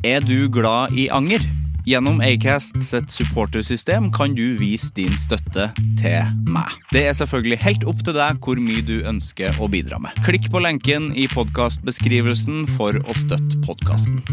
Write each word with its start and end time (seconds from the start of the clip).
Er 0.00 0.20
du 0.24 0.48
glad 0.48 0.94
i 0.96 1.10
anger? 1.12 1.42
Gjennom 1.84 2.22
Acast 2.24 2.78
sitt 2.80 3.10
supportersystem 3.12 4.06
kan 4.16 4.32
du 4.32 4.56
vise 4.56 4.88
din 4.96 5.12
støtte 5.20 5.66
til 6.00 6.30
meg. 6.48 6.72
Det 6.88 7.02
er 7.10 7.12
selvfølgelig 7.18 7.58
helt 7.60 7.84
opp 7.84 8.00
til 8.06 8.16
deg 8.16 8.38
hvor 8.40 8.56
mye 8.64 8.80
du 8.80 9.02
ønsker 9.04 9.60
å 9.60 9.68
bidra 9.68 9.98
med. 10.00 10.16
Klikk 10.24 10.48
på 10.48 10.64
lenken 10.64 11.10
i 11.12 11.26
podkastbeskrivelsen 11.28 12.64
for 12.78 12.96
å 12.96 13.18
støtte 13.18 13.60
podkasten. 13.66 14.24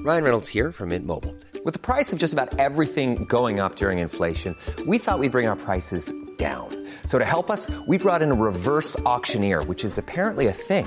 Ryan 0.00 0.24
Reynolds 0.24 0.48
here 0.48 0.72
from 0.72 0.88
Mint 0.88 1.04
Mobile. 1.04 1.36
With 1.66 1.74
the 1.74 1.84
price 1.84 2.14
of 2.14 2.18
just 2.18 2.32
about 2.32 2.58
everything 2.58 3.26
going 3.28 3.60
up 3.60 3.76
during 3.76 3.98
inflation, 3.98 4.56
we 4.86 4.96
thought 4.96 5.18
we'd 5.18 5.32
bring 5.32 5.48
our 5.48 5.56
prices 5.56 6.10
down. 6.38 6.68
So 7.04 7.18
to 7.18 7.26
help 7.26 7.50
us, 7.50 7.70
we 7.86 7.98
brought 7.98 8.22
in 8.22 8.30
a 8.30 8.34
reverse 8.34 8.98
auctioneer, 9.04 9.62
which 9.64 9.84
is 9.84 9.98
apparently 9.98 10.46
a 10.46 10.52
thing. 10.52 10.86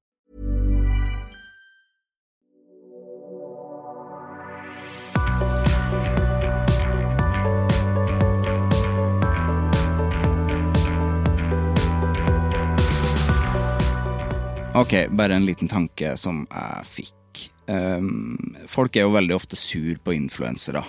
Ok, 14.75 14.93
bare 15.11 15.35
en 15.35 15.45
liten 15.45 15.67
tanke 15.67 16.13
som 16.17 16.45
jeg 16.47 16.85
fikk. 16.87 17.41
Um, 17.67 18.55
folk 18.71 18.95
er 18.95 19.03
jo 19.03 19.15
veldig 19.15 19.35
ofte 19.35 19.57
sur 19.59 19.97
på 20.03 20.13
influensere. 20.15 20.83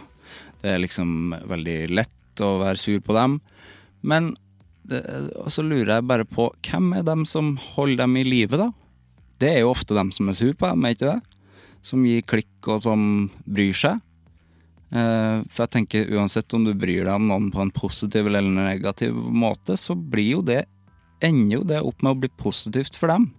Det 0.62 0.70
er 0.70 0.82
liksom 0.84 1.34
veldig 1.50 1.76
lett 1.90 2.42
å 2.42 2.52
være 2.60 2.78
sur 2.78 3.00
på 3.02 3.16
dem. 3.16 3.40
Men 4.06 4.32
så 5.50 5.64
lurer 5.66 5.96
jeg 5.96 6.06
bare 6.10 6.26
på 6.26 6.48
hvem 6.66 6.92
er 6.98 7.04
dem 7.06 7.26
som 7.26 7.56
holder 7.74 8.04
dem 8.04 8.16
i 8.18 8.24
live, 8.26 8.58
da? 8.58 8.70
Det 9.42 9.50
er 9.50 9.60
jo 9.62 9.72
ofte 9.74 9.98
dem 9.98 10.10
som 10.14 10.30
er 10.30 10.38
sur 10.38 10.54
på 10.54 10.70
dem, 10.70 10.86
er 10.86 10.94
ikke 10.94 11.10
det? 11.12 11.38
Som 11.86 12.06
gir 12.06 12.22
klikk 12.22 12.70
og 12.70 12.82
som 12.86 13.04
bryr 13.50 13.74
seg. 13.74 13.98
Eh, 14.92 15.42
for 15.50 15.64
jeg 15.64 15.74
tenker 15.74 16.14
uansett 16.14 16.54
om 16.54 16.66
du 16.66 16.74
bryr 16.78 17.06
deg 17.06 17.14
om 17.16 17.26
noen 17.30 17.50
på 17.54 17.62
en 17.64 17.74
positiv 17.74 18.30
eller 18.30 18.46
negativ 18.46 19.14
måte, 19.14 19.74
så 19.74 19.98
blir 19.98 20.36
jo 20.36 20.46
det 20.46 20.62
ender 21.22 21.60
jo 21.60 21.62
det 21.66 21.80
opp 21.82 22.02
med 22.02 22.16
å 22.16 22.20
bli 22.24 22.30
positivt 22.40 22.98
for 22.98 23.12
dem. 23.12 23.30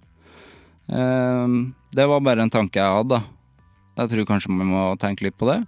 Eh, 0.89 1.47
det 1.95 2.05
var 2.05 2.23
bare 2.25 2.43
en 2.43 2.53
tanke 2.53 2.81
jeg 2.81 2.97
hadde, 2.97 3.19
da. 3.19 3.23
Jeg 4.03 4.09
tror 4.09 4.25
kanskje 4.25 4.55
vi 4.57 4.65
må 4.65 4.87
tenke 5.01 5.27
litt 5.27 5.37
på 5.37 5.49
det. 5.51 5.59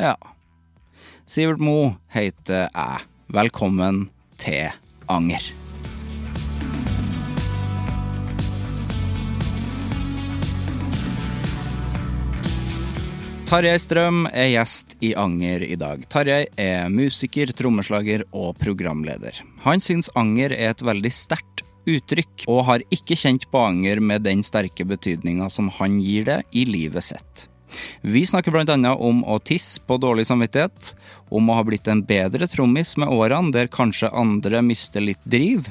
Ja. 0.00 0.14
Sivert 1.28 1.60
Mo 1.60 1.94
heter 2.12 2.66
jeg. 2.70 3.04
Velkommen 3.34 4.06
til 4.40 4.72
Anger. 5.08 5.44
Tarjei 13.44 13.76
Strøm 13.78 14.24
er 14.32 14.48
gjest 14.50 14.96
i 15.04 15.12
Anger 15.20 15.62
i 15.62 15.76
dag. 15.78 16.00
Tarjei 16.10 16.46
er 16.58 16.88
musiker, 16.90 17.52
trommeslager 17.54 18.24
og 18.32 18.56
programleder. 18.58 19.36
Han 19.66 19.84
syns 19.84 20.08
anger 20.18 20.56
er 20.56 20.72
et 20.72 20.82
veldig 20.84 21.12
sterkt 21.12 21.63
uttrykk, 21.86 22.46
og 22.50 22.64
har 22.68 22.84
ikke 22.94 23.18
kjent 23.18 23.48
på 23.50 23.62
anger 23.62 24.00
med 24.00 24.24
den 24.26 24.42
sterke 24.46 24.86
betydninga 24.88 25.50
som 25.52 25.70
han 25.78 25.98
gir 26.02 26.28
det 26.28 26.40
i 26.52 26.66
livet 26.68 27.10
sitt. 27.12 27.48
Vi 28.00 28.22
snakker 28.26 28.54
annet 28.60 29.00
om 29.02 29.24
å 29.24 29.38
tisse 29.42 29.80
på 29.82 29.98
dårlig 29.98 30.26
samvittighet, 30.28 30.94
om 31.30 31.48
å 31.50 31.56
ha 31.58 31.64
blitt 31.66 31.88
en 31.88 32.04
bedre 32.06 32.46
trommis 32.46 32.96
med 32.96 33.10
årene 33.10 33.50
der 33.54 33.72
kanskje 33.72 34.12
andre 34.14 34.62
mister 34.62 35.02
litt 35.02 35.22
driv, 35.24 35.66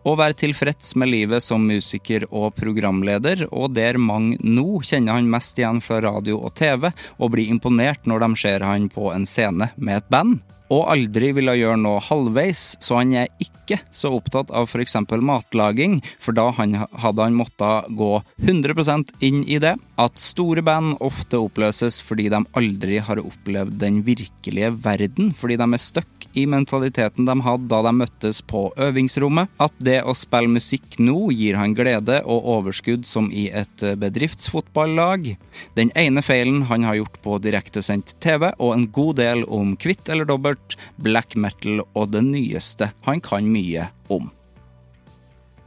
å 0.00 0.14
være 0.16 0.36
tilfreds 0.40 0.94
med 0.96 1.10
livet 1.12 1.44
som 1.44 1.66
musiker 1.68 2.24
og 2.30 2.54
programleder, 2.56 3.46
og 3.52 3.74
der 3.76 3.98
mange 4.00 4.38
nå 4.40 4.80
kjenner 4.86 5.18
han 5.18 5.28
mest 5.28 5.58
igjen 5.60 5.82
fra 5.84 6.00
radio 6.06 6.38
og 6.40 6.54
TV, 6.56 6.88
og 7.18 7.34
blir 7.34 7.52
imponert 7.52 8.08
når 8.08 8.24
de 8.24 8.30
ser 8.40 8.64
han 8.64 8.88
på 8.92 9.10
en 9.12 9.28
scene 9.28 9.70
med 9.76 10.00
et 10.00 10.08
band. 10.12 10.40
Og 10.70 10.86
aldri 10.92 11.32
ville 11.34 11.56
gjøre 11.58 11.80
noe 11.82 12.02
halvveis, 12.06 12.76
så 12.78 13.00
han 13.00 13.14
er 13.24 13.32
ikke 13.42 13.80
så 13.94 14.10
opptatt 14.16 14.50
av 14.54 14.66
f.eks. 14.70 14.96
matlaging, 15.10 15.98
for 16.18 16.34
da 16.34 16.48
hadde 16.54 17.22
han 17.22 17.38
måttet 17.38 17.90
gå 17.98 18.12
100% 18.42 19.12
inn 19.26 19.42
i 19.46 19.58
det. 19.62 19.76
At 20.00 20.22
store 20.22 20.62
band 20.64 20.96
ofte 21.04 21.38
oppløses 21.42 21.98
fordi 22.02 22.28
de 22.32 22.40
aldri 22.56 23.00
har 23.02 23.20
opplevd 23.20 23.76
den 23.82 24.00
virkelige 24.06 24.70
verden, 24.82 25.34
fordi 25.36 25.58
de 25.60 25.68
er 25.74 25.82
stuck 25.82 26.28
i 26.38 26.46
mentaliteten 26.46 27.26
de 27.26 27.34
hadde 27.42 27.66
da 27.70 27.80
de 27.86 27.92
møttes 27.98 28.38
på 28.46 28.68
øvingsrommet. 28.78 29.50
At 29.62 29.74
det 29.82 30.00
å 30.06 30.14
spille 30.14 30.50
musikk 30.54 31.00
nå 31.02 31.32
gir 31.34 31.58
han 31.58 31.74
glede 31.74 32.20
og 32.22 32.46
overskudd 32.54 33.06
som 33.08 33.30
i 33.34 33.48
et 33.50 33.84
bedriftsfotballag. 33.98 35.32
Den 35.78 35.90
ene 35.98 36.22
feilen 36.22 36.62
han 36.70 36.86
har 36.86 37.00
gjort 37.00 37.20
på 37.26 37.38
direktesendt 37.42 38.14
TV, 38.22 38.52
og 38.58 38.74
en 38.76 38.86
god 38.94 39.18
del 39.20 39.44
om 39.50 39.74
kvitt 39.80 40.10
eller 40.10 40.28
dobbelt, 40.28 40.59
black 41.02 41.36
metal 41.36 41.80
og 41.94 42.10
det 42.14 42.22
nyeste 42.26 42.90
han 43.06 43.20
kan 43.24 43.48
mye 43.50 43.88
om. 44.10 44.30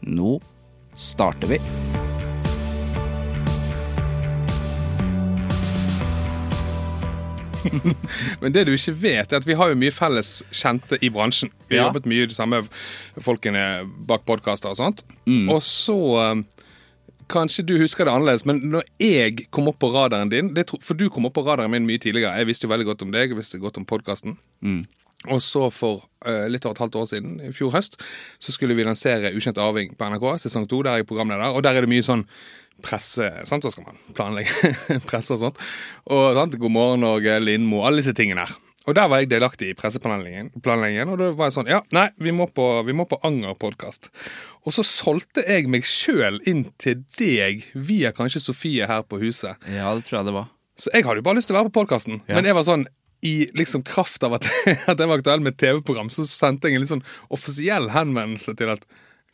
Nå 0.03 0.37
starter 0.93 1.47
vi. 1.55 1.59
Men 8.41 8.51
det 8.53 8.65
du 8.67 8.73
ikke 8.75 8.93
vet, 8.99 9.31
er 9.31 9.39
at 9.39 9.47
vi 9.47 9.55
har 9.57 9.71
jo 9.71 9.77
mye 9.79 9.93
felles 9.93 10.41
kjente 10.53 10.97
i 11.03 11.09
bransjen. 11.13 11.51
Vi 11.69 11.77
har 11.77 11.85
Ja. 11.85 11.89
jobbet 11.91 12.05
mye 12.09 12.27
de 12.27 12.35
samme 12.35 12.59
folkene 13.23 13.87
bak 14.07 14.25
podkaster 14.27 14.69
og 14.73 14.77
sånt. 14.77 15.03
Mm. 15.25 15.47
Og 15.49 15.61
så 15.63 15.95
um, 16.31 16.45
Kanskje 17.31 17.63
du 17.67 17.75
husker 17.79 18.05
det 18.07 18.13
annerledes, 18.13 18.45
men 18.49 18.59
når 18.73 18.83
jeg 19.01 19.45
kom 19.53 19.67
opp 19.71 19.77
på 19.79 19.91
radaren 19.93 20.29
din 20.31 20.53
det, 20.55 20.65
tro- 20.69 20.79
For 20.83 20.97
du 20.97 21.05
kom 21.13 21.25
opp 21.29 21.35
på 21.37 21.43
radaren 21.45 21.71
min 21.71 21.85
mye 21.87 22.01
tidligere. 22.01 22.35
Jeg 22.41 22.49
visste 22.49 22.67
jo 22.67 22.71
veldig 22.73 22.87
godt 22.89 23.05
om 23.05 23.11
deg, 23.13 23.29
jeg 23.31 23.37
visste 23.39 23.59
godt 23.61 23.77
om 23.79 23.85
podkasten. 23.85 24.37
Mm. 24.65 24.81
Og 25.31 25.39
så 25.39 25.69
for 25.71 26.01
uh, 26.27 26.47
litt 26.51 26.65
over 26.67 26.75
et 26.75 26.81
halvt 26.83 26.97
år 26.99 27.05
siden, 27.13 27.37
i 27.47 27.51
fjor 27.55 27.71
høst, 27.71 27.95
så 28.43 28.51
skulle 28.51 28.75
vi 28.75 28.83
lansere 28.83 29.31
Ukjent 29.37 29.61
arving 29.63 29.93
på 29.95 30.09
NRK, 30.11 30.25
sesong 30.43 30.67
to. 30.67 30.81
Der 30.83 30.97
er 30.97 31.03
jeg 31.03 31.07
programleder, 31.07 31.53
og 31.55 31.63
der 31.63 31.77
er 31.79 31.85
det 31.87 31.91
mye 31.93 32.03
sånn 32.03 32.25
presse. 32.83 33.29
sant? 33.47 33.63
Så 33.63 33.71
skal 33.71 33.87
man 33.87 34.01
planlegge 34.17 34.73
presse 35.09 35.31
og 35.37 35.39
sånt. 35.45 35.63
Og 36.11 36.33
sant? 36.35 36.57
God 36.59 36.75
morgen 36.75 37.05
Norge, 37.05 37.37
Lindmo, 37.39 37.85
alle 37.87 38.01
disse 38.03 38.15
tingene 38.17 38.43
her. 38.43 38.57
Og 38.87 38.95
der 38.97 39.07
var 39.07 39.21
jeg 39.21 39.29
delaktig 39.31 39.69
i 39.71 39.75
presseplanleggingen, 39.79 41.09
og 41.13 41.17
da 41.21 41.29
var 41.31 41.47
jeg 41.47 41.55
sånn 41.55 41.69
Ja, 41.71 41.77
nei, 41.95 42.09
vi 42.19 42.33
må 42.35 42.49
på, 42.51 42.65
vi 42.83 42.91
må 42.97 43.05
på 43.07 43.19
Anger 43.23 43.53
podkast. 43.55 44.09
Og 44.67 44.73
så 44.75 44.83
solgte 44.83 45.45
jeg 45.47 45.69
meg 45.71 45.85
sjøl 45.87 46.41
inn 46.49 46.65
til 46.81 47.05
deg 47.19 47.63
via 47.75 48.11
kanskje 48.11 48.41
Sofie 48.43 48.87
her 48.89 49.05
på 49.07 49.21
huset. 49.23 49.55
Ja, 49.71 49.93
det 49.95 50.03
tror 50.09 50.19
jeg 50.19 50.25
det 50.31 50.35
var. 50.35 50.49
Så 50.75 50.91
jeg 50.91 51.05
hadde 51.07 51.21
jo 51.21 51.27
bare 51.29 51.39
lyst 51.39 51.47
til 51.47 51.55
å 51.55 51.61
være 51.61 51.71
på 51.71 51.79
podkasten, 51.79 52.19
Ja. 52.27 52.35
men 52.35 52.45
jeg 52.49 52.55
var 52.59 52.67
sånn 52.67 52.83
i 53.23 53.47
liksom 53.55 53.85
kraft 53.87 54.23
av 54.27 54.33
at, 54.35 54.49
at 54.91 54.99
jeg 54.99 55.07
var 55.07 55.15
aktuell 55.21 55.39
med 55.39 55.55
TV-program, 55.55 56.09
så 56.11 56.25
sendte 56.27 56.67
jeg 56.67 56.75
en 56.75 56.83
litt 56.83 56.91
sånn 56.91 57.05
offisiell 57.31 57.87
henvendelse 57.93 58.51
til 58.59 58.73
at 58.73 58.83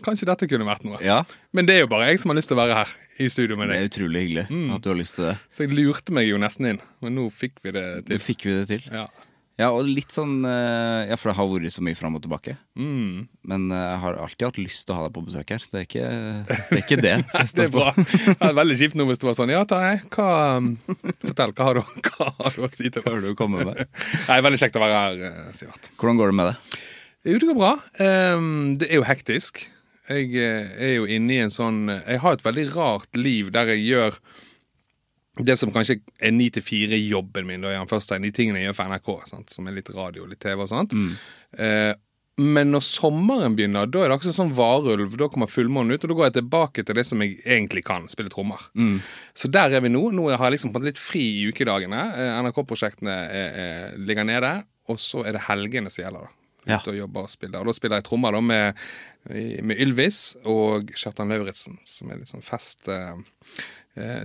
kanskje 0.06 0.27
dette 0.29 0.45
kunne 0.47 0.68
vært 0.68 0.85
noe. 0.85 1.00
Ja, 1.03 1.24
Men 1.57 1.65
det 1.65 1.74
er 1.75 1.81
jo 1.83 1.89
bare 1.91 2.12
jeg 2.12 2.19
som 2.21 2.29
har 2.29 2.38
lyst 2.38 2.51
til 2.53 2.56
å 2.56 2.62
være 2.62 2.77
her 2.83 2.91
i 3.19 3.25
studio 3.33 3.57
med 3.57 3.68
deg. 3.74 3.79
det 3.79 3.81
er 3.81 3.89
utrolig 3.89 4.21
hyggelig 4.27 4.45
at 4.75 4.83
du 4.85 4.89
har 4.94 5.00
lyst 5.01 5.18
til 5.18 5.25
det. 5.25 5.33
Så 5.51 5.65
jeg 5.65 5.74
lurte 5.74 6.13
meg 6.15 6.29
jo 6.29 6.38
nesten 6.38 6.69
inn, 6.69 6.79
men 7.01 7.18
nå 7.18 7.25
fikk 7.33 7.57
vi 7.65 7.74
det 7.75 7.88
Det 8.06 8.13
til. 8.13 8.21
fikk 8.29 8.45
vi 8.45 8.53
det 8.62 8.68
til. 8.69 8.85
Ja. 8.94 9.07
Ja, 9.59 9.73
og 9.75 9.89
litt 9.91 10.13
sånn 10.15 10.38
eh, 10.47 11.09
Ja, 11.09 11.17
for 11.19 11.31
det 11.31 11.35
har 11.35 11.47
vært 11.51 11.73
så 11.75 11.83
mye 11.83 11.97
fram 12.00 12.15
og 12.15 12.23
tilbake. 12.23 12.56
Mm. 12.79 13.25
Men 13.51 13.65
eh, 13.75 13.81
jeg 13.83 14.01
har 14.06 14.19
alltid 14.23 14.45
hatt 14.47 14.59
lyst 14.61 14.85
til 14.88 14.95
å 14.95 15.00
ha 15.00 15.07
deg 15.07 15.15
på 15.17 15.23
besøk 15.27 15.51
her. 15.51 15.65
Det 15.67 15.81
er 15.81 15.88
ikke 15.88 16.06
det. 16.07 16.59
Er 16.61 16.79
ikke 16.79 17.00
det. 17.03 17.15
Det 17.59 17.65
er 17.65 17.73
bra. 17.73 17.91
Det 17.97 18.38
er 18.45 18.56
veldig 18.56 18.77
kjipt 18.79 18.95
nå 18.95 19.07
hvis 19.09 19.19
det 19.19 19.27
var 19.27 19.35
sånn 19.35 19.51
Ja, 19.51 19.65
Tarjei, 19.67 19.97
um, 20.15 20.69
Fortell, 21.25 21.51
hva 21.57 21.67
har, 21.67 21.79
du, 21.81 22.06
hva 22.07 22.29
har 22.38 22.56
du 22.56 22.63
å 22.63 22.71
si 22.71 22.88
til 22.88 23.03
Hva 23.03 23.15
har 23.17 23.25
du 23.25 23.35
komme 23.39 23.65
med? 23.67 23.81
Nei, 24.29 24.39
veldig 24.45 24.61
kjekt 24.61 24.79
å 24.79 24.83
være 24.85 25.01
her, 25.03 25.19
eh, 25.27 25.51
Sivert. 25.57 25.91
Hvordan 26.00 26.21
går 26.21 26.31
det 26.31 26.39
med 26.39 26.51
det? 26.51 26.79
Jo, 27.27 27.35
det 27.41 27.50
går 27.50 27.59
bra. 27.59 27.73
Det 28.00 28.88
er 28.88 28.95
jo 28.95 29.07
hektisk. 29.09 29.65
Jeg 30.07 30.39
er 30.39 30.94
jo 30.95 31.09
inne 31.12 31.35
i 31.35 31.41
en 31.44 31.51
sånn 31.53 31.83
Jeg 31.91 32.21
har 32.23 32.38
et 32.38 32.45
veldig 32.45 32.69
rart 32.77 33.19
liv 33.19 33.51
der 33.53 33.73
jeg 33.75 33.83
gjør 33.89 34.21
det 35.37 35.57
som 35.59 35.71
kanskje 35.71 36.01
er 36.19 36.31
ni 36.31 36.49
til 36.49 36.61
fire-jobben 36.65 37.45
min, 37.45 37.61
da, 37.61 37.85
først 37.85 38.09
de 38.21 38.31
tingene 38.31 38.59
jeg 38.59 38.71
gjør 38.71 38.75
for 38.75 38.89
NRK, 38.91 39.09
sant? 39.29 39.49
som 39.53 39.67
er 39.67 39.71
litt 39.77 39.89
radio, 39.95 40.25
litt 40.25 40.39
TV 40.41 40.61
og 40.65 40.67
sånt. 40.67 40.91
Eh, 41.57 41.93
men 42.39 42.71
når 42.71 42.79
sommeren 42.87 43.55
begynner, 43.55 43.85
da 43.91 43.99
er 44.05 44.09
det 44.09 44.15
akkurat 44.15 44.35
sånn 44.37 44.53
varulv. 44.55 45.17
Da 45.19 45.27
kommer 45.27 45.47
fullmånen 45.51 45.91
ut, 45.91 46.03
og 46.05 46.09
da 46.09 46.15
går 46.15 46.25
jeg 46.29 46.35
tilbake 46.39 46.85
til 46.87 46.95
det 46.95 47.03
som 47.05 47.19
jeg 47.19 47.41
egentlig 47.43 47.83
kan, 47.83 48.07
spille 48.07 48.29
trommer. 48.31 48.61
Så 49.35 49.51
der 49.51 49.75
er 49.75 49.81
vi 49.83 49.89
nå. 49.91 50.05
Nå 50.15 50.29
har 50.31 50.45
jeg 50.47 50.55
liksom 50.55 50.71
fått 50.73 50.85
litt 50.87 50.97
fri 50.97 51.19
i 51.41 51.47
ukedagene. 51.51 51.99
Eh, 52.15 52.39
NRK-prosjektene 52.45 53.11
er- 53.27 53.53
er- 53.59 53.97
ligger 53.97 54.23
nede, 54.23 54.63
og 54.87 54.97
så 54.97 55.25
er 55.27 55.33
det 55.33 55.41
helgene 55.49 55.91
som 55.91 56.05
gjelder, 56.05 56.21
da. 56.21 56.29
Ja. 56.67 56.77
Ute 56.79 56.91
og 56.91 56.97
jobber 56.97 57.21
og 57.23 57.29
spiller. 57.29 57.59
Og 57.59 57.65
da 57.65 57.73
spiller 57.73 57.95
jeg 57.97 58.03
trommer 58.03 58.31
da 58.31 58.41
med, 58.41 58.75
med 59.63 59.77
Ylvis 59.79 60.35
og 60.45 60.91
Kjartan 60.95 61.29
Lauritzen, 61.31 61.77
som 61.83 62.11
er 62.11 62.17
litt 62.17 62.27
sånn 62.31 62.43
fest... 62.43 62.87
Eh, 62.87 63.15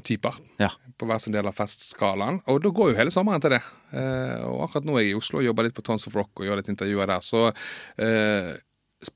typer 0.06 0.37
Ja. 0.62 0.69
på 0.99 1.06
hver 1.09 1.19
sin 1.23 1.32
del 1.35 1.47
av 1.50 1.55
festskalaen. 1.59 2.41
Og 2.50 2.61
da 2.62 2.71
går 2.71 2.93
jo 2.93 2.99
hele 2.99 3.11
sommeren 3.15 3.43
til 3.43 3.50
det. 3.56 3.62
Eh, 3.93 4.44
og 4.47 4.65
akkurat 4.69 4.87
nå 4.88 4.97
er 4.99 5.05
jeg 5.06 5.15
i 5.15 5.19
Oslo 5.19 5.41
og 5.41 5.44
jobber 5.49 5.67
litt 5.69 5.75
på 5.76 5.82
Tons 5.87 6.06
of 6.09 6.15
Rock 6.19 6.41
og 6.41 6.47
gjør 6.49 6.61
litt 6.62 6.71
intervjuer 6.73 7.06
der. 7.11 7.25
Så 7.25 7.49
eh, 7.99 8.53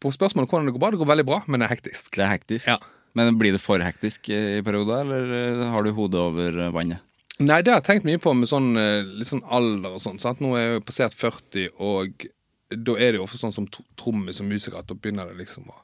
på 0.02 0.10
spørsmålet 0.12 0.50
hvordan 0.50 0.66
det 0.68 0.74
går 0.76 0.82
bra, 0.82 0.90
det 0.94 1.00
går 1.02 1.12
veldig 1.14 1.26
bra, 1.28 1.42
men 1.46 1.60
det 1.62 1.68
er 1.70 1.74
hektisk. 1.76 2.16
Det 2.18 2.24
er 2.26 2.32
hektisk. 2.36 2.66
Ja. 2.72 2.78
Men 3.16 3.38
blir 3.40 3.54
det 3.56 3.60
for 3.64 3.80
hektisk 3.82 4.28
i 4.30 4.60
perioder, 4.66 5.00
eller 5.06 5.36
eh, 5.64 5.68
har 5.74 5.82
du 5.86 5.92
hodet 5.96 6.20
over 6.20 6.58
eh, 6.66 6.72
vannet? 6.74 7.00
Nei, 7.38 7.60
det 7.62 7.70
har 7.72 7.78
jeg 7.80 7.86
tenkt 7.86 8.06
mye 8.08 8.18
på 8.18 8.32
med 8.34 8.50
sånn, 8.50 8.72
eh, 8.76 9.06
litt 9.20 9.28
sånn 9.30 9.44
alder 9.46 9.94
og 9.94 10.02
sånn. 10.02 10.18
Nå 10.42 10.56
er 10.58 10.64
jeg 10.64 10.72
jo 10.74 10.84
passert 10.88 11.14
40, 11.14 11.68
og 11.78 12.26
da 12.74 12.96
er 12.98 13.12
det 13.14 13.20
jo 13.20 13.24
ofte 13.24 13.38
sånn 13.40 13.54
som 13.54 13.66
tr- 13.70 13.86
trommis 13.96 14.42
og 14.42 14.48
musiker 14.50 14.76
at 14.82 14.88
da 14.90 14.96
begynner 14.98 15.30
det 15.30 15.38
liksom 15.44 15.70
å 15.70 15.76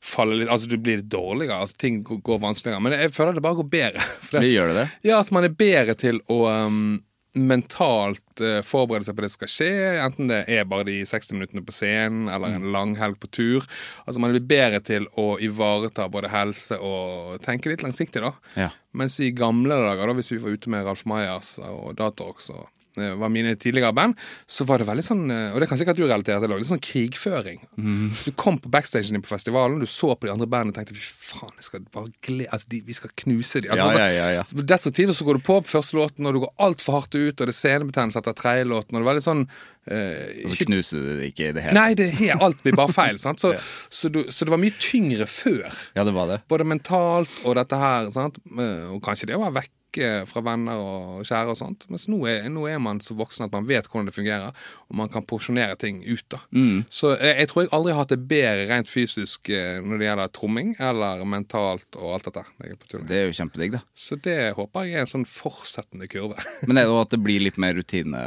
falle 0.00 0.38
litt 0.40 0.50
Altså 0.50 0.70
du 0.70 0.78
blir 0.80 1.02
dårligere, 1.02 1.60
altså 1.60 1.76
ting 1.80 2.00
går 2.04 2.40
vanskeligere. 2.40 2.80
Men 2.82 2.96
jeg 2.96 3.12
føler 3.14 3.36
det 3.36 3.44
bare 3.44 3.60
går 3.60 3.70
bedre. 3.70 4.08
Det 4.32 4.48
gjør 4.48 4.72
det 4.72 4.82
det? 4.82 4.88
Ja, 5.10 5.20
altså 5.20 5.36
man 5.36 5.46
er 5.46 5.56
bedre 5.58 5.96
til 5.98 6.20
å 6.30 6.44
um, 6.48 7.00
mentalt 7.36 8.42
uh, 8.42 8.58
forberede 8.66 9.06
seg 9.06 9.16
på 9.18 9.24
det 9.24 9.30
som 9.30 9.40
skal 9.40 9.52
skje, 9.52 9.70
enten 10.02 10.30
det 10.30 10.40
er 10.50 10.66
bare 10.70 10.86
de 10.88 10.96
60 11.06 11.36
minuttene 11.36 11.62
på 11.66 11.74
scenen 11.74 12.30
eller 12.32 12.56
en 12.56 12.70
lang 12.74 12.96
helg 12.98 13.20
på 13.22 13.30
tur. 13.30 13.66
Altså 14.04 14.22
Man 14.22 14.34
blir 14.34 14.46
bedre 14.50 14.80
til 14.86 15.06
å 15.20 15.34
ivareta 15.42 16.08
både 16.10 16.32
helse 16.32 16.78
og 16.78 17.38
tenke 17.44 17.70
litt 17.70 17.84
langsiktig, 17.86 18.22
da. 18.24 18.32
Ja. 18.58 18.70
Mens 18.96 19.20
i 19.22 19.30
gamle 19.36 19.78
dager, 19.78 20.10
da, 20.10 20.16
hvis 20.18 20.32
vi 20.34 20.42
var 20.42 20.56
ute 20.56 20.72
med 20.72 20.86
Ralf 20.86 21.06
Mayas 21.10 21.56
og 21.62 22.00
og 22.00 22.46
eh, 22.50 22.68
var 22.96 23.28
mine 23.30 23.54
tidligere 23.60 23.92
band, 23.94 24.16
så 24.50 24.64
var 24.68 24.82
det 24.82 24.88
veldig 24.88 25.04
sånn 25.06 25.22
eh, 25.30 25.52
Og 25.54 25.60
det 25.62 25.68
kan 25.70 25.78
sikkert 25.78 25.96
du 26.00 26.04
relatere 26.08 26.40
til, 26.42 26.52
litt 26.58 26.68
sånn 26.70 26.82
krigføring. 26.82 27.60
Hvis 27.76 28.24
du 28.26 28.32
kom 28.38 28.58
på 28.58 28.70
backstagen 28.72 29.14
din 29.14 29.22
på 29.24 29.30
festivalen, 29.30 29.78
du 29.80 29.86
så 29.86 30.14
på 30.16 30.26
de 30.26 30.32
andre 30.34 30.48
bandene 30.50 30.74
og 30.74 30.78
tenkte 30.80 30.96
fy 30.98 31.04
faen, 31.30 31.54
jeg 31.60 31.68
skal 31.68 31.84
bare 31.94 32.10
gle 32.26 32.48
altså, 32.50 32.70
de, 32.72 32.82
vi 32.86 32.96
skal 32.96 33.12
knuse 33.24 33.62
de. 33.62 33.70
Altså, 33.70 33.86
Ja, 33.86 33.90
altså, 33.90 34.00
ja, 34.02 34.10
ja, 34.10 34.30
ja. 34.40 34.44
så 34.48 34.66
Destruktivt, 34.70 35.14
så 35.16 35.24
går 35.28 35.38
du 35.38 35.44
på 35.46 35.60
på 35.60 35.70
første 35.76 35.96
låten, 35.98 36.26
og 36.26 36.34
du 36.34 36.40
går 36.44 36.52
altfor 36.66 36.98
hardt 36.98 37.14
ut, 37.14 37.34
og 37.40 37.46
det 37.46 37.52
er 37.54 37.58
scenebetennelse 37.60 38.18
etter 38.22 38.36
tredje 38.38 38.66
låten, 38.70 38.94
og 38.96 39.00
det 39.00 39.06
var 39.06 39.12
veldig 39.14 39.26
sånn 39.26 39.42
eh, 39.90 40.44
Og 40.46 40.54
så 40.54 40.66
knuser 40.68 41.00
du 41.00 41.10
det 41.20 41.30
ikke 41.32 41.50
i 41.50 41.56
det 41.56 41.64
hele 41.66 41.76
Nei, 41.78 41.90
det 41.98 42.10
er 42.26 42.42
alt 42.42 42.62
blir 42.64 42.76
bare 42.78 42.92
feil. 42.94 43.18
Sant? 43.24 43.42
Så, 43.42 43.54
så, 43.88 44.10
du, 44.12 44.24
så 44.30 44.46
det 44.46 44.54
var 44.54 44.62
mye 44.62 44.76
tyngre 44.80 45.26
før. 45.30 45.66
Ja, 45.96 46.04
det 46.06 46.14
var 46.16 46.30
det. 46.30 46.40
Både 46.50 46.66
mentalt 46.68 47.32
og 47.44 47.56
dette 47.58 47.78
her. 47.80 48.10
Sant? 48.14 48.40
Eh, 48.50 48.88
Og 48.94 49.02
kanskje 49.04 49.30
det 49.30 49.38
var 49.40 49.54
være 49.54 49.70
vekke 49.90 50.26
fra 50.28 50.40
venner 50.44 50.78
og 50.78 51.24
kjære 51.26 51.50
og 51.52 51.58
sånt. 51.58 51.86
Mens 51.90 52.06
nå 52.08 52.20
er, 52.28 52.48
nå 52.48 52.66
er 52.68 52.78
man 52.78 53.00
så 53.00 53.14
voksen 53.14 53.46
at 53.46 53.52
man 53.52 53.66
vet 53.66 53.86
hvordan 53.88 54.06
det 54.08 54.14
fungerer, 54.14 54.52
og 54.88 54.96
man 54.96 55.08
kan 55.08 55.24
porsjonere 55.26 55.76
ting 55.76 56.02
ut. 56.06 56.24
da. 56.30 56.40
Så 56.88 57.16
jeg, 57.16 57.36
jeg 57.38 57.48
tror 57.48 57.62
jeg 57.62 57.72
aldri 57.72 57.92
har 57.92 58.02
hatt 58.02 58.14
det 58.14 58.28
bedre 58.28 58.68
rent 58.70 58.88
fysisk 58.88 59.50
eh, 59.50 59.80
når 59.82 59.98
det 59.98 60.06
gjelder 60.08 60.32
tromming, 60.32 60.74
eller 60.78 61.24
mentalt 61.24 61.98
og 61.98 62.14
alt 62.14 62.30
dette. 62.30 62.44
Det 62.58 62.70
er. 62.70 63.02
Det 63.08 63.18
er 63.18 63.26
jo 63.26 63.36
kjempedigg, 63.40 63.74
da. 63.78 63.82
Så 63.94 64.18
det 64.22 64.38
håper 64.56 64.86
jeg 64.86 65.00
er 65.00 65.06
en 65.06 65.12
sånn 65.14 65.28
fortsettende 65.28 66.08
kurve. 66.10 66.38
Men 66.68 66.78
er 66.78 66.86
det 66.86 66.94
jo 66.94 67.02
at 67.02 67.12
det 67.14 67.22
blir 67.24 67.42
litt 67.42 67.60
mer 67.60 67.76
rutine 67.78 68.22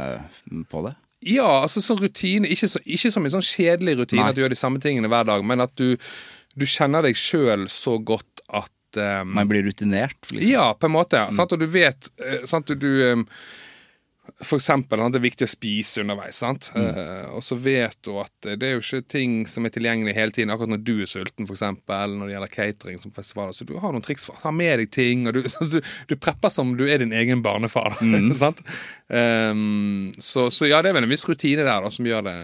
på 0.70 0.84
det? 0.86 0.94
Ja, 1.24 1.62
altså 1.62 1.80
sånn 1.80 2.02
rutine. 2.02 2.48
Ikke, 2.52 2.68
så, 2.68 2.82
ikke 2.84 3.10
som 3.12 3.24
en 3.24 3.32
sånn 3.32 3.46
kjedelig 3.46 3.96
rutine 4.02 4.20
Nei. 4.20 4.30
at 4.32 4.36
du 4.36 4.42
gjør 4.44 4.52
de 4.52 4.60
samme 4.60 4.82
tingene 4.82 5.08
hver 5.08 5.24
dag, 5.28 5.44
men 5.46 5.64
at 5.64 5.72
du, 5.80 5.94
du 6.52 6.66
kjenner 6.68 7.06
deg 7.06 7.16
sjøl 7.16 7.64
så 7.72 7.96
godt 7.96 8.44
at 8.52 8.68
um, 8.96 9.34
Man 9.34 9.48
blir 9.48 9.62
rutinert? 9.62 10.30
Liksom. 10.30 10.50
Ja, 10.50 10.74
på 10.74 10.86
en 10.86 10.96
måte. 10.96 11.26
Sant? 11.34 11.52
Og 11.52 11.60
du 11.60 11.66
vet 11.70 12.10
eh, 12.20 12.42
sant? 12.48 12.66
Du, 12.66 12.74
du 12.74 13.12
um, 13.12 13.26
For 14.40 14.56
eksempel, 14.56 15.02
det 15.12 15.20
er 15.20 15.24
viktig 15.24 15.46
å 15.46 15.52
spise 15.52 16.02
underveis. 16.02 16.40
Sant? 16.40 16.70
Eh, 16.76 17.26
og 17.34 17.44
så 17.44 17.58
vet 17.60 17.98
du 18.06 18.14
at 18.22 18.48
det 18.56 18.66
er 18.66 18.74
jo 18.76 18.82
ikke 18.82 19.04
ting 19.14 19.36
som 19.50 19.66
er 19.66 19.74
tilgjengelig 19.74 20.16
hele 20.16 20.34
tiden, 20.34 20.52
akkurat 20.54 20.72
når 20.74 20.82
du 20.86 20.94
er 21.04 21.10
sulten, 21.10 21.46
for 21.46 21.54
eksempel, 21.56 22.16
når 22.16 22.30
det 22.30 22.36
gjelder 22.36 22.54
catering 22.54 23.02
som 23.02 23.14
festivaler. 23.14 23.56
Så 23.56 23.68
du 23.68 23.76
har 23.78 23.94
noen 23.94 24.04
triks 24.04 24.26
for 24.26 24.38
å 24.38 24.42
ta 24.46 24.54
med 24.54 24.80
deg 24.80 24.92
ting, 24.94 25.28
og 25.28 25.36
du, 25.36 25.44
du, 25.74 25.78
du 26.10 26.16
prepper 26.16 26.52
som 26.52 26.74
du 26.78 26.86
er 26.88 27.04
din 27.04 27.14
egen 27.14 27.44
barnefar. 27.44 28.00
sant? 28.42 28.64
Um, 29.08 30.10
så, 30.18 30.48
så 30.50 30.72
ja, 30.72 30.82
det 30.82 30.92
er 30.92 30.98
vel 30.98 31.08
en 31.08 31.14
viss 31.14 31.28
rutine 31.28 31.66
der 31.66 31.84
da, 31.84 31.92
som 31.92 32.08
gjør 32.08 32.26
det 32.30 32.38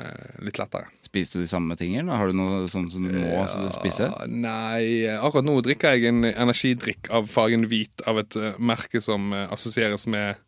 litt 0.46 0.60
lettere. 0.60 0.88
Spiser 1.10 1.40
du 1.40 1.42
de 1.42 1.50
samme 1.50 1.74
tingene? 1.74 2.14
Har 2.14 2.30
du 2.30 2.36
noe 2.38 2.68
sånt 2.70 2.92
som 2.94 3.02
du 3.02 3.10
må 3.18 3.40
spise? 3.74 4.06
Ah, 4.14 4.28
Nei, 4.30 5.08
akkurat 5.18 5.42
nå 5.48 5.56
drikker 5.66 5.96
jeg 5.96 6.06
en 6.12 6.22
energidrikk 6.30 7.10
av 7.10 7.26
fargen 7.26 7.64
hvit 7.66 8.04
av 8.06 8.20
et 8.22 8.36
eh, 8.38 8.54
merke 8.62 9.02
som 9.02 9.32
eh, 9.34 9.48
assosieres 9.50 10.06
med 10.06 10.38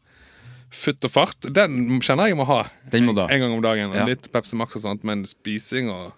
futt 0.73 1.03
og 1.05 1.11
fart. 1.12 1.49
Den 1.53 1.99
kjenner 2.00 2.31
jeg 2.31 2.38
må 2.38 2.47
ha 2.49 2.61
Den 2.94 3.05
må 3.11 3.12
da. 3.19 3.26
en 3.29 3.43
gang 3.43 3.56
om 3.59 3.64
dagen. 3.64 3.91
Ja. 3.93 4.06
Litt 4.09 4.31
Pepsi 4.32 4.56
Max 4.56 4.79
og 4.79 4.87
sånt, 4.87 5.03
men 5.05 5.26
spising 5.29 5.91
og 5.93 6.12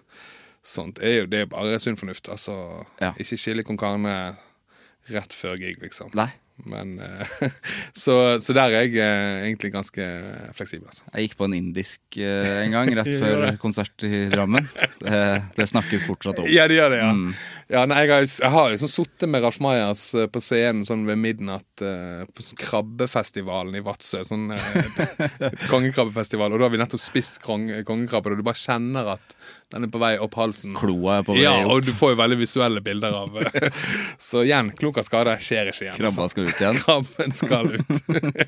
sånt 0.65 1.01
er 1.01 1.17
jo 1.23 1.25
det 1.33 1.41
er 1.47 1.49
bare 1.51 1.81
sunn 1.81 1.97
fornuft. 1.97 2.29
Altså, 2.29 2.85
Ja. 3.01 3.15
ikke 3.17 3.37
chili 3.41 3.65
con 3.65 3.77
carne 3.81 4.35
rett 5.09 5.33
før 5.33 5.57
gig, 5.57 5.81
liksom. 5.81 6.13
Nei. 6.17 6.29
Men 6.63 6.99
eh, 6.99 7.27
så, 7.93 8.39
så 8.39 8.53
der 8.55 8.71
er 8.71 8.85
jeg 8.85 8.95
eh, 9.03 9.43
egentlig 9.49 9.73
ganske 9.73 10.05
fleksibel, 10.55 10.87
altså. 10.87 11.03
Jeg 11.11 11.27
gikk 11.27 11.37
på 11.41 11.49
en 11.49 11.57
indisk 11.57 12.19
eh, 12.21 12.61
en 12.63 12.75
gang, 12.77 12.91
rett 12.95 13.11
før 13.23 13.45
konsert 13.61 14.05
i 14.07 14.25
Drammen. 14.31 14.69
Det, 15.01 15.19
det 15.57 15.67
snakkes 15.69 16.07
fortsatt 16.07 16.39
om. 16.41 16.49
Ja, 16.51 16.67
det 16.71 16.79
gjør 16.79 16.95
det, 16.95 17.01
ja. 17.03 17.11
Mm. 17.11 17.35
ja 17.75 17.83
nei, 17.91 17.99
jeg, 18.05 18.13
har, 18.13 18.29
jeg 18.45 18.53
har 18.55 18.71
liksom 18.73 18.91
sittet 18.91 19.31
med 19.31 19.43
Ralf 19.43 19.59
Mayas 19.63 20.07
eh, 20.15 20.29
på 20.31 20.43
scenen 20.43 20.85
sånn 20.87 21.03
ved 21.09 21.19
midnatt 21.21 21.63
på 21.75 22.43
sånn 22.45 22.59
krabbefestivalen 22.61 23.75
i 23.75 23.83
Vadsø. 23.83 24.23
Sånn 24.25 24.47
kongekrabbefestival. 25.73 26.53
Og 26.53 26.61
da 26.61 26.69
har 26.69 26.73
vi 26.73 26.79
nettopp 26.79 27.03
spist 27.03 27.41
konge, 27.43 27.83
kongekrabbe, 27.87 28.31
og 28.31 28.39
du 28.39 28.47
bare 28.47 28.63
kjenner 28.63 29.15
at 29.17 29.35
den 29.73 29.83
er 29.87 29.89
på 29.91 29.99
vei 29.99 30.13
opp 30.21 30.35
halsen. 30.37 30.75
Kloa 30.77 31.17
er 31.19 31.23
på 31.27 31.33
vei 31.35 31.41
Ja, 31.43 31.55
opp. 31.63 31.71
og 31.73 31.85
du 31.87 31.91
får 31.95 32.13
jo 32.13 32.19
veldig 32.21 32.37
visuelle 32.39 32.81
bilder 32.85 33.15
av 33.17 33.39
Så 34.27 34.43
igjen, 34.45 34.69
klok 34.77 34.99
av 35.01 35.07
skade 35.07 35.33
skjer 35.41 35.71
ikke 35.71 35.87
igjen. 35.87 35.97
Krabba 35.97 36.27
skal 36.31 36.49
ut 36.51 36.61
igjen. 36.61 36.79
Krabben 36.83 37.31
skal 37.35 37.71
ut. 37.73 37.89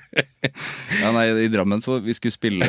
Ja, 1.01 1.11
nei, 1.13 1.25
I 1.43 1.49
Drammen 1.51 1.81
så 1.83 1.97
vi 2.03 2.13
skulle 2.15 2.33
spille 2.35 2.67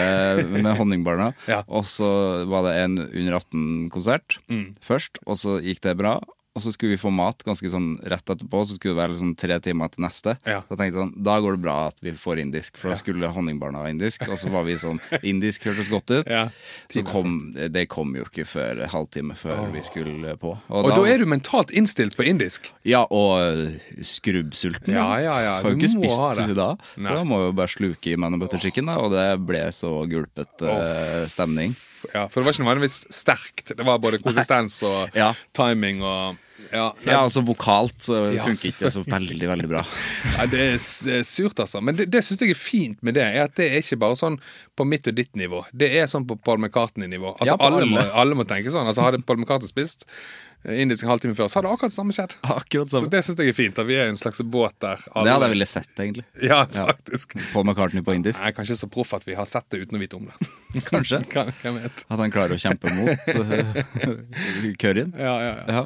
med 0.50 0.72
Honningbarna, 0.78 1.30
Ja. 1.48 1.62
og 1.68 1.84
så 1.88 2.08
var 2.50 2.66
det 2.66 2.74
en 2.82 2.98
under 3.04 3.38
18-konsert 3.38 4.38
Mm. 4.50 4.74
først, 4.84 5.18
og 5.26 5.36
så 5.38 5.58
gikk 5.62 5.80
det 5.84 5.96
bra. 6.00 6.16
Og 6.58 6.64
så 6.64 6.72
skulle 6.74 6.96
vi 6.96 7.00
få 7.00 7.12
mat 7.14 7.44
ganske 7.46 7.70
sånn 7.70 7.92
rett 8.10 8.26
etterpå, 8.26 8.64
så 8.66 8.74
skulle 8.74 8.96
det 8.96 8.98
være 8.98 9.14
liksom 9.14 9.34
tre 9.38 9.58
timer 9.62 9.92
til 9.94 10.02
neste. 10.02 10.34
Ja. 10.42 10.60
Da 10.66 10.74
tenkte 10.74 10.88
jeg 10.90 10.96
sånn, 10.98 11.12
da 11.28 11.36
går 11.44 11.54
det 11.54 11.62
bra 11.62 11.76
at 11.86 12.00
vi 12.02 12.14
får 12.18 12.42
indisk, 12.42 12.80
for 12.80 12.90
da 12.90 12.98
skulle 12.98 13.30
Honningbarna 13.30 13.84
ha 13.84 13.92
indisk. 13.92 14.24
Og 14.26 14.40
så 14.40 14.50
var 14.50 14.66
vi 14.66 14.74
sånn, 14.80 14.98
indisk 15.30 15.68
hørtes 15.68 15.90
godt 15.92 16.10
ut. 16.16 16.26
Ja. 16.26 16.48
Så 16.90 17.04
kom, 17.06 17.38
det 17.54 17.86
kom 17.92 18.16
jo 18.18 18.26
ikke 18.26 18.46
før 18.48 18.82
halvtime 18.90 19.38
før 19.38 19.68
vi 19.70 19.84
skulle 19.86 20.34
på. 20.40 20.56
Og 20.68 20.90
da 20.90 21.04
er 21.06 21.22
du 21.22 21.28
mentalt 21.30 21.70
innstilt 21.70 22.18
på 22.18 22.26
indisk. 22.26 22.72
Ja, 22.88 23.04
og 23.06 23.38
øh, 23.38 24.02
skrubbsulten. 24.02 24.96
Ja, 24.98 25.06
ja, 25.22 25.36
ja, 25.44 25.54
Har 25.62 25.70
jo 25.70 25.78
du 25.78 25.84
ikke 25.84 25.94
spist 25.94 26.42
det. 26.42 26.56
da. 26.58 26.72
Nei. 26.98 27.12
Så 27.12 27.20
da 27.20 27.26
må 27.28 27.42
vi 27.44 27.50
jo 27.52 27.58
bare 27.62 27.74
sluke 27.76 28.12
i 28.12 28.18
man 28.18 28.38
butter 28.42 28.58
chicken, 28.62 28.90
da, 28.90 28.98
og 28.98 29.14
det 29.14 29.28
ble 29.46 29.62
så 29.74 29.92
gulpete 30.10 30.74
oh. 30.74 31.22
stemning. 31.30 31.76
Ja, 32.12 32.26
For 32.28 32.40
det 32.40 32.46
var 32.46 32.54
ikke 32.54 32.66
nødvendigvis 32.66 32.98
sterkt. 33.14 33.72
Det 33.76 33.86
var 33.86 33.98
både 34.02 34.20
konsistens 34.22 34.82
og 34.86 35.14
Ja. 35.14 35.32
timing 35.54 36.02
og 36.02 36.36
Ja, 36.72 36.88
nei, 37.04 37.12
Ja, 37.14 37.20
altså 37.24 37.42
vokalt 37.46 37.96
så 38.04 38.18
Ja, 38.34 38.44
funker 38.44 38.68
ikke 38.72 38.86
det 38.86 38.92
så 38.94 39.02
veldig, 39.08 39.48
veldig 39.52 39.68
bra. 39.70 39.84
Nei, 40.38 40.46
det, 40.52 40.60
er, 40.74 40.82
det 41.08 41.14
er 41.20 41.24
surt, 41.28 41.58
altså. 41.64 41.80
Men 41.84 41.96
det, 41.98 42.08
det 42.12 42.24
syns 42.26 42.42
jeg 42.44 42.54
er 42.54 42.60
fint 42.60 43.00
med 43.06 43.16
det. 43.18 43.24
er 43.24 43.46
At 43.48 43.54
det 43.58 43.70
er 43.72 43.80
ikke 43.84 44.00
bare 44.04 44.18
sånn 44.20 44.36
på 44.78 44.86
mitt 44.88 45.08
og 45.10 45.16
ditt 45.18 45.34
nivå. 45.38 45.64
Det 45.72 45.88
er 45.98 46.06
sånn 46.10 46.26
på 46.28 46.36
Paul 46.44 46.60
McCartney-nivå. 46.62 47.32
Altså, 47.38 47.54
Ja, 47.54 47.56
alle, 47.68 47.86
må, 47.88 47.98
alle. 48.02 48.12
alle 48.24 48.38
må 48.38 48.46
tenke 48.48 48.70
sånn. 48.74 48.86
Altså, 48.86 49.02
Hadde 49.06 49.22
Paul 49.26 49.40
McCartney 49.40 49.70
spist 49.70 50.04
eh, 50.06 50.76
indisk 50.84 51.02
en 51.06 51.10
halvtime 51.14 51.34
før, 51.38 51.48
så 51.50 51.58
hadde 51.60 51.72
akkurat 51.74 51.90
det 51.94 51.96
samme 51.96 52.14
skjedd. 52.14 52.36
Akkurat 52.46 52.92
Så 52.92 53.02
det 53.10 53.24
syns 53.26 53.40
jeg 53.42 53.50
er 53.54 53.56
fint. 53.58 53.80
At 53.82 53.88
vi 53.88 53.96
er 53.98 54.12
en 54.12 54.20
slags 54.20 54.42
båt 54.44 54.76
der. 54.84 55.02
Det 55.02 55.32
hadde 55.32 55.48
jeg 55.48 55.54
villet 55.56 55.72
sett, 55.72 55.90
egentlig. 56.04 56.26
Ja, 56.46 56.60
faktisk. 56.70 57.34
Paul 57.54 57.66
McCartney 57.66 58.04
på 58.06 58.14
indisk. 58.18 58.38
Er 58.44 58.54
kanskje 58.56 58.78
så 58.84 58.90
proff 58.92 59.16
at 59.18 59.26
vi 59.26 59.34
har 59.38 59.48
sett 59.50 59.66
det 59.74 59.82
uten 59.86 59.98
å 59.98 60.02
vite 60.04 60.20
om 60.20 60.28
det. 60.30 60.52
Kanskje. 60.92 61.22
Hvem 61.32 61.80
vet? 61.82 62.04
At 62.06 62.20
han 62.22 62.30
klarer 62.34 62.54
å 62.54 62.60
kjempe 62.62 62.92
mot 62.94 63.28
øh, 63.34 64.72
curryen. 64.82 65.14
Ja, 65.18 65.34
ja, 65.42 65.54
ja. 65.66 65.84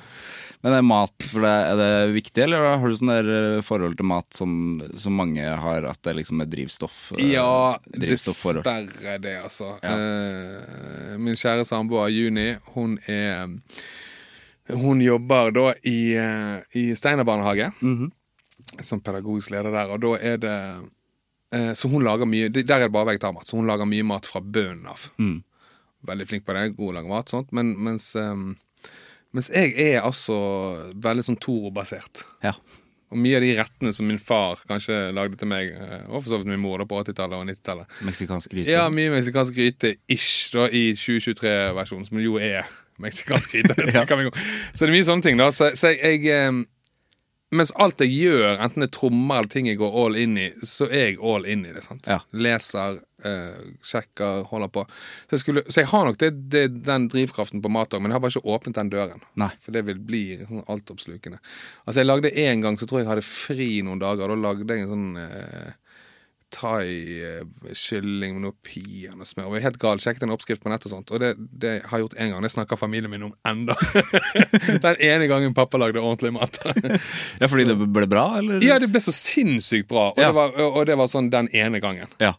Ja. 0.63 0.69
Men 0.69 0.77
er 0.79 0.83
mat 0.87 1.25
for 1.27 1.43
deg, 1.43 1.65
er 1.73 1.79
det 1.81 2.15
viktig, 2.15 2.43
eller 2.45 2.63
har 2.79 2.87
du 2.87 2.95
sånn 2.95 3.63
forhold 3.67 3.97
til 3.99 4.07
mat 4.07 4.29
som, 4.39 4.53
som 4.95 5.17
mange 5.19 5.43
har, 5.43 5.83
at 5.91 5.99
det 6.07 6.15
liksom 6.21 6.41
er 6.45 6.47
drivstoff? 6.53 6.99
eh, 7.19 7.33
Ja, 7.33 7.79
drivstoff 7.91 8.39
dessverre 8.61 9.17
det, 9.19 9.37
altså. 9.43 9.73
Eh, 9.83 11.19
min 11.19 11.35
kjære 11.35 11.67
samboer 11.67 12.13
Juni, 12.15 12.53
hun 12.77 12.99
er 13.11 13.51
Hun 14.73 15.01
jobber 15.03 15.51
da 15.51 15.73
i, 15.83 16.15
i 16.79 16.95
Steinar 16.95 17.27
barnehage 17.27 17.73
som 18.81 19.01
pedagogisk 19.03 19.51
leder 19.51 19.75
der, 19.75 19.91
og 19.91 19.99
da 20.01 20.13
er 20.23 20.37
det 20.39 20.55
eh, 21.53 21.73
Så 21.75 21.91
hun 21.91 22.05
lager 22.07 22.25
mye 22.25 22.47
Der 22.49 22.63
er 22.79 22.87
det 22.87 22.93
bare 22.95 23.11
vegetarmat, 23.11 23.45
så 23.51 23.59
hun 23.59 23.67
lager 23.67 23.85
mye 23.91 24.07
mat 24.07 24.25
fra 24.31 24.41
bunnen 24.41 24.87
av. 24.87 25.09
Veldig 26.07 26.27
flink 26.31 26.47
på 26.47 26.55
det, 26.55 26.77
god 26.79 26.89
å 26.93 26.95
lage 27.01 27.11
mat, 27.11 27.29
sånt, 27.35 27.51
men 27.53 27.75
mens 27.83 28.15
eh, 28.17 28.37
mens 29.33 29.51
jeg 29.53 29.75
er 29.81 30.03
altså 30.05 30.37
veldig 31.03 31.25
sånn 31.27 31.41
Toro-basert. 31.41 32.25
Ja. 32.45 32.55
Og 33.13 33.21
mye 33.21 33.37
av 33.37 33.45
de 33.45 33.53
rettene 33.59 33.93
som 33.93 34.09
min 34.09 34.21
far 34.21 34.61
kanskje 34.69 35.11
lagde 35.13 35.37
til 35.41 35.51
meg, 35.51 35.75
eh, 35.77 36.05
og 36.09 36.23
for 36.23 36.31
så 36.33 36.39
vidt 36.41 36.49
min 36.49 36.63
mor 36.63 36.81
da 36.81 36.87
på 36.89 37.01
80-tallet 37.03 37.43
og 37.43 37.49
90-tallet. 37.51 37.99
Meksikansk 38.09 38.55
gryte? 38.55 38.73
Ja, 38.73 38.87
mye 38.93 39.13
meksikansk 39.13 39.59
gryte 39.59 39.97
ish 40.13 40.53
da 40.55 40.69
i 40.73 40.87
2023-versjonen, 40.97 42.09
som 42.09 42.23
jo 42.23 42.39
er 42.41 42.71
meksikansk 43.03 43.59
gryte. 43.59 43.77
Gå. 44.29 44.33
Så 44.73 44.87
det 44.87 44.89
er 44.89 44.95
mye 44.97 45.09
sånne 45.11 45.27
ting, 45.29 45.41
da. 45.41 45.51
Så, 45.53 45.75
så 45.77 45.93
jeg 45.93 46.25
eh, 46.33 46.63
Mens 47.53 47.73
alt 47.77 48.01
jeg 48.01 48.15
gjør, 48.17 48.55
enten 48.65 48.81
det 48.81 48.89
er 48.89 48.95
trommer 48.97 49.43
eller 49.43 49.53
ting 49.53 49.67
jeg 49.69 49.77
går 49.81 49.97
all 50.03 50.15
in 50.17 50.39
i, 50.41 50.47
så 50.65 50.87
er 50.89 51.11
jeg 51.11 51.19
all 51.21 51.45
in 51.45 51.67
i 51.69 51.75
det. 51.75 51.83
sant? 51.85 52.09
Ja. 52.09 52.23
Leser, 52.33 53.03
eh, 53.29 53.67
sjekker, 53.85 54.47
holder 54.49 54.71
på. 54.73 54.87
Så 55.27 55.37
jeg, 55.37 55.43
skulle, 55.43 55.65
så 55.69 55.83
jeg 55.83 55.91
har 55.93 56.09
nok 56.09 56.17
det, 56.23 56.31
det, 56.55 56.63
den 56.89 57.11
drivkraften 57.13 57.61
på 57.65 57.73
mat 57.73 57.93
òg, 57.93 58.01
men 58.01 58.13
jeg 58.13 58.17
har 58.17 58.25
bare 58.25 58.35
ikke 58.37 58.57
åpnet 58.57 58.81
den 58.81 58.93
døren. 58.95 59.27
Nei. 59.43 59.51
For 59.61 59.77
det 59.77 59.85
vil 59.91 60.01
bli 60.01 60.23
sånn 60.41 60.65
altoppslukende. 60.73 61.43
Altså, 61.85 61.99
jeg 62.01 62.09
lagde 62.09 62.33
én 62.33 62.65
gang, 62.65 62.81
så 62.81 62.89
tror 62.89 63.03
jeg 63.03 63.07
jeg 63.07 63.13
hadde 63.13 63.29
fri 63.29 63.71
noen 63.85 64.01
dager. 64.01 64.33
Da 64.33 64.41
lagde 64.49 64.73
jeg 64.73 64.87
en 64.87 64.95
sånn 64.95 65.21
eh, 65.21 65.77
thai-kylling 66.53 68.37
med 68.37 68.45
noe 68.47 68.57
peanøttsmør. 68.67 69.49
Jeg 69.51 69.61
er 69.63 69.67
helt 69.67 69.79
gal. 69.83 70.01
Sjekket 70.03 70.27
en 70.27 70.35
oppskrift 70.35 70.63
på 70.65 70.71
nett 70.73 70.85
og 70.87 70.93
sånt. 70.95 71.11
Og 71.15 71.21
det, 71.23 71.33
det 71.63 71.73
har 71.89 71.99
jeg 71.99 72.07
gjort 72.07 72.17
én 72.21 72.33
gang. 72.35 72.45
Det 72.47 72.53
snakker 72.55 72.81
familien 72.81 73.13
min 73.13 73.27
om 73.29 73.35
enda. 73.49 73.77
Den 74.85 75.01
ene 75.03 75.29
gangen 75.31 75.55
pappa 75.57 75.81
lagde 75.81 76.03
ordentlig 76.03 76.35
mat. 76.37 76.59
Ja, 77.43 77.49
fordi 77.51 77.65
det 77.69 77.77
ble 77.81 78.07
bra, 78.11 78.25
eller? 78.39 78.63
ja, 78.65 78.77
det 78.83 78.89
ble 78.93 79.01
så 79.03 79.13
sinnssykt 79.15 79.89
bra. 79.91 80.11
Og, 80.13 80.21
Ja. 80.23 80.29
det 80.31 80.37
var, 80.39 80.57
og 80.69 80.87
det 80.89 80.97
var 81.01 81.09
sånn 81.11 81.31
den 81.33 81.49
ene 81.57 81.81
gangen. 81.83 82.11
Ja. 82.23 82.35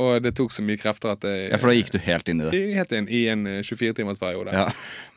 Og 0.00 0.20
det 0.24 0.32
tok 0.38 0.52
så 0.54 0.62
mye 0.66 0.78
krefter 0.80 1.12
at 1.14 1.24
jeg, 1.26 1.50
Ja, 1.52 1.58
for 1.60 1.70
da 1.70 1.74
gikk 1.76 1.90
du 1.94 1.98
helt 2.02 2.28
inn 2.30 2.40
i 2.42 2.46
det. 2.50 2.60
helt 2.78 2.92
inn 2.96 3.08
i 3.10 3.24
en 3.32 3.46
24-timersperiode. 3.66 4.54
Ja. 4.54 4.68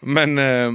Men, 0.01 0.33
uh, 0.37 0.73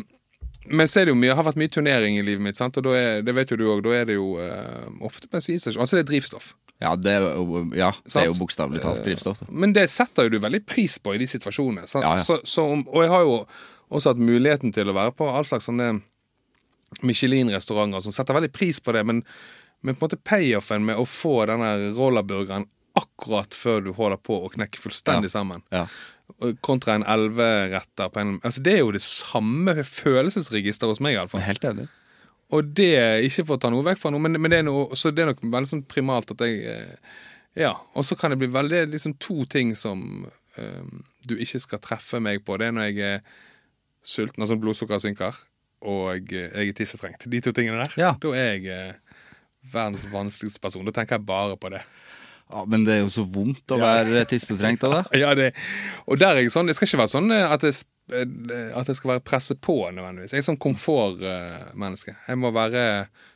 men 0.69 0.91
så 0.91 1.01
er 1.03 1.09
det 1.09 1.15
jo 1.15 1.19
mye, 1.21 1.35
har 1.39 1.47
vært 1.47 1.59
mye 1.61 1.73
turnering 1.73 2.19
i 2.19 2.23
livet 2.27 2.43
mitt, 2.45 2.59
sant? 2.59 2.77
og 2.79 2.87
da 2.87 2.95
er, 2.99 3.23
det 3.27 3.35
vet 3.37 3.51
jo 3.55 3.59
du 3.61 3.67
òg, 3.73 3.83
da 3.87 3.95
er 3.99 4.09
det 4.11 4.17
jo 4.19 4.37
uh, 4.39 4.87
ofte 5.07 5.31
bensinstasjon. 5.33 5.83
Altså 5.85 5.99
det 5.99 6.07
er 6.07 6.11
drivstoff. 6.13 6.53
Ja, 6.81 6.93
det 6.95 7.11
er 7.11 7.25
jo, 7.27 7.65
ja, 7.75 7.89
det 8.07 8.21
er 8.21 8.29
jo 8.29 8.37
bokstavelig 8.39 8.81
talt 8.85 9.01
drivstoff. 9.03 9.41
Men 9.51 9.73
det 9.75 9.89
setter 9.91 10.29
jo 10.29 10.37
du 10.37 10.39
veldig 10.45 10.61
pris 10.69 10.99
på 11.03 11.17
i 11.17 11.19
de 11.19 11.27
situasjonene. 11.27 11.89
Ja, 11.91 12.15
ja. 12.15 12.23
Så, 12.23 12.39
så 12.47 12.69
og 12.71 13.01
jeg 13.03 13.11
har 13.11 13.25
jo 13.27 13.35
også 13.91 14.13
hatt 14.13 14.21
muligheten 14.23 14.71
til 14.77 14.93
å 14.93 14.95
være 14.95 15.15
på 15.19 15.27
all 15.27 15.47
slags 15.49 15.67
sånne 15.67 15.97
Michelin-restauranter 17.05 18.01
som 18.05 18.15
setter 18.15 18.37
veldig 18.39 18.53
pris 18.55 18.79
på 18.81 18.95
det, 18.97 19.03
men, 19.09 19.23
men 19.83 19.97
på 19.97 20.05
en 20.05 20.09
måte 20.09 20.21
payoffen 20.25 20.87
med 20.89 21.01
å 21.01 21.05
få 21.09 21.41
denne 21.51 21.91
rollerburgeren 21.97 22.69
akkurat 22.99 23.55
før 23.55 23.85
du 23.85 23.93
holder 23.95 24.19
på 24.25 24.39
å 24.47 24.51
knekke 24.55 24.81
fullstendig 24.81 25.31
sammen, 25.31 25.63
Ja. 25.75 25.85
kontra 26.65 26.97
en 26.99 27.05
elveretter 27.09 28.11
på 28.13 28.21
en 28.21 28.35
altså 28.45 28.61
Det 28.63 28.73
er 28.75 28.83
jo 28.83 28.91
det 28.93 29.03
samme 29.05 29.75
følelsesregisteret 29.87 30.91
hos 30.97 31.01
meg, 31.05 31.15
iallfall. 31.17 31.41
helt 31.45 31.65
enig. 31.65 31.89
Og 32.57 32.71
det, 32.79 32.95
ikke 33.29 33.45
for 33.45 33.59
å 33.59 33.61
ta 33.61 33.71
noe 33.73 33.85
vekk 33.85 34.01
fra 34.01 34.13
noe, 34.13 34.23
men, 34.25 34.39
men 34.41 34.53
det, 34.53 34.63
er 34.63 34.67
noe, 34.69 34.97
så 34.97 35.13
det 35.13 35.25
er 35.25 35.31
nok 35.33 35.43
veldig 35.45 35.69
sånn 35.69 35.85
primalt 35.91 36.33
at 36.33 36.47
jeg 36.47 36.63
eh, 36.65 37.19
Ja. 37.59 37.75
Og 37.99 38.07
så 38.07 38.17
kan 38.17 38.33
det 38.33 38.39
bli 38.41 38.49
veldig 38.55 38.87
liksom 38.93 39.19
to 39.21 39.43
ting 39.51 39.75
som 39.77 40.01
um, 40.57 41.05
du 41.27 41.35
ikke 41.37 41.61
skal 41.61 41.83
treffe 41.83 42.21
meg 42.23 42.45
på. 42.47 42.57
Det 42.57 42.69
er 42.69 42.77
når 42.77 42.89
jeg 42.89 43.05
er 43.09 43.23
sulten, 44.05 44.45
altså 44.45 44.57
blodsukkeret 44.61 45.05
synker, 45.05 45.41
og 45.85 46.05
jeg, 46.15 46.47
jeg 46.47 46.71
er 46.71 46.77
tissetrengt. 46.79 47.27
De 47.29 47.41
to 47.45 47.53
tingene 47.57 47.83
der. 47.83 47.97
Ja. 48.01 48.13
Da 48.23 48.33
er 48.37 48.53
jeg 48.55 48.71
eh, 48.73 49.25
verdens 49.73 50.07
vanskeligste 50.13 50.63
person. 50.63 50.87
Da 50.89 50.95
tenker 50.95 51.19
jeg 51.19 51.29
bare 51.29 51.59
på 51.61 51.73
det. 51.75 51.83
Ja, 52.49 52.63
men 52.65 52.85
det 52.87 52.95
er 52.97 53.01
jo 53.03 53.11
så 53.13 53.25
vondt 53.29 53.75
å 53.75 53.79
være 53.81 54.23
tissetrengt 54.31 54.85
av 54.89 54.95
det. 54.95 55.03
Ja, 55.23 55.35
det, 55.37 55.51
og 56.09 56.19
der 56.21 56.33
er 56.39 56.43
jeg 56.47 56.53
sånn, 56.55 56.67
det 56.71 56.77
skal 56.79 56.89
ikke 56.89 57.03
være 57.03 57.13
sånn 57.13 57.31
eh, 57.35 57.45
at 57.53 57.67
jeg, 57.67 57.77
eh, 58.17 58.71
at 58.79 58.89
jeg 58.89 58.97
skal 58.97 59.13
være 59.15 59.25
presset 59.29 59.61
på 59.65 59.77
nødvendigvis. 59.93 60.33
Jeg 60.33 60.41
er 60.45 60.47
sånn 60.49 60.61
komfortmenneske. 60.63 62.17
Jeg 62.29 62.41
må 62.41 62.53
være 62.57 62.85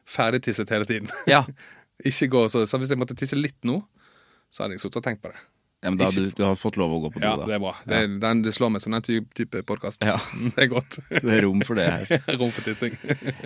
ferdigtisset 0.08 0.70
hele 0.72 0.88
tiden. 0.88 1.10
Ja. 1.28 1.44
ikke 2.08 2.30
gå 2.32 2.46
så, 2.50 2.64
så 2.66 2.80
Hvis 2.80 2.90
jeg 2.90 2.98
måtte 2.98 3.14
tisse 3.18 3.36
litt 3.38 3.58
nå, 3.68 3.82
så 4.52 4.64
hadde 4.64 4.76
jeg 4.78 4.82
sittet 4.86 5.02
og 5.02 5.04
tenkt 5.06 5.22
på 5.24 5.30
det. 5.32 5.38
ja 5.84 5.90
men 5.92 5.98
da 6.00 6.08
hadde 6.08 6.24
du, 6.26 6.32
du 6.36 6.42
hadde 6.44 6.58
fått 6.60 6.76
lov 6.80 6.92
å 6.96 6.98
gå 7.04 7.10
på 7.14 7.20
do, 7.22 7.24
Ja, 7.28 7.36
da. 7.40 7.46
det 7.48 7.54
er 7.56 7.62
bra. 7.62 7.72
Det, 7.88 8.00
den, 8.24 8.42
det 8.44 8.52
slår 8.56 8.72
meg 8.74 8.82
som 8.84 8.92
den 8.96 9.04
type, 9.06 9.28
type 9.38 9.62
podkast. 9.68 10.02
Ja. 10.04 10.16
Det 10.56 10.66
er 10.66 10.70
godt. 10.72 10.98
Det 11.12 11.22
er 11.36 11.44
rom 11.46 11.62
for 11.68 11.78
det 11.78 11.86
her. 11.88 12.24
Rom 12.40 12.52
for 12.52 12.64
tissing. 12.66 12.96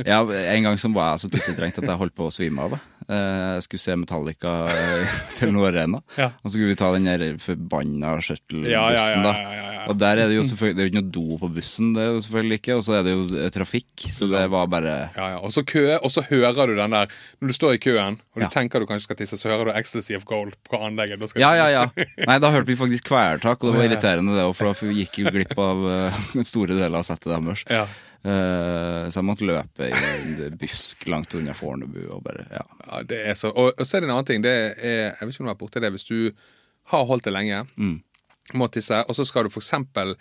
Ja, 0.06 0.22
en 0.22 0.66
gang 0.70 0.78
så 0.80 0.90
var 0.94 1.12
jeg 1.16 1.26
så 1.26 1.30
tissetrengt 1.36 1.78
at 1.82 1.86
jeg 1.90 2.00
holdt 2.00 2.14
på 2.16 2.30
å 2.30 2.34
svime 2.34 2.64
av. 2.66 2.78
jeg. 2.78 2.92
Eh, 3.08 3.54
Jeg 3.56 3.62
skulle 3.66 3.80
se 3.84 3.94
Metallica 3.96 4.52
eh, 4.72 5.18
til 5.38 5.52
noe 5.54 5.68
arena, 5.70 6.00
Ja. 6.18 6.32
og 6.42 6.50
så 6.50 6.56
skulle 6.56 6.72
vi 6.72 6.78
ta 6.80 6.88
den 6.96 7.04
der 7.06 7.36
forbanna 7.38 8.16
shuttle-bussen. 8.20 8.72
Ja, 8.72 8.88
ja, 8.90 9.04
ja, 9.14 9.22
da. 9.22 9.62
Og 9.86 9.94
der 10.00 10.18
er 10.18 10.26
det 10.26 10.34
jo 10.34 10.42
selvfølgelig 10.42 10.74
Det 10.74 10.82
er 10.82 10.86
jo 10.86 10.90
ikke 10.90 10.98
noe 10.98 11.12
do 11.14 11.36
på 11.38 11.48
bussen, 11.54 11.92
det 11.94 12.02
er 12.02 12.08
jo 12.16 12.22
selvfølgelig 12.24 12.56
ikke, 12.58 12.74
og 12.74 12.82
så 12.82 12.96
er 12.98 13.04
det 13.06 13.12
jo 13.14 13.20
eh, 13.38 13.50
trafikk, 13.54 14.06
så 14.10 14.26
det 14.32 14.40
var 14.50 14.66
bare 14.66 14.94
Ja, 15.14 15.28
ja. 15.36 15.38
Og 15.46 15.52
så 15.54 15.62
kø, 15.62 15.84
og 16.02 16.10
så 16.10 16.24
hører 16.26 16.66
du 16.66 16.74
den 16.74 16.90
der 16.96 17.06
Når 17.38 17.52
du 17.52 17.54
står 17.54 17.76
i 17.76 17.78
køen 17.84 18.18
og 18.34 18.42
du 18.42 18.48
tenker 18.50 18.82
du 18.82 18.86
kanskje 18.90 19.06
skal 19.06 19.16
tisse, 19.20 19.38
så 19.38 19.48
hører 19.52 19.70
du 19.70 19.72
Ecstasy 19.78 20.16
of 20.18 20.24
Gold 20.26 20.56
på 20.66 20.80
anlegget. 20.82 21.22
Ja, 21.38 21.52
ja, 21.54 21.68
ja. 21.70 21.84
Nei, 22.26 22.38
da 22.42 22.50
hørte 22.50 22.66
vi 22.66 22.74
faktisk 22.76 23.06
kvelertak, 23.12 23.62
og 23.62 23.70
det 23.70 23.78
var 23.78 23.86
irriterende, 23.86 24.34
det 24.34 24.42
òg, 24.48 24.56
for 24.58 24.72
da 24.74 24.90
gikk 24.98 25.22
vi 25.22 25.30
glipp 25.38 25.54
av 25.62 25.86
store 26.50 26.74
deler 26.74 26.98
av 26.98 27.06
settet 27.06 27.30
deres. 27.30 27.62
Ja. 27.70 27.86
Eh, 28.24 29.10
så 29.10 29.20
jeg 29.20 29.26
måtte 29.28 29.46
løpe 29.46 29.86
i 29.86 29.92
en 29.94 30.56
busk 30.58 31.04
langt 31.12 31.34
unna 31.38 31.54
Fornebu 31.54 32.00
og 32.10 32.22
bare 32.24 32.46
Ja. 32.50 32.64
Ja, 32.86 33.02
det 33.02 33.20
er 33.30 33.34
så 33.34 33.52
Og, 33.52 33.72
og 33.78 33.86
så 33.86 33.96
er 33.96 34.00
det 34.00 34.08
en 34.08 34.16
annen 34.16 34.26
ting. 34.26 34.42
Det 34.42 34.54
er, 34.78 35.14
jeg 35.14 35.20
vet 35.20 35.34
ikke 35.34 35.44
om 35.44 35.50
du 35.50 35.52
har 35.54 35.60
borti 35.60 35.80
det. 35.84 35.92
Hvis 35.94 36.08
du 36.08 36.32
har 36.92 37.04
holdt 37.06 37.24
det 37.24 37.32
lenge, 37.34 37.66
må 38.54 38.68
tisse, 38.70 39.04
og 39.08 39.14
så 39.16 39.24
skal 39.26 39.46
du 39.46 39.50
eksempel 39.50 40.14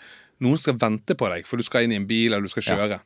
Noen 0.44 0.58
skal 0.60 0.76
vente 0.76 1.16
på 1.16 1.30
deg, 1.32 1.46
for 1.48 1.56
du 1.58 1.64
skal 1.64 1.86
inn 1.86 1.94
i 1.94 2.00
en 2.02 2.08
bil 2.10 2.34
eller 2.34 2.44
du 2.44 2.52
skal 2.52 2.66
kjøre. 2.66 2.98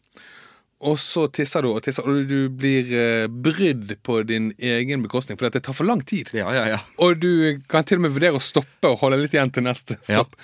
Og 0.89 0.95
så 0.97 1.27
tisser 1.27 1.61
du 1.61 1.73
og 1.73 1.81
tisser, 1.83 2.07
og 2.07 2.23
du 2.25 2.47
blir 2.49 2.87
eh, 2.95 3.27
brydd 3.27 3.97
på 4.01 4.21
din 4.23 4.53
egen 4.57 5.03
bekostning, 5.03 5.37
for 5.37 5.49
det 5.51 5.61
tar 5.67 5.75
for 5.75 5.85
lang 5.85 6.01
tid. 6.07 6.31
Ja, 6.33 6.47
ja, 6.55 6.63
ja. 6.71 6.79
Og 7.03 7.19
du 7.19 7.59
kan 7.69 7.83
til 7.83 7.99
og 7.99 8.05
med 8.07 8.15
vurdere 8.15 8.39
å 8.39 8.41
stoppe 8.41 8.87
og 8.93 9.01
holde 9.03 9.19
litt 9.19 9.35
igjen 9.35 9.51
til 9.51 9.67
neste 9.67 9.99
stopp. 10.01 10.37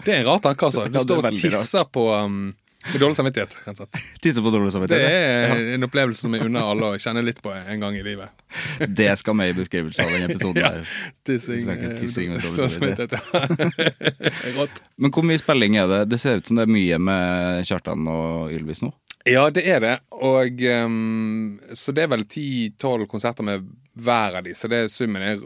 Det 0.00 0.10
er 0.14 0.22
en 0.22 0.26
rar 0.26 0.40
tanke, 0.42 0.64
altså. 0.66 0.88
Du 0.88 0.96
Ja, 0.98 1.04
står 1.04 1.28
og 1.28 1.36
tisser 1.38 1.84
på 1.92 2.06
um, 2.16 2.54
med 2.92 3.00
dårlig 3.00 3.16
samvittighet. 3.16 3.54
rett 3.66 3.68
og 3.72 3.76
slett. 3.88 4.00
Tisse 4.24 4.42
på 4.44 4.50
dårlig 4.54 4.72
samvittighet? 4.74 5.04
Det 5.04 5.60
er 5.68 5.74
en 5.76 5.86
opplevelse 5.88 6.26
som 6.26 6.34
jeg 6.36 6.44
unner 6.48 6.66
alle 6.72 6.90
å 6.94 6.98
kjenne 7.00 7.22
litt 7.24 7.40
på 7.44 7.52
en 7.54 7.80
gang 7.86 7.96
i 7.98 8.02
livet. 8.06 8.32
Det 9.00 9.10
skal 9.20 9.38
med 9.38 9.52
i 9.52 9.56
beskrivelsen 9.58 10.04
av 10.04 10.12
denne 10.14 10.28
episoden. 10.30 10.60
Ja. 10.62 10.72
Tissing, 11.26 11.68
eh, 11.70 11.94
tissing 12.00 12.34
med 12.34 12.44
dårlig 12.44 12.70
samvittighet, 12.76 13.16
ja. 13.16 14.50
Rått. 14.58 14.82
Men 14.98 15.14
hvor 15.14 15.24
mye 15.26 15.40
spilling 15.40 15.78
er 15.80 15.88
det? 15.90 16.02
Det 16.12 16.20
ser 16.22 16.42
ut 16.42 16.46
som 16.50 16.60
det 16.60 16.66
er 16.68 16.74
mye 16.76 16.98
med 17.10 17.64
Kjartan 17.68 18.04
og 18.10 18.52
Ylvis 18.54 18.84
nå. 18.84 18.92
Ja, 19.24 19.46
det 19.48 19.62
er 19.72 19.80
det. 19.80 19.94
Og 20.12 20.60
um, 20.84 21.54
Så 21.72 21.94
det 21.96 22.04
er 22.04 22.10
vel 22.12 22.26
10-12 22.28 23.06
konserter 23.08 23.46
med 23.46 23.64
hver 23.94 24.36
av 24.36 24.44
de, 24.44 24.52
så 24.58 24.68
det 24.68 24.82
er 24.84 24.88
summen 24.90 25.22
er 25.22 25.38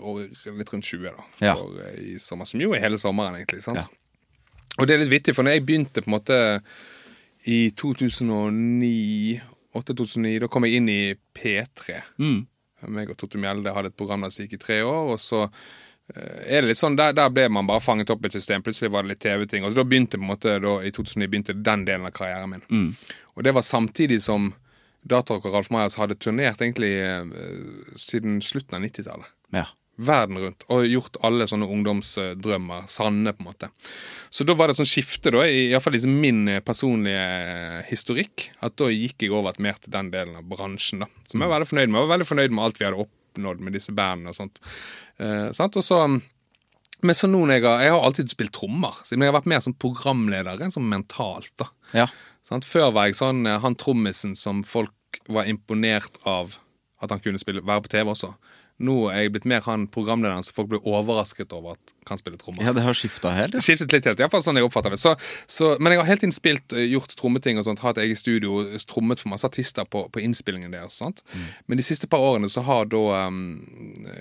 litt 0.56 0.70
rundt 0.72 0.86
20 0.88 1.04
da, 1.12 1.24
Ja. 1.44 1.52
for, 1.54 1.76
eh, 1.84 2.14
i 2.14 2.18
sommer. 2.18 2.48
Som 2.48 2.62
jo 2.64 2.72
er 2.74 2.80
hele 2.80 2.98
sommeren, 2.98 3.36
egentlig. 3.36 3.60
sant? 3.62 3.78
Ja. 3.78 3.84
Og 4.78 4.86
det 4.88 4.94
er 4.96 5.02
litt 5.02 5.12
vittig, 5.12 5.34
for 5.36 5.44
når 5.44 5.58
jeg 5.58 5.66
begynte 5.68 6.02
på 6.02 6.08
en 6.08 6.14
måte 6.16 6.38
i 7.48 7.70
2009 7.72 9.40
8-2009, 9.78 10.38
da 10.42 10.48
kom 10.50 10.66
jeg 10.66 10.80
inn 10.80 10.88
i 10.90 11.02
P3. 11.36 11.98
Mm. 12.20 12.38
Meg 12.94 13.10
og 13.12 13.18
Totto 13.18 13.40
Mjelde 13.40 13.74
hadde 13.74 13.92
et 13.92 13.98
program 13.98 14.24
der 14.24 14.32
som 14.32 14.46
gikk 14.46 14.56
i 14.58 14.62
tre 14.62 14.78
år, 14.86 15.12
og 15.14 15.20
så 15.22 15.44
eh, 15.46 16.54
er 16.56 16.62
det 16.62 16.70
litt 16.70 16.80
sånn, 16.80 16.96
der, 16.98 17.14
der 17.16 17.32
ble 17.34 17.48
man 17.52 17.68
bare 17.68 17.84
fanget 17.84 18.12
opp 18.14 18.24
i 18.24 18.30
et 18.30 18.38
system. 18.38 18.64
Plutselig 18.64 18.92
var 18.94 19.04
det 19.04 19.14
litt 19.14 19.24
TV-ting. 19.24 19.66
Og 19.66 19.72
så 19.72 19.80
da 19.80 19.86
begynte 19.88 20.20
på 20.20 20.24
en 20.24 20.32
måte, 20.32 20.56
da, 20.64 20.78
I 20.84 20.94
2009 20.94 21.28
begynte 21.28 21.56
den 21.56 21.84
delen 21.88 22.08
av 22.08 22.14
karrieren 22.16 22.54
min. 22.54 22.64
Mm. 22.70 22.88
Og 23.36 23.44
det 23.46 23.54
var 23.56 23.66
samtidig 23.66 24.20
som 24.24 24.52
Datarock 25.08 25.46
og 25.48 25.58
Ralf 25.58 25.72
Meyers 25.74 25.98
hadde 26.00 26.18
turnert 26.20 26.62
egentlig 26.64 26.94
eh, 27.02 27.28
siden 27.98 28.40
slutten 28.44 28.78
av 28.78 28.86
90-tallet. 28.86 29.34
Ja. 29.56 29.66
Verden 29.98 30.38
rundt. 30.42 30.64
Og 30.72 30.86
gjort 30.88 31.18
alle 31.26 31.48
sånne 31.50 31.68
ungdomsdrømmer 31.68 32.86
sanne, 32.90 33.34
på 33.34 33.44
en 33.44 33.48
måte. 33.50 33.70
Så 34.30 34.46
da 34.46 34.56
var 34.56 34.68
det 34.68 34.76
et 34.76 34.80
sånt 34.82 34.92
skifte, 34.92 35.32
da, 35.34 35.44
i 35.46 35.68
hvert 35.72 35.84
fall 35.84 35.96
liksom 35.96 36.16
min 36.22 36.42
eh, 36.52 36.62
personlige 36.64 37.26
eh, 37.26 37.78
historikk. 37.90 38.48
At 38.64 38.78
da 38.80 38.90
gikk 38.92 39.26
jeg 39.26 39.34
over 39.34 39.58
mer 39.64 39.78
til 39.82 39.94
den 39.94 40.10
delen 40.14 40.40
av 40.40 40.48
bransjen, 40.48 41.04
da. 41.04 41.10
Som 41.28 41.42
jeg 41.42 41.50
var 41.50 41.58
veldig 41.58 41.70
fornøyd 41.72 41.86
med. 41.86 41.98
Jeg 41.98 42.06
var 42.06 42.14
veldig 42.16 42.30
fornøyd 42.32 42.56
med 42.56 42.64
alt 42.66 42.80
vi 42.80 42.88
hadde 42.88 43.06
oppnådd 43.06 43.62
med 43.66 43.78
disse 43.78 43.94
bandene 43.96 44.34
og 44.34 44.38
sånt. 44.38 44.60
Eh, 45.18 45.48
sant? 45.56 45.78
Og 45.78 45.86
så 45.86 46.02
men 46.98 47.14
så 47.14 47.28
nå 47.30 47.44
jeg 47.46 47.62
har, 47.62 47.78
jeg 47.78 47.92
har 47.94 48.02
alltid 48.02 48.32
spilt 48.32 48.50
trommer, 48.56 48.96
men 49.12 49.22
jeg 49.22 49.30
har 49.30 49.36
vært 49.36 49.52
mer 49.52 49.60
som 49.62 49.74
programleder 49.78 50.64
enn 50.64 50.72
som 50.74 50.88
mentalt. 50.90 51.52
da. 51.54 51.68
Ja. 51.94 52.08
Sant? 52.42 52.66
Før 52.66 52.90
var 52.96 53.06
jeg 53.06 53.20
sånn 53.20 53.46
eh, 53.46 53.60
han 53.62 53.78
trommisen 53.78 54.34
som 54.34 54.64
folk 54.66 54.94
folk 55.08 55.34
var 55.34 55.44
imponert 55.48 56.18
av 56.24 56.58
at 57.00 57.10
han 57.10 57.20
kunne 57.20 57.38
spille, 57.38 57.62
være 57.62 57.82
på 57.82 57.88
TV 57.88 58.10
også. 58.10 58.32
Nå 58.78 58.94
er 59.10 59.24
jeg 59.24 59.32
blitt 59.34 59.46
mer 59.50 59.64
han 59.66 59.88
programlederen 59.90 60.44
som 60.46 60.54
folk 60.54 60.68
blir 60.70 60.84
overrasket 60.86 61.50
over 61.56 61.74
at 61.74 61.94
kan 62.06 62.20
spille 62.20 62.38
trommer. 62.40 62.62
Ja, 62.62 62.72
det 62.76 62.84
har 62.86 62.96
skifta 62.96 63.32
helt. 63.34 63.56
Ja. 63.56 63.62
skiftet 63.64 63.92
litt 63.92 64.06
helt, 64.06 64.20
i 64.20 64.24
hvert 64.24 64.32
fall 64.32 64.44
sånn 64.44 64.60
jeg 64.60 64.68
oppfatter 64.68 64.94
det. 64.94 65.00
Så, 65.02 65.16
så, 65.50 65.72
men 65.82 65.92
jeg 65.92 66.02
har 66.02 66.10
helt 66.12 66.26
inn 66.28 66.34
spilt, 66.34 66.72
eh, 66.72 66.86
gjort 66.92 67.16
trommeting 67.18 67.58
og 67.58 67.66
sånt, 67.66 67.82
hatt 67.82 67.98
eget 68.00 68.20
studio, 68.20 68.62
trommet 68.88 69.20
for 69.22 69.32
masse 69.34 69.48
artister 69.48 69.88
på, 69.90 70.06
på 70.14 70.22
innspillingen 70.22 70.72
deres. 70.74 71.00
Sant? 71.02 71.24
Men 71.66 71.80
de 71.80 71.86
siste 71.86 72.08
par 72.10 72.22
årene 72.22 72.50
så 72.52 72.62
har 72.68 72.86
da 72.88 73.02
um, 73.26 73.58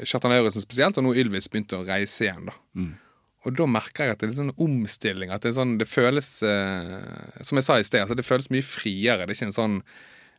Kjartan 0.01 0.33
Lauritzen 0.33 0.65
spesielt, 0.65 0.97
og 0.97 1.05
nå 1.05 1.13
Ylvis, 1.21 1.51
begynt 1.53 1.77
å 1.77 1.85
reise 1.87 2.25
igjen. 2.27 2.49
da. 2.49 2.57
Og 3.47 3.55
da 3.55 3.69
merker 3.69 4.07
jeg 4.07 4.15
at 4.15 4.19
det 4.19 4.27
er 4.27 4.33
en 4.33 4.39
sånn 4.41 4.65
omstilling. 4.65 5.31
At 5.31 5.45
det, 5.45 5.53
er 5.53 5.59
sånn, 5.61 5.77
det 5.79 5.87
føles 5.87 6.29
eh, 6.43 6.97
Som 7.45 7.61
jeg 7.61 7.67
sa 7.67 7.77
i 7.79 7.85
sted, 7.87 8.03
altså 8.03 8.17
det 8.17 8.27
føles 8.27 8.49
mye 8.51 8.65
friere. 8.65 9.23
Det 9.23 9.31
er 9.31 9.37
ikke 9.37 9.49
en 9.51 9.55
sånn 9.55 9.77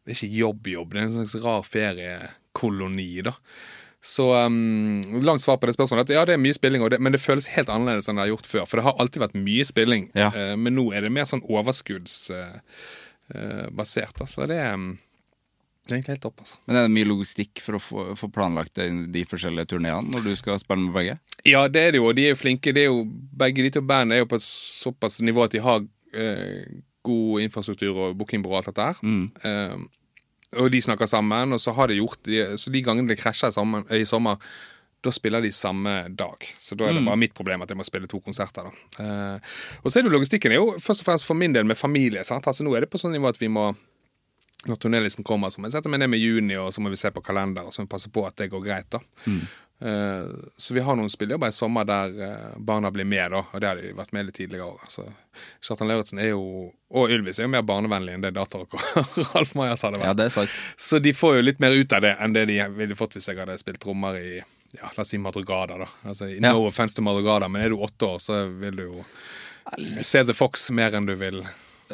Det 0.03 0.13
er 0.13 0.19
ikke 0.19 0.41
jobb-jobb. 0.43 0.93
Det 0.93 1.01
er 1.01 1.07
en 1.07 1.15
slags 1.17 1.45
rar 1.45 1.65
feriekoloni, 1.65 3.11
da. 3.31 3.37
Så 4.05 4.29
um, 4.47 5.03
langt 5.27 5.43
svar 5.43 5.57
på 5.59 5.67
det 5.67 5.75
spørsmålet 5.75 6.07
at 6.07 6.15
ja, 6.15 6.23
det 6.29 6.37
er 6.37 6.43
mye 6.43 6.55
spilling, 6.55 6.85
det, 6.93 7.01
men 7.03 7.15
det 7.15 7.21
føles 7.23 7.49
helt 7.57 7.71
annerledes 7.73 8.07
enn 8.09 8.19
det 8.21 8.29
har 8.29 8.33
gjort 8.37 8.47
før. 8.47 8.65
For 8.71 8.79
det 8.79 8.87
har 8.87 9.01
alltid 9.03 9.25
vært 9.25 9.35
mye 9.41 9.67
spilling, 9.67 10.07
Ja. 10.15 10.29
uh, 10.35 10.55
men 10.57 10.77
nå 10.79 10.93
er 10.95 11.01
det 11.07 11.11
mer 11.15 11.27
sånn 11.27 11.43
overskuddsbasert. 11.43 12.63
Uh, 13.35 14.15
uh, 14.15 14.23
da. 14.23 14.31
Så 14.31 14.47
det 14.47 14.61
er, 14.63 14.79
um, 14.79 14.93
det 15.89 15.95
er 15.95 15.99
egentlig 15.99 16.15
helt 16.19 16.25
topp, 16.29 16.41
altså. 16.45 16.59
Men 16.69 16.77
er 16.77 16.87
det 16.87 16.95
mye 16.95 17.09
logistikk 17.09 17.63
for 17.65 17.79
å 17.79 17.83
få, 17.83 18.07
få 18.21 18.31
planlagt 18.33 18.79
de, 18.79 19.25
forskjellige 19.29 19.71
turneene 19.73 20.13
når 20.13 20.27
du 20.27 20.33
skal 20.37 20.61
spille 20.63 20.85
med 20.85 20.95
begge? 20.95 21.19
Ja, 21.49 21.63
det 21.73 21.81
er 21.83 21.95
det 21.95 22.03
jo, 22.03 22.11
og 22.11 22.19
de 22.19 22.27
er 22.29 22.35
jo 22.35 22.41
flinke. 22.43 22.75
Det 22.77 22.85
er 22.85 22.91
jo, 22.93 23.07
begge 23.41 23.65
de 23.65 23.71
to 23.73 23.83
bandene 23.83 24.19
er 24.19 24.23
jo 24.23 24.29
på 24.29 24.39
et 24.39 24.45
såpass 24.45 25.19
nivå 25.25 25.47
at 25.47 25.55
de 25.57 25.63
har 25.65 25.81
eh, 26.13 26.67
god 27.09 27.41
infrastruktur 27.47 27.97
og 28.05 28.19
bookingbyrå 28.21 28.53
og 28.53 28.61
alt 28.61 28.69
dette 28.71 28.89
her. 28.91 29.01
Eh, 29.49 29.79
og 30.57 30.71
de 30.73 30.81
snakker 30.81 31.07
sammen, 31.07 31.53
og 31.53 31.61
så 31.61 31.75
har 31.77 31.91
de 31.91 31.99
gjort 31.99 32.29
Så 32.57 32.71
de 32.73 32.83
gangene 32.83 33.09
det 33.09 33.19
krasjer 33.21 33.53
sammen, 33.53 33.85
i 33.93 34.05
sommer, 34.09 34.39
da 35.05 35.13
spiller 35.15 35.43
de 35.45 35.51
samme 35.53 36.09
dag. 36.09 36.47
Så 36.59 36.75
da 36.75 36.89
er 36.89 36.97
det 36.97 37.05
bare 37.07 37.21
mitt 37.21 37.35
problem 37.35 37.63
at 37.63 37.71
jeg 37.71 37.79
må 37.79 37.85
spille 37.87 38.09
to 38.11 38.19
konserter. 38.21 38.67
da. 38.67 39.05
Eh, 39.05 39.53
og 39.85 39.91
så 39.91 39.99
er 39.99 40.03
det 40.03 40.11
jo 40.11 40.17
logistikken 40.17 40.53
er 40.53 40.59
jo 40.59 40.73
først 40.81 41.05
og 41.05 41.07
fremst 41.07 41.29
for 41.29 41.39
min 41.39 41.55
del 41.55 41.69
med 41.69 41.79
familie. 41.79 42.25
sant? 42.25 42.47
Altså 42.47 42.65
Nå 42.65 42.75
er 42.75 42.81
det 42.81 42.91
på 42.91 42.99
sånn 42.99 43.15
nivå 43.15 43.29
at 43.31 43.39
vi 43.41 43.49
må 43.53 43.71
når 44.67 44.75
turnélisten 44.83 45.23
kommer, 45.23 45.53
så 45.55 45.61
må 45.61 45.69
jeg 45.69 45.77
sette 45.77 45.89
meg 45.89 46.01
ned 46.03 46.11
med 46.11 46.19
juni, 46.19 46.57
og 46.59 46.73
så 46.75 46.83
må 46.83 46.91
vi 46.91 46.99
se 46.99 47.13
på 47.15 47.23
kalender, 47.23 47.63
og 47.63 47.73
så 47.73 47.81
må 47.81 47.87
vi 47.87 47.93
passe 47.95 48.11
på 48.11 48.25
at 48.27 48.37
det 48.41 48.49
går 48.51 48.65
greit. 48.65 48.89
da. 48.91 48.99
Eh, 49.31 49.68
så 50.59 50.75
vi 50.75 50.83
har 50.83 50.97
noen 50.99 51.11
spillejobber 51.13 51.53
i 51.53 51.55
sommer 51.55 51.87
der 51.87 52.15
eh, 52.27 52.47
barna 52.59 52.91
blir 52.91 53.07
med, 53.07 53.31
da, 53.31 53.45
og 53.53 53.61
det 53.63 53.69
har 53.69 53.79
de 53.79 53.93
vært 53.95 54.11
med 54.17 54.33
i 54.33 54.35
tidligere 54.35 54.67
år. 54.73 54.81
Så 54.91 55.05
Kjartan 55.63 55.87
Lauritzen 55.87 56.19
er 56.19 56.33
jo, 56.33 56.43
og 56.91 57.13
Ylvis 57.15 57.39
er 57.39 57.47
jo 57.47 57.53
mer 57.53 57.63
barnevennlig 57.63 58.17
enn 58.17 58.25
det 58.27 58.33
Datarock 58.35 58.75
og 58.75 59.21
Ralf 59.35 59.55
Majas 59.55 59.87
hadde 59.87 60.01
vært. 60.01 60.11
Ja, 60.11 60.17
det 60.19 60.27
er 60.27 60.35
sant. 60.35 60.57
Så 60.75 60.99
de 61.03 61.13
får 61.15 61.39
jo 61.39 61.45
litt 61.47 61.63
mer 61.63 61.77
ut 61.79 61.95
av 61.95 62.03
det 62.03 62.17
enn 62.19 62.35
det 62.35 62.49
de 62.51 62.59
ville 62.75 62.99
fått 62.99 63.15
hvis 63.19 63.31
jeg 63.31 63.39
hadde 63.39 63.59
spilt 63.63 63.79
trommer 63.85 64.19
i 64.19 64.41
ja, 64.41 64.91
la 64.97 65.01
oss 65.05 65.15
si 65.15 65.19
Madrugada. 65.23 65.79
da. 65.79 65.87
Altså, 66.11 66.27
Ja. 66.29 66.51
No 66.51 66.67
offense 66.67 66.99
til 66.99 67.07
Madrugada, 67.07 67.49
men 67.49 67.63
er 67.63 67.71
du 67.71 67.79
åtte 67.79 68.11
år, 68.17 68.19
så 68.21 68.43
vil 68.51 68.77
du 68.77 68.85
jo 68.89 69.07
se 70.03 70.25
The 70.25 70.35
Fox 70.35 70.71
mer 70.75 70.97
enn 70.97 71.07
du 71.07 71.15
vil 71.21 71.45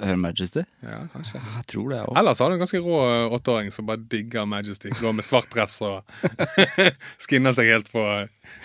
Her 0.03 0.17
Majesty? 0.19 0.65
Ja, 0.83 1.05
kanskje. 1.13 1.39
Jeg 1.39 1.67
tror 1.71 1.91
det 1.93 2.01
også. 2.03 2.17
Ellers 2.21 2.41
har 2.43 2.51
du 2.51 2.57
en 2.57 2.63
ganske 2.65 2.81
rå 2.83 2.99
eh, 3.05 3.35
åtteåring 3.37 3.71
som 3.75 3.87
bare 3.89 4.03
digger 4.11 4.47
Majesty. 4.49 4.91
Går 5.01 5.15
med 5.15 5.27
svart 5.27 5.51
dress 5.55 5.79
og 5.85 6.03
skinner 7.25 7.55
seg 7.55 7.71
helt 7.71 7.91
på 7.93 8.03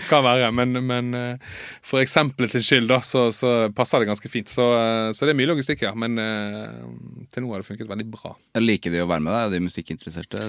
hva 0.10 0.20
verre. 0.26 0.50
men, 0.56 0.74
men 0.86 1.14
eh, 1.18 1.56
for 1.86 2.02
eksempelet 2.02 2.56
sin 2.56 2.66
skyld, 2.66 2.90
da, 2.92 3.00
så, 3.06 3.28
så 3.36 3.54
passer 3.76 4.02
det 4.02 4.10
ganske 4.10 4.32
fint. 4.32 4.50
Så, 4.52 4.68
eh, 4.80 5.12
så 5.14 5.28
det 5.28 5.36
er 5.36 5.40
mye 5.42 5.52
logistikk 5.54 5.86
her, 5.86 5.96
men 6.00 6.18
til 7.30 7.46
nå 7.46 7.54
har 7.54 7.62
det 7.62 7.70
funket 7.70 7.90
veldig 7.90 8.10
bra. 8.10 8.36
Jeg 8.58 8.66
Liker 8.66 8.94
de 8.94 9.06
å 9.06 9.10
være 9.10 9.26
med 9.26 9.36
deg? 9.36 9.56
De 9.56 9.64
musikkinteresserte, 9.70 10.46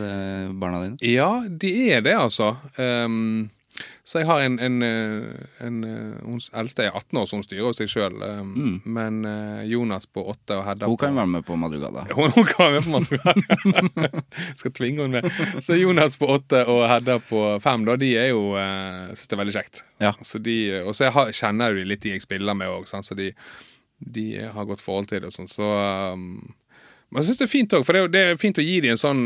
barna 0.60 0.84
dine? 0.86 1.00
Ja, 1.04 1.32
de 1.44 1.74
er 1.92 2.04
det, 2.04 2.16
altså. 2.16 2.54
Um, 2.80 3.50
så 4.04 4.20
jeg 4.22 4.26
har 4.28 4.42
en, 4.42 4.58
en, 4.58 4.82
en, 4.82 5.46
en 5.60 5.78
eh, 5.84 6.14
Hun 6.24 6.40
eldste 6.62 6.86
er 6.86 6.96
18 6.96 7.18
år, 7.20 7.26
så 7.28 7.38
hun 7.38 7.44
styrer 7.46 7.76
seg 7.76 7.90
sjøl. 7.92 8.16
Mm. 8.46 8.76
Men 8.84 9.20
eh, 9.28 9.62
Jonas 9.70 10.08
på 10.10 10.24
8 10.32 10.58
og 10.58 10.64
Hedda 10.66 10.88
Hun 10.90 10.96
på 10.96 11.04
kan 11.04 11.18
være 11.18 11.32
med 11.34 11.46
på 11.46 11.58
Madrugada. 11.60 12.06
Hun, 12.18 12.32
hun 12.34 12.48
kan 12.48 12.72
være 12.74 12.80
med 12.80 12.86
på 12.86 12.94
Madrugada. 12.96 14.22
Skal 14.60 14.74
tvinge 14.76 15.04
henne 15.04 15.20
med. 15.20 15.60
Så 15.62 15.78
Jonas 15.78 16.16
på 16.18 16.30
åtte 16.32 16.64
og 16.70 16.86
Hedda 16.90 17.18
på 17.28 17.44
fem, 17.62 17.84
da, 17.88 17.96
de 18.00 18.14
er 18.18 18.32
jo 18.32 18.42
Syns 19.10 19.28
det 19.30 19.36
er 19.36 19.42
veldig 19.42 19.56
kjekt. 19.56 19.82
Ja. 20.02 20.14
Så 20.26 20.40
de, 20.42 20.56
og 20.84 20.96
så 20.96 21.08
jeg 21.08 21.36
kjenner 21.38 21.70
jo 21.70 21.80
de 21.80 21.90
litt 21.92 22.02
de 22.04 22.14
jeg 22.14 22.24
spiller 22.24 22.56
med 22.56 22.70
òg, 22.72 22.88
så 22.90 23.16
de, 23.18 23.30
de 24.00 24.26
har 24.54 24.66
godt 24.68 24.82
forhold 24.82 25.10
til 25.10 25.22
det 25.22 25.30
og 25.30 25.36
sånn. 25.36 25.50
Så 25.50 25.68
um, 26.16 26.26
Men 27.10 27.22
jeg 27.22 27.30
syns 27.30 27.40
det 27.40 27.46
er 27.46 27.52
fint 27.52 27.78
òg, 27.78 27.86
for 27.86 27.96
det 27.96 28.10
det 28.14 28.24
er 28.26 28.40
fint 28.40 28.60
å 28.60 28.64
gi 28.64 28.80
dem 28.84 28.96
en 28.96 29.00
sånn 29.00 29.24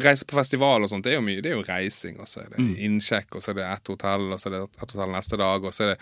Reise 0.00 0.24
på 0.28 0.38
festival 0.38 0.84
og 0.84 0.88
sånt, 0.92 1.04
det 1.04 1.12
er 1.12 1.18
jo 1.18 1.24
mye, 1.26 1.42
det 1.44 1.50
er 1.52 1.58
jo 1.58 1.66
reising, 1.66 2.20
og 2.22 2.28
så 2.30 2.44
er 2.44 2.54
det 2.54 2.62
innsjekk, 2.86 3.36
og 3.36 3.44
så 3.44 3.52
er 3.52 3.58
det 3.60 3.66
ett 3.68 3.90
hotell, 3.92 4.30
og 4.32 4.40
så 4.40 4.48
er 4.48 4.56
det 4.56 4.62
ett 4.64 4.94
hotell 4.94 5.12
neste 5.12 5.38
dag, 5.40 5.66
og 5.68 5.74
så 5.74 5.84
er 5.84 5.92
det 5.92 5.98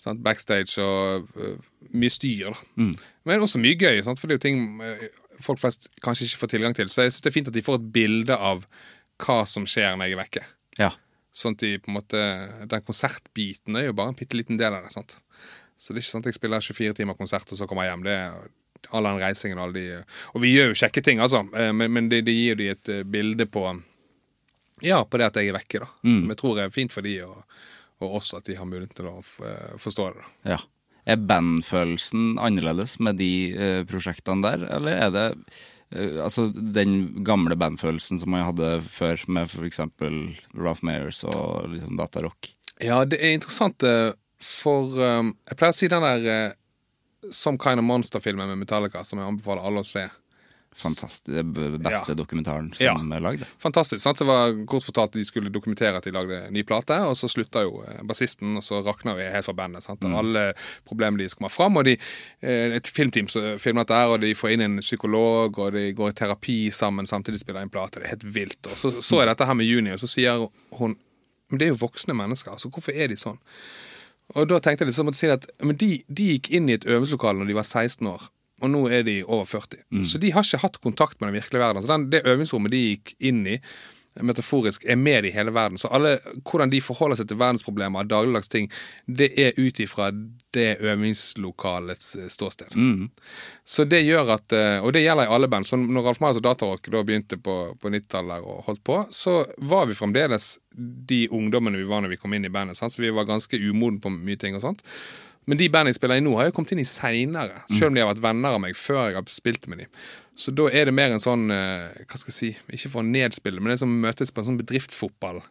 sant, 0.00 0.22
backstage 0.24 0.80
og 0.82 1.28
uh, 1.36 1.68
mye 1.92 2.12
styr, 2.12 2.50
da. 2.50 2.86
Men 3.28 3.44
også 3.44 3.60
mye 3.62 3.78
gøy, 3.80 4.00
sant? 4.04 4.20
for 4.20 4.28
det 4.28 4.36
er 4.36 4.40
jo 4.40 4.46
ting 4.48 4.80
øh, 4.84 5.06
folk 5.44 5.60
flest 5.60 5.90
kanskje 6.04 6.28
ikke 6.28 6.40
får 6.42 6.52
tilgang 6.54 6.76
til. 6.76 6.88
Så 6.88 7.04
jeg 7.04 7.14
syns 7.14 7.24
det 7.24 7.30
er 7.30 7.36
fint 7.36 7.50
at 7.50 7.56
de 7.56 7.64
får 7.64 7.80
et 7.80 7.88
bilde 7.94 8.36
av 8.36 8.66
hva 9.20 9.40
som 9.48 9.66
skjer 9.68 9.96
når 9.96 10.08
jeg 10.08 10.16
er 10.16 10.22
vekke. 10.22 10.44
Ja. 10.80 10.90
Sånn 11.36 11.56
at 11.56 11.62
de 11.62 11.76
på 11.78 11.92
en 11.92 11.94
måte 11.94 12.20
Den 12.66 12.82
konsertbiten 12.82 13.76
er 13.78 13.86
jo 13.86 13.94
bare 13.96 14.10
en 14.10 14.18
bitte 14.18 14.38
liten 14.38 14.58
del 14.60 14.74
av 14.74 14.86
det. 14.86 14.94
sant? 14.94 15.16
Så 15.80 15.92
det 15.92 16.00
er 16.00 16.04
ikke 16.04 16.12
sånn 16.12 16.24
at 16.24 16.30
jeg 16.30 16.38
spiller 16.40 16.64
24 16.64 16.96
timer 16.98 17.16
konsert, 17.16 17.52
og 17.52 17.60
så 17.60 17.68
kommer 17.68 17.86
jeg 17.86 17.94
hjem. 17.94 18.08
Det 18.08 18.16
all 18.90 19.06
den 19.06 19.20
reisingen 19.20 19.58
og 19.60 19.68
alle 19.68 19.80
de 19.80 20.02
Og 20.34 20.42
vi 20.42 20.54
gjør 20.54 20.72
jo 20.72 20.80
kjekke 20.82 21.02
ting, 21.04 21.20
altså, 21.22 21.44
eh, 21.56 21.72
men, 21.76 21.92
men 21.92 22.08
det, 22.12 22.24
det 22.26 22.34
gir 22.36 22.58
de 22.58 22.70
et 22.72 22.88
eh, 22.92 23.04
bilde 23.04 23.46
på 23.46 23.64
Ja, 24.82 25.02
på 25.04 25.20
det 25.20 25.28
at 25.28 25.36
jeg 25.36 25.52
er 25.52 25.58
vekke, 25.58 25.82
da. 25.84 25.88
Men 26.02 26.32
jeg 26.32 26.40
tror 26.40 26.56
det 26.56 26.66
er 26.66 26.74
fint 26.74 26.92
for 26.94 27.04
de 27.04 27.18
og, 27.26 27.42
og 28.00 28.14
oss 28.20 28.32
at 28.34 28.46
de 28.48 28.56
har 28.56 28.68
mulighet 28.68 28.94
til 28.96 29.10
å 29.10 29.18
eh, 29.20 29.74
forstå 29.80 30.12
det. 30.12 30.22
da. 30.22 30.54
ja. 30.54 30.60
Er 31.10 31.16
bandfølelsen 31.16 32.36
annerledes 32.38 32.98
med 33.00 33.16
de 33.18 33.32
eh, 33.56 33.82
prosjektene 33.88 34.44
der, 34.44 34.66
eller 34.76 34.98
er 35.06 35.12
det 35.14 35.26
eh, 35.96 36.18
altså 36.22 36.50
den 36.52 37.24
gamle 37.26 37.56
bandfølelsen 37.58 38.20
som 38.20 38.30
man 38.34 38.44
hadde 38.44 38.82
før, 38.84 39.20
med 39.32 39.48
f.eks. 39.48 39.80
Ralph 40.54 40.84
Mayers 40.86 41.24
og 41.24 41.70
liksom 41.72 41.96
Datarock? 41.98 42.52
Ja, 42.84 43.00
det 43.08 43.18
er 43.20 43.34
interessant, 43.36 43.82
eh, 43.82 44.12
for 44.40 44.96
eh, 45.00 45.32
Jeg 45.50 45.58
pleier 45.60 45.74
å 45.74 45.78
si 45.80 45.88
den 45.92 46.04
der 46.06 46.28
eh, 46.34 46.52
Some 47.30 47.58
Kind 47.58 47.78
of 47.78 47.84
Monster-filmen 47.84 48.48
med 48.48 48.58
Metallica, 48.66 49.04
som 49.04 49.18
jeg 49.18 49.28
anbefaler 49.28 49.66
alle 49.66 49.80
å 49.80 49.86
se. 49.86 50.08
Fantastisk. 50.80 51.24
Det 51.26 51.42
beste 51.82 52.08
Ja. 52.08 52.14
dokumentaren 52.14 52.72
som 52.74 52.86
Ja. 52.86 53.16
er 53.16 53.20
lagd. 53.20 53.44
Fantastisk. 53.58 53.98
sant? 54.00 54.18
Det 54.18 54.26
var 54.26 54.52
kort 54.66 54.84
fortalt 54.84 55.10
de 55.12 55.24
skulle 55.24 55.50
dokumentere 55.50 55.96
at 55.96 56.04
de 56.04 56.12
lagde 56.12 56.50
ny 56.52 56.62
plate, 56.62 56.94
og 57.04 57.16
så 57.16 57.28
slutta 57.28 57.62
jo 57.64 57.82
eh, 57.82 58.00
bassisten, 58.02 58.56
og 58.56 58.62
så 58.62 58.82
rakna 58.84 59.16
vi 59.16 59.22
helt 59.30 59.44
fra 59.44 59.52
bandet. 59.52 59.82
sant? 59.82 60.00
Mm. 60.00 60.14
Alle 60.14 60.54
problemene 60.86 61.18
deres 61.18 61.34
kommer 61.34 61.50
fram, 61.50 61.76
og 61.76 61.84
de, 61.84 61.98
eh, 62.42 62.70
et 62.76 62.84
filmteam 62.86 63.28
som 63.28 63.42
filmer 63.58 63.84
dette, 63.84 64.08
og 64.08 64.20
de 64.20 64.32
får 64.32 64.52
inn 64.52 64.60
en 64.62 64.78
psykolog, 64.78 65.58
og 65.58 65.72
de 65.72 65.92
går 65.92 66.08
i 66.08 66.12
terapi 66.12 66.70
sammen 66.70 67.04
samtidig 67.04 67.40
spiller 67.40 67.62
inn 67.62 67.68
plate. 67.68 67.94
Det 68.00 68.04
er 68.04 68.16
helt 68.16 68.32
vilt. 68.32 68.62
Og 68.66 68.72
så 68.76 68.92
så 69.02 69.18
jeg 69.26 69.36
dette 69.36 69.46
her 69.46 69.54
med 69.54 69.66
Juni, 69.66 69.90
og 69.90 69.98
så 69.98 70.08
sier 70.08 70.48
hun 70.72 70.96
Men 71.50 71.58
det 71.58 71.66
er 71.66 71.74
jo 71.74 71.88
voksne 71.88 72.14
mennesker, 72.14 72.52
altså 72.52 72.70
hvorfor 72.70 72.94
er 72.94 73.08
de 73.08 73.16
sånn? 73.16 73.36
Og 74.36 74.50
da 74.50 74.60
tenkte 74.62 74.84
jeg 74.84 74.92
liksom 74.92 75.10
at, 75.10 75.18
si 75.18 75.30
at 75.32 75.46
men 75.66 75.78
de, 75.80 75.90
de 76.06 76.28
gikk 76.34 76.50
inn 76.54 76.68
i 76.70 76.76
et 76.78 76.86
øvingslokale 76.86 77.40
når 77.40 77.50
de 77.50 77.56
var 77.58 77.66
16 77.66 78.06
år, 78.10 78.28
og 78.60 78.70
nå 78.70 78.82
er 78.92 79.06
de 79.06 79.16
over 79.24 79.48
40. 79.48 79.80
Så 80.06 80.20
de 80.22 80.32
har 80.34 80.44
ikke 80.46 80.62
hatt 80.62 80.80
kontakt 80.84 81.20
med 81.20 81.30
den 81.30 81.40
virkelige 81.40 81.62
verden. 81.62 81.82
Så 81.82 81.90
den, 81.90 82.10
det 82.12 82.22
øvingsrommet 82.28 82.74
de 82.74 82.82
gikk 82.84 83.14
inn 83.30 83.40
i, 83.48 83.56
metaforisk, 84.26 84.84
er 84.88 84.98
med 85.00 85.26
i 85.28 85.32
hele 85.34 85.54
verden. 85.54 85.78
Så 85.78 85.88
alle, 85.88 86.16
hvordan 86.44 86.72
de 86.72 86.80
forholder 86.84 87.20
seg 87.20 87.30
til 87.30 87.40
verdensproblemer 87.40 88.04
og 88.04 88.10
dagligdags 88.10 88.52
ting, 88.52 88.70
det 89.06 89.32
er 89.40 89.58
ut 89.58 89.80
ifra 89.80 90.10
det 90.54 90.80
øvingslokalets 90.80 92.16
ståsted. 92.28 92.72
ståsted. 92.72 93.08
Så 93.64 93.84
det 93.84 94.02
gjør 94.02 94.34
at, 94.34 94.52
eh, 94.52 94.82
og 94.82 94.92
det 94.92 95.04
gjelder 95.04 95.28
i 95.28 95.34
alle 95.34 95.48
band, 95.48 95.66
så 95.66 95.76
når 95.76 96.08
Ralf 96.08 96.20
Meyers 96.20 96.40
og 96.40 96.42
Datarock 96.42 96.90
da 96.90 97.02
begynte 97.06 97.38
på, 97.38 97.56
på 97.80 97.92
90-tallet 97.92 98.42
og 98.42 98.64
holdt 98.66 98.84
på, 98.84 99.04
så 99.10 99.44
var 99.58 99.86
vi 99.86 99.98
fremdeles 99.98 100.58
de 101.10 101.28
ungdommene 101.28 101.78
vi 101.78 101.88
var 101.88 102.02
når 102.02 102.14
vi 102.14 102.20
kom 102.20 102.34
inn 102.34 102.44
i 102.44 102.52
bandet. 102.52 102.78
Sant? 102.78 102.92
Så 102.92 103.02
vi 103.02 103.12
var 103.14 103.28
ganske 103.28 103.56
umoden 103.56 104.00
på 104.00 104.10
mye 104.10 104.40
ting 104.40 104.58
og 104.58 104.64
sånt. 104.64 104.82
Men 105.48 105.58
de 105.58 105.68
bandene 105.72 105.94
jeg 105.94 106.00
spiller 106.00 106.20
i 106.20 106.24
nå, 106.24 106.34
har 106.36 106.50
jo 106.50 106.54
kommet 106.56 106.74
inn 106.74 106.82
i 106.82 106.88
seinere, 106.88 107.62
selv 107.72 107.90
om 107.90 107.96
de 107.96 108.02
har 108.02 108.10
vært 108.10 108.24
venner 108.24 108.56
av 108.56 108.62
meg 108.62 108.76
før 108.78 109.06
jeg 109.08 109.16
har 109.16 109.32
spilt 109.32 109.68
med 109.72 109.84
dem. 109.84 109.92
Så 110.40 110.52
da 110.56 110.68
er 110.68 110.88
det 110.88 110.94
mer 110.96 111.14
en 111.14 111.22
sånn, 111.22 111.48
eh, 111.52 112.04
hva 112.04 112.20
skal 112.20 112.32
jeg 112.32 112.38
si, 112.38 112.50
ikke 112.76 112.92
for 112.92 113.02
å 113.02 113.08
nedspille, 113.08 113.60
men 113.60 113.72
det 113.72 113.78
er 113.78 113.84
som 113.84 113.96
møtes 114.04 114.32
på 114.32 114.42
en 114.42 114.50
sånn 114.50 114.60
bedriftsfotball 114.60 115.42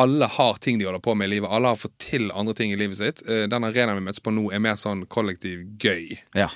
alle 0.00 0.26
har 0.38 0.58
ting 0.64 0.78
de 0.80 0.86
holder 0.88 1.02
på 1.04 1.14
med 1.18 1.28
i 1.28 1.34
livet. 1.36 1.50
Alle 1.52 1.70
har 1.74 1.78
fått 1.80 1.96
til 2.00 2.30
andre 2.32 2.54
ting 2.58 2.72
i 2.72 2.78
livet 2.80 2.96
sitt. 3.00 3.20
Eh, 3.28 3.44
Den 3.50 3.66
arenaen 3.68 3.98
vi 4.00 4.06
møtes 4.08 4.22
på 4.24 4.32
nå, 4.34 4.48
er 4.52 4.62
mer 4.64 4.78
sånn 4.80 5.04
kollektiv 5.12 5.66
gøy. 5.82 6.16
Ja. 6.38 6.48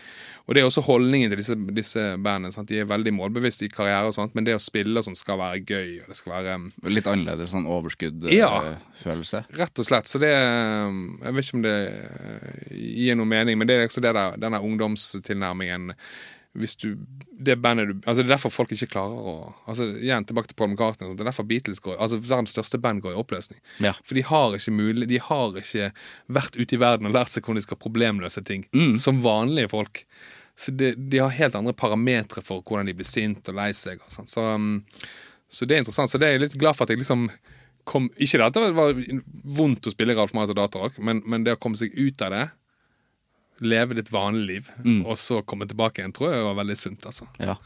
Og 0.45 0.53
det 0.53 0.61
er 0.61 0.67
også 0.69 0.83
holdningen 0.85 1.31
til 1.33 1.41
disse, 1.41 1.55
disse 1.73 2.03
bandene. 2.21 2.53
Sant? 2.53 2.69
De 2.69 2.77
er 2.83 2.89
veldig 2.91 3.15
målbevisste 3.17 3.65
i 3.65 3.71
karriere, 3.73 4.11
og 4.11 4.17
sånt, 4.17 4.35
men 4.37 4.45
det 4.45 4.53
å 4.59 4.61
spille 4.61 5.01
sånn 5.07 5.17
skal 5.17 5.39
være 5.41 5.63
gøy. 5.65 5.95
og 6.03 6.11
det 6.13 6.19
skal 6.19 6.35
være... 6.35 6.57
um, 6.61 6.67
Litt 6.93 7.09
annerledes 7.09 7.55
sånn 7.55 7.65
Ja. 7.65 8.51
overskudd-følelse. 8.59 9.41
Rett 9.57 9.81
og 9.81 9.89
slett. 9.89 10.11
Så 10.11 10.21
det 10.21 10.33
um, 10.37 11.01
Jeg 11.23 11.33
vet 11.39 11.49
ikke 11.49 11.57
om 11.61 11.65
det 11.65 11.77
uh, 11.89 12.77
gir 12.77 13.17
noe 13.17 13.31
mening, 13.31 13.57
men 13.61 13.71
det 13.71 13.79
er 13.79 13.89
også 13.89 14.05
det 14.05 14.13
der, 14.19 14.37
denne 14.45 14.61
ungdomstilnærmingen 14.61 15.95
hvis 16.55 16.77
du 16.79 16.97
Det 17.35 17.57
bandet 17.59 17.89
du 17.89 17.95
Altså 18.07 18.23
Det 18.23 18.29
er 18.29 18.37
derfor 18.37 18.53
folk 18.55 18.73
ikke 18.73 18.93
klarer 18.93 19.15
å 19.19 19.35
Altså 19.71 19.89
Igjen 19.99 20.27
tilbake 20.29 20.51
til 20.51 20.59
Paul 20.59 20.71
McCartney. 20.71 21.11
Det 21.11 21.25
er 21.25 21.31
derfor 21.31 21.47
Beatles 21.51 21.83
går 21.83 21.99
Altså 21.99 22.21
verdens 22.23 22.55
største 22.55 22.79
band 22.79 23.03
går 23.03 23.15
i 23.15 23.19
oppløsning. 23.19 23.59
Ja. 23.83 23.95
For 24.05 24.15
de 24.15 24.23
har 24.29 24.55
ikke 24.55 24.75
mulig 24.75 25.09
De 25.11 25.19
har 25.19 25.59
ikke 25.59 25.91
vært 26.39 26.59
ute 26.59 26.77
i 26.77 26.81
verden 26.81 27.11
og 27.11 27.17
lært 27.17 27.35
seg 27.35 27.43
hvordan 27.43 27.61
de 27.61 27.67
skal 27.67 27.81
problemløse 27.81 28.45
ting. 28.47 28.67
Som 29.01 29.23
vanlige 29.25 29.73
folk. 29.73 30.05
Så 30.55 30.71
de, 30.71 30.93
de 30.95 31.19
har 31.19 31.35
helt 31.35 31.59
andre 31.59 31.75
parametere 31.75 32.45
for 32.47 32.63
hvordan 32.63 32.87
de 32.87 32.95
blir 32.95 33.09
sint 33.09 33.49
og 33.51 33.59
lei 33.59 33.73
seg. 33.75 33.99
Og 34.05 34.15
sånt. 34.15 34.31
så, 34.31 34.47
um, 34.55 34.85
så 35.51 35.67
det 35.67 35.77
er 35.77 35.83
interessant. 35.83 36.11
Så 36.11 36.21
det 36.23 36.29
er 36.29 36.37
jeg 36.37 36.45
litt 36.47 36.59
glad 36.61 36.79
for 36.79 36.87
at 36.87 36.95
jeg 36.95 37.03
liksom 37.03 37.29
kom 37.85 38.07
Ikke 38.17 38.39
det 38.41 38.47
at 38.47 38.57
det 38.57 38.77
var 38.79 38.95
vondt 39.59 39.91
å 39.91 39.93
spille 39.93 40.15
Ralf 40.17 40.33
Marius 40.33 40.55
og 40.55 40.57
datarock, 40.57 40.95
men, 41.05 41.21
men 41.29 41.43
det 41.45 41.59
å 41.59 41.61
komme 41.61 41.77
seg 41.77 41.93
ut 41.99 42.23
av 42.25 42.33
det 42.33 42.45
leve 43.61 43.95
ditt 43.99 44.11
vanlige 44.13 44.47
liv, 44.49 44.71
og 45.07 45.17
så 45.21 45.43
komme 45.47 45.69
tilbake 45.71 46.01
igjen, 46.03 46.15
tror 46.17 46.33
jeg 46.35 46.47
var 46.49 46.59
veldig 46.63 46.77
sunt. 46.81 47.07
altså. 47.07 47.29
Ja. 47.39 47.59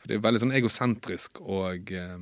For 0.00 0.08
det 0.08 0.16
er 0.16 0.24
veldig 0.24 0.40
sånn 0.46 0.56
egosentrisk 0.56 1.42
og 1.44 1.92
eh, 1.92 2.16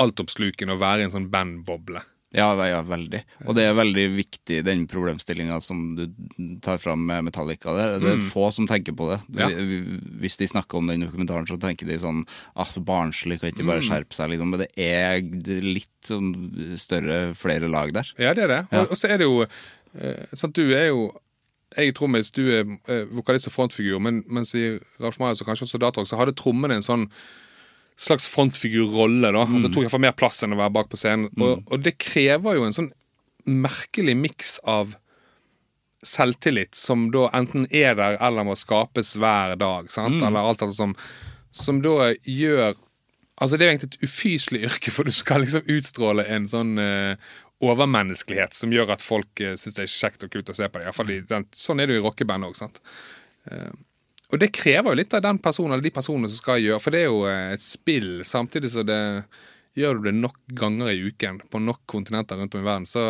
altoppslukende 0.00 0.74
å 0.74 0.80
være 0.80 1.04
i 1.04 1.08
en 1.08 1.14
sånn 1.14 1.30
bandboble. 1.32 2.02
Ja, 2.32 2.54
ja, 2.64 2.78
veldig. 2.80 3.18
Og 3.44 3.56
det 3.58 3.66
er 3.68 3.74
veldig 3.76 4.04
viktig, 4.14 4.62
den 4.64 4.86
problemstillinga 4.88 5.58
som 5.60 5.82
du 5.98 6.06
tar 6.64 6.78
fram 6.80 7.02
med 7.04 7.26
Metallica. 7.26 7.74
der. 7.76 7.98
det 8.00 8.14
er 8.14 8.22
få 8.32 8.46
som 8.56 8.64
tenker 8.68 8.96
på 8.96 9.10
det. 9.10 9.18
Ja. 9.36 9.50
Hvis 10.22 10.38
de 10.40 10.48
snakker 10.48 10.80
om 10.80 10.88
den 10.88 11.04
dokumentaren, 11.04 11.44
så 11.46 11.58
tenker 11.60 11.86
de 11.90 11.98
sånn 12.00 12.22
Ah, 12.56 12.64
så 12.64 12.80
barnslig, 12.80 13.38
kan 13.40 13.52
ikke 13.52 13.68
bare 13.68 13.84
skjerpe 13.84 14.16
seg, 14.16 14.32
liksom. 14.32 14.48
Men 14.48 14.64
det 14.64 14.70
er 14.80 15.20
litt 15.60 16.08
sånn 16.08 16.32
større, 16.80 17.34
flere 17.36 17.68
lag 17.68 17.92
der. 17.92 18.14
Ja, 18.16 18.32
det 18.32 18.46
er 18.46 18.54
det. 18.54 18.62
Ja. 18.72 18.80
Og, 18.86 18.94
og 18.96 19.02
så 19.02 19.12
er 19.12 19.20
det 19.20 19.28
jo 19.28 19.44
eh, 19.44 20.24
sånn 20.32 20.54
at 20.54 20.56
du 20.56 20.72
er 20.72 20.88
jo 20.88 21.04
jeg 21.76 21.94
tror 21.96 22.10
mens 22.12 22.30
du 22.34 22.42
er 22.46 22.66
eh, 22.90 23.06
vokalist 23.12 23.48
og 23.50 23.54
frontfigur, 23.56 24.00
men 24.02 24.22
mens 24.26 24.54
i 24.58 24.78
Ralf 25.02 25.20
Marius 25.20 25.42
og 25.44 25.50
kanskje 25.50 25.68
også 25.68 25.80
Datorok, 25.82 26.10
så 26.10 26.20
hadde 26.20 26.36
trommene 26.38 26.78
en 26.78 26.86
sånn 26.86 27.06
slags 27.98 28.26
frontfigurrolle. 28.32 29.30
da. 29.32 29.44
Altså, 29.44 29.66
det 29.66 29.74
tok 29.74 29.86
iallfall 29.86 30.04
mer 30.06 30.16
plass 30.16 30.42
enn 30.44 30.56
å 30.56 30.60
være 30.60 30.74
bak 30.74 30.90
på 30.92 30.98
scenen. 31.00 31.28
Og, 31.38 31.62
og 31.68 31.84
det 31.84 31.94
krever 32.00 32.58
jo 32.58 32.66
en 32.66 32.76
sånn 32.76 32.92
merkelig 33.44 34.14
miks 34.18 34.56
av 34.68 34.96
selvtillit 36.02 36.74
som 36.74 37.10
da 37.14 37.28
enten 37.36 37.66
er 37.70 37.94
der 37.98 38.16
eller 38.22 38.46
må 38.46 38.56
skapes 38.58 39.14
hver 39.20 39.54
dag. 39.60 39.90
sant? 39.92 40.18
Eller 40.22 40.40
alt 40.42 40.64
annet 40.64 40.78
som, 40.78 40.96
som 41.50 41.82
da 41.84 42.14
gjør 42.22 42.74
Altså 43.42 43.56
Det 43.56 43.64
er 43.64 43.66
jo 43.66 43.72
egentlig 43.72 43.88
et 43.88 44.04
ufyselig 44.06 44.58
yrke, 44.68 44.90
for 44.94 45.08
du 45.08 45.10
skal 45.10 45.40
liksom 45.42 45.64
utstråle 45.72 46.22
en 46.30 46.44
sånn 46.46 46.76
eh, 46.78 47.30
overmenneskelighet 47.62 48.56
som 48.58 48.74
gjør 48.74 48.96
at 48.96 49.04
folk 49.04 49.42
uh, 49.44 49.54
syns 49.60 49.78
det 49.78 49.86
er 49.86 49.94
kjekt 49.94 50.26
og 50.26 50.34
kult 50.34 50.50
å 50.52 50.58
se 50.58 50.68
på 50.68 50.80
det. 50.80 50.90
I 50.90 50.96
fall 50.96 51.14
i 51.14 51.22
den, 51.26 51.48
sånn 51.56 51.82
er 51.82 51.88
det 51.88 51.98
jo 51.98 52.02
i 52.02 52.06
rockeband 52.08 52.48
òg. 52.48 52.60
Uh, 53.46 53.72
og 54.32 54.40
det 54.40 54.48
krever 54.56 54.92
jo 54.94 54.96
litt 54.96 55.14
av 55.14 55.24
den 55.26 55.38
personen 55.44 55.74
eller 55.74 55.84
de 55.84 55.92
personene 55.92 56.30
som 56.30 56.40
skal 56.40 56.62
gjøre, 56.62 56.80
for 56.80 56.94
det 56.94 57.02
er 57.02 57.10
jo 57.10 57.24
eh, 57.28 57.50
et 57.52 57.64
spill. 57.64 58.22
Samtidig 58.24 58.70
så 58.72 58.84
det 58.88 59.02
gjør 59.76 59.98
du 59.98 60.06
det 60.08 60.14
nok 60.16 60.38
ganger 60.56 60.88
i 60.92 61.02
uken 61.04 61.42
på 61.52 61.60
nok 61.60 61.82
kontinenter 61.90 62.40
rundt 62.40 62.56
om 62.56 62.62
i 62.62 62.66
verden, 62.66 62.88
så 62.88 63.04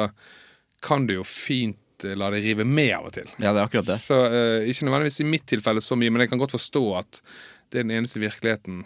kan 0.83 1.07
du 1.07 1.15
jo 1.21 1.27
fint 1.27 2.07
eh, 2.07 2.17
la 2.19 2.33
det 2.35 2.43
rive 2.43 2.67
med 2.67 2.91
av 2.97 3.07
og 3.13 3.15
til. 3.15 3.31
Ja, 3.37 3.53
det 3.53 3.63
er 3.63 3.69
akkurat 3.69 3.87
det. 3.93 4.01
Så 4.03 4.19
uh, 4.19 4.67
Ikke 4.67 4.89
nødvendigvis 4.89 5.23
i 5.23 5.29
mitt 5.31 5.47
tilfelle 5.55 5.85
så 5.85 5.99
mye, 5.99 6.11
men 6.11 6.25
jeg 6.25 6.33
kan 6.33 6.43
godt 6.43 6.57
forstå 6.59 6.85
at 6.99 7.23
det 7.71 7.79
er 7.79 7.87
den 7.87 7.95
eneste 8.01 8.23
virkeligheten 8.23 8.83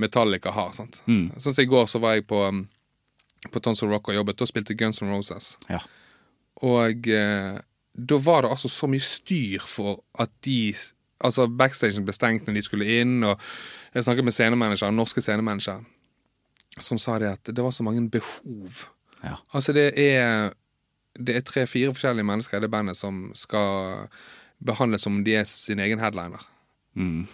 Metallica 0.00 0.54
har. 0.56 0.72
sant? 0.72 1.02
Mm. 1.04 1.34
Sånn 1.36 1.52
som 1.52 1.66
i 1.66 1.68
går 1.68 1.84
så 1.90 2.00
var 2.00 2.16
jeg 2.16 2.24
på, 2.32 2.40
um, 2.48 2.64
på 3.48 3.60
Tons 3.64 3.82
of 3.82 3.90
Rock 3.90 4.10
og 4.10 4.18
jobbet. 4.20 4.38
Da 4.38 4.48
spilte 4.48 4.76
Guns 4.76 5.00
N' 5.02 5.12
Roses. 5.12 5.54
Ja. 5.70 5.80
Og 6.66 7.08
eh, 7.08 7.60
da 7.94 8.18
var 8.20 8.44
det 8.44 8.52
altså 8.52 8.68
så 8.68 8.88
mye 8.90 9.04
styr 9.04 9.64
for 9.64 10.02
at 10.20 10.32
de 10.44 10.74
Altså 11.20 11.44
Backstagen 11.52 12.06
ble 12.06 12.14
stengt 12.16 12.46
når 12.48 12.54
de 12.56 12.60
skulle 12.64 12.86
inn, 12.96 13.18
og 13.28 13.42
jeg 13.92 14.06
snakket 14.06 14.24
med 14.24 14.32
scenemanageren, 14.32 14.96
norske 14.96 15.20
scenemanageren, 15.20 15.82
som 16.80 16.96
sa 16.96 17.18
det 17.20 17.28
at 17.34 17.50
det 17.52 17.60
var 17.60 17.74
så 17.76 17.84
mange 17.84 18.06
behov. 18.08 18.86
Ja. 19.20 19.34
Altså 19.52 19.74
det 19.76 19.90
er 20.00 20.54
Det 21.12 21.36
er 21.36 21.44
tre-fire 21.44 21.92
forskjellige 21.92 22.24
mennesker 22.24 22.56
i 22.56 22.60
det 22.60 22.70
bandet 22.70 22.96
som 22.96 23.32
skal 23.36 24.08
behandles 24.64 25.02
som 25.02 25.18
om 25.18 25.24
de 25.24 25.34
er 25.34 25.44
sin 25.44 25.78
egen 25.78 25.98
headliner. 26.00 26.40
Mm. 26.94 27.26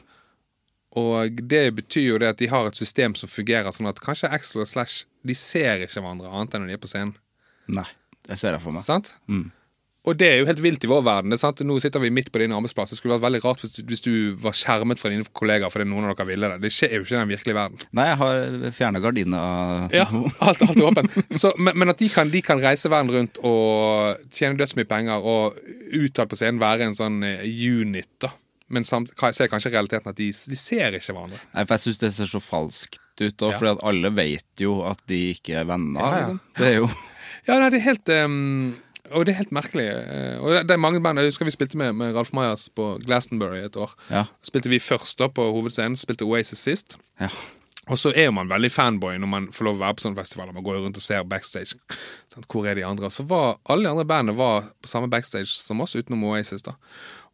Og 0.96 1.42
det 1.50 1.64
betyr 1.76 2.06
jo 2.14 2.20
det 2.22 2.32
at 2.32 2.40
de 2.40 2.48
har 2.48 2.68
et 2.68 2.78
system 2.78 3.14
som 3.18 3.28
fungerer 3.28 3.74
sånn 3.74 3.90
at 3.90 4.00
kanskje 4.00 4.32
Axel 4.32 4.64
og 4.64 4.70
Slash 4.70 5.04
de 5.26 5.36
ser 5.36 5.84
ikke 5.84 6.00
hverandre 6.00 6.30
annet 6.32 6.56
enn 6.56 6.64
når 6.64 6.72
de 6.72 6.78
er 6.78 6.82
på 6.82 6.90
scenen. 6.90 7.14
Nei, 7.68 7.86
jeg 8.30 8.40
ser 8.40 8.56
det 8.56 8.62
for 8.64 8.72
meg. 8.72 8.84
Sant? 8.86 9.16
Og 10.06 10.14
det 10.14 10.26
er 10.30 10.36
jo 10.38 10.46
helt 10.46 10.60
vilt 10.62 10.84
i 10.86 10.88
vår 10.88 11.00
verden. 11.02 11.32
Det 11.32 11.34
er 11.34 11.42
sant? 11.42 11.60
Nå 11.66 11.80
sitter 11.82 11.98
vi 11.98 12.12
midt 12.14 12.28
på 12.30 12.38
din 12.38 12.54
arbeidsplass. 12.54 12.92
Det 12.92 12.98
skulle 13.00 13.16
vært 13.16 13.24
veldig 13.24 13.40
rart 13.42 13.64
hvis, 13.64 13.80
hvis 13.90 14.04
du 14.04 14.12
var 14.38 14.54
skjermet 14.54 15.02
fra 15.02 15.10
dine 15.10 15.26
kollegaer 15.34 15.72
fordi 15.72 15.88
noen 15.90 16.06
av 16.06 16.14
dere 16.14 16.28
ville 16.30 16.50
det. 16.52 16.60
Det 16.62 16.70
skjer 16.76 16.94
jo 16.94 17.02
ikke 17.02 17.16
i 17.16 17.18
den 17.18 17.32
virkelige 17.32 17.58
verden. 17.58 17.82
Nei, 17.98 18.06
jeg 18.12 18.20
har 18.22 18.70
fjerna 18.78 19.02
gardiner. 19.02 19.88
Ja, 19.96 20.06
alt, 20.46 20.62
alt 20.62 20.78
er 20.78 20.86
åpent. 20.86 21.18
Så, 21.34 21.50
men, 21.58 21.74
men 21.82 21.90
at 21.90 21.98
de 21.98 22.10
kan, 22.12 22.30
de 22.30 22.44
kan 22.46 22.62
reise 22.62 22.92
verden 22.92 23.10
rundt 23.16 23.42
og 23.42 24.30
tjene 24.30 24.60
dødsmye 24.62 24.86
penger 24.86 25.26
og 25.26 25.58
utad 25.90 26.30
på 26.30 26.38
scenen 26.38 26.62
være 26.62 26.86
en 26.86 26.98
sånn 26.98 27.18
eh, 27.26 27.42
unit, 27.42 28.12
da. 28.22 28.30
Men 28.68 28.84
samt, 28.84 29.12
ser 29.36 29.46
kanskje 29.52 29.70
realiteten 29.70 30.10
at 30.10 30.16
de, 30.18 30.30
de 30.32 30.56
ser 30.58 30.96
ikke 30.98 31.12
hverandre. 31.14 31.38
Nei, 31.54 31.64
for 31.64 31.76
jeg 31.76 31.84
syns 31.84 32.00
det 32.02 32.12
ser 32.16 32.26
så 32.30 32.40
falskt 32.42 32.98
ut, 33.20 33.36
da, 33.38 33.52
Ja. 33.54 33.60
at 33.76 33.84
alle 33.86 34.10
vet 34.12 34.44
jo 34.60 34.80
at 34.88 34.98
de 35.06 35.20
ikke 35.36 35.54
er 35.60 35.64
venner. 35.68 36.00
Ja, 36.02 36.08
ja. 36.18 36.26
Liksom. 36.26 36.40
Det 36.58 36.66
er 36.72 36.74
jo 36.80 36.88
Ja, 37.46 37.58
nei, 37.62 37.68
det 37.70 37.78
er 37.78 37.84
helt 37.86 38.08
um, 38.26 38.74
Og 39.14 39.24
det 39.24 39.32
er 39.34 39.38
helt 39.38 39.52
merkelig. 39.54 39.84
Eh, 39.86 40.38
Og 40.42 40.50
det, 40.50 40.64
det 40.66 40.74
er 40.74 40.82
mange 40.82 40.98
band 41.00 41.18
Jeg 41.22 41.28
husker 41.30 41.46
vi 41.46 41.54
spilte 41.54 41.78
med, 41.78 41.94
med 41.94 42.14
Ralf 42.16 42.32
Mayas 42.34 42.66
på 42.74 42.96
Glastonbury 43.06 43.60
et 43.68 43.76
år. 43.78 43.92
Ja. 44.10 44.24
Spilte 44.42 44.68
vi 44.72 44.80
først 44.82 45.18
da 45.22 45.28
på 45.30 45.44
hovedscenen, 45.54 45.94
spilte 45.96 46.26
Oasis 46.26 46.58
sist. 46.66 46.98
ja. 47.22 47.30
Og 47.86 47.94
så 48.02 48.10
er 48.18 48.24
jo 48.26 48.32
man 48.34 48.48
veldig 48.50 48.66
fanboy 48.74 49.14
når 49.22 49.28
man 49.30 49.44
får 49.54 49.62
lov 49.68 49.76
å 49.76 49.78
være 49.84 49.94
på 49.94 50.02
sånne 50.02 50.18
festivaler. 50.18 50.50
Man 50.56 50.64
går 50.66 50.80
rundt 50.82 50.96
og 50.98 51.04
ser 51.04 51.22
backstage. 51.22 51.76
Sant? 52.26 52.48
Hvor 52.50 52.66
er 52.66 52.74
de 52.74 52.82
andre? 52.82 53.06
Så 53.14 53.22
var 53.30 53.60
alle 53.70 53.86
de 53.86 53.92
andre 53.92 54.04
bandene 54.10 54.34
var 54.34 54.64
på 54.82 54.90
samme 54.90 55.06
backstage 55.12 55.52
som 55.54 55.78
oss, 55.84 55.94
utenom 55.94 56.24
Oasis. 56.32 56.64
da. 56.66 56.74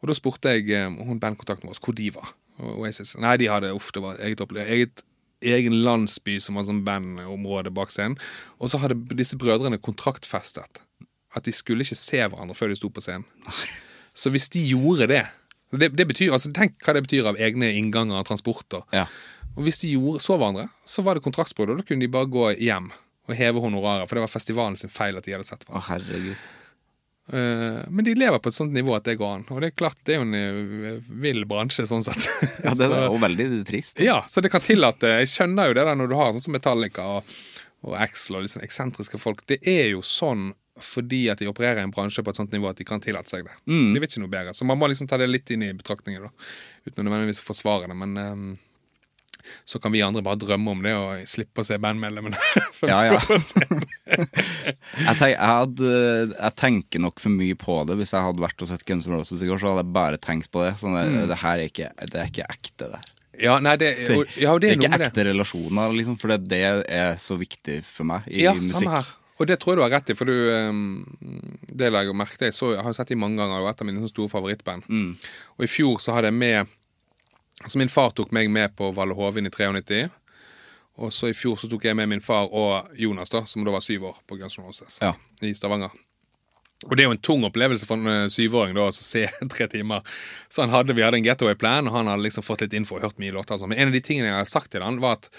Og 0.03 0.11
da 0.11 0.17
spurte 0.19 0.57
jeg 0.57 0.69
eh, 0.75 0.91
hun 0.91 1.21
bandkontakten 1.23 1.71
vår 1.71 1.81
hvor 1.83 1.97
de 1.97 2.11
var. 2.15 2.35
Og 2.63 2.85
Oasis 2.85 3.15
Nei, 3.23 3.37
de 3.41 3.49
hadde 3.51 3.73
uff, 3.75 3.91
det 3.95 4.03
var 4.05 4.21
eget 4.23 4.43
opplegg. 4.45 4.69
Eget 4.69 5.05
egen 5.43 5.81
landsby 5.83 6.37
som 6.43 6.59
var 6.59 6.67
sånn 6.69 6.85
bandområde 6.87 7.73
bak 7.75 7.91
scenen. 7.95 8.19
Og 8.63 8.71
så 8.71 8.81
hadde 8.83 8.99
disse 9.19 9.39
brødrene 9.41 9.81
kontraktfestet 9.83 10.83
at 11.33 11.47
de 11.49 11.55
skulle 11.55 11.87
ikke 11.87 11.99
se 11.99 12.21
hverandre 12.21 12.57
før 12.57 12.73
de 12.73 12.79
sto 12.79 12.91
på 12.93 13.03
scenen. 13.03 13.25
Så 14.13 14.31
hvis 14.31 14.51
de 14.53 14.61
gjorde 14.75 15.09
det 15.09 15.25
det, 15.73 15.89
det 15.97 16.05
betyr, 16.05 16.35
altså 16.37 16.51
Tenk 16.53 16.83
hva 16.85 16.93
det 16.93 17.07
betyr 17.07 17.31
av 17.31 17.39
egne 17.41 17.71
innganger 17.79 18.19
og 18.19 18.27
transporter. 18.29 18.83
Ja. 18.93 19.07
Og 19.57 19.65
hvis 19.65 19.81
de 19.81 19.95
gjorde, 19.95 20.21
så 20.21 20.37
hverandre, 20.37 20.67
så 20.85 21.05
var 21.07 21.17
det 21.17 21.25
kontraktsbrudd, 21.25 21.73
og 21.73 21.81
da 21.81 21.87
kunne 21.89 22.05
de 22.05 22.13
bare 22.13 22.29
gå 22.29 22.51
hjem 22.61 22.91
og 23.31 23.39
heve 23.39 23.63
honoraret, 23.65 24.09
for 24.11 24.19
det 24.19 24.27
var 24.27 24.33
festivalen 24.33 24.77
sin 24.77 24.93
feil 24.93 25.17
at 25.17 25.25
de 25.25 25.33
hadde 25.33 25.47
sett 25.49 25.65
Å, 25.71 25.81
herregud. 25.87 26.45
Eh, 27.33 27.79
men 27.89 28.05
de 28.05 28.13
lever 28.15 28.39
på 28.45 28.51
et 28.53 28.57
sånt 28.59 28.75
nivå 28.77 28.95
at 28.97 29.07
det 29.09 29.15
går 29.21 29.35
an. 29.39 29.45
Og 29.51 29.61
det 29.65 29.71
er 29.73 29.77
klart, 29.81 29.97
det 30.05 30.15
er 30.15 30.21
jo 30.21 30.27
en 30.29 30.35
eh, 30.37 30.99
vill 31.25 31.45
bransje, 31.49 31.87
sånn 31.89 32.05
sett. 32.05 32.27
Ja, 32.65 32.75
det 32.77 32.87
Så- 32.91 32.93
er 32.99 33.07
jo 33.09 33.21
veldig 33.23 33.47
trist. 33.69 34.01
ja, 34.05 34.19
så 34.29 34.43
det 34.45 34.51
kan 34.53 34.61
tillate 34.65 35.15
Jeg 35.23 35.31
skjønner 35.33 35.71
jo 35.73 35.77
det 35.81 35.87
der 35.89 35.97
når 35.99 36.11
du 36.13 36.17
har 36.21 36.33
sånn 36.37 36.45
som 36.45 36.53
Metallica 36.57 37.07
og, 37.19 37.37
og 37.89 37.95
Axel 37.99 38.37
og 38.37 38.45
litt 38.45 38.53
sånn 38.55 38.67
eksentriske 38.67 39.19
folk. 39.23 39.41
Det 39.49 39.61
er 39.67 39.89
jo 39.95 40.03
sånn 40.05 40.51
fordi 40.83 41.27
at 41.31 41.39
de 41.39 41.47
opererer 41.51 41.79
i 41.83 41.85
en 41.87 41.93
bransje 41.95 42.23
på 42.25 42.33
et 42.33 42.39
sånt 42.41 42.51
nivå 42.57 42.67
at 42.71 42.79
de 42.81 42.85
kan 42.89 42.99
tillate 43.05 43.29
seg 43.31 43.45
det. 43.47 43.53
De 43.69 44.01
vet 44.03 44.11
ikke 44.11 44.23
noe 44.25 44.31
bedre. 44.33 44.55
Så 44.57 44.65
man 44.67 44.79
må 44.81 44.89
liksom 44.91 45.07
ta 45.07 45.19
det 45.21 45.29
litt 45.29 45.51
inn 45.55 45.63
i 45.63 45.73
betraktningen, 45.77 46.25
da. 46.27 46.31
Uten 46.89 47.05
å 47.05 47.11
nødvendigvis 47.11 47.43
forsvare 47.45 47.91
det. 47.93 47.97
Men 48.01 48.17
ehm, 48.19 48.47
så 49.69 49.81
kan 49.83 49.93
vi 49.95 50.03
andre 50.05 50.23
bare 50.27 50.41
drømme 50.43 50.71
om 50.75 50.83
det 50.85 50.93
og 50.99 51.23
slippe 51.31 51.63
å 51.63 51.67
se 51.67 51.79
bandmedlemmene. 51.83 52.39
Ja, 52.83 52.99
ja. 53.07 53.19
Jeg, 54.13 55.15
tenk, 55.19 55.33
jeg, 55.33 55.39
hadde, 55.39 55.91
jeg 56.35 56.55
tenker 56.59 57.03
nok 57.05 57.21
for 57.23 57.33
mye 57.35 57.55
på 57.59 57.77
det. 57.89 57.97
Hvis 58.01 58.13
jeg 58.15 58.25
hadde 58.27 58.43
vært 58.43 58.63
og 58.65 58.69
sett 58.71 58.85
Guns 58.89 59.07
N' 59.09 59.15
Roses 59.17 59.43
i 59.45 59.49
går, 59.49 59.61
så 59.63 59.71
hadde 59.73 59.85
jeg 59.87 59.95
bare 59.95 60.19
tenkt 60.23 60.51
på 60.53 60.63
det. 60.65 60.73
Sånn, 60.81 60.97
det, 60.99 61.27
det 61.31 61.39
her 61.43 61.63
er 61.63 61.71
ikke, 61.71 61.91
det 62.13 62.21
er 62.23 62.31
ikke 62.33 62.49
ekte, 62.53 62.89
det. 62.97 63.01
ja, 63.47 63.57
nei, 63.65 63.77
det, 63.81 63.93
Det, 64.03 64.17
og- 64.19 64.37
ja, 64.37 64.53
det, 64.59 64.73
er, 64.75 64.77
det 64.83 64.87
er 64.89 64.91
ikke 64.91 64.99
det. 65.03 65.09
ekte 65.13 65.27
relasjoner, 65.31 65.95
liksom, 65.97 66.19
for 66.21 66.35
det, 66.35 66.41
det 66.51 66.63
er 66.93 67.17
så 67.23 67.39
viktig 67.41 67.81
for 67.87 68.09
meg 68.13 68.27
i 68.29 68.45
Ja, 68.49 68.53
musikk. 68.59 68.81
samme 68.83 68.97
her. 68.99 69.13
Og 69.41 69.49
det 69.49 69.57
tror 69.63 69.73
jeg 69.73 69.79
du 69.81 69.83
har 69.87 69.95
rett 69.97 70.11
i, 70.13 70.15
for 70.15 70.29
du 70.29 70.35
ehm, 70.53 70.83
Det 71.73 71.89
la 71.91 72.03
jeg 72.05 72.15
merke 72.15 72.37
til. 72.39 72.51
Jeg, 72.51 72.55
så, 72.55 72.75
jeg 72.77 72.85
har 72.85 72.93
sett 72.95 73.09
dem 73.11 73.23
mange 73.25 73.41
ganger, 73.41 73.63
og 73.65 73.71
et 73.73 73.81
av 73.83 73.89
mine 73.89 74.11
store 74.11 74.31
favorittband. 74.31 74.85
Og 75.57 75.65
i 75.67 75.71
fjor 75.73 75.97
så 76.05 76.15
hadde 76.15 76.29
jeg 76.31 76.37
med 76.43 76.75
Altså 77.63 77.79
Min 77.79 77.89
far 77.93 78.11
tok 78.11 78.33
meg 78.35 78.51
med 78.51 78.75
på 78.77 78.91
Valle 78.97 79.15
Hovin 79.15 79.47
i 79.47 79.51
93. 79.53 80.09
Og 81.03 81.13
så 81.15 81.31
i 81.31 81.35
fjor 81.37 81.57
så 81.57 81.69
tok 81.73 81.87
jeg 81.89 81.97
med 81.97 82.11
min 82.11 82.21
far 82.21 82.51
og 82.53 82.91
Jonas, 83.01 83.31
da 83.33 83.45
som 83.49 83.65
da 83.65 83.73
var 83.73 83.81
syv 83.81 84.05
år, 84.11 84.19
på 84.29 84.37
N' 84.37 84.51
Roses 84.67 84.99
Ja. 85.01 85.15
i 85.41 85.55
Stavanger. 85.57 85.91
Og 86.85 86.97
det 86.97 87.05
er 87.05 87.07
jo 87.09 87.15
en 87.15 87.23
tung 87.23 87.45
opplevelse 87.47 87.87
for 87.87 87.95
en 87.97 88.07
eh, 88.11 88.29
syvåring 88.29 88.75
da, 88.75 88.89
å 88.91 88.93
se 88.93 89.23
tre 89.55 89.69
timer. 89.71 90.03
Så 90.51 90.65
han 90.65 90.71
hadde, 90.75 90.93
vi 90.99 91.03
hadde 91.07 91.17
en 91.21 91.25
getaway-plan, 91.25 91.87
og 91.89 91.95
han 91.95 92.11
hadde 92.11 92.27
liksom 92.27 92.43
fått 92.45 92.61
litt 92.67 92.75
info 92.75 92.97
og 92.99 93.07
hørt 93.07 93.21
mye 93.23 93.33
låter. 93.33 93.57
sånn. 93.57 93.71
Men 93.73 93.79
en 93.79 93.93
av 93.93 93.97
de 93.97 94.03
tingene 94.05 94.29
jeg 94.33 94.37
har 94.41 94.51
sagt 94.51 94.73
til 94.75 94.83
han, 94.85 94.99
var 95.01 95.17
at 95.21 95.31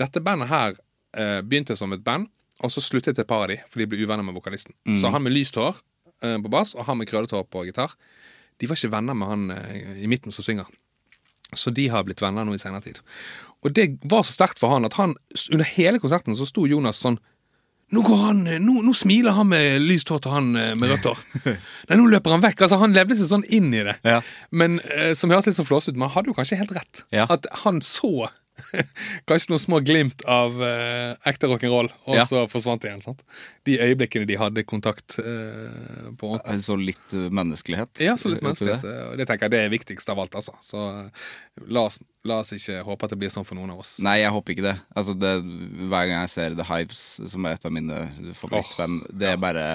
dette 0.00 0.22
bandet 0.24 0.48
her 0.50 0.72
eh, 1.14 1.42
begynte 1.44 1.76
som 1.76 1.92
et 1.92 2.02
band, 2.02 2.26
og 2.64 2.72
så 2.72 2.80
sluttet 2.80 3.18
et 3.20 3.28
par 3.28 3.44
av 3.44 3.52
de, 3.52 3.58
for 3.68 3.78
de 3.84 3.86
ble 3.92 4.00
uvenner 4.02 4.24
med 4.24 4.34
vokalisten. 4.34 4.72
Så 4.96 5.10
han 5.12 5.22
med 5.22 5.34
lyst 5.36 5.58
hår 5.60 5.76
eh, 6.24 6.38
på 6.40 6.48
bass, 6.50 6.72
og 6.74 6.88
han 6.88 6.96
med 6.98 7.10
krøllete 7.12 7.36
hår 7.36 7.44
på 7.52 7.66
gitar, 7.68 7.92
de 8.56 8.66
var 8.70 8.80
ikke 8.80 8.94
venner 8.96 9.14
med 9.20 9.28
han 9.28 9.46
eh, 9.52 10.00
i 10.02 10.08
midten 10.08 10.32
som 10.32 10.42
synger. 10.48 10.66
Så 11.54 11.70
de 11.70 11.86
har 11.92 12.06
blitt 12.06 12.22
venner 12.22 12.46
nå 12.46 12.56
i 12.56 12.60
senere 12.60 12.82
tid. 12.82 12.98
Og 13.64 13.72
det 13.74 13.88
var 14.06 14.26
så 14.26 14.34
sterkt 14.34 14.60
for 14.62 14.74
han 14.74 14.86
at 14.88 14.98
han 14.98 15.14
under 15.52 15.66
hele 15.76 16.00
konserten 16.02 16.36
så 16.38 16.46
sto 16.48 16.66
Jonas 16.70 17.00
sånn 17.02 17.18
nå, 17.94 18.00
går 18.02 18.18
han, 18.18 18.40
nå, 18.64 18.80
nå 18.82 18.92
smiler 18.98 19.36
han 19.36 19.46
med 19.52 19.76
lyst 19.84 20.10
hår 20.10 20.24
til 20.24 20.32
han 20.34 20.48
eh, 20.58 20.72
med 20.74 20.90
rødt 20.90 21.04
hår. 21.06 21.20
Nei, 21.86 21.98
nå 22.00 22.08
løper 22.10 22.34
han 22.34 22.42
vekk. 22.42 22.64
Altså, 22.66 22.80
Han 22.82 22.96
levde 22.96 23.14
seg 23.14 23.28
sånn 23.30 23.44
inn 23.46 23.68
i 23.70 23.84
det. 23.86 23.94
Ja. 24.02 24.16
Men 24.50 24.80
eh, 24.90 25.12
Som 25.14 25.30
høres 25.30 25.46
litt 25.46 25.54
sånn 25.54 25.68
flåsete 25.68 25.94
ut, 25.94 26.00
men 26.00 26.08
han 26.08 26.16
hadde 26.16 26.32
jo 26.32 26.34
kanskje 26.34 26.58
helt 26.58 26.74
rett. 26.74 27.04
Ja. 27.14 27.28
At 27.30 27.46
han 27.62 27.78
så 27.86 28.26
kanskje 29.28 29.50
noen 29.52 29.60
små 29.62 29.80
glimt 29.84 30.22
av 30.30 30.56
eh, 30.64 31.12
ekte 31.28 31.48
rock'n'roll, 31.50 31.90
og 32.08 32.16
Ja. 32.16 32.24
så 32.28 32.44
forsvant 32.50 32.80
det 32.82 32.88
igjen. 32.90 33.02
sant? 33.04 33.20
De 33.68 33.76
øyeblikkene 33.82 34.26
de 34.28 34.38
hadde 34.40 34.64
kontakt 34.64 35.18
eh, 35.18 36.08
på 36.16 36.30
Måte. 36.32 36.56
Så 36.64 36.76
litt 36.80 37.12
eh, 37.16 37.26
menneskelighet. 37.30 38.00
Ja, 38.04 38.16
så 38.16 38.32
litt 38.32 38.42
menneskelighet. 38.46 38.82
det. 38.86 39.18
det 39.20 39.26
tenker 39.28 39.46
jeg 39.48 39.54
det 39.56 39.60
er 39.66 39.74
viktigst 39.74 40.08
av 40.12 40.20
alt, 40.24 40.34
altså. 40.40 40.56
Så 40.64 40.80
eh, 41.04 41.28
la 41.68 41.86
oss, 41.90 42.00
la 42.24 42.40
oss 42.44 42.54
ikke 42.56 42.80
håpe 42.86 43.04
at 43.08 43.14
det 43.14 43.20
blir 43.20 43.32
sånn 43.32 43.46
for 43.48 43.58
noen 43.58 43.74
av 43.76 43.84
oss. 43.84 43.96
Nei, 44.04 44.18
jeg 44.22 44.32
håper 44.34 44.56
ikke 44.56 44.66
det. 44.70 44.76
Altså, 44.96 45.14
det. 45.18 45.34
Hver 45.44 46.08
gang 46.10 46.18
jeg 46.24 46.32
ser 46.38 46.56
The 46.58 46.66
Hives, 46.72 47.04
som 47.32 47.44
er 47.46 47.58
et 47.58 47.68
av 47.68 47.76
mine 47.76 48.02
favorittband, 48.40 49.06
det 49.12 49.34
er 49.34 49.40
bare 49.42 49.68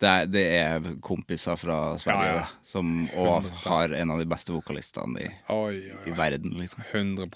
det 0.00 0.08
er, 0.08 0.28
det 0.32 0.42
er 0.56 0.86
kompiser 1.04 1.58
fra 1.60 1.74
Sverige 2.00 2.28
Ja, 2.30 2.36
ja. 2.38 2.44
som, 2.64 3.02
og 3.20 3.44
har 3.66 3.92
en 3.98 4.14
av 4.14 4.22
de 4.22 4.24
beste 4.30 4.48
vokalistene 4.54 5.20
i, 5.20 5.28
Oi, 5.52 5.74
oi, 5.92 6.06
i 6.08 6.14
verden, 6.16 6.54
liksom. 6.56 6.80
100 6.88 7.28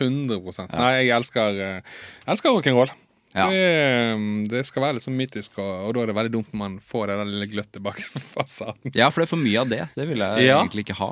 100 0.00 0.68
Nei, 0.72 0.90
jeg 1.04 1.14
elsker, 1.16 1.58
jeg 1.58 1.82
elsker 2.26 2.54
rock'n'roll. 2.56 2.92
Ja. 3.34 3.48
Det, 3.50 4.48
det 4.52 4.60
skal 4.66 4.84
være 4.84 4.96
litt 4.96 5.04
sånn 5.06 5.16
mytisk, 5.18 5.56
og, 5.58 5.70
og 5.88 5.94
da 5.96 6.04
er 6.04 6.10
det 6.12 6.14
veldig 6.20 6.32
dumt 6.36 6.52
når 6.52 6.60
man 6.60 6.76
får 6.82 7.08
det 7.10 7.16
der 7.18 7.30
lille 7.32 7.48
gløttet 7.50 7.82
bak 7.82 7.98
fasaden. 8.34 8.92
Ja, 8.94 9.08
for 9.10 9.22
det 9.22 9.26
er 9.26 9.32
for 9.32 9.42
mye 9.42 9.64
av 9.64 9.72
det. 9.72 9.80
Det 9.96 10.06
vil 10.10 10.22
jeg 10.22 10.46
Ja. 10.46 10.60
egentlig 10.60 10.84
ikke 10.86 10.98
ha. 11.00 11.08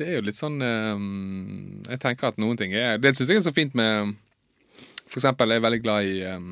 Det 0.00 0.06
er 0.08 0.16
jo 0.16 0.24
litt 0.24 0.38
sånn 0.38 0.56
um, 0.64 1.82
Jeg 1.84 2.00
tenker 2.00 2.30
at 2.30 2.38
noen 2.40 2.56
ting 2.56 2.72
er 2.72 2.96
Det 2.96 3.10
syns 3.12 3.28
jeg 3.28 3.36
er 3.42 3.44
så 3.44 3.52
fint 3.52 3.74
med 3.76 4.14
For 5.04 5.18
eksempel 5.20 5.52
jeg 5.52 5.60
er 5.60 5.64
veldig 5.66 5.80
glad 5.84 6.08
i 6.08 6.14
um, 6.32 6.46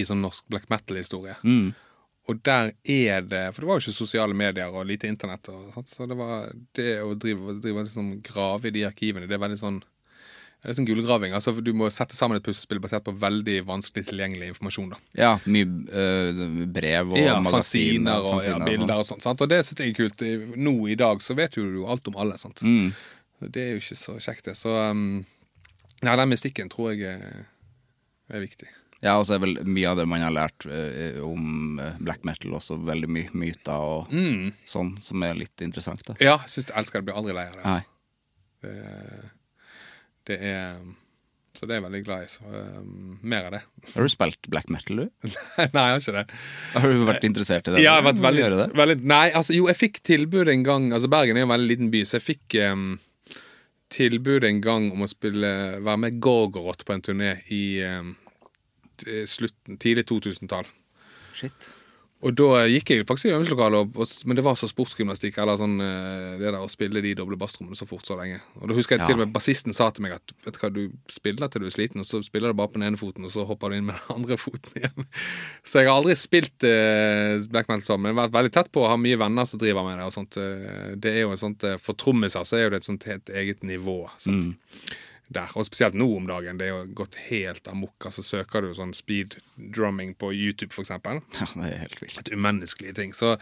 I 0.00 0.04
sånn 0.08 0.22
norsk 0.24 0.46
black 0.48 0.64
metal-historie. 0.72 1.34
Mm. 1.44 1.74
Og 2.32 2.40
der 2.48 2.72
er 2.88 3.20
det 3.28 3.42
For 3.52 3.60
det 3.60 3.68
var 3.68 3.76
jo 3.76 3.84
ikke 3.84 3.98
sosiale 4.00 4.32
medier 4.38 4.72
og 4.72 4.88
lite 4.88 5.12
internett, 5.12 5.52
og, 5.52 5.68
sånt, 5.76 5.92
så 5.92 6.08
det 6.08 6.16
var 6.16 6.48
det 6.80 6.88
å 7.04 7.12
drive, 7.20 7.58
drive 7.60 7.84
liksom, 7.84 8.08
grave 8.24 8.72
i 8.72 8.74
de 8.78 8.86
arkivene, 8.88 9.28
det 9.28 9.36
er 9.36 9.44
veldig 9.44 9.60
sånn 9.60 9.82
det 10.62 10.70
er 10.70 10.76
sånn 10.78 10.86
gullgraving. 10.86 11.32
altså 11.34 11.52
Du 11.60 11.72
må 11.74 11.88
sette 11.90 12.14
sammen 12.14 12.36
et 12.38 12.44
puslespill 12.46 12.78
basert 12.78 13.02
på 13.04 13.14
veldig 13.18 13.64
vanskelig 13.66 14.04
tilgjengelig 14.06 14.52
informasjon. 14.52 14.90
da. 14.94 14.98
Ja, 15.18 15.32
mye 15.46 15.66
øh, 15.90 16.66
brev 16.72 17.10
og 17.12 17.18
Ja, 17.18 17.40
magasiner. 17.40 18.22
fanziner 18.22 18.28
og 18.30 18.44
ja, 18.46 18.58
bilder 18.64 18.94
og 19.02 19.04
sånt. 19.08 19.22
sant? 19.26 19.40
Og 19.42 19.48
det 19.50 19.58
syns 19.66 19.80
jeg 19.82 19.90
er 19.90 19.98
kult. 19.98 20.22
Nå 20.56 20.76
i 20.88 20.94
dag 20.94 21.18
så 21.20 21.34
vet 21.34 21.56
jo 21.58 21.64
du 21.66 21.84
alt 21.86 22.06
om 22.08 22.16
alle. 22.16 22.38
sant? 22.38 22.62
Mm. 22.62 22.92
Det 23.42 23.62
er 23.64 23.70
jo 23.74 23.80
ikke 23.82 23.98
så 23.98 24.14
kjekt, 24.22 24.44
det. 24.46 24.54
Så 24.56 24.70
um, 24.90 25.24
ja, 26.02 26.14
den 26.16 26.28
mystikken 26.30 26.70
tror 26.70 26.92
jeg 26.94 27.10
er, 27.10 27.46
er 28.30 28.40
viktig. 28.46 28.68
Ja, 29.02 29.16
og 29.18 29.26
så 29.26 29.34
er 29.34 29.40
vel 29.42 29.56
mye 29.66 29.88
av 29.90 29.96
det 29.98 30.06
man 30.06 30.22
har 30.22 30.30
lært 30.30 30.62
eh, 30.70 31.18
om 31.26 31.80
eh, 31.82 31.96
black 31.98 32.22
metal 32.22 32.54
også 32.54 32.76
veldig 32.86 33.08
mye 33.10 33.32
myter 33.34 33.74
og 33.74 34.12
Mm. 34.14 34.52
sånn, 34.64 34.92
som 35.02 35.20
er 35.26 35.34
litt 35.34 35.58
interessant. 35.60 36.04
da. 36.06 36.14
Ja, 36.22 36.36
jeg 36.46 36.54
syns 36.54 36.68
jeg 36.70 36.76
elsker 36.78 37.00
det. 37.02 37.06
Blir 37.10 37.18
aldri 37.18 37.34
lei 37.34 37.48
av 37.50 37.56
det. 37.58 37.64
Nei. 37.66 37.80
Altså. 37.82 37.88
Det, 38.62 39.30
det 40.28 40.38
er 40.52 40.82
Så 41.52 41.66
det 41.66 41.74
er 41.74 41.80
jeg 41.80 41.84
veldig 41.84 42.02
glad 42.06 42.24
i. 42.24 42.28
Så 42.32 42.48
um, 42.48 43.18
mer 43.28 43.48
av 43.48 43.56
det. 43.56 43.62
Har 43.92 44.06
du 44.06 44.12
spilt 44.12 44.48
black 44.48 44.70
metal, 44.72 45.02
du? 45.02 45.28
Nei, 45.28 45.66
jeg 45.66 45.76
har 45.76 45.98
ikke 46.00 46.14
det. 46.16 46.24
Har 46.74 46.88
du 46.88 47.04
vært 47.08 47.26
interessert 47.28 47.68
i 47.68 47.74
det? 47.74 47.82
Ja, 47.82 47.90
jeg 47.90 48.00
har 48.00 48.06
vært 48.06 48.22
veldig, 48.24 48.46
det? 48.62 48.68
veldig 48.80 48.96
Nei, 49.12 49.26
altså 49.36 49.56
jo, 49.56 49.66
jeg 49.68 49.80
fikk 49.80 50.00
tilbud 50.06 50.48
en 50.48 50.64
gang 50.64 50.88
Altså 50.96 51.10
Bergen 51.12 51.36
er 51.36 51.44
jo 51.44 51.50
en 51.50 51.54
veldig 51.54 51.68
liten 51.74 51.92
by, 51.92 52.02
så 52.08 52.16
jeg 52.16 52.26
fikk 52.30 52.56
um, 52.72 52.86
tilbud 53.92 54.48
en 54.48 54.62
gang 54.64 54.88
om 54.94 55.04
å 55.04 55.10
spille 55.10 55.52
være 55.84 56.00
med 56.06 56.22
Gorgoroth 56.24 56.88
på 56.88 56.96
en 56.96 57.04
turné 57.04 57.34
i 57.52 57.62
um, 57.84 58.14
slutten, 59.28 59.76
tidlig 59.82 60.06
2000-tall. 60.08 60.68
Shit. 61.36 61.72
Og 62.22 62.34
da 62.38 62.62
gikk 62.70 62.90
jeg 62.94 63.04
faktisk 63.08 63.26
i 63.26 63.32
øvingslokalet, 63.34 63.74
og- 63.82 63.96
og- 63.98 64.26
men 64.26 64.36
det 64.36 64.44
var 64.44 64.54
så 64.54 64.68
sportsgymnastikk, 64.70 65.38
eller 65.42 65.56
sånn 65.58 65.80
eh, 65.82 66.38
det 66.38 66.52
der 66.52 66.60
å 66.62 66.68
spille 66.70 67.02
de 67.02 67.14
doble 67.18 67.36
basstrommene 67.36 67.74
så 67.74 67.84
fort 67.88 68.06
så 68.06 68.14
lenge. 68.16 68.40
Og 68.60 68.68
da 68.68 68.74
husker 68.74 68.94
jeg 68.96 69.00
Ja. 69.00 69.06
til 69.06 69.14
og 69.14 69.26
med 69.26 69.32
bassisten 69.34 69.74
sa 69.74 69.90
til 69.90 70.02
meg 70.02 70.12
at 70.12 70.32
vet 70.44 70.54
du 70.54 70.60
hva, 70.60 70.72
du 70.72 70.92
spiller 71.08 71.48
til 71.50 71.60
du 71.62 71.66
er 71.66 71.70
sliten, 71.70 71.98
og 71.98 72.06
så 72.06 72.22
spiller 72.22 72.48
du 72.48 72.54
bare 72.54 72.68
på 72.68 72.74
den 72.78 72.84
ene 72.84 72.96
foten, 72.96 73.24
og 73.24 73.30
så 73.30 73.44
hopper 73.44 73.70
du 73.70 73.74
inn 73.76 73.86
med 73.86 73.96
den 74.06 74.16
andre 74.16 74.36
foten 74.36 74.70
igjen. 74.76 75.06
Så 75.64 75.80
jeg 75.80 75.88
har 75.88 75.98
aldri 76.00 76.14
spilt 76.14 76.62
eh, 76.62 77.38
black 77.50 77.68
metal 77.68 77.82
sammen, 77.82 78.14
men 78.14 78.30
vært 78.30 78.32
veldig 78.38 78.52
tett 78.52 78.70
på 78.72 78.82
å 78.84 78.88
ha 78.88 78.96
mye 78.96 79.18
venner 79.18 79.44
som 79.44 79.58
driver 79.58 79.82
med 79.84 79.98
det. 79.98 80.04
og 80.06 80.12
sånt. 80.12 80.36
Eh, 80.36 80.94
Det 80.96 81.10
er 81.16 81.20
jo 81.22 81.32
et 81.32 81.38
sånt, 81.40 81.64
eh, 81.64 81.76
For 81.78 81.94
trommiser 81.94 82.42
så 82.46 82.56
er 82.56 82.64
jo 82.64 82.70
det 82.70 82.76
et 82.76 82.84
sånt 82.90 83.02
helt 83.04 83.26
eget 83.30 83.60
nivå. 83.62 84.08
Sant? 84.18 84.56
Der, 85.32 85.52
og 85.56 85.64
spesielt 85.66 85.96
nå 85.98 86.06
om 86.16 86.26
dagen. 86.28 86.58
Det 86.60 86.66
er 86.66 86.72
jo 86.74 86.82
gått 86.98 87.16
helt 87.28 87.68
amok. 87.70 87.94
Altså 88.08 88.22
Søker 88.26 88.62
du 88.66 88.72
sånn 88.76 88.92
speed 88.96 89.38
drumming 89.56 90.12
på 90.18 90.32
YouTube, 90.34 90.74
eksempel, 90.82 91.22
Ja, 91.40 91.46
det 91.54 91.70
er 91.70 91.80
helt 91.86 92.02
vilt. 92.02 92.18
et 92.20 92.32
umenneskelig 92.34 92.94
ting. 92.98 93.14
Så, 93.16 93.34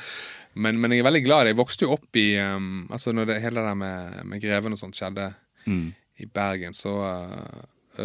men, 0.55 0.79
men 0.81 0.92
jeg 0.94 1.03
er 1.05 1.09
veldig 1.11 1.24
glad. 1.26 1.50
Jeg 1.50 1.59
vokste 1.59 1.87
jo 1.88 1.94
opp 1.96 2.16
i 2.20 2.29
um, 2.38 2.87
Altså 2.90 3.12
når 3.16 3.26
det 3.33 3.40
hele 3.44 3.61
det 3.61 3.68
der 3.70 3.79
med, 3.83 4.20
med 4.33 4.42
Greven 4.42 4.76
og 4.76 4.81
sånt 4.81 4.96
skjedde 4.98 5.33
i 6.20 6.26
Bergen, 6.26 6.72
så 6.74 6.94
uh, 7.05 7.61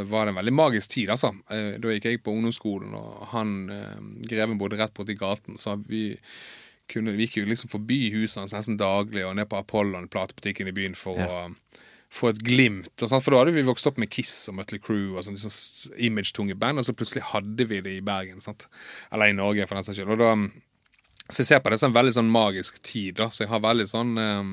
var 0.09 0.25
det 0.27 0.33
en 0.33 0.39
veldig 0.41 0.53
magisk 0.53 0.91
tid, 0.91 1.09
altså. 1.13 1.29
Eh, 1.51 1.77
Da 1.79 1.93
gikk 1.93 2.05
jeg 2.09 2.19
på 2.25 2.33
ungdomsskolen, 2.35 2.93
og 2.97 3.25
han 3.31 3.55
uh, 3.71 3.99
Greven 4.27 4.57
bodde 4.59 4.77
rett 4.81 4.93
borti 4.97 5.15
gaten, 5.19 5.57
så 5.61 5.77
vi 5.87 6.17
kunne, 6.91 7.13
vi 7.15 7.25
gikk 7.25 7.39
jo 7.39 7.47
liksom 7.49 7.71
forbi 7.71 8.11
huset 8.13 8.41
hans 8.43 8.53
nesten 8.53 8.77
daglig, 8.77 9.23
og 9.25 9.35
ned 9.39 9.47
på 9.49 9.57
Apollon, 9.57 10.09
platebutikken 10.11 10.67
i 10.69 10.75
byen, 10.75 10.95
for 10.99 11.17
å 11.17 11.39
få 12.13 12.29
et 12.31 12.41
glimt. 12.45 12.91
For 12.99 13.33
da 13.33 13.41
hadde 13.41 13.55
vi 13.55 13.65
vokst 13.67 13.87
opp 13.89 13.97
med 14.01 14.11
Kiss 14.13 14.33
og 14.51 14.57
Mutley 14.59 14.81
Crew 14.81 15.15
og 15.15 15.25
sånn 15.25 15.37
liksom 15.37 15.97
image-tunge 16.07 16.55
band, 16.59 16.79
og 16.79 16.87
så 16.87 16.95
plutselig 16.97 17.25
hadde 17.31 17.67
vi 17.69 17.81
det 17.85 17.97
i 17.97 18.05
Bergen. 18.05 18.41
Sant? 18.43 18.67
Eller 19.11 19.31
i 19.31 19.37
Norge, 19.37 19.67
for 19.67 19.79
den 19.79 19.87
saks 19.87 19.99
skyld. 19.99 20.13
Og 20.15 20.21
da, 20.21 20.31
så 21.27 21.41
jeg 21.41 21.49
ser 21.49 21.63
på 21.63 21.73
det 21.73 21.79
som 21.81 21.91
en 21.91 21.97
veldig 21.97 22.15
sånn 22.17 22.31
magisk 22.31 22.81
tid. 22.85 23.17
Da. 23.19 23.29
Så 23.33 23.45
jeg 23.45 23.51
har 23.51 23.63
veldig 23.65 23.87
sånn 23.91 24.13
um, 24.19 24.51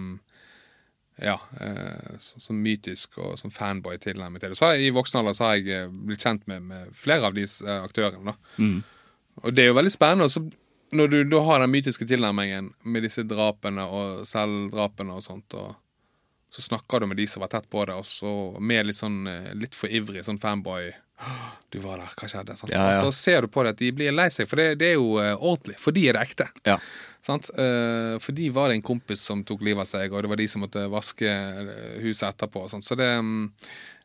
Ja, 1.23 1.37
eh, 1.61 2.17
så, 2.19 2.41
sånn 2.41 2.63
mytisk 2.65 3.19
og 3.21 3.37
sånn 3.39 3.53
fanboy-tilnærming 3.55 4.43
til 4.43 4.55
det. 4.55 4.59
Så 4.59 4.73
jeg, 4.73 4.89
I 4.89 4.97
voksen 4.97 5.21
alder 5.21 5.37
så 5.37 5.51
har 5.51 5.61
jeg 5.61 5.69
eh, 5.77 5.93
blitt 6.09 6.25
kjent 6.25 6.49
med, 6.51 6.65
med 6.71 6.97
flere 6.97 7.29
av 7.29 7.37
disse 7.37 7.67
eh, 7.69 7.85
aktørene. 7.85 8.33
da. 8.33 8.65
Og 9.43 9.55
det 9.55 9.65
er 9.65 9.71
jo 9.71 9.79
veldig 9.79 9.93
spennende. 9.93 10.27
og 10.27 10.35
så 10.35 10.43
når 10.93 11.09
du 11.09 11.19
da 11.25 11.41
har 11.47 11.63
den 11.63 11.73
mytiske 11.73 12.05
tilnærmingen 12.09 12.73
med 12.85 13.07
disse 13.07 13.23
drapene 13.25 13.85
og 13.89 14.27
selvdrapene 14.29 15.15
og 15.17 15.25
sånt, 15.25 15.55
og 15.57 15.79
så 16.53 16.63
snakker 16.63 17.01
du 17.01 17.07
med 17.07 17.17
de 17.17 17.25
som 17.27 17.41
var 17.41 17.49
tett 17.49 17.71
på 17.73 17.85
det, 17.89 17.95
og 17.97 18.05
så 18.05 18.31
med 18.61 18.85
litt 18.85 18.99
sånn 18.99 19.23
eh, 19.31 19.53
litt 19.57 19.77
for 19.77 19.89
ivrig 19.89 20.25
sånn 20.27 20.41
fanboy 20.43 20.91
«Åh, 21.23 21.47
Du 21.73 21.79
var 21.81 22.03
der, 22.03 22.13
hva 22.19 22.29
skjedde? 22.29 22.57
Sant? 22.59 22.73
Ja, 22.75 22.91
ja. 22.93 22.99
Så 23.01 23.13
ser 23.17 23.47
du 23.47 23.49
på 23.49 23.63
det 23.65 23.73
at 23.73 23.81
de 23.81 23.89
blir 23.97 24.13
lei 24.13 24.27
seg, 24.35 24.51
for 24.51 24.61
det, 24.61 24.75
det 24.83 24.91
er 24.91 24.99
jo 24.99 25.15
eh, 25.23 25.33
ordentlig. 25.33 25.79
For 25.81 25.97
de 25.97 26.03
er 26.11 26.19
det 26.19 26.27
ekte. 26.27 26.49
Ja. 26.69 26.77
Sant? 27.25 27.49
Eh, 27.57 28.19
for 28.21 28.37
de 28.37 28.51
var 28.53 28.69
det 28.69 28.77
en 28.77 28.85
kompis 28.85 29.25
som 29.25 29.41
tok 29.49 29.65
livet 29.65 29.87
av 29.87 29.89
seg, 29.89 30.13
og 30.13 30.27
det 30.27 30.33
var 30.35 30.43
de 30.43 30.49
som 30.51 30.65
måtte 30.67 30.85
vaske 30.93 31.33
huset 32.03 32.29
etterpå. 32.35 32.67
Så 32.75 32.99
det, 33.01 33.09
mm, 33.25 33.47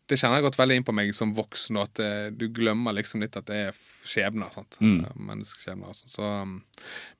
det 0.07 0.21
kjenner 0.21 0.39
jeg 0.39 0.47
godt 0.47 0.59
veldig 0.61 0.79
inn 0.79 0.87
på 0.87 0.95
meg 0.95 1.11
som 1.17 1.35
voksen, 1.35 1.81
at 1.83 2.03
du 2.37 2.47
glemmer 2.55 2.95
liksom 2.95 3.25
litt 3.25 3.35
at 3.35 3.49
det 3.49 3.63
er 3.65 3.81
skjebner. 4.07 4.55
Eh, 4.79 5.09
Menneskeskjebner. 5.19 5.97
Så, 5.99 6.23
mm, 6.47 6.61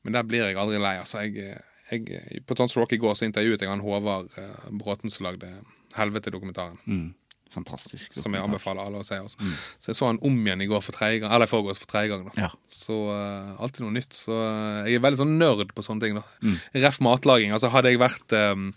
men 0.08 0.16
der 0.16 0.30
blir 0.30 0.48
jeg 0.48 0.62
aldri 0.62 0.80
lei. 0.80 0.96
Altså, 1.02 1.26
jeg, 1.28 1.58
jeg, 1.92 2.42
på 2.48 2.58
Tons 2.58 2.76
Rock 2.78 2.94
i 2.96 3.00
går 3.02 3.16
så 3.16 3.28
intervjuet 3.28 3.64
jeg 3.64 3.72
han 3.72 3.84
Håvard 3.84 4.34
eh, 4.40 4.68
Bråten 4.76 5.14
som 5.14 5.30
lagde 5.30 5.50
Helvete-dokumentaren. 5.98 6.78
Mm. 6.86 7.08
Fantastisk. 7.54 8.18
Som 8.20 8.36
jeg 8.36 8.44
anbefaler 8.44 8.84
alle 8.84 9.02
å 9.02 9.08
se. 9.08 9.18
Altså. 9.24 9.52
Så 9.80 9.92
jeg 9.92 9.98
så 9.98 10.10
han 10.10 10.20
om 10.26 10.36
igjen 10.44 10.64
i 10.64 10.68
går 10.70 10.84
for 10.84 10.98
tredje 10.98 11.22
gang, 11.24 11.32
eller 11.34 11.50
forgårs 11.50 11.80
for 11.82 11.92
tredje 11.94 12.12
gang. 12.12 12.28
Da. 12.28 12.48
Ja. 12.48 12.50
Så 12.72 12.98
uh, 13.08 13.56
alltid 13.64 13.86
noe 13.86 13.96
nytt. 13.96 14.14
Så 14.18 14.36
uh, 14.36 14.84
jeg 14.88 15.00
er 15.00 15.06
veldig 15.06 15.22
sånn 15.22 15.38
nerd 15.40 15.72
på 15.76 15.86
sånne 15.86 16.04
ting. 16.04 16.20
da 16.20 16.84
Ref 16.84 17.00
matlaging. 17.04 17.56
Altså 17.56 17.72
hadde 17.74 17.94
jeg 17.94 18.04
vært 18.04 18.36
um, 18.36 18.70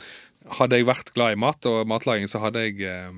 Hadde 0.57 0.79
jeg 0.79 0.87
vært 0.89 1.13
glad 1.13 1.35
i 1.35 1.41
mat 1.41 1.67
og 1.69 1.83
matlaging, 1.91 2.31
så 2.31 2.41
hadde 2.41 2.63
jeg 2.65 2.79
eh, 2.89 3.11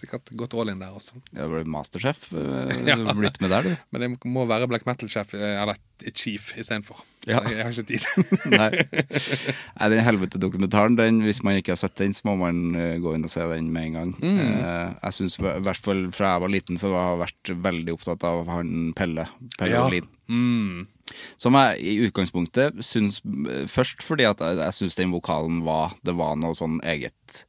sikkert 0.00 0.30
gått 0.38 0.54
all 0.58 0.70
in 0.72 0.80
der. 0.82 0.92
også. 0.96 1.18
Ja, 1.36 1.46
var 1.50 1.62
du 1.64 1.70
masterchef? 1.70 2.28
eh, 2.32 2.74
Ja. 2.88 2.96
du 2.96 3.06
Blitt 3.18 3.40
med 3.40 3.50
der, 3.54 3.62
du? 3.68 3.76
Men 3.94 4.02
jeg 4.06 4.18
må 4.34 4.44
være 4.50 4.68
black 4.70 4.86
metal-sjef, 4.88 5.34
eh, 5.38 5.56
eller 5.62 5.78
chief, 6.14 6.52
istedenfor. 6.58 7.00
Ja. 7.26 7.40
Jeg, 7.44 7.56
jeg 7.56 7.64
har 7.64 7.72
ikke 7.72 7.86
tid. 7.88 8.06
Nei. 8.58 8.70
Nei, 9.78 9.88
den 9.94 10.02
helvete-dokumentaren, 10.04 10.96
den, 10.98 11.20
hvis 11.24 11.42
man 11.46 11.56
ikke 11.60 11.72
har 11.76 11.80
sett 11.80 11.96
den, 12.00 12.12
så 12.16 12.26
må 12.28 12.34
man 12.42 12.58
eh, 12.76 12.96
gå 13.02 13.14
inn 13.16 13.24
og 13.24 13.32
se 13.32 13.46
den 13.54 13.70
med 13.72 13.90
en 13.90 13.98
gang. 14.00 14.14
Mm. 14.20 14.40
Jeg 15.00 15.16
syns 15.18 15.38
i 15.40 15.46
hvert 15.46 15.80
fall 15.84 16.04
fra 16.14 16.34
jeg 16.34 16.44
var 16.44 16.52
liten, 16.52 16.80
så 16.80 16.90
har 16.94 17.14
jeg 17.14 17.22
vært 17.24 17.54
veldig 17.70 17.94
opptatt 17.96 18.26
av 18.28 18.44
han 18.52 18.92
Pelle. 18.98 19.28
Pelle 19.58 19.78
Ja. 19.78 19.86
Olin. 19.88 20.10
Mm. 20.28 20.84
Som 21.36 21.52
jeg 21.58 21.82
i 21.84 21.90
utgangspunktet 22.06 22.78
syns 22.80 23.18
Først 23.68 24.00
fordi 24.06 24.24
at 24.24 24.40
jeg, 24.40 24.56
jeg 24.56 24.72
syns 24.78 24.96
den 24.96 25.10
vokalen 25.12 25.58
var 25.66 25.92
Det 26.00 26.14
var 26.16 26.32
noe 26.40 26.56
sånn 26.56 26.78
eget 26.80 27.42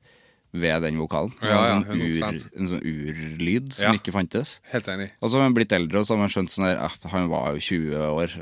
ved 0.61 0.81
den 0.85 0.97
vokalen. 1.01 1.33
Ja, 1.43 1.49
ja, 1.49 1.75
en, 1.77 1.83
sånn 1.85 2.01
ur, 2.01 2.49
en 2.59 2.69
sånn 2.71 2.83
urlyd 2.85 3.73
som 3.73 3.89
Ja. 3.89 3.93
ikke 3.99 4.13
fantes. 4.15 4.59
Helt 4.71 4.87
enig. 4.91 5.09
Og 5.21 5.29
så 5.29 5.37
har 5.39 5.45
man 5.49 5.53
blitt 5.57 5.71
eldre, 5.75 5.99
og 5.99 6.05
så 6.07 6.15
har 6.15 6.21
man 6.23 6.31
skjønt 6.33 6.53
sånn 6.53 6.65
der 6.69 6.81
at 6.85 7.03
han 7.11 7.27
var 7.31 7.53
jo 7.55 7.59
20 7.59 7.95
år, 8.15 8.35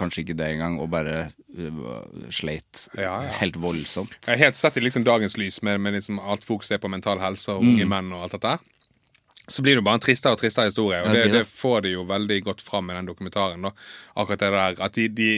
kanskje 0.00 0.24
ikke 0.24 0.36
det 0.36 0.48
engang, 0.56 0.78
og 0.82 0.90
bare 0.90 1.30
uh, 1.58 2.02
sleit 2.30 2.88
Ja, 2.96 3.22
ja. 3.24 3.32
helt 3.40 3.56
voldsomt. 3.60 4.18
Jeg 4.26 4.36
har 4.38 4.44
helt 4.46 4.56
sett 4.60 4.76
i 4.76 4.80
liksom 4.84 5.04
dagens 5.06 5.36
lys, 5.40 5.62
med, 5.62 5.80
med 5.80 5.94
liksom 5.98 6.18
alt 6.20 6.44
fokuset 6.44 6.80
på 6.82 6.88
mental 6.90 7.18
helse 7.22 7.48
og 7.54 7.62
Mm. 7.64 7.74
unge 7.74 7.86
menn 7.88 8.12
og 8.12 8.22
alt 8.28 8.32
dette. 8.38 8.58
Så 9.50 9.62
blir 9.64 9.74
det 9.74 9.80
jo 9.80 9.86
bare 9.88 9.98
en 9.98 10.04
tristere 10.04 10.32
og 10.36 10.38
tristere 10.38 10.68
historie, 10.70 11.00
og 11.02 11.10
det 11.12 11.24
det. 11.32 11.46
får 11.48 11.80
de 11.82 11.90
jo 11.96 12.04
veldig 12.06 12.36
godt 12.44 12.60
fram 12.62 12.90
i 12.90 12.94
den 12.94 13.06
dokumentaren. 13.08 13.62
Da. 13.62 13.72
Akkurat 14.16 14.38
det 14.38 14.50
der 14.52 14.84
at 14.84 14.92
de, 14.94 15.08
de, 15.08 15.30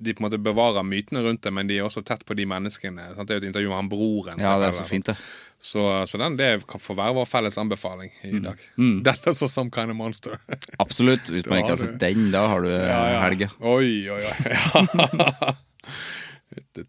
de 0.00 0.14
på 0.16 0.22
en 0.22 0.26
måte 0.28 0.38
bevarer 0.42 0.82
mytene 0.86 1.22
rundt 1.24 1.42
det, 1.44 1.52
men 1.52 1.68
de 1.70 1.76
er 1.78 1.86
også 1.86 2.02
tett 2.06 2.24
på 2.28 2.34
de 2.38 2.46
menneskene. 2.48 3.10
Sant? 3.16 3.28
Det 3.28 3.34
er 3.36 3.40
jo 3.40 3.44
et 3.44 3.48
intervju 3.50 3.68
med 3.70 3.76
han 3.80 3.88
broren. 3.92 4.40
Ja, 4.42 4.56
det 4.62 4.68
er 4.70 4.76
så 4.80 4.84
fint, 4.88 5.06
det. 5.12 5.16
Så, 5.60 5.82
så 6.08 6.16
den 6.16 6.38
det 6.40 6.50
kan 6.70 6.80
få 6.80 6.94
være 6.96 7.12
vår 7.18 7.26
felles 7.28 7.58
anbefaling 7.60 8.10
i 8.24 8.30
Mm. 8.32 8.42
dag. 8.46 8.58
Den 9.04 9.26
er 9.28 9.32
så 9.36 9.48
Some 9.48 9.70
Kind 9.70 9.90
of 9.92 9.96
Monster. 9.98 10.38
Absolutt. 10.84 11.28
Hvis 11.28 11.44
man 11.46 11.58
ikke 11.60 11.74
har 11.74 11.82
sett 11.82 11.98
den, 12.00 12.30
da 12.32 12.46
har 12.48 12.64
du 12.64 12.70
ja, 12.72 13.00
helga. 13.26 13.50
Oi, 13.60 14.08
oi, 14.08 14.20
oi. 14.24 15.54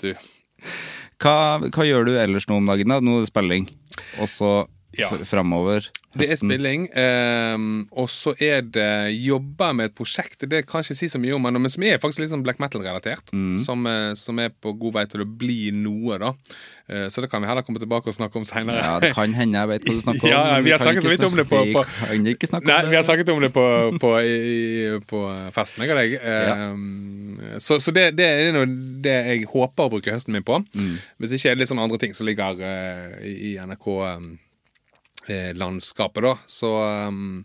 Ja. 0.02 0.14
Hva, 1.22 1.34
hva 1.70 1.86
gjør 1.86 2.08
du 2.08 2.16
ellers 2.18 2.48
nå 2.50 2.58
om 2.62 2.66
dagen? 2.70 2.90
da? 2.90 3.00
Nå 3.04 3.20
er 3.20 3.26
det 3.26 3.30
spilling, 3.32 3.68
og 4.22 4.30
så 4.32 4.52
Ja. 4.98 5.08
framover. 5.24 5.86
Det 6.20 6.28
er 6.28 6.36
spilling, 6.36 6.90
Um, 6.92 7.88
og 7.96 8.10
så 8.12 8.34
er 8.44 8.62
det 8.68 9.16
jobber 9.24 9.72
med 9.74 9.86
et 9.86 9.96
prosjekt. 9.96 10.44
Det 10.50 10.66
kan 10.68 10.82
jeg 10.82 10.92
ikke 10.92 10.98
si 11.00 11.08
så 11.08 11.20
mye 11.22 11.32
om, 11.38 11.42
men 11.48 11.56
men 11.62 11.72
som 11.72 11.84
er 11.88 11.98
faktisk 12.04 12.20
litt 12.20 12.32
sånn 12.34 12.44
black 12.44 12.60
metal-relatert. 12.60 13.32
Mm. 13.32 13.56
Som, 13.64 13.86
eh, 13.88 14.12
som 14.20 14.38
er 14.44 14.50
på 14.52 14.74
god 14.78 14.94
vei 14.98 15.06
til 15.08 15.24
å 15.24 15.26
bli 15.26 15.72
noe, 15.72 16.18
da. 16.20 16.34
Uh, 16.92 17.08
så 17.08 17.24
det 17.24 17.30
kan 17.32 17.40
vi 17.42 17.48
heller 17.48 17.64
komme 17.64 17.80
tilbake 17.80 18.12
og 18.12 18.18
snakke 18.18 18.36
om 18.36 18.44
seinere. 18.44 18.84
Ja, 18.84 19.00
det 19.00 19.14
kan 19.16 19.32
hende 19.34 19.58
jeg 19.62 19.68
vet 19.72 19.88
hva 19.88 19.96
du 19.96 20.02
snakker 20.08 20.28
om. 20.28 20.34
Ja, 20.34 20.42
ja, 20.56 20.60
vi 20.68 20.72
har 20.76 20.84
snakket 20.84 21.08
så 21.08 21.14
vidt 21.16 21.24
om 21.30 21.40
det 21.40 21.48
på- 21.48 21.64
på- 21.72 21.86
Nei, 22.12 22.18
om 22.20 22.68
det. 22.84 22.90
vi 22.92 22.96
har 23.00 23.08
snakket 23.08 23.30
om 23.32 23.42
det 23.48 23.54
på, 23.56 23.66
på, 24.04 24.12
i, 24.20 25.00
på 25.08 25.24
festen, 25.56 25.86
jeg 25.88 25.96
og 25.96 26.02
deg. 26.04 26.20
Ehm, 26.20 27.40
Så, 27.60 27.80
så 27.80 27.92
det, 27.96 28.10
det 28.20 28.26
er 28.28 28.52
noe 28.54 28.68
det 29.02 29.16
jeg 29.32 29.48
håper 29.50 29.88
å 29.88 29.92
bruke 29.96 30.12
høsten 30.14 30.36
min 30.36 30.44
på. 30.44 30.60
Mm. 30.76 30.98
Hvis 31.20 31.32
ikke 31.40 31.52
er 31.52 31.56
det 31.56 31.64
litt 31.64 31.72
sånn 31.72 31.82
andre 31.82 31.98
ting 31.98 32.14
som 32.14 32.28
ligger 32.28 32.60
uh, 32.60 33.20
i, 33.24 33.54
i 33.54 33.58
NRK-landskapet, 35.32 36.24
da. 36.24 36.38
Så 36.46 36.72
um, 37.08 37.44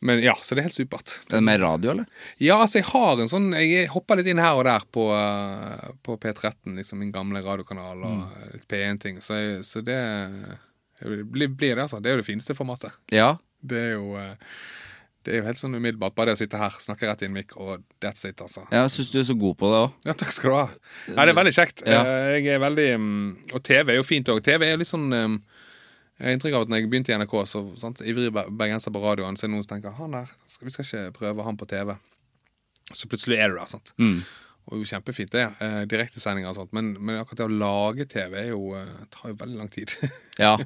Men 0.00 0.20
ja, 0.22 0.34
så 0.42 0.54
det 0.54 0.60
er 0.62 0.68
helt 0.68 0.76
supert. 0.76 1.14
Er 1.30 1.38
det 1.38 1.42
mer 1.46 1.58
radio, 1.62 1.90
eller? 1.94 2.06
Ja, 2.38 2.58
altså, 2.62 2.78
jeg 2.82 2.88
har 2.92 3.18
en 3.22 3.30
sånn 3.30 3.48
Jeg 3.56 3.88
hopper 3.94 4.16
litt 4.20 4.28
inn 4.28 4.38
her 4.42 4.58
og 4.58 4.64
der 4.68 4.84
på, 4.92 5.06
eh, 5.16 5.86
på 6.04 6.18
P13, 6.20 6.76
liksom 6.76 7.00
min 7.00 7.12
gamle 7.14 7.40
radiokanal, 7.42 8.02
og 8.04 8.16
Mm. 8.20 8.52
litt 8.52 8.66
P1-ting. 8.68 9.20
Så, 9.24 9.62
så 9.64 9.82
det 9.84 9.98
blir, 11.00 11.48
blir 11.48 11.74
det, 11.76 11.82
altså. 11.86 12.00
Det 12.00 12.10
er 12.10 12.16
jo 12.18 12.22
det 12.22 12.28
fineste 12.28 12.54
formatet. 12.56 12.92
Ja. 13.12 13.36
Det 13.66 13.76
er 13.80 13.92
jo 13.96 14.14
eh, 14.20 14.34
Det 15.26 15.32
er 15.34 15.40
jo 15.40 15.46
helt 15.48 15.58
sånn 15.58 15.74
umiddelbart. 15.74 16.14
Bare 16.14 16.30
det 16.30 16.36
å 16.36 16.38
sitte 16.44 16.58
her, 16.60 16.70
snakke 16.78 17.08
rett 17.08 17.22
i 17.24 17.26
en 17.26 17.32
mikk, 17.34 17.56
og 17.58 17.82
that's 17.98 18.22
it, 18.28 18.38
altså. 18.38 18.62
Jeg 18.70 18.92
syns 18.94 19.08
du 19.10 19.18
er 19.18 19.24
så 19.26 19.34
god 19.34 19.56
på 19.58 19.70
det 19.72 19.80
òg. 19.80 19.96
Ja, 20.06 20.12
takk 20.14 20.30
skal 20.36 20.50
du 20.52 20.56
ha. 20.60 20.66
Nei, 21.16 21.24
det 21.26 21.32
er 21.32 21.38
veldig 21.40 21.54
kjekt. 21.56 21.82
Ja. 21.88 22.02
Eh, 22.04 22.36
Jeg 22.44 22.54
er 22.54 22.62
veldig 22.62 22.84
mm, 23.00 23.54
Og 23.56 23.62
TV 23.66 23.90
er 23.90 23.98
jo 23.98 24.04
fint 24.06 24.28
òg. 24.30 24.38
TV 24.46 24.68
er 24.68 24.76
jo 24.76 24.82
litt 24.84 24.92
sånn 24.92 25.08
mm, 25.10 25.34
Jeg 26.16 26.24
har 26.30 26.32
inntrykk 26.36 26.54
av 26.56 26.64
at 26.64 26.70
når 26.72 26.80
jeg 26.80 26.88
begynte 26.92 27.12
i 27.12 27.18
NRK, 27.20 27.34
så 27.50 27.60
sant, 27.76 28.00
ivrig 28.00 28.30
bergenser 28.32 28.92
på 28.94 29.02
radioen, 29.04 29.36
så 29.36 29.44
er 29.44 29.50
det 29.50 29.54
noen 29.56 29.66
som 29.66 29.74
tenker 29.74 29.96
han 29.98 30.16
der, 30.16 30.30
vi 30.64 30.72
skal 30.72 30.86
ikke 30.86 31.04
prøve 31.18 31.44
han 31.44 31.58
på 31.60 31.68
TV. 31.68 31.92
Så 32.94 33.08
plutselig 33.10 33.36
er 33.42 33.52
du 33.52 33.58
der, 33.58 33.68
sant. 33.68 33.92
Mm. 34.00 34.20
Og 34.66 34.80
jo 34.80 34.86
kjempefint 34.88 35.30
det, 35.30 35.44
eh, 35.62 35.82
direktesendinger 35.86 36.50
og 36.50 36.56
sånt, 36.56 36.72
men, 36.74 36.88
men 36.98 37.20
akkurat 37.20 37.42
det 37.44 37.46
å 37.46 37.58
lage 37.60 38.06
TV 38.10 38.32
er 38.40 38.48
jo, 38.48 38.62
eh, 38.74 39.04
tar 39.14 39.30
jo 39.30 39.36
veldig 39.42 39.60
lang 39.60 39.68
tid. 39.70 39.92
Ja. 40.42 40.56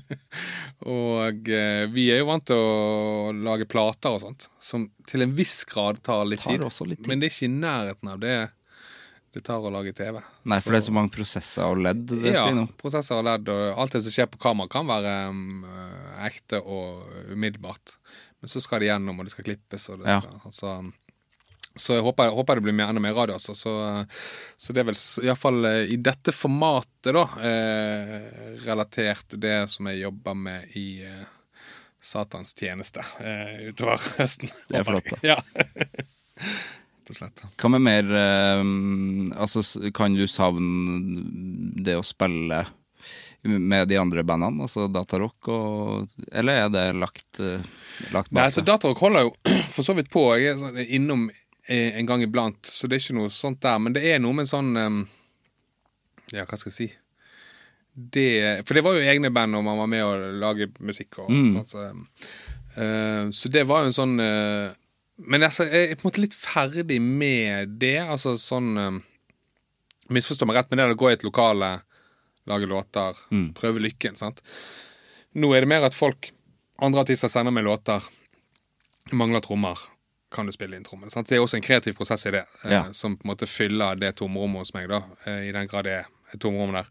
og 0.91 1.47
eh, 1.47 1.85
vi 1.95 2.09
er 2.11 2.23
jo 2.23 2.31
vant 2.31 2.47
til 2.49 2.59
å 2.59 3.29
lage 3.37 3.69
plater 3.71 4.17
og 4.17 4.23
sånt, 4.25 4.49
som 4.63 4.89
til 5.07 5.23
en 5.27 5.35
viss 5.37 5.61
grad 5.69 6.01
tar 6.07 6.25
litt 6.27 6.43
Tar 6.43 6.57
tid. 6.57 6.65
litt 6.89 7.03
tid. 7.03 7.11
Men 7.11 7.21
det 7.21 7.29
er 7.29 7.35
ikke 7.37 7.51
i 7.51 7.59
nærheten 7.59 8.11
av 8.15 8.23
det 8.25 8.39
det 9.35 9.45
tar 9.47 9.63
å 9.63 9.71
lage 9.71 9.93
TV. 9.95 10.17
Nei, 10.51 10.59
for 10.59 10.75
det 10.75 10.81
er 10.81 10.87
så 10.89 10.95
mange 10.97 11.13
prosesser 11.15 11.67
og 11.71 11.79
ledd 11.85 12.01
det 12.11 12.33
ja, 12.35 12.47
prosesser 12.81 13.21
og 13.21 13.29
ledd 13.29 13.51
og 13.53 13.79
alt 13.79 13.95
det 13.95 14.01
som 14.03 14.15
skjer 14.15 14.27
på 14.33 14.41
kamera, 14.43 14.71
kan 14.73 14.89
være 14.89 15.13
um, 15.31 15.61
ekte 16.27 16.59
og 16.63 17.05
umiddelbart. 17.31 17.95
Men 18.41 18.51
så 18.51 18.63
skal 18.65 18.83
det 18.83 18.89
gjennom, 18.91 19.21
og 19.21 19.29
det 19.29 19.35
skal 19.37 19.47
klippes, 19.47 19.87
og 19.93 20.03
det 20.03 20.11
Ja. 20.11 20.19
skal 20.25 20.41
altså, 20.51 20.93
Så 21.79 21.95
jeg 21.95 22.03
håper, 22.03 22.33
håper 22.35 22.59
det 22.59 22.63
blir 22.67 22.75
mer, 22.75 22.89
enda 22.91 23.01
mer 23.05 23.15
radio, 23.15 23.37
altså. 23.39 23.55
Så, 23.55 23.71
så 24.59 24.75
det 24.75 24.83
er 24.83 24.89
vel 24.91 24.99
iallfall 25.29 25.69
i 25.87 25.97
dette 26.03 26.35
formatet, 26.35 27.13
da, 27.15 27.23
eh, 27.47 28.57
relatert 28.67 29.37
det 29.39 29.69
som 29.71 29.87
jeg 29.87 30.03
jobber 30.03 30.35
med 30.35 30.75
i 30.75 31.05
eh, 31.07 31.23
Satans 32.03 32.57
tjeneste 32.59 33.05
eh, 33.23 33.69
utover 33.71 34.03
høsten. 34.19 34.51
Det 34.67 34.81
er 34.83 34.89
flott, 34.91 35.15
da. 35.15 35.23
Ja. 35.31 35.39
Rett 37.11 37.17
og 37.17 37.19
slett. 37.19 37.43
Hva 37.59 37.71
med 37.75 37.83
mer 37.83 38.13
eh, 38.15 38.61
Altså, 39.43 39.65
kan 39.97 40.15
du 40.15 40.27
savne 40.31 41.25
det 41.83 41.99
å 41.99 42.07
spille 42.07 42.65
med 43.43 43.89
de 43.89 43.97
andre 43.97 44.23
bandene, 44.27 44.67
altså 44.67 44.87
datarock, 44.93 45.49
og 45.49 46.11
Eller 46.33 46.67
er 46.67 46.73
det 46.73 46.87
lagt, 47.01 47.41
eh, 47.41 47.63
lagt 48.13 48.31
Nei, 48.31 48.43
bak 48.43 48.51
så 48.51 48.61
altså 48.61 48.65
Datarock 48.69 49.01
holder 49.01 49.29
jo 49.29 49.35
for 49.75 49.87
så 49.87 49.97
vidt 49.97 50.11
på. 50.13 50.27
Jeg 50.37 50.55
er 50.55 50.59
sånn 50.61 50.81
innom 50.85 51.31
eh, 51.31 51.97
en 51.97 52.09
gang 52.09 52.25
iblant, 52.27 52.61
så 52.67 52.89
det 52.89 52.99
er 52.99 53.07
ikke 53.07 53.21
noe 53.21 53.33
sånt 53.35 53.63
der. 53.65 53.79
Men 53.81 53.97
det 53.97 54.05
er 54.07 54.21
noe 54.21 54.37
med 54.37 54.51
sånn 54.51 54.75
em, 54.77 55.01
Ja, 56.35 56.45
hva 56.45 56.61
skal 56.61 56.71
jeg 56.71 56.77
si? 56.77 56.91
Det, 57.91 58.63
for 58.69 58.77
det 58.77 58.85
var 58.87 58.95
jo 58.97 59.09
egne 59.13 59.33
band, 59.35 59.57
og 59.59 59.65
man 59.67 59.81
var 59.81 59.89
med 59.91 60.05
å 60.05 60.13
lage 60.41 60.71
musikk. 60.79 61.19
Og, 61.25 61.33
altså, 61.59 61.89
uh, 62.77 63.25
så 63.35 63.51
det 63.53 63.65
var 63.69 63.83
jo 63.83 63.91
en 63.91 63.97
sånn 63.97 64.15
eh, 64.23 64.71
Men 65.21 65.43
altså, 65.45 65.67
jeg 65.69 65.91
er 65.91 65.99
på 65.99 66.07
en 66.07 66.11
måte 66.11 66.23
litt 66.25 66.35
ferdig 66.37 67.01
med 67.03 67.77
det. 67.83 67.99
Altså 68.01 68.37
sånn 68.41 68.71
eh, 68.81 68.99
Misforstå 70.11 70.47
meg 70.49 70.57
rett, 70.57 70.71
men 70.73 70.81
det 70.81 70.85
er 70.89 70.93
å 70.97 70.99
gå 70.99 71.11
i 71.11 71.15
et 71.15 71.23
lokale, 71.23 71.69
lage 72.51 72.67
låter, 72.67 73.15
prøve 73.55 73.79
lykken. 73.79 74.17
sant? 74.19 74.41
Nå 75.39 75.53
er 75.55 75.63
det 75.63 75.69
mer 75.71 75.85
at 75.87 75.95
folk, 75.95 76.33
andre 76.83 77.05
artister 77.05 77.31
sender 77.31 77.55
meg 77.55 77.63
låter, 77.69 78.03
mangler 79.15 79.45
trommer. 79.45 79.79
Kan 80.35 80.47
du 80.51 80.53
spille 80.53 80.75
inn 80.75 80.83
trommen? 80.83 81.11
Sant? 81.15 81.29
Det 81.31 81.39
er 81.39 81.45
også 81.45 81.61
en 81.61 81.63
kreativ 81.67 81.95
prosess 81.99 82.27
i 82.27 82.33
det, 82.35 82.43
eh, 82.65 82.73
Ja. 82.73 82.83
som 82.91 83.17
på 83.17 83.23
en 83.25 83.31
måte 83.31 83.47
fyller 83.47 83.95
det 84.01 84.17
tomrommet 84.19 84.65
hos 84.65 84.75
meg, 84.75 84.89
da, 84.89 85.05
uh, 85.27 85.47
i 85.47 85.53
den 85.53 85.69
grad 85.71 85.85
det 85.85 85.93
er 86.01 86.07
et 86.35 86.41
tomrom 86.41 86.73
der. 86.75 86.87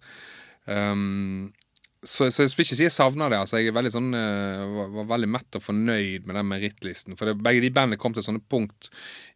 Um, 0.65 1.51
så, 1.99 2.29
så 2.31 2.45
jeg 2.45 2.53
vil 2.55 2.63
ikke 2.63 2.77
si 2.77 2.85
jeg 2.85 2.95
savner 2.95 3.31
det. 3.31 3.41
altså 3.43 3.59
Jeg 3.59 3.73
er 3.73 3.75
veldig 3.75 3.91
sånn, 3.91 4.13
eh, 4.15 4.61
var, 4.71 4.91
var 4.93 5.07
veldig 5.09 5.29
mett 5.35 5.57
og 5.59 5.63
fornøyd 5.65 6.29
med 6.29 6.37
den 6.39 6.47
merittlisten. 6.47 7.17
For 7.19 7.27
det, 7.27 7.41
begge 7.43 7.63
de 7.65 7.71
bandene 7.75 7.99
kom 7.99 8.15
til 8.15 8.23
sånne 8.23 8.43
punkt 8.47 8.87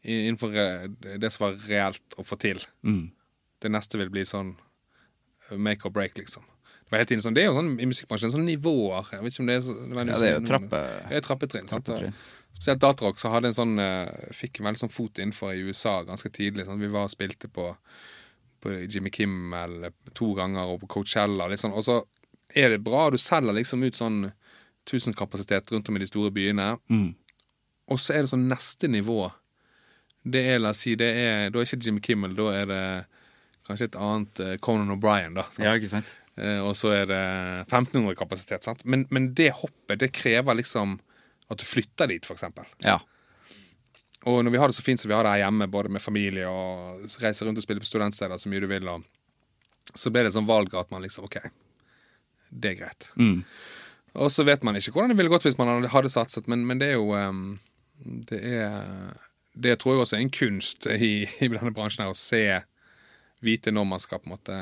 innenfor 0.08 0.56
eh, 0.56 0.86
det 1.20 1.32
som 1.34 1.50
var 1.50 1.58
reelt 1.68 2.16
å 2.16 2.24
få 2.24 2.40
til. 2.40 2.64
Det 3.64 3.72
neste 3.72 4.00
vil 4.00 4.14
bli 4.14 4.24
sånn 4.28 4.54
eh, 4.56 5.58
make 5.60 5.84
or 5.90 5.92
break, 5.96 6.16
liksom. 6.22 6.48
Det 6.48 6.96
var 6.96 7.04
hele 7.04 7.10
tiden 7.12 7.26
sånn, 7.26 7.36
det 7.36 7.44
er 7.44 7.50
jo 7.50 7.58
sånn 7.58 7.74
i 7.84 7.90
musikkbransjen, 7.90 8.32
sånn 8.32 8.48
nivåer. 8.48 9.12
Jeg 9.12 9.26
vet 9.26 9.36
ikke 9.36 9.44
om 9.44 9.52
det 9.52 9.60
er 9.60 9.68
så, 9.68 9.78
Ja, 9.84 10.08
det 10.08 10.32
er 10.32 10.34
jo 10.38 10.48
trappe... 10.48 10.82
det 11.10 11.20
er 11.20 11.28
trappetrinn. 11.28 11.68
Trappetrinn. 11.68 12.18
Spesielt 12.54 12.84
Datarock 12.84 13.20
så 13.20 13.32
hadde 13.34 13.50
en 13.50 13.60
sånn, 13.60 13.76
fikk 14.36 14.62
en 14.62 14.70
veldig 14.70 14.86
sånn 14.86 14.94
fot 14.94 15.20
innenfor 15.20 15.56
i 15.58 15.64
USA 15.68 15.98
ganske 16.08 16.32
tidlig. 16.32 16.68
Sant? 16.68 16.80
Vi 16.80 16.92
var 16.94 17.10
og 17.10 17.12
spilte 17.12 17.50
på, 17.52 17.72
på 18.64 18.76
Jimmy 18.86 19.12
Kimmel 19.16 19.90
to 20.14 20.32
ganger 20.38 20.70
og 20.70 20.84
på 20.84 20.92
Coachella. 21.00 21.50
Liksom. 21.52 21.74
Og 21.74 21.88
så 21.88 22.04
er 22.56 22.74
det 22.74 22.82
bra, 22.86 23.10
du 23.10 23.20
selger 23.22 23.56
liksom 23.56 23.84
ut 23.84 23.98
sånn 23.98 24.20
1000 24.90 25.16
kapasitet 25.18 25.72
rundt 25.72 25.90
om 25.90 25.98
i 25.98 26.04
de 26.04 26.10
store 26.10 26.32
byene. 26.36 26.74
Og 27.92 28.00
så 28.00 28.16
er 28.16 28.24
det 28.24 28.32
sånn 28.34 28.48
neste 28.50 28.90
nivå. 28.92 29.26
Det 30.24 30.44
er, 30.54 30.60
la 30.64 30.72
oss 30.72 30.84
si, 30.86 30.96
det 31.00 31.10
er, 31.20 31.50
da 31.52 31.60
er 31.60 31.68
ikke 31.68 31.84
Jimmy 31.84 32.04
Kimmel, 32.04 32.36
da 32.38 32.50
er 32.56 32.68
det 32.70 32.84
kanskje 33.68 33.90
et 33.90 33.98
annet 34.00 34.44
eh, 34.44 34.58
Conan 34.64 34.92
O'Brien, 34.96 35.36
da. 35.36 35.48
sant? 35.52 35.66
Ja, 35.66 35.74
ikke 35.80 35.92
sant? 35.92 36.14
Eh, 36.36 36.60
og 36.64 36.76
så 36.80 36.94
er 36.96 37.08
det 37.12 37.24
1500 37.68 38.16
kapasitet. 38.20 38.66
Sant? 38.66 38.84
Men, 38.88 39.06
men 39.14 39.32
det 39.38 39.52
hoppet 39.60 40.02
det 40.04 40.14
krever 40.16 40.60
liksom 40.60 40.98
at 41.52 41.60
du 41.60 41.66
flytter 41.68 42.10
dit, 42.12 42.26
for 42.26 42.38
eksempel. 42.38 42.68
Ja. 42.84 43.00
Og 44.30 44.40
når 44.46 44.56
vi 44.56 44.62
har 44.62 44.72
det 44.72 44.78
så 44.78 44.86
fint 44.86 45.02
som 45.02 45.12
vi 45.12 45.16
har 45.16 45.28
det 45.28 45.36
her 45.36 45.44
hjemme, 45.46 45.68
både 45.72 45.92
med 45.92 46.04
familie 46.04 46.48
og 46.48 47.04
reiser 47.20 47.48
rundt 47.48 47.60
og 47.60 47.66
spiller 47.66 47.84
på 47.84 47.92
studentsteder 47.92 48.40
så 48.40 48.52
mye 48.52 48.64
du 48.64 48.70
vil, 48.72 48.88
og, 48.88 49.04
så 49.92 50.12
ble 50.12 50.24
det 50.24 50.32
et 50.32 50.38
sånn 50.38 50.48
valg 50.48 50.72
at 50.80 50.92
man 50.94 51.04
liksom 51.04 51.28
OK, 51.28 51.42
det 52.54 52.72
er 52.74 52.80
greit. 52.84 53.08
Og 54.14 54.30
så 54.30 54.44
vet 54.46 54.62
man 54.64 54.76
ikke 54.78 54.92
hvordan 54.94 55.10
det 55.10 55.18
ville 55.18 55.32
gått 55.34 55.48
hvis 55.48 55.58
man 55.58 55.88
hadde- 55.90 56.12
satset, 56.14 56.48
men, 56.52 56.66
men 56.70 56.78
det 56.82 56.92
er 56.92 57.00
jo 57.00 57.10
um, 57.18 57.58
Det 58.30 58.40
er 58.44 59.16
Det 59.56 59.80
tror 59.82 59.96
jeg 59.96 60.02
også 60.04 60.16
er 60.18 60.22
en 60.26 60.30
kunst 60.34 60.86
i, 60.88 61.26
i 61.42 61.48
denne 61.50 61.74
bransjen 61.74 62.04
her, 62.06 62.14
å 62.14 62.18
se 62.18 62.44
Vite 63.44 63.74
når 63.74 63.86
man 63.90 64.00
skal 64.00 64.22
på 64.22 64.30
en 64.30 64.36
måte 64.38 64.60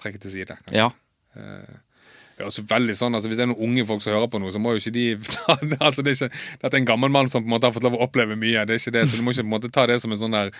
trekke 0.00 0.18
til 0.24 0.30
side. 0.32 0.56
kanskje. 0.56 0.74
Ja. 0.80 0.88
Det 1.36 2.46
er 2.46 2.48
også 2.48 2.64
veldig 2.66 2.94
sånn, 2.96 3.14
altså 3.14 3.28
Hvis 3.28 3.36
det 3.38 3.44
er 3.44 3.50
noen 3.52 3.60
unge 3.68 3.84
folk 3.86 4.00
som 4.02 4.14
hører 4.16 4.30
på 4.32 4.40
noe, 4.40 4.50
så 4.50 4.58
må 4.62 4.72
jo 4.72 4.80
ikke 4.80 4.94
de 4.96 5.04
ta 5.36 5.54
det. 5.60 5.76
altså 5.78 6.02
det 6.02 6.14
er 6.14 6.16
ikke, 6.30 6.40
Dette 6.62 6.72
er 6.74 6.80
en 6.80 6.88
gammel 6.88 7.12
mann 7.12 7.28
som 7.28 7.44
på 7.44 7.50
en 7.50 7.54
måte 7.54 7.68
har 7.68 7.74
fått 7.76 7.84
lov 7.84 7.98
å 7.98 8.04
oppleve 8.08 8.34
mye. 8.40 8.64
det 8.66 8.74
er 8.78 8.80
ikke 8.80 8.94
det, 8.96 9.02
så 9.12 9.20
Du 9.20 9.26
må 9.26 9.34
ikke 9.36 9.44
på 9.44 9.50
en 9.50 9.54
måte 9.58 9.70
ta 9.76 9.84
det 9.90 9.98
som 10.00 10.12
en 10.16 10.22
sånn 10.22 10.34
der 10.38 10.50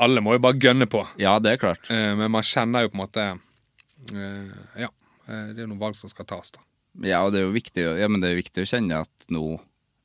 Alle 0.00 0.24
må 0.24 0.32
jo 0.38 0.42
bare 0.48 0.56
gønne 0.58 0.88
på. 0.90 1.04
ja, 1.20 1.36
det 1.38 1.52
er 1.52 1.60
klart. 1.62 1.90
Eh, 1.92 2.14
men 2.16 2.32
man 2.32 2.42
kjenner 2.46 2.86
jo 2.86 2.92
på 2.94 2.96
en 2.98 3.04
måte 3.04 3.26
eh, 4.16 4.54
Ja. 4.86 4.90
Eh, 5.28 5.46
Det 5.52 5.58
er 5.58 5.64
jo 5.66 5.70
noen 5.74 5.80
valg 5.82 5.96
som 5.98 6.08
skal 6.12 6.24
tas, 6.28 6.50
da. 6.54 6.60
Ja, 7.04 7.22
og 7.26 7.32
det 7.32 7.40
er 7.42 7.46
jo 7.48 7.52
viktig, 7.56 7.82
ja, 8.00 8.08
men 8.08 8.20
det 8.22 8.30
er 8.32 8.38
viktig 8.40 8.62
å 8.64 8.68
kjenne 8.70 9.00
at 9.04 9.26
nå, 9.28 9.58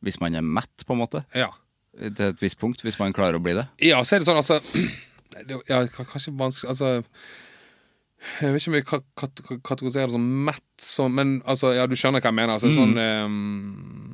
hvis 0.03 0.19
man 0.19 0.35
er 0.35 0.41
mett, 0.43 0.83
på 0.85 0.91
en 0.95 0.99
måte, 1.05 1.23
Ja. 1.33 1.51
til 1.97 2.25
et 2.31 2.39
visst 2.41 2.59
punkt, 2.59 2.81
hvis 2.83 2.99
man 2.99 3.13
klarer 3.13 3.35
å 3.39 3.43
bli 3.43 3.53
det. 3.53 3.67
Ja, 3.79 4.01
så 4.03 4.15
er 4.15 4.19
det 4.19 4.27
sånn, 4.27 4.41
altså 4.41 4.59
det, 5.47 5.61
Ja, 5.69 5.85
kanskje 5.87 6.33
vanskelig 6.35 6.69
Altså 6.73 7.03
Jeg 8.41 8.53
vet 8.53 8.61
ikke 8.61 8.69
om 8.69 8.75
jeg 8.75 9.61
kategoriserer 9.63 10.07
det 10.11 10.13
som 10.13 10.25
mett, 10.45 10.61
sånn, 10.77 11.13
men 11.15 11.41
altså, 11.45 11.71
ja, 11.73 11.87
du 11.89 11.95
skjønner 11.95 12.21
hva 12.21 12.29
jeg 12.29 12.37
mener. 12.37 12.53
Altså, 12.53 12.69
sånn 12.75 12.93
ehm, 13.01 14.10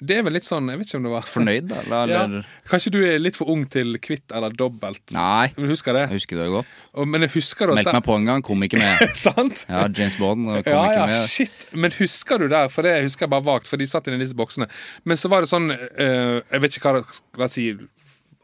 Det 0.00 0.16
er 0.16 0.24
vel 0.24 0.32
litt 0.32 0.46
sånn 0.46 0.70
Jeg 0.72 0.80
vet 0.80 0.88
ikke 0.88 0.98
om 1.00 1.06
det 1.06 1.12
var 1.12 1.26
Fornøyd? 1.28 1.72
Eller? 1.82 2.10
Ja, 2.14 2.22
kanskje 2.70 2.92
du 2.94 2.98
er 3.04 3.18
litt 3.20 3.36
for 3.36 3.50
ung 3.52 3.66
til 3.70 3.98
kvitt 4.02 4.32
eller 4.36 4.54
dobbelt. 4.56 5.02
Nei, 5.14 5.50
men 5.58 5.68
husker 5.72 5.96
det? 5.96 6.06
jeg 6.08 6.20
husker 6.22 6.40
det 6.40 6.46
godt. 6.54 6.80
Og, 6.94 7.08
men 7.10 7.26
jeg 7.26 7.34
husker 7.36 7.72
at... 7.72 7.78
Meldte 7.80 7.94
meg 7.98 8.06
på 8.06 8.16
en 8.16 8.28
gang, 8.30 8.44
kom 8.46 8.64
ikke 8.66 8.80
med. 8.80 9.04
Sant? 9.26 9.64
Ja, 9.68 9.84
James 9.88 10.16
Bond 10.20 10.48
kom 10.48 10.56
Ja, 10.56 10.82
ikke 10.88 10.96
ja, 10.96 11.06
med. 11.12 11.28
shit. 11.28 11.66
Men 11.76 11.94
husker 11.98 12.40
du 12.40 12.48
der, 12.52 12.70
for 12.72 12.86
det 12.86 12.96
husker 13.04 13.26
jeg 13.26 13.34
bare 13.36 13.46
vagt, 13.50 13.68
for 13.70 13.80
de 13.80 13.88
satt 13.90 14.08
inni 14.08 14.22
disse 14.22 14.38
boksene. 14.38 14.70
Men 15.04 15.20
så 15.20 15.30
var 15.32 15.44
det 15.44 15.52
sånn 15.52 15.70
uh, 15.74 16.40
Jeg 16.40 16.64
vet 16.64 16.78
ikke 16.80 16.90
hva 16.94 17.00
det 17.02 17.18
skal 17.20 17.52
si 17.52 17.70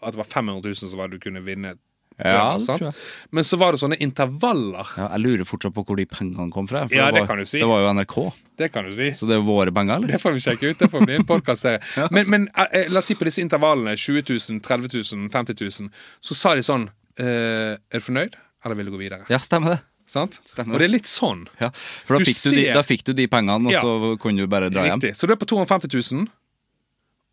at 0.06 0.12
det 0.14 0.20
var 0.20 0.28
500 0.28 0.60
000 0.62 0.90
som 0.92 0.98
var 1.00 1.08
du 1.10 1.16
kunne 1.22 1.40
vinne. 1.42 1.74
Ja, 2.16 2.54
det 2.56 2.64
sant? 2.64 3.00
Men 3.30 3.44
så 3.44 3.58
var 3.60 3.72
det 3.76 3.80
sånne 3.82 3.98
intervaller. 4.00 4.88
Ja, 4.96 5.08
jeg 5.12 5.20
lurer 5.24 5.44
fortsatt 5.48 5.74
på 5.76 5.82
hvor 5.84 5.98
de 6.00 6.06
pengene 6.08 6.46
kom 6.54 6.68
fra. 6.70 6.86
Ja, 6.88 7.10
det 7.12 7.20
var, 7.22 7.26
kan 7.28 7.42
du 7.42 7.44
si. 7.44 7.58
Det 7.60 7.68
var 7.68 7.82
jo 7.84 7.90
NRK, 7.92 8.14
Det 8.56 8.70
kan 8.72 8.86
du 8.88 8.94
si. 8.96 9.10
så 9.18 9.28
det 9.28 9.36
er 9.36 9.42
våre 9.44 9.72
penger, 9.76 9.96
eller? 10.00 10.08
Det 10.14 10.20
får 10.22 10.32
vi 10.38 10.40
sjekke 10.46 10.70
ut. 10.72 10.78
Det 10.80 10.88
får 10.94 11.04
bli 11.04 11.18
en 11.18 11.26
podkastserie. 11.28 11.82
Men, 12.16 12.30
men 12.32 12.48
eh, 12.72 12.86
la 12.88 13.02
oss 13.02 13.10
si 13.10 13.16
på 13.20 13.26
disse 13.28 13.42
intervallene, 13.44 13.96
20 14.00 14.24
000, 14.32 14.62
30 14.64 14.96
000, 15.16 15.28
50 15.34 15.60
000, 15.60 15.90
så 16.24 16.38
sa 16.38 16.54
de 16.56 16.64
sånn 16.64 16.88
eh, 17.20 17.76
Er 17.76 18.00
du 18.00 18.06
fornøyd, 18.08 18.38
eller 18.64 18.78
vil 18.80 18.88
du 18.88 18.94
gå 18.96 19.02
videre? 19.04 19.26
Ja, 19.28 19.38
stemmer 19.44 19.74
det. 19.76 19.78
Sant? 20.08 20.40
Stemmer. 20.46 20.76
Og 20.76 20.80
det 20.80 20.86
er 20.86 20.92
litt 20.94 21.08
sånn. 21.10 21.44
Ja, 21.60 21.68
for 22.06 22.16
da 22.16 22.24
fikk, 22.24 22.40
du 22.46 22.50
de, 22.54 22.64
da 22.76 22.82
fikk 22.86 23.04
du 23.08 23.12
de 23.18 23.26
pengene, 23.28 23.66
og 23.68 23.74
Ja. 23.74 23.80
så 23.84 24.14
kunne 24.22 24.40
du 24.40 24.46
bare 24.48 24.70
dra 24.70 24.84
hjem. 24.86 25.00
Riktig. 25.02 25.16
Så 25.18 25.26
du 25.28 25.34
er 25.34 25.40
på 25.40 25.48
250 25.50 25.90
000, 26.14 26.28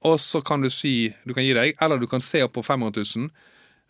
og 0.10 0.20
så 0.20 0.42
kan 0.44 0.60
du 0.66 0.70
si 0.74 1.14
du 1.24 1.32
kan 1.38 1.46
gi 1.46 1.54
deg, 1.56 1.76
eller 1.80 2.02
du 2.02 2.08
kan 2.12 2.20
se 2.24 2.42
opp 2.44 2.56
på 2.58 2.64
500 2.66 3.06
000, 3.16 3.30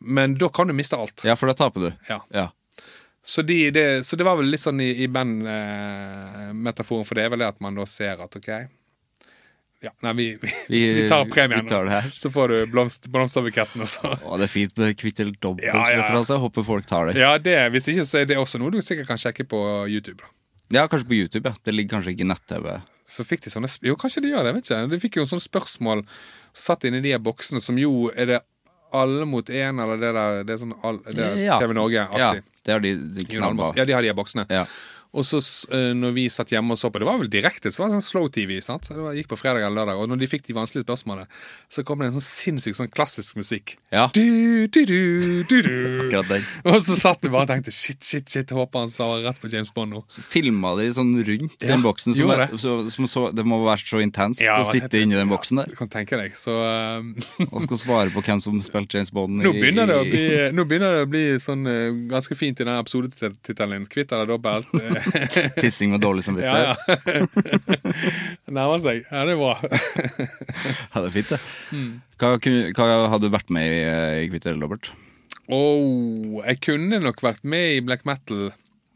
men 0.04 0.36
da 0.38 0.50
kan 0.54 0.68
du 0.68 0.74
miste 0.78 0.98
alt. 1.00 1.24
Ja, 1.26 1.36
for 1.40 1.48
da 1.52 1.56
taper 1.58 1.88
du. 1.88 1.92
Ja. 2.10 2.20
Ja. 2.36 2.48
Så, 3.24 3.42
de, 3.48 3.58
det, 3.72 4.04
så 4.06 4.18
det 4.20 4.26
var 4.28 4.36
vel 4.36 4.50
litt 4.52 4.60
sånn 4.60 4.82
i, 4.84 4.90
i 5.06 5.08
bandmetaforen 5.08 7.06
for 7.08 7.16
det, 7.16 7.24
er 7.24 7.32
vel 7.32 7.40
det 7.44 7.52
at 7.54 7.62
man 7.64 7.78
da 7.80 7.86
ser 7.88 8.20
at 8.24 8.36
OK 8.36 8.50
Ja, 9.84 9.92
nei, 10.04 10.14
vi, 10.18 10.26
vi, 10.42 10.52
Vi, 10.74 10.82
vi 10.98 11.06
tar 11.12 11.26
premien. 11.32 11.68
tar. 11.68 11.90
Så 12.20 12.32
får 12.32 12.48
du 12.52 12.58
blomst, 12.72 13.08
blomsterbuketten. 13.12 13.84
Å, 13.84 14.38
det 14.40 14.46
er 14.48 14.52
fint 14.52 14.78
med 14.80 14.96
kvitt 15.00 15.20
eller 15.24 15.36
dobbelt 15.44 15.68
Ja, 15.68 15.86
ja, 15.92 15.98
referanse. 16.02 16.36
Jeg 16.36 16.44
Håper 16.46 16.68
folk 16.68 16.88
tar 16.88 17.10
det. 17.12 17.18
Ja, 17.20 17.34
det, 17.40 17.58
hvis 17.76 17.90
ikke 17.92 18.06
så 18.08 18.22
er 18.22 18.30
det 18.32 18.38
også 18.40 18.60
noe 18.64 18.72
du 18.76 18.80
sikkert 18.84 19.10
kan 19.12 19.20
sjekke 19.20 19.44
på 19.52 19.60
YouTube. 19.92 20.20
da. 20.24 20.32
Ja, 20.80 20.86
kanskje 20.88 21.08
på 21.12 21.18
YouTube. 21.20 21.52
ja 21.52 21.60
Det 21.68 21.76
ligger 21.76 21.98
kanskje 21.98 22.16
ikke 22.16 22.24
i 22.26 22.32
nett-TV. 22.32 22.70
Så 23.14 23.26
fikk 23.28 23.44
de 23.44 23.52
sånne 23.52 23.68
Jo, 23.84 23.98
kanskje 24.00 24.24
de 24.24 24.32
gjør 24.32 24.48
det, 24.48 24.54
vet 24.56 24.70
ikke. 24.72 24.80
De 24.94 25.00
fikk 25.04 25.20
jo 25.20 25.26
sånne 25.28 25.44
spørsmål 25.44 26.06
satt 26.56 26.88
inn 26.88 26.96
i 26.96 27.04
de 27.04 27.12
boksene, 27.20 27.60
som 27.64 27.76
jo 27.80 28.08
Er 28.16 28.30
det 28.32 28.40
alle 28.94 29.26
mot 29.30 29.50
én, 29.50 29.80
eller 29.84 29.98
det 30.02 30.14
der 30.16 30.44
Det 30.48 30.54
er 30.56 30.62
sånn 30.64 30.74
all, 30.84 31.00
det 31.10 31.20
er 31.20 31.38
Ja. 31.42 31.60
TV 31.60 31.74
Norge-aktig. 31.74 32.20
Ja, 32.20 32.34
det 32.66 32.74
har 32.76 32.80
de, 32.84 32.96
de 33.18 33.26
knallbra. 33.26 33.72
Ja, 33.76 33.86
de 33.86 33.94
har 33.98 34.02
de 34.06 34.14
boksene. 34.14 34.46
Ja. 34.50 34.66
Og 35.14 35.26
så 35.28 35.40
eh, 35.76 35.92
når 35.94 36.14
vi 36.16 36.26
satt 36.34 36.52
hjemme 36.54 36.74
og 36.74 36.80
så 36.80 36.90
på 36.90 37.02
Det 37.02 37.06
var 37.06 37.20
vel 37.22 37.30
direkte, 37.32 37.70
så 37.70 37.84
var 37.84 37.92
det 37.92 38.00
sånn 38.00 38.08
slow-TV. 38.08 38.56
sant? 38.66 38.88
Så 38.88 38.96
det 38.98 39.04
var, 39.04 39.14
gikk 39.14 39.30
på 39.30 39.38
fredag 39.38 39.62
eller 39.62 39.84
lørdag. 39.84 40.00
Og 40.02 40.10
når 40.10 40.24
de 40.24 40.30
fikk 40.32 40.48
de 40.48 40.56
vanskelige 40.58 40.88
spørsmålene, 40.88 41.30
så 41.70 41.84
kom 41.86 42.02
det 42.02 42.10
en 42.10 42.16
sånn 42.18 42.26
sinnssyk 42.26 42.78
sånn 42.80 42.90
klassisk 42.94 43.38
musikk. 43.38 43.76
Ja. 43.94 44.08
Du, 44.16 44.66
du, 44.74 44.80
du, 44.90 44.98
du, 45.46 45.56
du. 45.62 45.76
Akkurat 46.08 46.32
den. 46.32 46.48
Og 46.66 46.80
så 46.88 46.98
satt 46.98 47.22
du 47.22 47.30
bare 47.30 47.46
og 47.46 47.52
tenkte 47.54 47.74
shit, 47.76 48.02
shit, 48.02 48.26
shit, 48.30 48.54
håper 48.58 48.88
han 48.88 48.94
sa 48.94 49.12
rett 49.22 49.38
på 49.42 49.52
James 49.54 49.70
Bond 49.76 49.94
nå. 49.94 50.02
Så 50.10 50.26
filma 50.26 50.74
de 50.80 50.90
sånn 50.98 51.14
rundt 51.22 51.60
Ja, 51.62 51.76
den 51.76 51.86
boksen. 51.86 52.18
Som 52.18 52.34
er, 52.34 52.48
så, 52.58 52.80
som 52.94 53.10
så, 53.10 53.28
det 53.36 53.46
må 53.46 53.62
være 53.68 53.86
så 53.86 54.02
intenst 54.04 54.42
Ja, 54.42 54.58
å 54.62 54.66
sitte 54.70 55.02
inni 55.02 55.18
den 55.18 55.30
boksen 55.32 55.62
Du 55.62 55.68
der 55.68 55.78
kan 55.78 55.94
tenke 55.94 56.18
deg. 56.18 56.34
Så 56.40 56.58
um... 56.58 57.14
og 57.52 57.62
skal 57.68 57.82
svare 57.84 58.14
på 58.16 58.26
hvem 58.26 58.42
som 58.42 58.58
spilte 58.66 58.98
James 58.98 59.14
Bond. 59.14 59.38
nå, 59.44 59.54
begynner 59.60 59.90
det 59.90 60.00
å 60.02 60.08
bli, 60.08 60.26
nå 60.58 60.66
begynner 60.70 60.98
det 60.98 61.06
å 61.06 61.12
bli 61.14 61.24
sånn 61.44 61.70
eh, 61.70 62.02
ganske 62.10 62.38
fint 62.38 62.58
i 62.58 62.66
den 62.66 62.74
episodetittelen 62.80 63.78
din. 63.78 63.88
Kvitt 63.94 64.14
eller 64.16 64.34
dobbelt. 64.34 64.74
Tissing 65.62 65.92
med 65.94 66.02
dårlig 66.04 66.24
samvittighet. 66.26 66.78
ja, 66.88 66.98
ja. 66.98 66.98
Nærmer 68.58 68.82
seg. 68.84 69.04
Ja, 69.10 69.24
det 69.28 69.36
er 69.36 69.42
bra. 69.42 69.56
Ja, 70.94 71.02
det 71.02 71.08
er 71.08 71.14
fint, 71.16 71.32
det. 71.34 71.40
Mm. 71.74 71.94
Hva, 72.22 72.34
hva 72.78 72.88
hadde 73.12 73.28
du 73.28 73.34
vært 73.34 73.50
med 73.54 73.66
i, 73.68 73.80
i 74.24 74.28
Kvitt 74.32 74.46
eller 74.50 74.64
dobbelt? 74.68 74.92
Oh, 75.52 76.40
jeg 76.46 76.62
kunne 76.64 77.02
nok 77.04 77.20
vært 77.26 77.44
med 77.44 77.78
i 77.78 77.82
black 77.84 78.06
metal 78.08 78.52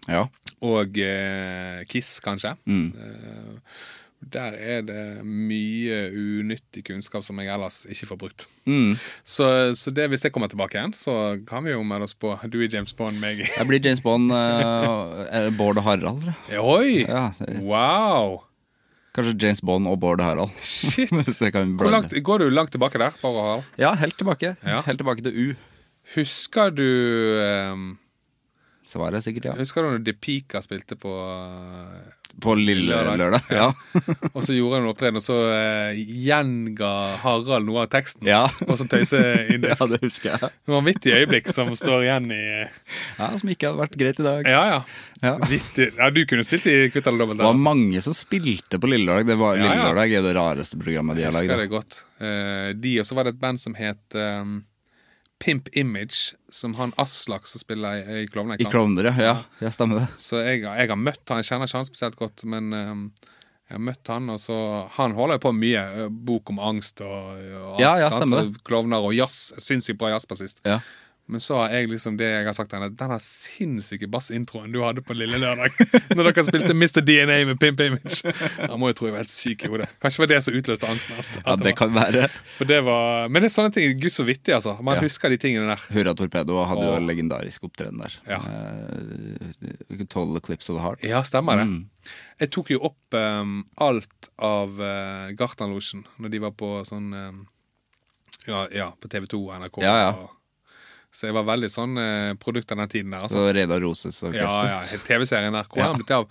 Ja. 0.07 0.21
og 0.63 0.95
eh, 1.03 1.81
Kiss, 1.91 2.17
kanskje. 2.23 2.53
Mm. 2.69 2.85
Eh, 2.95 3.81
der 4.20 4.55
er 4.57 4.82
det 4.82 5.03
mye 5.24 5.99
unyttig 6.09 6.84
kunnskap 6.88 7.26
som 7.26 7.38
jeg 7.39 7.51
ellers 7.53 7.84
ikke 7.86 8.09
får 8.09 8.20
brukt. 8.24 8.47
Mm. 8.65 8.97
Så, 9.24 9.47
så 9.78 9.93
det 9.93 10.07
hvis 10.11 10.26
jeg 10.26 10.34
kommer 10.36 10.49
tilbake 10.51 10.80
igjen, 10.80 10.95
så 10.97 11.38
kan 11.47 11.63
vi 11.65 11.72
jo 11.76 11.84
melde 11.86 12.09
oss 12.09 12.18
på. 12.18 12.34
Du 12.49 12.59
er 12.59 12.72
James 12.74 12.95
Bond, 12.97 13.22
meg. 13.22 13.43
Jeg 13.45 13.70
blir 13.70 13.84
James 13.84 14.01
Bond 14.03 14.34
uh, 14.34 15.47
Bård 15.57 15.80
og 15.80 15.88
Harald. 15.88 16.28
Oi! 16.57 17.05
Ja, 17.05 17.30
Wow! 17.63 18.41
Kanskje 19.18 19.38
James 19.47 19.63
Bond 19.65 19.89
og 19.89 19.99
Bård 20.01 20.22
Harald. 20.22 20.53
Shit! 20.61 21.11
Langt, 21.93 22.13
går 22.13 22.43
du 22.43 22.49
langt 22.49 22.74
tilbake 22.74 22.99
der? 23.01 23.15
Bård 23.22 23.38
og 23.38 23.45
Harald? 23.45 23.72
Ja, 23.82 23.95
helt 23.97 24.18
tilbake. 24.18 24.55
Ja. 24.65 24.82
Helt 24.86 25.01
tilbake 25.01 25.26
til 25.26 25.34
U. 25.34 25.47
Husker 26.15 26.70
du 26.72 26.86
um, 27.74 27.88
Svaret 28.88 29.20
er 29.20 29.26
sikkert 29.26 29.49
ja. 29.49 29.55
Husker 29.59 29.84
du 29.84 29.89
når 29.91 30.05
De 30.05 30.13
Pika 30.15 30.61
spilte 30.63 30.95
på 30.95 31.11
eh, 31.11 32.13
På 32.41 32.53
lille 32.59 32.91
Lørdag. 32.91 33.17
lørdag. 33.17 33.47
Ja. 33.49 33.67
Og 34.34 34.43
så 34.45 34.53
gjorde 34.53 34.78
han 34.78 34.84
en 34.86 34.91
opptreden, 34.91 35.17
og 35.17 35.23
så 35.25 35.38
eh, 35.49 35.99
gjenga 36.28 36.89
Harald 37.23 37.65
noe 37.65 37.86
av 37.86 37.89
teksten. 37.93 38.28
Ja. 38.30 38.43
På 38.67 38.75
sånn 38.78 38.89
tøyseindisk. 38.91 39.71
ja, 39.82 39.88
det 39.89 39.99
husker 40.03 40.36
jeg. 40.36 40.51
Vanvittig 40.69 41.15
øyeblikk 41.17 41.49
som 41.53 41.71
står 41.80 42.05
igjen 42.05 42.30
i 42.36 42.41
Ja, 43.17 43.32
Som 43.41 43.49
ikke 43.53 43.71
hadde 43.71 43.82
vært 43.82 43.97
greit 43.97 44.21
i 44.21 44.28
dag. 44.28 44.49
Ja, 44.53 44.63
ja. 44.75 44.80
Ja. 45.23 45.34
Vittig. 45.49 45.89
ja 45.97 46.11
du 46.13 46.21
kunne 46.30 46.45
stilt 46.45 46.67
i 46.69 46.75
Kvitt 46.93 47.07
eller 47.09 47.23
dobbelt. 47.25 47.39
Det 47.41 47.47
var 47.47 47.55
altså. 47.55 47.65
mange 47.71 48.01
som 48.05 48.13
spilte 48.17 48.78
på 48.84 48.91
Lille 48.91 49.09
Lørdag. 49.09 49.32
Det 49.34 49.39
var, 49.41 49.57
Ja. 49.57 49.63
Lille 49.65 49.84
Lørdag 49.88 50.05
er 50.11 50.19
jo 50.19 50.25
det 50.28 50.36
rareste 50.38 50.78
programmet 50.82 51.17
de 51.17 51.25
Jeg 51.25 51.32
har 51.34 51.39
husker 51.39 51.55
det 51.55 51.61
lagd. 51.65 51.73
godt. 51.73 52.01
Eh, 52.21 52.71
de, 52.78 52.97
og 53.01 53.05
så 53.09 53.17
var 53.17 53.25
det 53.25 53.34
et 53.38 53.41
band 53.41 53.59
som 53.65 53.73
het 53.78 54.17
ehm, 54.19 54.59
Pimp 55.39 55.67
Image, 55.77 56.33
som 56.49 56.73
han 56.79 56.93
Aslak 56.97 57.47
som 57.47 57.61
spiller 57.61 57.99
i, 57.99 58.21
i 58.23 58.25
I 58.25 58.27
Klovner, 58.71 59.11
ja. 59.21 59.35
ja. 59.61 59.71
Stemmer 59.71 60.01
det. 60.01 60.07
Så 60.17 60.41
jeg, 60.41 60.63
jeg 60.65 60.89
har 60.89 60.99
møtt 60.99 61.23
han, 61.29 61.43
jeg 61.43 61.51
kjenner 61.51 61.69
ikke 61.69 61.81
han 61.81 61.89
spesielt 61.89 62.17
godt, 62.19 62.45
men 62.49 62.73
um, 62.73 63.03
jeg 63.67 63.75
har 63.75 63.83
møtt 63.83 64.07
han, 64.13 64.29
og 64.31 64.39
så 64.39 64.57
Han 64.95 65.11
holder 65.17 65.38
jo 65.38 65.43
på 65.49 65.51
mye. 65.57 65.81
eh, 66.05 66.07
Bok 66.07 66.53
om 66.53 66.61
angst 66.63 67.01
og, 67.03 67.41
og. 67.43 67.81
Ja, 67.83 67.97
ja, 67.99 68.07
stemmer 68.13 68.47
det. 68.47 68.61
Klovner 68.67 69.03
og 69.03 69.13
jazz. 69.13 69.51
Sinnssykt 69.59 69.99
bra 69.99 70.13
jazzbassist. 70.13 70.63
Ja. 70.65 70.79
Men 71.28 71.41
så 71.43 71.57
har 71.59 71.73
jeg 71.75 71.89
liksom 71.91 72.15
det 72.19 72.28
jeg 72.30 72.45
har 72.47 72.55
sagt 72.55 72.69
til 72.71 72.80
henne, 72.80 72.95
denne 72.95 73.17
sinnssyke 73.19 74.07
bassintroen 74.07 74.71
du 74.71 74.78
hadde 74.80 75.01
på 75.03 75.15
Lille 75.17 75.36
Lørdag, 75.41 75.73
når 76.15 76.30
dere 76.30 76.43
spilte 76.47 76.71
Mr. 76.78 77.01
DNA 77.03 77.36
med 77.49 77.59
Pimp 77.59 77.82
Image. 77.84 78.21
Han 78.61 78.80
må 78.80 78.93
jo 78.93 78.95
tro 78.95 79.09
jeg 79.09 79.15
var 79.17 79.25
helt 79.25 79.34
syk 79.34 79.65
i 79.67 79.71
hodet. 79.73 79.89
Kanskje 79.99 80.21
det 80.21 80.23
var 80.23 80.32
det 80.32 80.39
som 80.45 80.55
utløste 80.61 80.88
angsten 80.93 81.17
hans. 81.17 81.32
ja, 81.41 81.55
det 81.59 81.73
kan 81.80 81.91
være. 81.97 82.30
For 82.55 82.69
det 82.69 82.80
var, 82.88 83.28
men 83.28 83.43
det 83.43 83.49
er 83.51 83.55
sånne 83.57 83.73
ting. 83.75 83.97
Gud 83.99 84.15
så 84.15 84.23
vittig, 84.28 84.55
altså. 84.55 84.78
Man 84.80 84.95
Ja. 85.01 85.03
husker 85.03 85.30
de 85.36 85.39
tingene 85.43 85.67
der. 85.73 85.84
Hurra 85.97 86.15
Torpedo 86.15 86.61
hadde 86.71 86.88
jo 86.88 86.95
legendarisk 87.09 87.67
opptreden 87.67 87.99
der. 88.05 88.15
Ja. 88.32 88.39
Uh, 88.39 90.05
Total 90.07 90.39
Eclipse 90.39 90.71
of 90.71 90.80
the 90.80 90.86
Heart. 90.86 91.03
Ja, 91.03 91.21
stemmer 91.28 91.59
det. 91.59 91.67
Mm. 91.67 92.15
Jeg 92.39 92.51
tok 92.55 92.71
jo 92.71 92.80
opp 92.88 93.19
um, 93.19 93.59
alt 93.84 94.32
av 94.39 94.80
uh, 94.80 95.28
Gartnerlosjen 95.36 96.05
når 96.23 96.34
de 96.38 96.43
var 96.47 96.55
på 96.55 96.71
sånn 96.88 97.11
um, 97.11 97.43
ja, 98.47 98.63
ja, 98.71 98.89
på 98.95 99.09
TV 99.11 99.28
2 99.28 99.39
og 99.43 99.55
NRK. 99.59 99.82
Ja, 99.84 99.95
ja. 100.05 100.11
Og, 100.15 100.34
så 101.13 101.29
jeg 101.29 101.33
var 101.37 101.45
veldig 101.47 101.69
sånn 101.71 101.97
eh, 102.01 102.33
produkt 102.41 102.71
av 102.75 102.77
den 102.83 102.91
tiden 102.91 103.13
der. 103.15 103.23
Altså. 103.25 103.39
Så 103.47 103.53
Reidar 103.55 103.81
Roses 103.81 104.19
orkester. 104.23 104.67
ja, 104.69 104.83
ja. 104.91 104.99
TV-serien 105.07 105.55
der. 105.55 105.65
Hvor 105.71 105.81
er 105.81 105.87
han 105.93 105.97
blitt 106.01 106.11
av? 106.13 106.27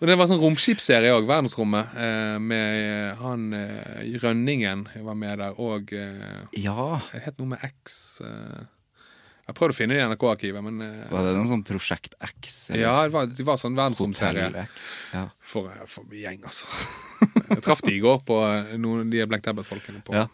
Og 0.00 0.08
det 0.08 0.16
var 0.16 0.26
sånn 0.30 0.40
romskipsserie 0.40 1.12
òg, 1.12 1.26
Verdensrommet, 1.28 1.92
eh, 2.00 2.38
med 2.40 2.80
eh, 2.80 3.20
han 3.20 3.46
eh, 3.52 4.04
Rønningen 4.22 4.86
var 5.04 5.14
med 5.20 5.38
der, 5.42 5.58
og 5.60 5.92
eh, 5.92 6.44
Ja. 6.58 6.98
Det 7.12 7.20
het 7.28 7.38
noe 7.38 7.52
med 7.52 7.64
X 7.68 8.20
eh. 8.24 8.60
Jeg 9.50 9.56
prøvde 9.58 9.74
å 9.74 9.76
finne 9.80 9.96
det 9.96 10.02
i 10.02 10.06
NRK-arkivet, 10.06 10.62
men 10.62 10.80
eh, 10.86 11.06
Var 11.10 11.24
det 11.26 11.36
noe 11.36 11.50
sånn 11.50 11.64
Prosjekt 11.66 12.14
X? 12.22 12.58
eller 12.70 12.82
Ja, 12.84 12.92
det 13.04 13.12
var, 13.14 13.26
det 13.34 13.46
var 13.46 13.56
sånn 13.60 13.74
verdensromserie. 13.78 14.66
Ja. 15.12 15.24
For, 15.42 15.68
for 15.90 16.06
gjeng, 16.14 16.40
altså. 16.46 16.70
Jeg 17.50 17.62
traff 17.66 17.82
de 17.84 17.96
i 17.96 18.02
går 18.02 18.22
på 18.26 18.36
eh, 18.46 18.76
noen 18.80 19.04
av 19.04 19.10
de 19.12 19.24
Black 19.28 19.42
Dabbat-folkene. 19.46 20.00
på 20.06 20.14
Ja. 20.16 20.28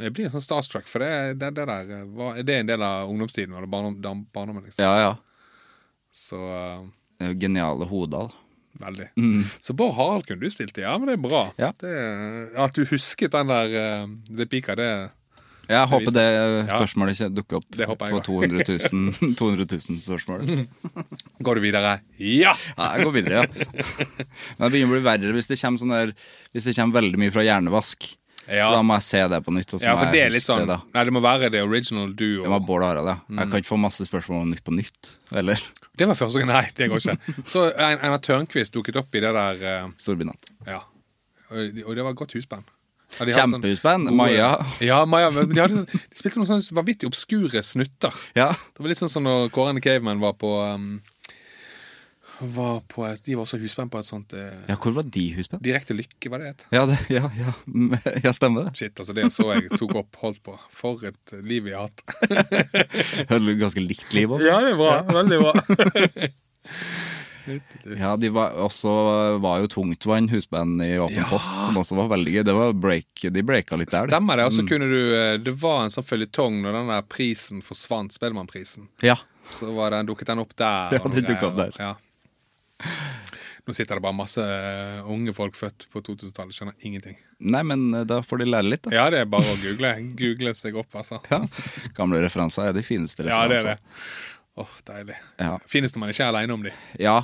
Jeg 0.00 0.14
blir 0.16 0.30
sånn 0.32 0.44
starstruck, 0.44 0.88
for 0.90 1.04
det, 1.04 1.40
det, 1.40 1.52
det 1.58 1.66
der 1.68 1.94
eh, 1.98 2.06
var, 2.16 2.40
det 2.44 2.56
er 2.56 2.64
en 2.64 2.70
del 2.70 2.84
av 2.84 3.10
ungdomstiden. 3.12 3.56
Eller 3.56 3.70
barndom, 3.70 3.98
barndom, 4.00 4.26
barndommen, 4.34 4.66
liksom. 4.68 4.84
ja, 4.84 5.10
ja. 5.10 5.16
Så 6.10 6.40
uh, 6.40 6.88
Det 7.18 7.28
er 7.28 7.34
jo 7.34 7.40
geniale 7.44 7.86
Hodal. 7.86 8.32
veldig. 8.80 9.06
Så 9.62 9.76
Bård 9.78 9.94
Harald 9.94 10.26
kunne 10.26 10.42
du 10.42 10.50
stilt 10.50 10.78
i. 10.78 10.82
Ja, 10.82 10.96
men 10.98 11.10
det 11.10 11.18
er 11.18 11.22
bra. 11.22 11.46
Ja. 11.60 11.70
Det, 11.78 11.94
at 12.58 12.74
du 12.74 12.84
husket 12.88 13.34
den 13.34 13.50
der 13.50 14.08
Det 14.26 14.48
pika, 14.50 14.74
det 14.78 14.90
Jeg 15.70 15.86
håper 15.92 16.14
det 16.16 16.26
spørsmålet 16.66 17.18
ikke 17.18 17.28
dukker 17.36 17.58
opp 17.60 17.68
Det 17.76 17.86
jeg 17.86 17.98
på 18.00 18.22
200 18.26 18.66
000, 18.90 19.34
200 19.38 19.68
000 19.70 20.00
spørsmål. 20.02 20.64
Går 21.46 21.60
du 21.60 21.62
videre? 21.62 21.98
Ja! 22.18 22.56
Ja, 22.74 22.88
jeg 22.96 23.06
går 23.06 23.14
videre, 23.20 23.44
ja. 23.44 23.68
Men 24.58 24.64
det 24.64 24.72
begynner 24.72 24.90
å 24.90 24.96
bli 24.96 25.06
verre 25.06 25.36
hvis 25.36 25.50
det 25.52 25.60
kommer, 25.62 25.84
sånn 25.84 25.94
der, 25.94 26.16
hvis 26.50 26.66
det 26.66 26.74
kommer 26.80 27.02
veldig 27.02 27.22
mye 27.22 27.34
fra 27.36 27.46
hjernevask. 27.46 28.10
Ja. 28.48 28.70
Da 28.72 28.80
må 28.82 28.96
jeg 28.98 29.06
se 29.06 29.20
det 29.30 29.38
på 29.46 29.52
nytt. 29.54 29.74
Ja, 29.82 29.92
for 29.98 30.10
det 30.14 30.22
er 30.24 30.32
litt 30.32 30.44
sånn 30.46 30.64
det. 30.66 30.78
Nei, 30.94 31.04
det 31.06 31.12
må 31.14 31.20
være 31.22 31.50
det 31.52 31.60
original 31.62 32.14
duo. 32.16 32.42
Det 32.46 32.50
var 32.54 32.64
Bård 32.66 32.82
Harald, 32.86 33.06
ja. 33.12 33.18
Mm. 33.28 33.38
Jeg 33.42 33.50
kan 33.52 33.62
ikke 33.62 33.72
få 33.74 33.78
masse 33.78 34.06
spørsmål 34.08 34.42
om 34.46 34.50
Nytt 34.54 34.64
på 34.66 34.74
Nytt. 34.74 35.14
Eller 35.36 35.60
Det 36.00 36.08
var 36.08 36.16
første 36.18 36.40
gang. 36.40 36.48
Nei, 36.54 36.64
det 36.76 36.88
går 36.90 37.04
ikke. 37.04 37.36
Så 37.46 37.66
en- 37.74 38.00
Einar 38.00 38.18
Tørnquist 38.24 38.74
dukket 38.74 38.96
opp 38.96 39.14
i 39.14 39.20
det 39.20 39.32
der 39.36 39.64
uh, 39.84 39.90
Storbynatt. 40.00 40.50
Ja. 40.66 40.80
Og 41.50 41.82
og 41.86 41.96
det 41.98 42.04
var 42.06 42.14
godt 42.18 42.32
husband. 42.38 42.64
Ja, 43.18 43.26
sånn 43.34 43.56
Kjempehusband. 43.56 44.10
Maja. 44.14 44.50
Ja, 44.80 45.04
Maja. 45.04 45.30
Men 45.34 45.50
de, 45.50 45.60
hadde, 45.60 45.84
de 45.90 46.18
spilte 46.18 46.38
noen 46.38 46.46
sånne 46.46 46.76
vanvittig 46.78 47.08
obskure 47.10 47.62
snutter. 47.66 48.14
Ja. 48.38 48.52
Det 48.54 48.84
var 48.84 48.92
litt 48.92 49.00
sånn 49.02 49.10
som 49.10 49.26
når 49.26 49.48
Kåren 49.54 49.80
Caveman 49.82 50.22
var 50.22 50.36
på 50.38 50.52
um, 50.74 51.00
var 52.40 52.80
på 52.88 53.04
et, 53.06 53.20
De 53.24 53.34
var 53.36 53.44
også 53.44 53.58
husband 53.60 53.92
på 53.92 54.00
et 54.00 54.08
sånt 54.08 54.32
eh, 54.36 54.62
ja, 54.68 54.76
hvor 54.80 54.94
var 54.96 55.08
de 55.08 55.24
husband? 55.36 55.62
Direkte 55.64 55.96
Lykke, 55.96 56.30
var 56.32 56.42
det 56.42 56.46
det 56.46 56.52
het? 56.54 56.64
Ja, 56.76 56.84
det, 56.88 56.98
ja, 57.12 57.30
ja. 57.38 57.54
ja, 58.26 58.32
stemmer 58.36 58.68
det. 58.68 58.74
Shit, 58.80 58.96
altså 58.96 59.16
det 59.16 59.28
så 59.34 59.50
jeg 59.54 59.68
tok 59.76 59.94
opp, 60.02 60.20
holdt 60.22 60.42
på. 60.46 60.56
For 60.74 61.04
et 61.10 61.36
liv 61.44 61.68
vi 61.68 61.76
har 61.76 61.88
hatt. 61.88 62.04
du 63.40 63.52
ganske 63.60 63.84
likt 63.84 64.12
liv 64.16 64.32
òg. 64.32 64.42
det 64.44 64.52
er 64.72 64.78
bra. 64.78 64.96
Veldig 65.20 65.40
bra. 65.44 65.54
Ja, 67.98 68.16
de 68.20 68.28
var 68.28 68.52
også 68.62 68.90
var 69.42 69.62
jo 69.62 69.68
Tungtvann, 69.72 70.28
husband 70.30 70.82
i 70.84 70.98
Åpen 71.00 71.16
Ja. 71.16 71.24
post, 71.30 71.48
som 71.66 71.78
også 71.80 71.96
var 71.96 72.10
veldig 72.12 72.34
gøy. 72.34 72.42
Det 72.46 72.54
var 72.54 72.72
break, 72.72 73.24
De 73.32 73.42
breaka 73.42 73.76
litt 73.80 73.90
der. 73.90 74.06
Stemmer 74.06 74.36
det. 74.36 74.44
Og 74.46 74.52
så 74.52 74.66
kunne 74.68 74.86
du 74.90 75.00
eh, 75.16 75.38
Det 75.42 75.54
var 75.58 75.84
en 75.84 75.90
sånn 75.90 76.06
føljetong 76.06 76.60
når 76.62 76.78
den 76.78 76.92
der 76.92 77.02
prisen 77.02 77.62
forsvant, 77.64 78.12
Spellemannprisen. 78.14 78.88
Ja. 79.02 79.16
Så 79.48 79.72
var 79.74 79.90
den, 79.90 80.06
dukket 80.06 80.30
den 80.30 80.38
opp 80.44 80.54
der. 80.54 81.00
Ja, 81.00 81.02
den 81.08 81.24
dukket 81.24 81.48
opp 81.48 81.56
der. 81.58 81.74
Ja. 81.80 81.94
Nå 83.66 83.74
sitter 83.76 83.98
det 83.98 84.02
bare 84.02 84.16
masse 84.16 84.42
eh, 84.42 85.10
unge 85.12 85.34
folk 85.36 85.54
født 85.54 85.84
på 85.92 86.00
2000-tallet, 86.06 86.56
skjønner 86.56 86.88
ingenting. 86.88 87.18
Nei, 87.44 87.60
men 87.66 87.86
eh, 87.94 88.06
da 88.08 88.20
får 88.24 88.42
de 88.42 88.48
lære 88.48 88.66
litt, 88.66 88.86
da. 88.86 88.94
Ja, 88.96 89.06
det 89.12 89.20
er 89.22 89.30
bare 89.30 89.46
å 89.46 89.58
google. 89.62 89.92
Google 90.18 90.54
seg 90.58 90.78
opp, 90.80 90.90
altså. 90.96 91.20
Ja. 91.30 91.44
Gamle 91.96 92.22
referanser 92.24 92.70
er 92.70 92.76
de 92.76 92.84
fineste 92.86 93.28
Ja, 93.28 93.44
det 93.50 93.60
er 93.60 93.72
det. 93.74 93.78
Åh, 94.60 94.72
deilig. 94.84 95.14
Ja. 95.38 95.54
Finnes 95.70 95.94
når 95.94 96.02
man 96.02 96.10
ikke 96.12 96.24
er 96.24 96.32
aleine 96.32 96.56
om 96.56 96.64
de. 96.66 96.72
Ja. 97.00 97.20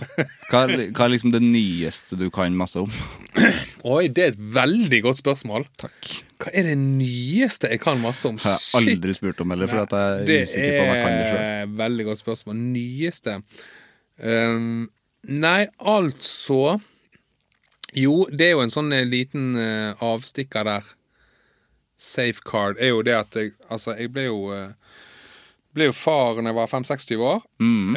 Hva 0.49 0.63
er, 0.63 0.87
hva 0.95 1.09
er 1.09 1.13
liksom 1.13 1.33
det 1.35 1.43
nyeste 1.43 2.17
du 2.21 2.29
kan 2.33 2.55
masse 2.57 2.81
om? 2.81 2.93
Oi, 3.97 4.07
det 4.09 4.23
er 4.23 4.31
et 4.33 4.39
veldig 4.57 5.01
godt 5.05 5.21
spørsmål. 5.21 5.67
Takk. 5.83 6.13
Hva 6.41 6.53
er 6.57 6.71
det 6.71 6.77
nyeste 6.79 7.73
jeg 7.73 7.83
kan 7.83 7.99
masse 8.01 8.29
om? 8.31 8.39
Har 8.45 8.61
jeg 8.61 8.95
aldri 8.95 9.17
spurt 9.17 9.43
om 9.43 9.53
heller, 9.53 9.69
for 9.73 9.83
at 9.83 9.97
jeg 9.97 10.23
er 10.23 10.47
usikker 10.47 10.79
på 10.79 10.85
om 10.85 10.93
jeg 10.93 11.03
kan 11.03 11.17
det 11.17 11.27
sjøl. 11.33 11.75
veldig 11.83 12.07
godt 12.09 12.23
spørsmål. 12.23 12.63
Nyeste 12.77 13.37
um, 14.23 14.87
Nei, 15.27 15.67
altså 15.79 16.79
Jo, 17.97 18.27
det 18.31 18.51
er 18.51 18.55
jo 18.55 18.63
en 18.63 18.73
sånn 18.73 18.93
eh, 18.95 19.07
liten 19.09 19.57
uh, 19.59 19.97
avstikker 20.05 20.67
der. 20.69 20.89
Safecard 21.97 22.79
er 22.79 22.93
jo 22.93 23.03
det 23.07 23.17
at 23.17 23.39
jeg 23.39 23.55
Altså, 23.71 23.97
jeg 23.97 24.13
ble 24.15 24.27
jo 24.29 24.41
uh, 24.53 24.75
ble 25.77 25.91
jo 25.91 25.95
far 25.97 26.41
når 26.41 26.51
jeg 26.51 26.57
var 26.57 26.71
5-26 26.73 27.25
år, 27.31 27.43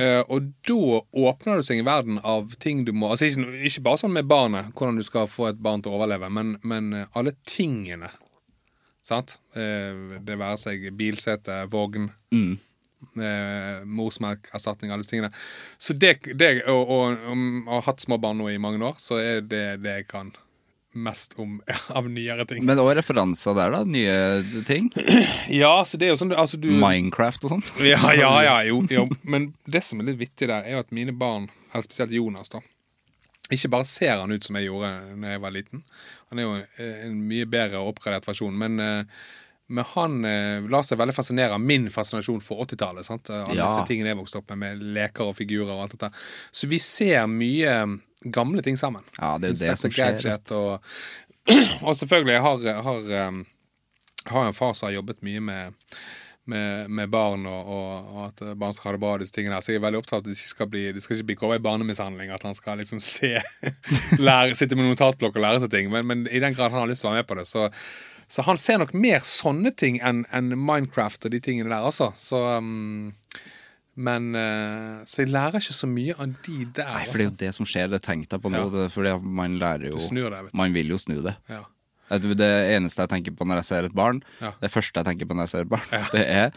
eh, 0.03 0.21
og 0.27 0.49
da 0.67 0.99
åpner 1.30 1.59
det 1.59 1.67
seg 1.67 1.82
en 1.82 1.88
verden 1.88 2.21
av 2.27 2.55
ting 2.61 2.84
du 2.88 2.91
må 2.95 3.13
Altså 3.13 3.30
ikke, 3.30 3.53
ikke 3.69 3.86
bare 3.86 4.01
sånn 4.01 4.15
med 4.15 4.27
barnet, 4.30 4.73
hvordan 4.75 4.99
du 4.99 5.05
skal 5.07 5.30
få 5.32 5.49
et 5.49 5.61
barn 5.63 5.84
til 5.84 5.93
å 5.93 5.99
overleve, 5.99 6.27
men, 6.34 6.57
men 6.67 6.91
uh, 6.95 7.05
alle 7.17 7.36
tingene. 7.47 8.11
Sant? 9.05 9.38
Uh, 9.55 10.19
det 10.25 10.39
være 10.39 10.59
seg 10.59 10.89
bilsete, 10.99 11.61
vogn, 11.71 12.11
eh, 13.19 13.85
morsmelkerstatning, 13.85 14.91
alle 14.91 15.03
disse 15.03 15.13
tingene. 15.15 15.31
Så 15.77 15.95
det, 15.97 16.17
det 16.39 16.51
og, 16.65 16.83
og, 16.89 17.25
og 17.31 17.73
har 17.77 17.87
hatt 17.89 18.05
små 18.05 18.19
barn 18.21 18.39
nå 18.41 18.51
i 18.51 18.61
mange 18.61 18.81
år, 18.85 18.99
så 19.01 19.19
er 19.21 19.41
det 19.41 19.65
det 19.83 19.99
jeg 20.01 20.07
kan 20.11 20.31
mest 20.91 21.35
om 21.39 21.59
av 21.97 22.09
nyere 22.09 22.45
ting. 22.49 22.63
Men 22.65 22.81
òg 22.81 22.95
referanser 22.97 23.57
der, 23.57 23.75
da. 23.75 23.83
Nye 23.85 24.63
ting. 24.67 24.89
ja, 25.61 25.73
så 25.85 25.99
det 25.99 26.09
er 26.09 26.15
jo 26.15 26.19
sånn 26.23 26.33
altså, 26.33 26.59
du, 26.61 26.71
Minecraft 26.73 27.45
og 27.47 27.55
sånn. 27.55 27.65
Ja, 27.91 28.01
ja, 28.17 28.33
ja, 28.45 28.57
jo, 28.69 28.81
jo. 28.89 29.05
Men 29.31 29.51
det 29.69 29.83
som 29.87 30.01
er 30.01 30.11
litt 30.11 30.21
vittig 30.21 30.49
der, 30.49 30.65
er 30.65 30.77
jo 30.77 30.83
at 30.83 30.93
mine 30.95 31.15
barn, 31.15 31.49
eller 31.71 31.87
spesielt 31.87 32.15
Jonas, 32.15 32.51
da 32.53 32.63
ikke 33.49 33.71
bare 33.73 33.85
ser 33.89 34.19
han 34.19 34.29
ut 34.29 34.45
som 34.45 34.57
jeg 34.59 34.67
gjorde 34.67 34.89
da 35.17 35.31
jeg 35.33 35.41
var 35.41 35.53
liten. 35.55 35.83
Han 36.29 36.37
er 36.37 36.45
jo 36.45 36.51
eh, 36.61 36.97
en 37.07 37.15
mye 37.25 37.47
bedre 37.49 37.79
og 37.81 37.95
oppgradert 37.95 38.27
versjon. 38.29 38.53
Men, 38.53 38.77
eh, 38.83 39.23
men 39.70 39.86
han 39.93 40.20
eh, 40.26 40.65
lar 40.70 40.82
seg 40.88 40.97
veldig 40.97 41.13
fascinere 41.13 41.53
av 41.55 41.61
min 41.61 41.88
fascinasjon 41.93 42.41
for 42.41 42.63
80-tallet. 42.65 43.05
sant? 43.05 43.30
Alle 43.30 43.53
Ja. 43.57 43.67
disse 43.70 43.86
tingene 43.89 44.11
jeg 44.13 44.17
vokste 44.20 44.41
opp 44.41 44.49
med, 44.53 44.59
med 44.63 44.84
leker 44.97 45.30
og 45.30 45.36
figurer 45.38 45.70
og 45.76 45.84
alt 45.86 45.93
dette. 45.97 46.09
Så 46.51 46.70
vi 46.72 46.80
ser 46.82 47.28
mye 47.30 47.74
eh, 47.84 47.97
gamle 48.34 48.63
ting 48.65 48.78
sammen. 48.82 49.05
Ja, 49.20 49.36
det 49.38 49.51
er 49.51 49.53
jo 49.53 49.59
det 49.67 49.76
som 49.80 49.93
skjer. 49.93 50.26
Og, 50.57 50.89
og 51.88 51.93
selvfølgelig, 52.01 52.34
jeg 52.36 52.41
har, 52.47 52.82
har, 52.89 53.13
um, 53.30 53.43
har 54.34 54.49
en 54.49 54.57
far 54.57 54.74
som 54.78 54.89
har 54.89 54.97
jobbet 54.99 55.22
mye 55.26 55.39
med, 55.39 55.80
med, 56.49 56.89
med 56.89 57.09
barn, 57.13 57.45
og, 57.49 57.70
og, 57.70 58.11
og 58.15 58.22
at 58.28 58.43
barn 58.59 58.74
skal 58.74 58.89
ha 58.91 58.97
det 58.97 59.01
bra, 59.05 59.13
disse 59.22 59.34
tingene 59.38 59.55
her. 59.57 59.61
Så 59.65 59.72
jeg 59.76 59.80
er 59.80 59.86
veldig 59.88 60.01
opptatt 60.01 60.17
av 60.20 60.24
at 60.26 60.30
det 60.32 60.36
ikke 60.38 60.51
skal 60.55 60.70
bli 60.74 60.84
Det 60.97 61.01
skal 61.05 61.17
ikke 61.22 61.30
bli 61.32 61.38
over 61.45 61.61
i 61.61 61.65
barnemishandling, 61.70 62.34
at 62.36 62.45
han 62.49 62.57
skal 62.57 62.82
liksom 62.82 63.01
se 63.05 63.36
lære, 64.28 64.57
Sitte 64.57 64.78
med 64.78 64.89
notatblokk 64.91 65.38
og 65.38 65.45
lære 65.45 65.63
seg 65.65 65.74
ting. 65.78 65.89
Men, 65.93 66.09
men 66.09 66.26
i 66.28 66.41
den 66.43 66.57
grad 66.57 66.74
han 66.74 66.82
har 66.84 66.89
lyst 66.91 67.05
til 67.05 67.11
å 67.11 67.13
være 67.13 67.24
med 67.24 67.30
på 67.30 67.38
det, 67.39 67.47
så 67.49 67.70
så 68.30 68.45
han 68.45 68.59
ser 68.61 68.77
nok 68.82 68.93
mer 68.93 69.23
sånne 69.25 69.71
ting 69.73 69.97
enn 70.05 70.21
en 70.36 70.53
Minecraft 70.53 71.25
og 71.25 71.34
de 71.34 71.39
tingene 71.41 71.71
der, 71.71 71.82
altså. 71.82 72.11
Så 72.21 72.38
um, 72.61 73.09
Men 73.99 74.30
uh, 74.38 75.01
Så 75.09 75.25
jeg 75.25 75.34
lærer 75.34 75.57
ikke 75.59 75.75
så 75.75 75.89
mye 75.89 76.13
av 76.15 76.36
de 76.45 76.59
der. 76.77 76.93
Nei, 76.93 77.07
for 77.09 77.17
det 77.17 77.25
er 77.25 77.25
jo 77.25 77.34
altså. 77.34 77.41
det 77.41 77.51
som 77.57 77.69
skjer, 77.73 77.89
det 77.91 78.01
tenkte 78.05 78.38
jeg 78.38 78.45
på 78.45 78.53
nå. 78.53 78.61
Ja. 78.61 78.71
Det, 78.75 78.86
fordi 78.93 79.15
man 79.41 79.57
lærer 79.59 79.89
jo 79.89 79.99
Du 79.99 80.21
deg. 80.21 80.53
Man 80.53 80.77
vil 80.77 80.93
jo 80.93 81.01
snu 81.01 81.17
det. 81.25 81.36
Ja. 81.49 81.65
Det 82.09 82.38
det 82.39 82.53
eneste 82.73 83.03
jeg 83.05 83.11
tenker 83.11 83.36
på 83.38 83.45
når 83.45 83.61
jeg 83.61 83.69
ser 83.69 83.89
et 83.89 83.97
barn, 83.97 84.23
Ja. 84.41 84.53
det 84.61 84.71
første 84.73 84.97
jeg 84.97 85.05
tenker 85.05 85.30
på 85.30 85.36
når 85.38 85.45
jeg 85.45 85.53
ser 85.55 85.65
et 85.67 85.73
barn, 85.73 85.89
det 86.15 86.25
er 86.25 86.53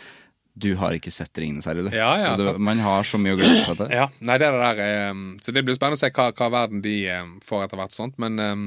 du 0.53 0.75
har 0.77 0.93
ikke 0.93 1.09
sett 1.09 1.33
'Ringenes 1.33 1.64
herre', 1.64 1.81
du. 1.81 1.89
Ja, 1.97 2.12
ja, 2.20 2.37
sant. 2.37 2.59
man 2.61 2.79
har 2.85 3.07
så 3.09 3.16
mye 3.16 3.33
å 3.33 3.39
glede 3.41 3.62
seg 3.64 3.79
til. 3.79 3.89
Ja, 3.89 4.11
nei, 4.20 4.37
det 4.37 4.51
er 4.51 4.53
det 4.53 4.61
der 4.61 4.81
er, 4.85 5.11
um, 5.11 5.39
Så 5.41 5.53
det 5.53 5.64
blir 5.64 5.77
spennende 5.79 5.97
å 5.97 6.03
se 6.03 6.11
hva, 6.12 6.29
hva 6.37 6.49
verden 6.53 6.83
de 6.85 6.97
um, 7.09 7.39
får 7.41 7.64
etter 7.64 7.81
hvert. 7.81 7.95
sånt 7.97 8.18
Men 8.20 8.39
um, 8.39 8.66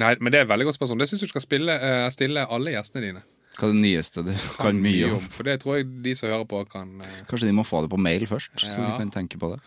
Nei, 0.00 0.12
men 0.20 0.32
det 0.32 0.40
er 0.40 0.46
et 0.46 0.50
veldig 0.50 0.66
godt 0.68 0.78
spørsmål. 0.78 1.02
Det 1.04 1.08
syns 1.10 1.24
du 1.24 1.30
skal 1.30 1.44
spille, 1.44 1.74
uh, 1.78 2.04
stille 2.14 2.44
alle 2.56 2.74
gjestene 2.74 3.02
dine. 3.04 3.24
Hva 3.54 3.68
er 3.68 3.74
det 3.74 3.80
nyeste 3.84 4.24
du 4.26 4.32
kan 4.58 4.78
mye 4.82 5.10
om? 5.14 5.26
For 5.30 5.46
det 5.46 5.60
tror 5.62 5.78
jeg 5.78 5.90
de 6.02 6.14
som 6.18 6.30
hører 6.32 6.46
på, 6.50 6.62
kan 6.72 6.94
uh, 6.98 7.10
Kanskje 7.30 7.50
de 7.50 7.56
må 7.56 7.66
få 7.66 7.84
det 7.84 7.90
på 7.92 8.00
mail 8.02 8.26
først, 8.30 8.56
så 8.58 8.78
de 8.80 8.88
kan 8.98 9.12
tenke 9.14 9.38
på 9.38 9.52
det. 9.52 9.60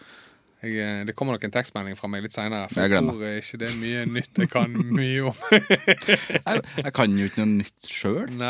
jeg, 0.66 0.74
uh, 0.82 1.06
Det 1.08 1.16
kommer 1.16 1.38
nok 1.38 1.48
en 1.48 1.56
tekstmelding 1.56 2.00
fra 2.00 2.10
meg 2.12 2.26
litt 2.26 2.36
seinere. 2.36 2.68
For 2.74 2.84
Jeg 2.84 2.98
jeg, 2.98 3.06
tror 3.08 3.24
ikke 3.38 3.62
det 3.64 3.70
er 3.70 3.80
mye 3.84 4.04
nytt 4.18 4.44
jeg 4.44 4.52
kan 4.52 4.76
mye 5.00 5.30
om. 5.32 5.46
Jeg, 6.48 6.66
jeg 6.84 6.94
kan 7.00 7.16
jo 7.20 7.30
ikke 7.30 7.44
noe 7.46 7.54
nytt 7.62 7.88
sjøl. 7.88 8.44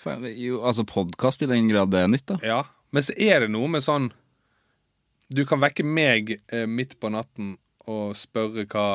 Altså 0.00 0.86
podkast 0.88 1.42
i 1.44 1.50
den 1.50 1.68
grad 1.70 1.90
det 1.92 2.04
er 2.04 2.10
nytt, 2.10 2.26
da. 2.30 2.38
Ja. 2.46 2.60
Men 2.90 3.04
så 3.06 3.14
er 3.20 3.44
det 3.44 3.50
noe 3.52 3.68
med 3.70 3.84
sånn 3.84 4.08
Du 5.30 5.44
kan 5.46 5.60
vekke 5.62 5.84
meg 5.86 6.32
eh, 6.50 6.66
midt 6.66 6.96
på 7.00 7.10
natten 7.12 7.54
og 7.90 8.16
spørre 8.18 8.66
hva 8.70 8.86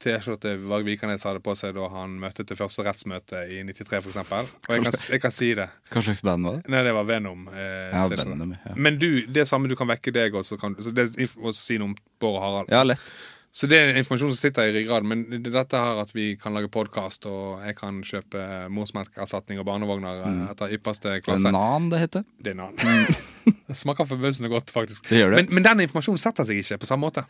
T-skjorte 0.00 0.54
Varg 0.64 0.86
Vikernes 0.88 1.24
hadde 1.28 1.42
på 1.44 1.52
seg 1.58 1.74
da 1.76 1.88
han 1.92 2.14
møtte 2.22 2.46
til 2.48 2.56
første 2.56 2.84
rettsmøte 2.86 3.42
i 3.52 3.60
93, 3.68 3.98
for 4.00 4.12
eksempel. 4.14 4.48
Og 4.68 4.76
jeg 4.76 4.86
kan, 4.86 4.96
jeg 5.14 5.22
kan 5.26 5.34
si 5.34 5.50
det. 5.58 5.66
Hva 5.92 6.04
slags 6.06 6.22
band 6.24 6.48
var 6.48 6.56
det? 6.60 6.72
Nei, 6.72 6.80
det 6.86 6.94
var 6.96 7.08
Venom. 7.10 7.50
Eh, 7.52 7.90
Ja, 7.92 8.06
Venom, 8.08 8.54
ja. 8.56 8.76
Men 8.76 8.96
du, 9.00 9.10
det 9.28 9.44
samme 9.50 9.68
du 9.68 9.76
kan 9.76 9.90
vekke 9.90 10.14
deg 10.16 10.38
også. 10.40 10.56
Kan, 10.60 10.78
så 10.80 10.94
det 10.96 11.10
og 11.36 11.52
si 11.56 11.76
noe 11.80 11.92
om 11.92 11.98
Bård 12.20 12.38
og 12.38 12.42
Harald. 12.46 12.72
Ja, 12.72 12.80
lett. 12.86 13.04
Så 13.52 13.66
det 13.66 13.80
er 13.82 13.96
informasjon 13.98 14.30
som 14.30 14.38
sitter 14.38 14.68
i 14.68 14.74
ryggraden. 14.76 15.10
Men 15.10 15.42
dette 15.42 15.78
her 15.78 15.98
at 16.04 16.12
vi 16.14 16.36
kan 16.38 16.54
lage 16.54 16.70
podkast, 16.70 17.26
og 17.26 17.64
jeg 17.66 17.74
kan 17.80 17.98
kjøpe 18.06 18.44
morsmelkerstatning 18.70 19.58
og 19.58 19.66
barnevogner 19.66 20.22
mm. 20.22 20.44
etter 20.52 20.76
ypperste 20.76 21.16
klasse 21.24 21.48
Det 21.48 21.50
er 21.50 21.56
Nan 21.58 21.90
det 21.90 22.02
heter. 22.04 22.26
det 22.38 22.54
er 22.54 22.60
Nan. 22.60 22.78
annen. 22.78 23.20
det 23.68 23.78
smaker 23.78 24.06
forbausende 24.06 24.52
godt, 24.52 24.70
faktisk. 24.74 25.10
Det 25.10 25.18
gjør 25.18 25.34
det. 25.34 25.42
Men, 25.42 25.54
men 25.58 25.66
den 25.66 25.84
informasjonen 25.88 26.22
setter 26.22 26.46
seg 26.46 26.62
ikke 26.62 26.78
på 26.84 26.90
samme 26.92 27.08
måte. 27.08 27.26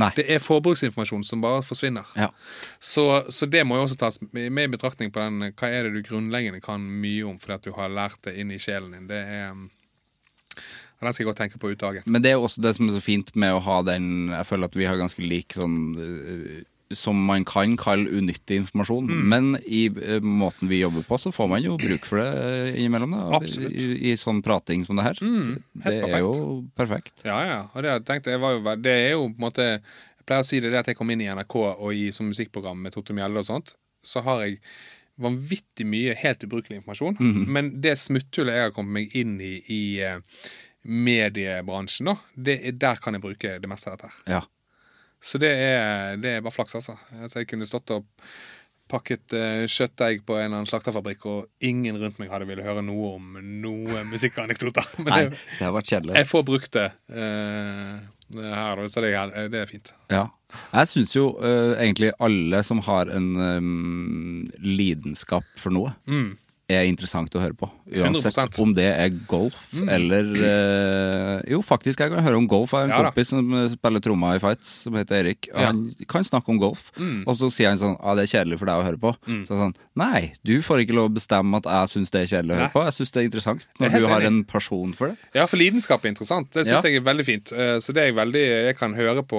Nei. 0.00 0.10
Det 0.16 0.24
er 0.30 0.42
forbruksinformasjon 0.42 1.24
som 1.26 1.42
bare 1.44 1.62
forsvinner. 1.66 2.08
Ja. 2.18 2.30
Så, 2.82 3.06
så 3.32 3.46
det 3.50 3.62
må 3.66 3.78
jo 3.78 3.86
også 3.86 3.98
tas 4.00 4.20
med 4.32 4.64
i 4.64 4.72
betraktning 4.72 5.12
på 5.14 5.22
den 5.22 5.52
hva 5.54 5.70
er 5.70 5.86
det 5.86 5.94
du 5.94 6.08
grunnleggende 6.08 6.62
kan 6.64 6.82
mye 6.82 7.22
om 7.28 7.38
fordi 7.40 7.58
at 7.58 7.68
du 7.68 7.72
har 7.76 7.92
lært 7.92 8.20
det 8.26 8.36
inn 8.40 8.52
i 8.54 8.60
sjelen 8.62 8.96
din. 8.96 9.08
Det 9.10 9.22
er 9.22 9.54
um, 9.54 9.68
Den 11.00 11.12
skal 11.12 11.24
jeg 11.24 11.30
godt 11.30 11.42
tenke 11.42 11.60
på 11.60 11.72
utdaget. 11.74 12.06
Men 12.06 12.22
det 12.24 12.32
er 12.32 12.38
jo 12.38 12.46
også 12.48 12.62
det 12.64 12.74
som 12.76 12.88
er 12.88 12.96
så 12.96 13.02
fint 13.04 13.34
med 13.38 13.54
å 13.54 13.62
ha 13.62 13.80
den 13.86 14.30
Jeg 14.32 14.46
føler 14.48 14.70
at 14.70 14.78
vi 14.78 14.86
har 14.88 15.00
ganske 15.00 15.22
lik 15.22 15.54
sånn 15.56 15.76
som 16.92 17.16
man 17.26 17.44
kan 17.48 17.76
kalle 17.80 18.10
unyttig 18.10 18.58
informasjon. 18.60 19.08
Mm. 19.08 19.28
Men 19.32 19.50
i 19.64 19.86
uh, 19.88 20.20
måten 20.20 20.68
vi 20.68 20.82
jobber 20.82 21.06
på, 21.08 21.18
så 21.18 21.32
får 21.34 21.48
man 21.50 21.62
jo 21.64 21.76
bruk 21.80 22.06
for 22.06 22.20
det 22.20 22.28
øh, 22.28 22.68
innimellom. 22.74 23.14
Da. 23.16 23.40
Mm, 23.40 23.68
I, 23.70 23.86
I 24.10 24.16
sånn 24.20 24.42
prating 24.44 24.84
som 24.86 25.00
det 25.00 25.06
her. 25.06 25.20
det 25.20 25.60
perfekt. 25.84 26.14
er 26.14 26.24
jo 26.24 26.34
perfekt. 26.76 27.14
Ja, 27.26 27.38
ja. 27.48 27.60
Og 27.72 27.84
det, 27.84 27.94
jeg 27.94 28.06
tenkte, 28.10 28.34
jeg 28.34 28.42
var 28.42 28.58
jo, 28.58 28.76
det 28.84 28.98
er 29.06 29.14
jo 29.14 29.28
på 29.30 29.40
en 29.40 29.46
måte 29.46 29.70
Jeg 29.74 30.28
pleier 30.28 30.44
å 30.44 30.48
si 30.48 30.60
det, 30.60 30.72
det 30.72 30.82
at 30.82 30.92
jeg 30.92 30.96
kom 30.96 31.10
inn 31.12 31.20
i 31.20 31.28
NRK 31.28 31.56
og 31.62 31.88
i 31.92 32.06
som 32.16 32.28
musikkprogram 32.30 32.78
med 32.80 32.94
Totto 32.94 33.16
Mjelde 33.16 33.42
og 33.42 33.48
sånt, 33.48 33.74
så 34.04 34.22
har 34.24 34.44
jeg 34.44 34.60
vanvittig 35.20 35.86
mye 35.86 36.14
helt 36.18 36.44
ubrukelig 36.46 36.80
informasjon. 36.80 37.18
Mhm. 37.20 37.44
Men 37.52 37.72
det 37.84 37.96
smutthullet 38.00 38.56
jeg 38.56 38.68
har 38.68 38.76
kommet 38.76 39.00
meg 39.00 39.18
inn 39.18 39.36
i 39.40 39.54
i 39.72 39.82
eh, 40.04 40.20
mediebransjen, 40.84 42.10
da, 42.10 42.16
det 42.36 42.58
er, 42.60 42.74
der 42.76 43.00
kan 43.00 43.16
jeg 43.16 43.24
bruke 43.24 43.54
det 43.60 43.70
meste 43.70 43.90
av 43.90 43.96
dette. 43.96 44.10
her. 44.10 44.38
Ja. 44.38 44.42
Så 45.24 45.40
det 45.40 45.54
er, 45.56 46.18
det 46.20 46.36
er 46.36 46.44
bare 46.44 46.54
flaks, 46.54 46.76
altså. 46.80 46.98
altså. 47.16 47.40
Jeg 47.40 47.48
kunne 47.48 47.68
stått 47.68 47.94
og 47.94 48.04
pakket 48.92 49.32
uh, 49.32 49.64
kjøttdeig 49.70 50.24
på 50.28 50.36
en 50.36 50.44
eller 50.44 50.58
annen 50.60 50.68
slakterfabrikk, 50.68 51.24
og 51.30 51.64
ingen 51.64 51.96
rundt 52.00 52.20
meg 52.20 52.32
hadde 52.32 52.48
ville 52.50 52.66
høre 52.66 52.84
noe 52.84 53.14
om 53.16 53.38
noe 53.62 54.04
musikkanekdoter. 54.10 54.90
Men 55.04 55.10
Nei, 55.10 55.22
det, 55.30 55.40
det 55.58 55.64
har 55.64 55.74
vært 55.76 55.92
kjedelig. 55.94 56.16
jeg 56.20 56.30
får 56.30 56.46
brukt 56.50 56.76
det 56.76 56.88
uh, 57.16 57.94
her, 58.34 58.84
så 58.92 59.04
det 59.04 59.14
er, 59.16 59.34
det 59.52 59.62
er 59.62 59.70
fint. 59.70 59.94
Ja. 60.12 60.26
Jeg 60.70 60.90
syns 60.92 61.16
jo 61.16 61.30
uh, 61.40 61.74
egentlig 61.80 62.12
alle 62.22 62.60
som 62.66 62.82
har 62.86 63.10
en 63.10 63.30
um, 63.40 64.44
lidenskap 64.62 65.48
for 65.58 65.74
noe, 65.74 65.96
er 66.72 66.86
interessant 66.88 67.28
å 67.36 67.40
høre 67.42 67.52
på. 67.60 67.66
Uansett 67.92 68.32
100%. 68.38 68.58
om 68.62 68.70
det 68.72 68.86
er 68.88 69.10
golf 69.28 69.56
eller 69.84 70.30
eh, 70.32 71.42
Jo, 71.52 71.58
faktisk, 71.60 72.00
jeg 72.00 72.08
kan 72.14 72.24
høre 72.24 72.38
om 72.40 72.46
golf. 72.48 72.72
Jeg 72.72 72.78
har 72.80 72.84
en 72.88 72.94
Ja 72.94 73.02
da. 73.02 73.10
kompis 73.12 73.28
som 73.34 73.50
eh, 73.52 73.66
spiller 73.74 74.00
trommer 74.00 74.38
i 74.38 74.40
fights, 74.40 74.70
som 74.86 74.94
heter 74.96 75.18
Erik. 75.20 75.48
Og 75.52 75.60
Ja. 75.60 75.66
Han 75.66 75.82
kan 76.08 76.24
snakke 76.24 76.48
om 76.48 76.58
golf, 76.62 76.86
og 76.96 77.34
så 77.36 77.50
sier 77.52 77.68
han 77.68 77.78
sånn 77.82 77.98
Ja, 78.00 78.14
det 78.16 78.24
er 78.24 78.32
kjedelig 78.32 78.58
for 78.62 78.66
deg 78.72 78.80
å 78.80 78.86
høre 78.88 79.00
på. 79.02 79.12
Så 79.44 79.52
er 79.52 79.60
sånn 79.66 79.76
Nei, 80.00 80.32
du 80.42 80.54
får 80.64 80.82
ikke 80.86 80.96
lov 80.96 81.10
å 81.10 81.14
bestemme 81.14 81.60
at 81.60 81.68
jeg 81.68 81.92
syns 81.98 82.10
det 82.10 82.22
er 82.24 82.32
kjedelig 82.32 82.54
å 82.54 82.58
høre 82.62 82.70
Nei. 82.70 82.74
på. 82.78 82.84
Jeg 82.88 82.96
syns 83.00 83.12
det 83.12 83.20
er 83.20 83.28
interessant 83.28 83.68
er 83.68 83.84
når 83.84 84.00
du 84.00 84.06
har 84.14 84.22
en 84.30 84.40
person 84.44 84.92
for 84.96 85.08
det. 85.12 85.16
Ja, 85.34 85.44
for 85.46 85.60
lidenskap 85.60 86.04
er 86.04 86.14
interessant. 86.14 86.50
Det 86.50 86.64
syns 86.66 86.80
Ja. 86.80 86.82
jeg 86.88 86.96
er 86.96 87.06
veldig 87.12 87.24
fint. 87.28 87.52
Eh, 87.52 87.76
Så 87.78 87.92
det 87.92 88.02
er 88.02 88.06
jeg 88.12 88.16
veldig 88.16 88.44
Jeg 88.72 88.76
kan 88.78 88.94
høre 88.94 89.22
på 89.22 89.38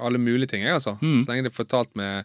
alle 0.00 0.18
mulige 0.18 0.48
ting, 0.48 0.62
jeg, 0.64 0.72
altså. 0.74 0.96
Så 0.98 1.28
lenge 1.28 1.44
det 1.46 1.52
er 1.52 1.56
fortalt 1.64 1.94
med, 1.98 2.24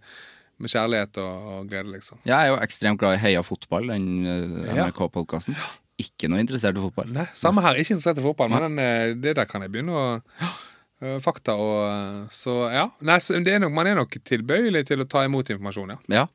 med 0.61 0.71
kjærlighet 0.73 1.19
og, 1.21 1.49
og 1.51 1.67
glede, 1.69 1.91
liksom. 1.93 2.21
Jeg 2.25 2.37
er 2.37 2.51
jo 2.51 2.61
ekstremt 2.63 3.01
glad 3.01 3.17
i 3.17 3.21
Heia 3.21 3.43
fotball, 3.45 3.91
den 3.93 4.07
eh, 4.25 4.71
NRK-podkasten. 4.77 5.57
Ikke 6.01 6.29
noe 6.29 6.41
interessert 6.43 6.77
i 6.77 6.81
fotball. 6.81 7.11
Nei, 7.13 7.27
samme 7.37 7.61
her. 7.65 7.77
Ikke 7.77 7.95
interessert 7.95 8.21
i 8.21 8.25
fotball, 8.25 8.51
men 8.53 8.65
den, 8.67 8.81
eh, 8.81 9.13
det 9.17 9.35
der 9.39 9.49
kan 9.49 9.65
jeg 9.65 9.73
begynne 9.73 9.97
å 9.97 10.07
eh, 10.17 11.17
Fakta 11.21 11.55
og 11.61 12.33
Så 12.33 12.57
ja. 12.73 12.87
Nei, 13.05 13.19
så 13.23 13.37
det 13.41 13.55
er 13.55 13.63
nok, 13.63 13.73
man 13.77 13.89
er 13.89 13.97
nok 13.97 14.17
tilbøyelig 14.25 14.85
til 14.89 15.01
å 15.01 15.09
ta 15.09 15.23
imot 15.25 15.49
informasjon, 15.53 15.95
ja. 15.95 16.19
Ja. 16.21 16.25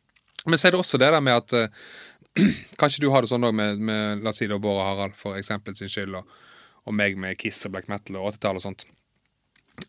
Men 0.46 0.58
så 0.58 0.68
er 0.68 0.74
det 0.74 0.82
også 0.82 0.98
det 0.98 1.12
der 1.14 1.22
med 1.22 1.38
at 1.38 1.54
eh, 1.58 1.84
Kanskje 2.80 3.04
du 3.04 3.10
har 3.12 3.22
det 3.22 3.30
sånn 3.30 3.44
òg 3.44 3.54
med, 3.54 3.82
med 3.84 4.24
la 4.24 4.32
oss 4.32 4.40
si 4.40 4.48
det, 4.48 4.58
Bård 4.62 4.80
og 4.80 4.86
Harald 4.86 5.18
for 5.20 5.38
eksempel 5.38 5.76
sin 5.76 5.90
skyld, 5.92 6.16
og, 6.16 6.42
og 6.88 6.96
meg 6.96 7.18
med 7.20 7.38
Kiss 7.38 7.60
og 7.68 7.74
black 7.74 7.90
metal 7.92 8.18
og 8.18 8.32
80-tall 8.32 8.58
og 8.58 8.64
sånt. 8.64 8.86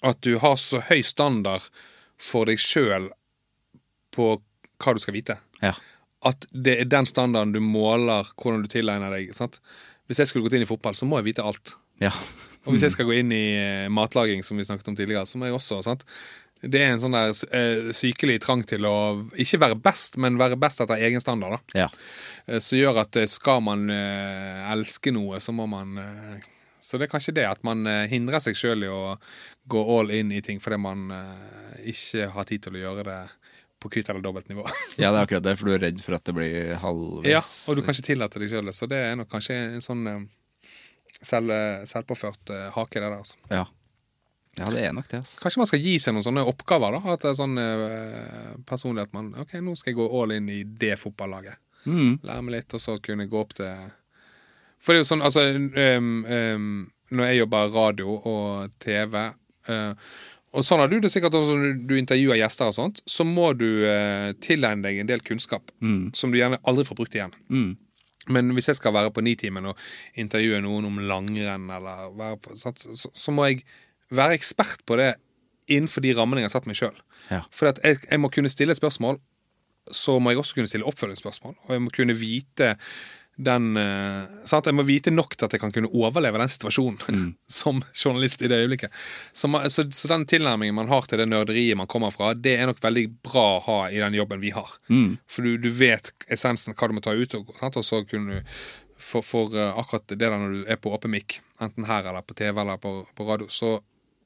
At 0.04 0.20
du 0.26 0.36
har 0.44 0.58
så 0.60 0.82
høy 0.90 1.02
standard 1.08 1.70
for 2.22 2.50
deg 2.50 2.62
sjøl 2.62 3.10
på 4.14 4.36
hva 4.84 4.94
du 4.96 5.04
skal 5.04 5.18
vite. 5.18 5.40
ja. 5.64 5.76
At 6.24 6.46
det 6.56 6.78
er 6.80 6.88
den 6.88 7.04
standarden 7.04 7.52
du 7.52 7.60
måler 7.60 8.30
hvordan 8.40 8.62
du 8.64 8.70
tilegner 8.72 9.12
deg. 9.12 9.34
Sant? 9.36 9.58
Hvis 10.08 10.22
jeg 10.22 10.30
skulle 10.30 10.46
gått 10.46 10.54
inn 10.56 10.64
i 10.64 10.70
fotball, 10.70 10.96
så 10.96 11.04
må 11.04 11.18
jeg 11.20 11.34
vite 11.34 11.44
alt. 11.44 11.74
ja. 12.00 12.14
Og 12.64 12.72
hvis 12.72 12.86
jeg 12.86 12.94
skal 12.94 13.10
gå 13.10 13.18
inn 13.20 13.32
i 13.36 13.58
eh, 13.60 13.90
matlaging, 13.92 14.40
som 14.48 14.56
vi 14.56 14.64
snakket 14.64 14.88
om 14.88 14.96
tidligere, 14.96 15.26
så 15.28 15.36
må 15.36 15.50
jeg 15.50 15.58
også 15.58 15.82
sant? 15.84 16.06
Det 16.64 16.80
er 16.80 16.94
en 16.94 17.02
sånn 17.02 17.12
der 17.12 17.34
eh, 17.52 17.90
sykelig 17.92 18.38
trang 18.46 18.64
til 18.64 18.88
å 18.88 18.94
ikke 19.36 19.60
være 19.66 19.76
best, 19.84 20.16
men 20.16 20.40
være 20.40 20.56
best 20.56 20.80
etter 20.80 21.04
egen 21.04 21.20
standard. 21.20 21.60
da. 21.74 21.84
ja. 21.84 22.60
Som 22.64 22.80
gjør 22.80 23.02
at 23.04 23.20
skal 23.28 23.60
man 23.68 23.84
elske 23.92 25.12
noe, 25.12 25.44
så 25.44 25.52
må 25.52 25.68
man 25.68 26.00
Så 26.80 26.96
det 26.96 27.10
er 27.10 27.12
kanskje 27.18 27.36
det 27.36 27.50
at 27.52 27.68
man 27.68 27.84
hindrer 28.08 28.40
seg 28.40 28.56
sjøl 28.56 28.88
i 28.88 28.92
å 28.92 29.18
gå 29.68 29.84
all 30.00 30.16
in 30.16 30.32
i 30.32 30.40
ting 30.44 30.64
fordi 30.64 30.80
man 30.80 31.12
ikke 31.84 32.32
har 32.32 32.48
tid 32.48 32.64
til 32.64 32.80
å 32.80 32.86
gjøre 32.88 33.06
det 33.12 33.20
på 33.84 33.92
kvitt 33.94 34.10
eller 34.12 34.24
dobbelt 34.24 34.50
nivå. 34.52 34.66
Ja, 35.02 35.12
det 35.12 35.18
er 35.18 35.24
akkurat 35.26 35.46
det, 35.46 35.58
for 35.60 35.70
du 35.70 35.76
er 35.76 35.86
redd 35.88 36.02
for 36.04 36.16
at 36.18 36.26
det 36.28 36.36
blir 36.38 36.74
halvveis 36.80 37.30
ja, 37.30 37.44
og 37.70 37.78
du 37.78 37.84
kan 37.86 37.96
ikke 37.96 38.08
tillate 38.12 38.42
deg 38.42 38.52
sjøl 38.52 38.70
det. 38.70 38.76
Så 38.78 38.90
det 38.90 39.00
er 39.10 39.16
nok 39.20 39.32
kanskje 39.32 39.58
en 39.74 39.84
sånn 39.84 40.04
eh, 40.10 40.20
selv, 41.22 41.56
selvpåført 41.90 42.54
eh, 42.54 42.68
hake, 42.76 43.00
det 43.00 43.08
der. 43.08 43.18
altså. 43.18 43.40
Ja. 43.50 43.66
ja, 44.60 44.70
det 44.76 44.86
er 44.86 44.96
nok 44.96 45.10
det. 45.12 45.24
Altså. 45.24 45.42
Kanskje 45.44 45.64
man 45.64 45.72
skal 45.72 45.84
gi 45.84 45.98
seg 46.04 46.16
noen 46.16 46.28
sånne 46.28 46.46
oppgaver, 46.54 46.98
da? 46.98 47.16
At 47.16 47.26
det 47.26 47.34
er 47.34 47.40
sånn 47.40 47.60
eh, 47.62 48.56
personlig 48.70 49.08
at 49.08 49.14
man 49.18 49.34
OK, 49.44 49.58
nå 49.66 49.76
skal 49.80 49.94
jeg 49.94 50.00
gå 50.02 50.10
all 50.22 50.36
in 50.38 50.50
i 50.54 50.62
det 50.64 50.96
fotballaget. 51.02 51.60
Mm. 51.86 52.20
Lære 52.24 52.48
meg 52.48 52.60
litt, 52.60 52.78
og 52.78 52.82
så 52.82 52.98
kunne 53.04 53.28
gå 53.28 53.40
opp 53.42 53.58
til 53.58 53.90
For 54.80 54.94
det 54.94 55.02
er 55.02 55.04
jo 55.04 55.08
sånn, 55.10 55.24
altså 55.28 55.42
um, 55.52 56.22
um, 56.24 56.68
Når 57.12 57.28
jeg 57.28 57.40
jobber 57.42 57.74
radio 57.74 58.14
og 58.16 58.78
TV 58.80 59.18
eh, 59.20 60.14
Og 60.54 60.66
sånn 60.66 60.84
har 60.84 60.92
du 60.92 61.00
det 61.02 61.10
sikkert 61.10 61.36
også 61.38 61.56
når 61.58 61.80
du 61.90 61.96
intervjuer 61.98 62.38
gjester 62.38 62.70
og 62.70 62.76
sånt, 62.78 63.02
så 63.10 63.26
må 63.26 63.52
du 63.58 63.86
eh, 63.90 64.34
tilegne 64.44 64.86
deg 64.86 65.00
en 65.02 65.10
del 65.10 65.24
kunnskap 65.26 65.72
som 66.14 66.34
du 66.34 66.38
gjerne 66.38 66.62
aldri 66.70 66.86
får 66.86 67.00
brukt 67.00 67.18
igjen. 67.18 67.34
Mm. 67.50 67.72
Men 68.32 68.54
hvis 68.56 68.70
jeg 68.72 68.80
skal 68.80 68.94
være 68.96 69.12
på 69.12 69.24
Nitimen 69.26 69.72
og 69.74 69.80
intervjue 70.20 70.62
noen 70.64 70.88
om 70.88 71.02
langrenn, 71.10 71.68
på, 72.40 72.56
så, 72.60 72.72
så 72.78 73.34
må 73.36 73.50
jeg 73.50 73.66
være 74.14 74.38
ekspert 74.38 74.86
på 74.88 74.98
det 75.02 75.16
innenfor 75.72 76.04
de 76.04 76.14
rammene 76.16 76.44
jeg 76.44 76.52
har 76.52 76.56
satt 76.56 76.70
meg 76.70 76.80
sjøl. 76.80 76.96
Ja. 77.32 77.42
For 77.52 77.72
jeg, 77.72 78.00
jeg 78.06 78.22
må 78.22 78.32
kunne 78.32 78.52
stille 78.52 78.76
spørsmål, 78.78 79.20
så 79.92 80.16
må 80.20 80.32
jeg 80.32 80.40
også 80.40 80.58
kunne 80.58 80.72
stille 80.72 80.88
oppfølgingsspørsmål. 80.88 81.58
Og 81.66 81.76
jeg 81.76 81.84
må 81.84 81.92
kunne 81.96 82.16
vite 82.16 82.74
den 83.36 83.78
eh, 83.78 84.46
sant? 84.46 84.68
Jeg 84.70 84.78
må 84.78 84.86
vite 84.86 85.14
nok 85.14 85.34
til 85.36 85.48
at 85.48 85.56
jeg 85.56 85.64
kan 85.64 85.74
kunne 85.74 85.90
overleve 85.90 86.42
den 86.42 86.52
situasjonen 86.52 87.34
som 87.62 87.82
journalist 87.94 88.44
i 88.46 88.50
det 88.52 88.62
øyeblikket. 88.64 88.94
Så, 89.34 89.50
man, 89.50 89.70
så, 89.74 89.86
så 89.90 90.12
den 90.12 90.28
tilnærmingen 90.30 90.78
man 90.78 90.92
har 90.92 91.08
til 91.10 91.22
det 91.22 91.30
nerderiet 91.32 91.80
man 91.80 91.90
kommer 91.90 92.14
fra, 92.14 92.34
det 92.38 92.58
er 92.60 92.70
nok 92.70 92.84
veldig 92.84 93.08
bra 93.26 93.48
å 93.58 93.64
ha 93.68 93.80
i 93.90 94.02
den 94.04 94.20
jobben 94.20 94.44
vi 94.44 94.54
har. 94.56 94.78
For 95.32 95.46
du, 95.46 95.58
du 95.62 95.70
vet 95.74 96.14
essensen, 96.32 96.78
hva 96.78 96.90
du 96.90 96.98
må 96.98 97.04
ta 97.04 97.16
ut, 97.18 97.38
og, 97.40 97.54
og 97.64 97.84
så 97.86 98.04
kunne 98.10 98.40
du 98.40 98.54
for, 99.04 99.26
for 99.26 99.58
eh, 99.58 99.80
akkurat 99.80 100.08
det 100.08 100.22
der 100.22 100.38
når 100.38 100.54
du 100.54 100.70
er 100.72 100.80
på 100.80 100.94
åpen 100.96 101.12
mic, 101.14 101.40
enten 101.62 101.88
her 101.90 102.06
eller 102.10 102.24
på 102.26 102.38
TV 102.38 102.62
eller 102.62 102.80
på, 102.82 103.02
på 103.16 103.28
radio, 103.28 103.50
så 103.52 103.80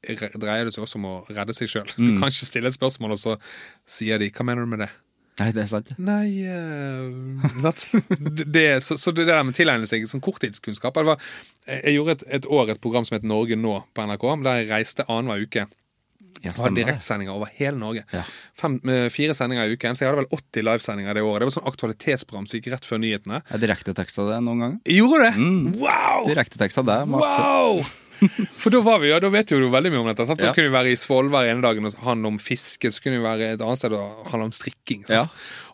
dreier 0.07 0.67
det 0.67 0.75
seg 0.75 0.85
også 0.85 0.99
om 0.99 1.07
å 1.09 1.15
redde 1.31 1.55
seg 1.57 1.71
sjøl. 1.71 1.89
Du 1.97 2.19
kan 2.19 2.29
ikke 2.29 2.47
stille 2.47 2.71
et 2.71 2.77
spørsmål, 2.77 3.15
og 3.15 3.21
så 3.21 3.37
sier 3.89 4.21
de 4.21 4.29
'hva 4.29 4.45
mener 4.45 4.67
du 4.67 4.75
med 4.75 4.85
det'? 4.85 4.95
Nei, 5.37 5.51
det 5.53 5.63
er 5.63 5.69
sant. 5.69 5.91
Nei 6.01 6.41
uh, 6.49 7.71
det, 8.57 8.67
så, 8.85 8.97
så 8.97 9.13
det 9.13 9.27
der 9.29 9.43
med 9.45 9.53
å 9.53 9.57
tilegne 9.57 9.89
seg 9.89 10.07
sånn 10.09 10.23
korttidskunnskap 10.25 10.97
var, 10.97 11.21
Jeg 11.69 11.93
gjorde 11.97 12.17
et, 12.17 12.23
et 12.39 12.47
år 12.49 12.73
et 12.73 12.81
program 12.81 13.05
som 13.05 13.19
het 13.19 13.27
Norge 13.27 13.57
nå 13.59 13.75
på 13.93 14.07
NRK, 14.09 14.25
der 14.47 14.63
jeg 14.63 14.71
reiste 14.71 15.05
annenhver 15.05 15.45
uke. 15.45 15.67
Ja, 16.43 16.51
Og 16.53 16.67
hadde 16.67 16.77
direktesendinger 16.77 17.33
over 17.33 17.49
hele 17.57 17.77
Norge. 17.81 18.03
Ja. 18.13 18.23
Fem, 18.57 18.77
fire 19.13 19.33
sendinger 19.37 19.69
i 19.69 19.77
uken, 19.77 19.97
så 19.97 20.05
jeg 20.05 20.11
hadde 20.11 20.23
vel 20.23 20.37
80 20.37 20.67
livesendinger 20.67 21.17
det 21.17 21.23
året. 21.25 21.41
Det 21.41 21.49
var 21.49 21.55
sånn 21.57 21.69
aktualitetsprogram 21.71 22.49
som 22.49 22.59
gikk 22.59 22.69
rett 22.75 22.85
før 22.87 23.01
nyhetene. 23.01 23.41
Jeg 23.49 23.63
direkteteksta 23.65 24.27
det 24.29 24.41
noen 24.45 24.65
ganger. 24.65 24.81
Gjorde 24.97 25.23
det? 25.25 25.47
Wow! 25.81 26.27
Direkteteksta 26.29 26.85
det. 26.85 26.99
Wow! 27.13 27.81
For 28.61 28.73
da 28.73 28.79
var 28.85 28.99
vi, 29.03 29.09
ja, 29.11 29.19
da 29.21 29.29
vet 29.33 29.51
jo 29.53 29.59
du 29.61 29.67
veldig 29.73 29.91
mye 29.93 30.01
om 30.01 30.09
dette. 30.09 30.25
Sant? 30.25 30.39
Da 30.41 30.49
Ja. 30.49 30.53
kunne 30.55 30.69
vi 30.71 30.75
være 30.77 30.91
i 30.93 30.97
Svolvær 30.99 31.47
ene 31.51 31.61
dagen 31.65 31.85
og 31.85 31.93
handle 32.05 32.27
om 32.33 32.39
fiske, 32.41 32.89
så 32.93 33.01
kunne 33.03 33.19
vi 33.19 33.23
være 33.25 33.53
et 33.53 33.61
annet 33.61 33.77
sted 33.81 33.93
og 33.97 34.25
handle 34.31 34.47
om 34.49 34.55
strikking. 34.55 35.03
Ja. 35.09 35.25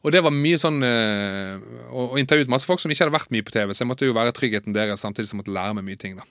Og 0.04 0.12
det 0.12 0.22
var 0.26 0.34
mye 0.36 0.58
sånn 0.60 0.82
øh, 0.84 1.60
Og, 1.94 2.12
og 2.14 2.20
intervjuet 2.20 2.50
masse 2.52 2.68
folk 2.68 2.82
som 2.84 2.92
ikke 2.92 3.06
hadde 3.06 3.16
vært 3.16 3.32
mye 3.32 3.46
på 3.48 3.54
TV, 3.56 3.72
så 3.74 3.84
jeg 3.86 3.92
måtte 3.94 4.08
jo 4.10 4.16
være 4.18 4.34
tryggheten 4.36 4.76
deres 4.76 5.00
samtidig 5.06 5.30
som 5.30 5.38
jeg 5.40 5.46
måtte 5.46 5.56
lære 5.56 5.78
meg 5.80 5.86
mye 5.88 6.00
ting. 6.02 6.18
da 6.20 6.26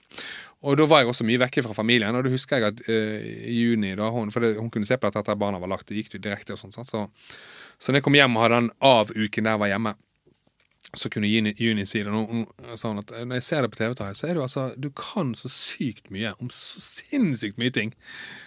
Og 0.62 0.76
da 0.78 0.84
var 0.86 1.00
jeg 1.02 1.08
også 1.10 1.24
mye 1.26 1.40
vekke 1.42 1.62
fra 1.64 1.74
familien, 1.74 2.14
og 2.14 2.24
da 2.24 2.30
husker 2.30 2.58
jeg 2.60 2.74
at 2.74 2.82
øh, 2.88 3.24
i 3.48 3.56
juni, 3.64 3.94
da 3.98 4.10
hun, 4.14 4.30
for 4.30 4.40
det, 4.44 4.56
hun 4.60 4.70
kunne 4.70 4.86
se 4.86 4.96
på 4.96 5.08
dette 5.08 5.18
etter 5.24 5.38
barna 5.40 5.58
var 5.58 5.72
lagt, 5.72 5.88
det 5.88 5.96
gikk 6.02 6.14
jo 6.18 6.22
direkte 6.28 6.52
og 6.54 6.60
sånn, 6.60 6.72
så, 6.84 7.06
så 7.78 7.90
når 7.90 7.98
jeg 8.02 8.04
kom 8.06 8.14
hjem 8.20 8.36
og 8.36 8.42
hadde 8.44 8.60
den 8.60 8.70
av-uken 8.92 9.44
der 9.48 9.56
jeg 9.56 9.62
var 9.64 9.72
hjemme, 9.72 9.94
så 10.96 11.08
kunne 11.08 11.26
Juni, 11.26 11.54
Juni 11.56 11.86
si 11.88 12.02
det. 12.04 12.12
Nå 12.12 12.24
hun 12.28 13.00
at 13.00 13.12
når 13.24 13.38
jeg 13.38 13.46
ser 13.46 13.64
det 13.64 13.72
på 13.72 13.80
TV, 13.80 13.94
så 14.14 14.28
er 14.28 14.36
du 14.36 14.42
altså 14.44 14.64
Du 14.76 14.90
kan 14.96 15.32
så 15.38 15.48
sykt 15.52 16.10
mye 16.12 16.34
om 16.38 16.50
så 16.52 16.82
sinnssykt 16.84 17.60
mye 17.60 17.72
ting. 17.72 17.94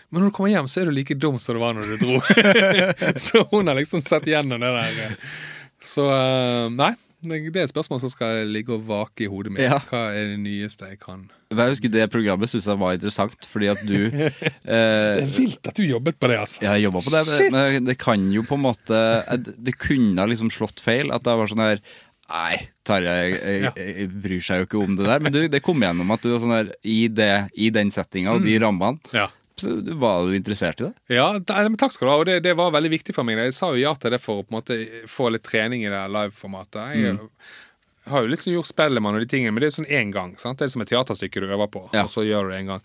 Men 0.10 0.22
når 0.22 0.30
du 0.30 0.36
kommer 0.38 0.54
hjem, 0.54 0.70
så 0.70 0.84
er 0.84 0.90
du 0.90 0.96
like 0.96 1.18
dum 1.18 1.40
som 1.42 1.58
du 1.58 1.64
var 1.64 1.74
når 1.74 1.96
du 1.96 2.06
dro. 2.06 2.20
så 3.26 3.48
hun 3.52 3.72
har 3.72 3.80
liksom 3.80 4.06
sett 4.06 4.30
gjennom 4.30 4.62
det 4.62 4.72
der. 4.78 5.18
Så 5.82 6.06
eh, 6.14 6.70
nei. 6.74 6.94
Det 7.26 7.58
er 7.58 7.64
et 7.64 7.72
spørsmål 7.72 8.02
som 8.04 8.12
skal 8.12 8.46
ligge 8.52 8.76
og 8.76 8.84
vake 8.86 9.26
i 9.26 9.30
hodet 9.32 9.54
mitt. 9.56 9.66
Ja. 9.66 9.80
Hva 9.90 10.12
er 10.14 10.28
det 10.34 10.40
nyeste 10.44 10.92
jeg 10.92 11.00
kan 11.02 11.24
Jeg 11.50 11.72
husker 11.72 11.92
Det 11.94 12.06
programmet 12.14 12.52
syntes 12.52 12.68
jeg 12.70 12.82
var 12.82 12.98
interessant, 12.98 13.48
fordi 13.50 13.70
at 13.72 13.82
du 13.88 13.98
eh, 14.76 15.24
Vilt 15.34 15.70
at 15.72 15.80
du 15.80 15.86
jobbet 15.88 16.20
på 16.20 16.30
det, 16.30 16.40
altså. 16.44 16.62
Jeg 16.66 16.86
jobba 16.86 17.02
på 17.06 17.14
det, 17.16 17.24
men 17.56 17.90
det 17.90 17.98
kan 18.02 18.28
jo 18.34 18.46
på 18.46 18.60
en 18.60 18.66
måte 18.68 19.02
Det 19.58 19.78
kunne 19.82 20.28
liksom 20.30 20.52
slått 20.54 20.84
feil. 20.84 21.14
At 21.16 21.26
det 21.26 21.38
var 21.40 21.50
sånn 21.50 21.66
her 21.66 21.82
Nei, 22.30 22.58
Tarjei 22.84 24.08
bryr 24.10 24.42
seg 24.42 24.64
jo 24.64 24.66
ikke 24.66 24.80
om 24.84 24.96
det 24.98 25.06
der. 25.06 25.20
Men 25.22 25.32
du, 25.36 25.44
det 25.52 25.62
kom 25.66 25.82
gjennom 25.86 26.10
at 26.16 26.24
du 26.26 26.32
var 26.32 26.40
sånn 26.42 26.56
der 26.56 26.72
i, 26.82 27.08
det, 27.08 27.32
i 27.54 27.70
den 27.76 27.92
settinga 27.94 28.34
og 28.34 28.42
de 28.46 28.56
rammene, 28.64 28.98
Ja. 29.14 29.28
så 29.62 29.76
du- 29.86 29.94
var 30.02 30.26
du 30.26 30.34
interessert 30.36 30.82
i 30.82 30.88
det. 30.88 30.94
Ja, 31.20 31.28
takk 31.40 31.94
skal 31.94 32.08
du 32.08 32.12
ha. 32.12 32.18
Og 32.18 32.26
det, 32.26 32.40
det 32.44 32.56
var 32.58 32.72
veldig 32.74 32.90
viktig 32.98 33.14
for 33.16 33.24
meg. 33.24 33.38
Jeg 33.38 33.54
sa 33.54 33.70
jo 33.76 33.78
ja 33.84 33.94
til 33.94 34.12
det 34.16 34.22
for 34.24 34.42
å 34.42 34.46
på 34.48 34.52
en 34.56 34.58
måte 34.62 35.08
få 35.08 35.30
litt 35.32 35.44
trening 35.46 35.86
i 35.86 35.90
det 35.94 36.02
live-formatet. 36.12 36.96
Jeg 36.98 37.20
har 38.10 38.26
jo 38.26 38.36
sånn 38.42 38.54
gjort 38.58 38.70
Spellemann 38.74 39.16
og 39.18 39.22
de 39.22 39.30
tingene, 39.30 39.54
men 39.54 39.62
det 39.62 39.70
er 39.72 39.78
sånn 39.82 39.90
én 39.90 40.12
gang. 40.14 40.34
sant? 40.38 40.58
Det 40.60 40.66
er 40.66 40.74
som 40.74 40.82
et 40.82 40.90
teaterstykke 40.90 41.42
du 41.42 41.48
øver 41.54 41.70
på, 41.72 41.90
Ja. 41.94 42.04
og 42.04 42.10
så 42.10 42.26
gjør 42.26 42.50
du 42.50 42.52
det 42.56 42.60
en 42.60 42.74
gang. 42.74 42.82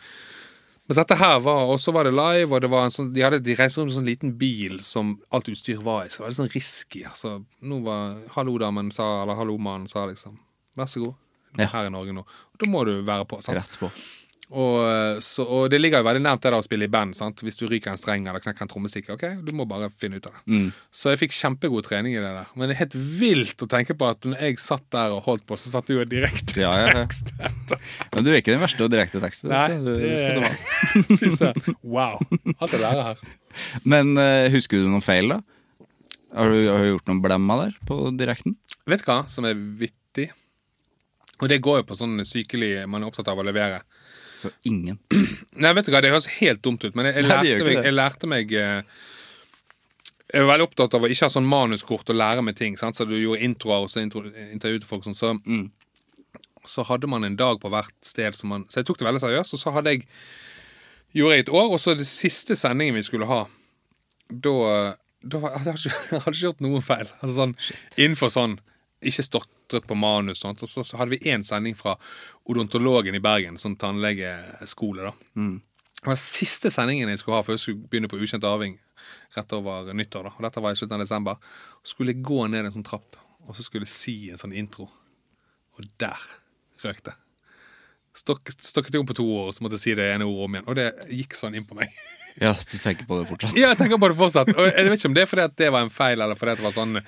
Men 0.91 0.97
dette 0.99 1.17
her 1.21 1.37
var, 1.45 1.69
og 1.71 1.79
så 1.79 1.93
var 1.95 2.09
det 2.09 2.11
live, 2.19 2.51
og 2.51 2.65
det 2.65 2.71
var 2.73 2.89
en 2.89 2.91
sånn, 2.91 3.13
de, 3.15 3.23
hadde, 3.23 3.39
de 3.47 3.55
reiste 3.55 3.79
rundt 3.79 3.93
med 3.93 3.95
en 3.95 4.01
sånn 4.01 4.09
liten 4.11 4.33
bil 4.41 4.81
som 4.83 5.13
alt 5.31 5.47
utstyr 5.53 5.79
var 5.87 6.09
i, 6.09 6.11
så 6.11 6.19
det 6.19 6.25
var 6.25 6.33
litt 6.33 6.41
sånn 6.41 6.51
risky. 6.57 7.05
Altså, 7.07 7.35
nå 7.63 7.79
var 7.87 8.17
hallo-damen 8.35 8.91
sa, 8.95 9.07
eller 9.23 9.39
hallo-mannen 9.39 9.87
sa 9.91 10.03
liksom, 10.11 10.35
vær 10.81 10.91
så 10.91 11.05
god, 11.05 11.15
Ja. 11.59 11.69
her 11.77 11.87
i 11.87 11.93
Norge 11.95 12.13
nå. 12.17 12.25
Da 12.59 12.71
må 12.71 12.83
du 12.89 12.97
være 13.07 13.25
på, 13.31 13.39
sant? 13.43 13.57
Rett 13.61 13.79
på. 13.79 13.89
Og, 14.51 15.21
så, 15.23 15.45
og 15.47 15.69
det 15.71 15.79
ligger 15.79 16.03
jo 16.03 16.07
veldig 16.09 16.23
nært 16.25 16.43
det 16.43 16.51
å 16.57 16.63
spille 16.67 16.89
i 16.89 16.91
band. 16.91 17.15
sant? 17.15 17.39
Hvis 17.47 17.61
du 17.61 17.69
ryker 17.71 17.93
en 17.93 18.01
streng 18.01 18.25
eller 18.27 18.43
knekker 18.43 18.67
en 18.67 18.71
trommestikke, 18.73 19.15
ok, 19.15 19.25
du 19.47 19.53
må 19.55 19.67
bare 19.71 19.91
finne 20.03 20.19
ut 20.19 20.27
av 20.27 20.35
det. 20.35 20.43
Mm. 20.51 20.65
Så 20.91 21.13
jeg 21.13 21.21
fikk 21.21 21.37
kjempegod 21.37 21.87
trening 21.87 22.17
i 22.17 22.19
det 22.19 22.33
der. 22.35 22.51
Men 22.59 22.67
det 22.67 22.75
er 22.75 22.81
helt 22.83 22.97
vilt 23.21 23.63
å 23.63 23.69
tenke 23.71 23.95
på 23.99 24.09
at 24.11 24.27
når 24.27 24.43
jeg 24.49 24.59
satt 24.63 24.89
der 24.91 25.15
og 25.15 25.23
holdt 25.29 25.47
på, 25.47 25.59
så 25.61 25.71
satt 25.77 25.87
du 25.87 25.95
jo 25.95 26.07
direkte 26.09 26.65
Ja, 26.65 26.73
ja, 26.75 26.89
ja. 26.91 27.05
tekst. 27.05 27.31
Men 28.17 28.27
du 28.27 28.33
er 28.33 28.41
ikke 28.41 28.57
den 28.57 28.65
verste 28.65 28.87
å 28.87 28.91
direkte 28.91 29.23
tekste. 29.23 29.53
Nei, 29.53 29.63
skal, 29.71 29.87
du, 29.87 31.31
skal 31.31 31.55
ha. 31.55 31.77
Wow. 31.87 32.19
Alt 32.59 32.75
er 32.75 32.85
lære 32.89 33.07
her. 33.13 33.25
Men 33.87 34.13
uh, 34.19 34.51
husker 34.51 34.83
du 34.83 34.91
noen 34.91 35.05
feil, 35.05 35.31
da? 35.31 35.41
Har 36.35 36.51
du, 36.51 36.59
har 36.71 36.83
du 36.83 36.93
gjort 36.93 37.09
noen 37.11 37.23
blemmer 37.23 37.65
der 37.67 37.79
på 37.87 38.03
direkten? 38.19 38.59
Vet 38.91 39.03
du 39.03 39.09
hva 39.11 39.23
som 39.31 39.47
er 39.47 39.55
vittig? 39.55 40.29
Og 41.41 41.49
det 41.51 41.63
går 41.65 41.81
jo 41.81 41.89
på 41.89 41.97
sånn 41.97 42.19
sykelig 42.27 42.85
man 42.91 43.03
er 43.03 43.11
opptatt 43.11 43.31
av 43.33 43.39
å 43.41 43.47
levere. 43.47 43.81
Så 44.41 44.51
ingen. 44.65 44.97
Nei, 45.61 45.73
vet 45.77 45.85
du 45.89 45.93
hva, 45.93 46.01
det 46.01 46.13
høres 46.15 46.27
helt 46.39 46.63
dumt 46.65 46.85
ut, 46.87 46.95
men 46.97 47.11
jeg, 47.11 47.19
jeg, 47.21 47.27
lærte, 47.29 47.49
ikke 47.55 47.67
meg, 47.69 47.85
jeg 47.85 47.95
lærte 47.97 48.31
meg 48.31 48.53
eh, 48.57 48.83
Jeg 50.31 50.41
er 50.45 50.47
veldig 50.49 50.67
opptatt 50.69 50.95
av 50.97 51.05
å 51.05 51.11
ikke 51.11 51.27
ha 51.27 51.33
sånn 51.35 51.49
manuskort 51.51 52.09
og 52.13 52.17
lære 52.17 52.45
meg 52.47 52.57
ting. 52.57 52.77
Sant? 52.81 52.97
Så 52.97 53.05
du 53.11 53.17
gjorde 53.19 53.43
introer 53.45 53.85
og 53.85 53.91
så 53.93 54.01
intro, 54.05 54.23
intervjuet 54.55 54.87
folk 54.89 55.05
sånn, 55.09 55.19
så, 55.19 55.35
Mm. 55.45 55.67
så 56.65 56.85
hadde 56.87 57.09
man 57.11 57.25
en 57.27 57.37
dag 57.37 57.59
på 57.61 57.69
hvert 57.73 57.93
sted 58.05 58.35
som 58.39 58.49
man 58.53 58.65
Så 58.69 58.81
jeg 58.81 58.87
tok 58.87 58.99
det 59.01 59.07
veldig 59.09 59.21
seriøst, 59.25 59.55
og 59.57 59.61
så 59.65 59.73
hadde 59.75 59.91
jeg 59.97 60.07
gjorde 61.19 61.35
jeg 61.37 61.45
et 61.49 61.53
år, 61.61 61.71
og 61.75 61.81
så 61.83 61.97
det 61.99 62.07
siste 62.07 62.55
sendingen 62.55 62.95
vi 62.95 63.03
skulle 63.03 63.27
ha, 63.27 63.45
da 64.31 64.97
da 65.21 65.39
var- 65.43 65.53
jeg 65.57 65.65
hadde 65.65 65.75
ikke, 65.77 65.91
jeg 66.15 66.21
hadde 66.25 66.37
ikke 66.37 66.47
gjort 66.47 66.61
noen 66.65 66.83
feil. 66.87 67.09
Altså 67.21 67.35
sånn, 67.37 67.55
Innenfor 67.99 68.31
sånn 68.33 68.55
Ikke 69.03 69.23
stotret 69.71 69.89
på 69.89 69.95
manus. 69.95 70.43
Sånt, 70.43 70.63
og 70.63 70.69
så, 70.69 70.85
så 70.85 70.99
hadde 70.99 71.17
vi 71.17 71.31
én 71.31 71.45
sending 71.47 71.77
fra 71.79 71.97
odontologen 72.51 73.15
i 73.15 73.23
Bergen, 73.23 73.59
sånn 73.61 73.79
tannlegeskole. 73.79 75.07
da 75.07 75.15
Det 75.41 76.07
var 76.07 76.17
den 76.17 76.23
siste 76.23 76.71
sendingen 76.75 77.09
jeg 77.13 77.23
skulle 77.23 77.39
ha 77.39 77.47
før 77.47 77.57
jeg 77.59 77.65
skulle 77.65 77.89
begynne 77.91 78.11
på 78.11 78.19
Ukjent 78.21 78.45
arving 78.49 78.79
rett 79.37 79.53
over 79.57 79.93
nyttår. 79.95 80.29
da 80.29 80.35
Og 80.37 80.45
Dette 80.47 80.61
var 80.65 80.73
i 80.73 80.81
slutten 80.81 80.99
av 80.99 81.05
desember. 81.05 81.41
Og 81.81 81.87
skulle 81.87 82.15
jeg 82.15 82.25
gå 82.27 82.47
ned 82.49 82.67
en 82.67 82.77
sånn 82.81 82.87
trapp, 82.87 83.17
og 83.47 83.57
så 83.57 83.65
skulle 83.65 83.87
jeg 83.87 83.95
si 83.95 84.17
en 84.31 84.41
sånn 84.41 84.57
intro. 84.57 84.91
Og 85.79 85.87
der 86.01 86.31
røk 86.85 87.05
det. 87.07 87.17
Stok, 88.17 88.51
stokket 88.59 88.97
jeg 88.97 89.01
om 89.05 89.07
på 89.07 89.15
to 89.15 89.25
år, 89.25 89.49
og 89.49 89.55
så 89.55 89.63
måtte 89.63 89.79
jeg 89.79 89.85
si 89.85 89.93
det 89.95 90.09
ene 90.13 90.27
ordet 90.27 90.45
om 90.45 90.57
igjen. 90.57 90.67
Og 90.69 90.79
det 90.81 90.89
gikk 91.15 91.37
sånn 91.39 91.55
inn 91.55 91.69
på 91.69 91.79
meg. 91.79 91.93
Ja, 92.41 92.53
du 92.55 92.77
tenker 92.79 93.07
på 93.09 93.19
det 93.21 93.29
fortsatt? 93.29 93.57
Ja, 93.59 93.73
jeg 93.73 93.79
tenker 93.81 93.99
på 94.01 94.09
det 94.11 94.17
fortsatt. 94.19 94.51
Og 94.55 94.67
jeg 94.69 94.87
vet 94.87 94.99
ikke 94.99 95.09
om 95.11 95.15
det 95.17 95.23
er 95.25 95.31
fordi 95.31 95.45
at 95.47 95.55
det 95.59 95.71
var 95.75 95.87
en 95.87 95.93
feil, 95.93 96.21
eller 96.21 96.39
fordi 96.39 96.53
at 96.55 96.61
det 96.61 96.67
var 96.67 96.75
sånn 96.77 96.99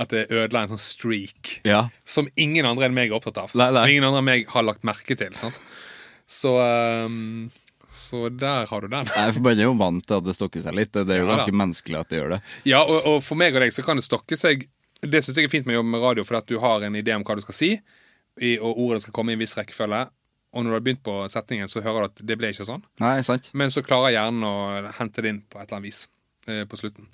at 0.00 0.12
det 0.14 0.26
ødela 0.32 0.62
en 0.64 0.70
sånn 0.72 0.80
streak 0.80 1.58
Ja. 1.68 1.82
som 2.08 2.28
ingen 2.40 2.64
andre 2.68 2.88
enn 2.88 2.94
meg 2.96 3.10
er 3.10 3.18
opptatt 3.18 3.36
av. 3.42 3.52
Nei, 3.58 3.70
nei. 3.74 3.82
Og 3.84 3.90
ingen 3.96 4.06
andre 4.08 4.22
enn 4.22 4.28
meg 4.30 4.46
har 4.54 4.64
lagt 4.64 4.86
merke 4.88 5.16
til. 5.20 5.34
Sant? 5.36 5.58
Så 6.30 6.54
um, 6.56 7.50
Så 7.90 8.28
der 8.30 8.68
har 8.70 8.80
du 8.84 8.88
den. 8.88 9.08
Nei, 9.10 9.24
Man 9.42 9.58
er 9.58 9.64
jo 9.66 9.72
vant 9.74 10.04
til 10.06 10.20
at 10.20 10.24
det 10.28 10.36
stokker 10.38 10.62
seg 10.62 10.76
litt. 10.78 10.92
Det 10.94 11.02
er 11.10 11.24
jo 11.24 11.26
Ja, 11.26 11.32
da. 11.32 11.38
ganske 11.40 11.56
menneskelig 11.58 11.98
at 12.00 12.08
det 12.12 12.20
gjør 12.20 12.36
det. 12.36 12.40
Ja, 12.70 12.84
og, 12.84 13.00
og 13.10 13.18
for 13.26 13.34
meg 13.40 13.56
og 13.58 13.64
deg 13.64 13.74
så 13.74 13.82
kan 13.84 13.98
det 13.98 14.04
stokke 14.06 14.38
seg 14.38 14.68
Det 15.02 15.22
syns 15.24 15.36
jeg 15.40 15.48
er 15.48 15.52
fint 15.52 15.66
med 15.66 15.74
å 15.74 15.80
jobbe 15.80 15.90
med 15.96 16.02
radio, 16.04 16.24
for 16.28 16.36
at 16.38 16.46
du 16.46 16.58
har 16.60 16.82
en 16.86 16.96
idé 17.00 17.14
om 17.16 17.22
hva 17.24 17.34
du 17.38 17.40
skal 17.42 17.56
si, 17.56 17.70
i, 18.40 18.50
og 18.60 18.78
ordet 18.78 19.02
skal 19.02 19.14
komme 19.16 19.32
i 19.32 19.36
en 19.36 19.40
viss 19.40 19.56
rekkefølge. 19.56 20.02
Og 20.52 20.64
når 20.64 20.70
du 20.70 20.76
har 20.76 20.82
begynt 20.84 21.02
på 21.06 21.14
setningen, 21.32 21.68
så 21.72 21.80
hører 21.80 22.04
du 22.04 22.08
at 22.10 22.20
det 22.28 22.36
ble 22.38 22.50
ikke 22.52 22.66
sånn. 22.68 22.82
Nei, 23.00 23.14
sant? 23.24 23.48
Men 23.56 23.70
så 23.72 23.80
klarer 23.86 24.12
hjernen 24.12 24.44
å 24.44 24.92
hente 24.98 25.22
det 25.24 25.32
inn 25.32 25.40
på 25.48 25.56
et 25.60 25.64
eller 25.70 25.78
annet 25.78 25.88
vis 25.88 26.00
eh, 26.52 26.64
på 26.68 26.76
slutten. 26.80 27.06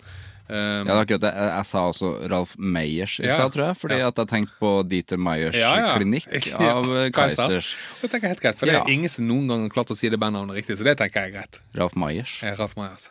Um, 0.48 0.54
Ja, 0.56 0.84
det 0.84 0.90
er 0.94 1.00
akkurat 1.04 1.20
det. 1.26 1.30
Jeg, 1.34 1.50
jeg 1.56 1.66
sa 1.66 1.80
også 1.90 2.10
Ralf 2.30 2.52
Meyers 2.58 3.18
i 3.20 3.24
Ja. 3.26 3.34
stad, 3.34 3.52
tror 3.52 3.66
jeg. 3.66 3.76
Fordi 3.82 3.98
Ja. 3.98 4.08
at 4.08 4.16
jeg 4.22 4.28
tenkte 4.28 4.52
på 4.60 4.70
Dieter 4.88 5.18
Meyers 5.18 5.54
ja, 5.58 5.96
klinikk 5.98 6.26
av 6.60 6.84
Kaizers. 7.12 7.74
Det 8.00 8.10
tenker 8.10 8.28
jeg 8.28 8.30
er 8.30 8.34
helt 8.36 8.42
greit, 8.44 8.58
for 8.60 8.66
det 8.66 8.76
er 8.76 8.88
ingen 8.92 9.08
som 9.10 9.26
noen 9.26 9.48
gang 9.48 9.62
har 9.66 9.70
klart 9.74 9.90
å 9.90 9.96
si 9.96 10.08
det 10.08 10.18
bandnavnet 10.20 10.54
riktig, 10.54 10.76
så 10.78 10.84
det 10.84 10.96
tenker 10.98 11.24
jeg 11.26 11.32
er 11.34 11.38
greit. 11.40 11.60
Ralf 11.74 11.96
Meyers. 11.96 12.36
Ralf 12.58 12.76
Meyers. 12.76 13.10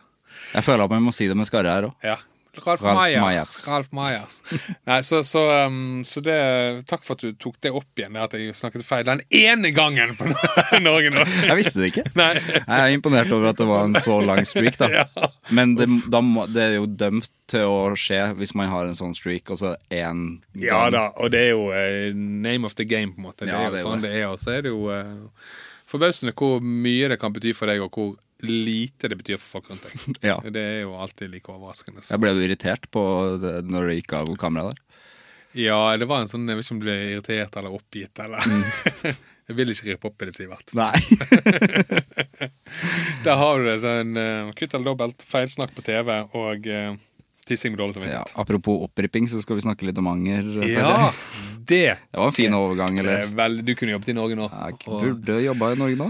Jeg 0.54 0.64
føler 0.64 0.84
at 0.86 0.92
vi 0.92 1.00
må 1.04 1.12
si 1.16 1.28
det 1.28 1.36
med 1.36 1.48
skarre 1.48 1.72
her 1.76 1.90
òg. 1.92 2.18
Ralf, 2.64 2.82
Ralf. 2.86 2.98
Myers. 2.98 3.52
Ralf 3.68 3.90
Meyers. 3.96 4.38
Nei, 4.90 5.00
så, 5.06 5.22
så, 5.28 5.44
um, 5.68 6.02
så 6.08 6.22
det 6.26 6.38
Takk 6.90 7.04
for 7.08 7.18
at 7.18 7.24
du 7.26 7.34
tok 7.42 7.58
det 7.64 7.72
opp 7.76 8.00
igjen, 8.00 8.16
det 8.16 8.24
at 8.26 8.36
jeg 8.40 8.56
snakket 8.58 8.86
feil 8.88 9.06
den 9.08 9.22
ene 9.30 9.72
gangen 9.76 10.14
på 10.18 10.28
Norge 10.86 11.12
nå. 11.14 11.26
Jeg 11.48 11.58
visste 11.60 11.82
det 11.84 11.92
ikke. 11.94 12.06
Nei. 12.22 12.32
Jeg 12.38 12.76
er 12.78 12.94
imponert 12.96 13.32
over 13.36 13.52
at 13.52 13.60
det 13.62 13.68
var 13.70 13.88
en 13.90 13.98
så 14.06 14.20
lang 14.26 14.44
streak, 14.48 14.78
da. 14.82 14.92
Ja. 15.02 15.30
Men 15.56 15.76
det, 15.80 15.90
da 16.12 16.22
må, 16.26 16.48
det 16.52 16.64
er 16.70 16.78
jo 16.80 16.88
dømt 16.90 17.32
til 17.52 17.68
å 17.70 17.94
skje 18.00 18.22
hvis 18.40 18.56
man 18.58 18.72
har 18.72 18.88
en 18.90 18.98
sånn 18.98 19.14
streak, 19.18 19.52
og 19.54 19.62
så 19.62 19.76
én 19.94 20.26
gang. 20.56 20.66
Ja 20.66 20.82
da, 20.94 21.08
og 21.22 21.30
det 21.36 21.44
er 21.50 21.54
jo 21.54 21.68
uh, 21.70 22.12
name 22.16 22.66
of 22.66 22.78
the 22.80 22.88
game, 22.90 23.14
på 23.14 23.22
en 23.22 23.30
måte. 23.30 23.46
Det 23.46 23.54
Ja, 23.54 23.66
er 23.66 23.70
jo 23.70 23.78
det 23.78 23.86
sånn 23.86 24.06
det 24.06 24.14
er. 24.18 24.28
Og 24.32 24.42
så 24.42 24.56
er 24.58 24.66
det 24.66 24.74
jo 24.74 24.88
uh, 24.90 25.58
forbausende 25.90 26.34
hvor 26.38 26.62
mye 26.66 27.12
det 27.12 27.20
kan 27.22 27.34
bety 27.36 27.54
for 27.58 27.70
deg, 27.70 27.84
og 27.86 27.94
hvor 27.94 28.16
lite 28.50 29.10
det 29.12 29.18
betyr 29.20 29.40
for 29.42 29.58
folk 29.60 29.72
rundt 29.74 29.86
deg. 29.88 29.94
Ja. 30.32 30.38
Det 30.44 30.62
er 30.62 30.82
jo 30.86 30.96
alltid 31.00 31.32
like 31.34 31.52
overraskende. 31.52 32.02
så. 32.04 32.14
Jeg 32.16 32.24
ble 32.24 32.34
du 32.38 32.42
irritert 32.46 32.90
på 32.94 33.02
det 33.42 33.56
når 33.70 33.82
det 33.92 33.98
gikk 34.02 34.12
av 34.22 34.34
kameraet 34.42 34.76
der. 34.76 34.82
Ja, 35.56 35.80
det 35.96 36.04
var 36.10 36.20
en 36.20 36.28
sånn 36.28 36.50
Jeg 36.52 36.58
vet 36.60 36.66
ikke 36.66 36.74
om 36.76 36.80
du 36.82 36.86
ble 36.90 36.96
irritert 37.14 37.54
eller 37.62 37.72
oppgitt, 37.78 38.20
eller 38.20 38.44
Jeg 39.46 39.56
vil 39.60 39.70
ikke 39.72 39.92
rippe 39.94 40.10
opp 40.10 40.24
i 40.26 40.28
det, 40.28 40.34
Sivert. 40.36 40.72
Nei. 40.74 40.96
Der 43.26 43.36
har 43.38 43.60
du 43.62 43.68
det. 43.70 43.76
sånn 43.84 44.16
uh, 44.18 44.50
Kvitt 44.58 44.74
eller 44.74 44.90
dobbelt, 44.92 45.22
feilsnakk 45.30 45.72
på 45.78 45.84
TV 45.86 46.10
og 46.36 46.66
uh, 46.68 46.96
tissing 47.46 47.76
med 47.76 47.80
dårlig 47.84 48.10
Ja, 48.10 48.24
apropos 48.42 48.82
oppripping, 48.88 49.30
så 49.30 49.38
skal 49.46 49.60
vi 49.60 49.66
snakke 49.68 49.86
litt 49.86 50.02
om 50.02 50.10
anger. 50.12 50.50
Ja, 50.66 51.12
det 51.62 52.00
Det 52.10 52.18
var 52.18 52.32
en 52.32 52.36
fin 52.36 52.58
overgang, 52.58 52.98
er 53.00 53.06
eller? 53.06 53.30
vel, 53.38 53.62
Du 53.66 53.76
kunne 53.78 53.94
jobbet 53.96 54.10
i 54.16 54.18
Norge 54.18 54.36
nå. 54.42 54.50
Jeg 54.50 54.82
Og- 54.90 55.06
burde 55.06 55.40
jobba 55.46 55.72
i 55.72 55.80
Norge 55.84 55.98
nå. 56.02 56.10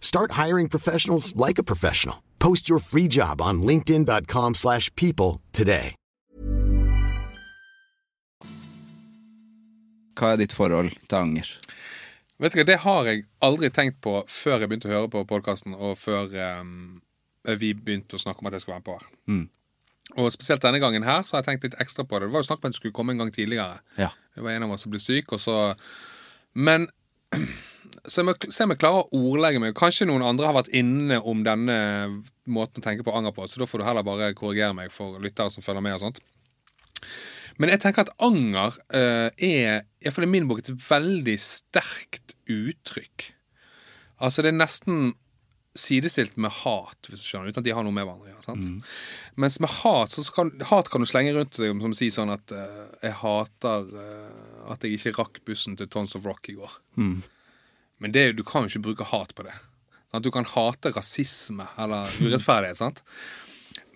Start 0.00 0.32
hiring 0.32 0.68
professionals 0.68 1.36
like 1.36 1.58
a 1.58 1.62
professional. 1.62 2.16
Post 2.40 2.68
your 2.68 2.80
free 2.80 3.08
job 3.08 3.40
on 3.40 3.62
linkedin.com/people 3.62 4.54
slash 4.54 4.90
people 4.96 5.40
today. 5.52 5.94
Hva 10.18 10.32
er 10.32 10.36
ditt 10.36 10.52
forhold 10.52 10.90
til 11.08 11.16
anger? 11.16 11.50
Vet 12.38 12.54
du 12.54 12.58
hva, 12.58 12.64
Det 12.66 12.78
har 12.78 13.04
jeg 13.04 13.24
aldri 13.42 13.70
tenkt 13.70 14.00
på 14.02 14.24
før 14.26 14.58
jeg 14.62 14.70
begynte 14.70 14.90
å 14.90 14.94
høre 14.94 15.10
på 15.12 15.24
podkasten, 15.30 15.74
og 15.74 15.98
før 15.98 16.30
um, 16.60 17.00
vi 17.58 17.72
begynte 17.74 18.18
å 18.18 18.22
snakke 18.22 18.42
om 18.42 18.50
at 18.50 18.56
jeg 18.56 18.64
skulle 18.64 18.78
være 18.78 18.84
med 18.84 18.90
på 18.90 18.98
her. 18.98 19.08
Mm. 19.26 19.46
Og 20.16 20.30
spesielt 20.32 20.62
denne 20.64 20.80
gangen 20.80 21.04
her 21.04 21.22
så 21.22 21.36
har 21.36 21.42
jeg 21.42 21.50
tenkt 21.50 21.66
litt 21.68 21.80
ekstra 21.82 22.06
på 22.06 22.18
det. 22.18 22.28
Det 22.28 22.34
var 22.34 22.44
jo 22.44 22.48
snakk 22.48 22.62
om 22.62 22.68
at 22.68 22.74
det 22.74 22.80
skulle 22.80 22.96
komme 22.96 23.14
en 23.14 23.22
gang 23.22 23.32
tidligere. 23.34 23.82
Ja. 23.98 24.08
Det 24.34 24.44
var 24.44 24.54
en 24.54 24.66
av 24.66 24.74
oss 24.74 24.86
som 24.86 24.94
ble 24.94 25.00
syk, 25.02 25.34
og 25.36 25.42
så 25.42 25.74
Men 26.54 26.88
om 28.22 28.30
jeg 28.32 28.52
se 28.54 28.64
om 28.66 28.72
jeg 28.74 28.80
klarer 28.80 29.04
å 29.04 29.20
ordlegge 29.30 29.62
meg. 29.62 29.76
Kanskje 29.78 30.08
noen 30.08 30.24
andre 30.26 30.48
har 30.48 30.56
vært 30.56 30.72
inne 30.76 31.20
om 31.20 31.44
denne 31.46 31.78
måten 32.48 32.82
å 32.82 32.84
tenke 32.84 33.06
på 33.06 33.14
anger 33.16 33.34
på, 33.36 33.46
så 33.48 33.62
da 33.62 33.68
får 33.68 33.82
du 33.82 33.86
heller 33.88 34.06
bare 34.06 34.32
korrigere 34.38 34.76
meg 34.76 34.92
for 34.94 35.20
lyttere 35.22 35.52
som 35.52 35.64
følger 35.64 35.84
med 35.84 35.98
og 35.98 36.06
sånt. 36.06 36.22
Men 37.58 37.72
jeg 37.74 37.82
tenker 37.82 38.06
at 38.06 38.14
anger 38.22 38.76
uh, 38.94 39.28
er, 39.34 39.86
iallfall 40.02 40.28
i 40.28 40.30
min 40.30 40.46
bok, 40.50 40.62
et 40.62 40.70
veldig 40.88 41.34
sterkt 41.42 42.36
uttrykk. 42.48 43.32
Altså, 44.22 44.44
det 44.44 44.52
er 44.52 44.60
nesten 44.60 45.16
sidestilt 45.78 46.38
med 46.40 46.50
hat, 46.64 47.06
hvis 47.06 47.22
du 47.22 47.26
skjønner, 47.26 47.52
uten 47.52 47.62
at 47.62 47.66
de 47.68 47.74
har 47.74 47.84
noe 47.86 47.94
med 47.94 48.06
hverandre 48.06 48.26
å 48.26 48.32
gjøre. 48.32 48.44
sant? 48.46 48.94
Mens 49.38 49.58
med 49.62 49.70
hat 49.80 50.14
så 50.14 50.24
kan, 50.34 50.52
hat 50.70 50.90
kan 50.90 51.04
du 51.04 51.10
slenge 51.10 51.34
rundt 51.36 51.58
deg 51.60 51.82
som 51.84 51.94
sier 51.94 52.14
sånn 52.14 52.34
at 52.34 52.54
uh, 52.54 52.86
jeg 53.04 53.14
hater 53.20 53.90
uh, 53.94 54.72
at 54.74 54.84
jeg 54.84 54.98
ikke 54.98 55.16
rakk 55.18 55.42
bussen 55.48 55.78
til 55.78 55.90
Tons 55.90 56.16
of 56.18 56.26
Rock 56.28 56.50
i 56.52 56.56
går. 56.58 56.78
Men 57.98 58.14
det, 58.14 58.32
du 58.38 58.44
kan 58.46 58.64
jo 58.64 58.72
ikke 58.72 58.86
bruke 58.90 59.08
hat 59.10 59.34
på 59.34 59.46
det. 59.46 59.54
At 60.14 60.24
Du 60.24 60.30
kan 60.32 60.46
hate 60.48 60.92
rasisme 60.94 61.66
eller 61.78 62.08
urettferdighet. 62.22 62.78
sant? 62.82 63.02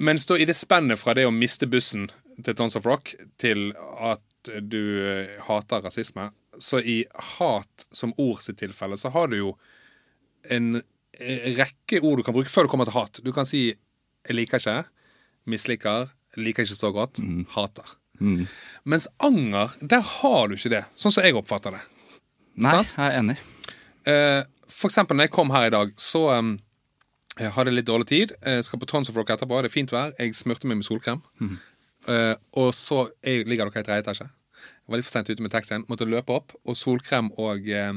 Mens 0.02 0.26
da 0.26 0.36
i 0.36 0.46
det 0.48 0.56
spennet 0.58 1.00
fra 1.00 1.14
det 1.14 1.26
å 1.28 1.34
miste 1.34 1.68
bussen 1.70 2.08
til 2.42 2.56
Tons 2.58 2.76
of 2.76 2.86
Rock 2.88 3.14
til 3.40 3.70
at 4.00 4.50
du 4.66 4.82
eh, 5.06 5.36
hater 5.46 5.84
rasisme, 5.84 6.30
så 6.58 6.80
i 6.80 7.04
hat 7.38 7.86
som 7.94 8.12
ord 8.20 8.40
sitt 8.42 8.58
tilfelle, 8.60 8.98
så 8.98 9.12
har 9.14 9.30
du 9.30 9.38
jo 9.38 9.52
en 10.50 10.80
eh, 10.80 11.52
rekke 11.56 12.02
ord 12.02 12.18
du 12.20 12.26
kan 12.26 12.34
bruke 12.34 12.50
før 12.50 12.66
du 12.66 12.72
kommer 12.72 12.88
til 12.88 12.96
hat. 12.98 13.20
Du 13.22 13.32
kan 13.32 13.46
si 13.46 13.70
'jeg 13.72 14.36
liker 14.36 14.58
ikke', 14.58 14.84
'misliker', 15.46 16.10
'liker 16.36 16.62
ikke 16.62 16.74
så 16.78 16.92
godt', 16.92 17.18
'hater'. 17.54 17.96
Mens 18.84 19.08
anger, 19.18 19.76
der 19.80 20.00
har 20.00 20.48
du 20.48 20.54
ikke 20.54 20.70
det, 20.70 20.84
sånn 20.94 21.12
som 21.12 21.24
jeg 21.24 21.34
oppfatter 21.34 21.70
det. 21.74 21.80
Nei, 22.56 22.70
Sant? 22.70 22.94
jeg 22.96 23.06
er 23.06 23.18
enig. 23.18 23.36
Eh, 24.08 24.42
for 24.72 24.90
eksempel 24.90 25.18
når 25.18 25.28
jeg 25.28 25.34
kom 25.34 25.52
her 25.54 25.68
i 25.68 25.74
dag, 25.74 25.92
så 26.00 26.24
um, 26.38 26.54
jeg 27.40 27.52
hadde 27.56 27.74
litt 27.74 27.88
dårlig 27.88 28.08
tid. 28.10 28.32
Jeg 28.44 28.64
skal 28.66 28.80
på 28.80 28.88
Tons 28.88 29.08
of 29.08 29.16
Rock 29.16 29.32
etterpå. 29.34 29.60
Det 29.62 29.70
er 29.70 29.74
fint 29.74 29.92
vær. 29.92 30.12
Jeg 30.18 30.36
smurte 30.36 30.68
meg 30.68 30.80
med 30.80 30.86
solkrem. 30.88 31.22
Eh, 32.10 32.34
og 32.58 32.72
så 32.76 33.06
jeg, 33.22 33.46
ligger 33.48 33.70
dere 33.70 33.84
i 33.84 33.86
tredje 33.86 34.04
etasje. 34.04 34.26
Jeg 34.62 34.92
var 34.92 35.00
litt 35.00 35.06
for 35.06 35.14
sent 35.14 35.30
ute 35.30 35.44
med 35.44 35.54
taxien. 35.54 35.86
Måtte 35.88 36.08
løpe 36.08 36.34
opp. 36.34 36.52
Og 36.68 36.76
solkrem 36.76 37.30
og, 37.40 37.68
eh, 37.68 37.94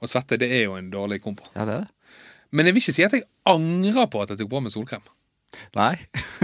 og 0.00 0.12
svette, 0.12 0.38
det 0.40 0.50
er 0.50 0.66
jo 0.66 0.76
en 0.76 0.90
dårlig 0.92 1.22
kombo. 1.24 1.46
Ja, 1.54 1.64
det 1.64 1.78
er 1.78 1.86
det. 1.86 2.12
Men 2.50 2.66
jeg 2.66 2.74
vil 2.74 2.82
ikke 2.82 2.96
si 2.98 3.06
at 3.06 3.14
jeg 3.14 3.28
angrer 3.46 4.10
på 4.10 4.22
at 4.24 4.32
jeg 4.32 4.42
tok 4.42 4.52
på 4.52 4.62
meg 4.64 4.74
solkrem. 4.74 5.08
Nei. 5.74 5.94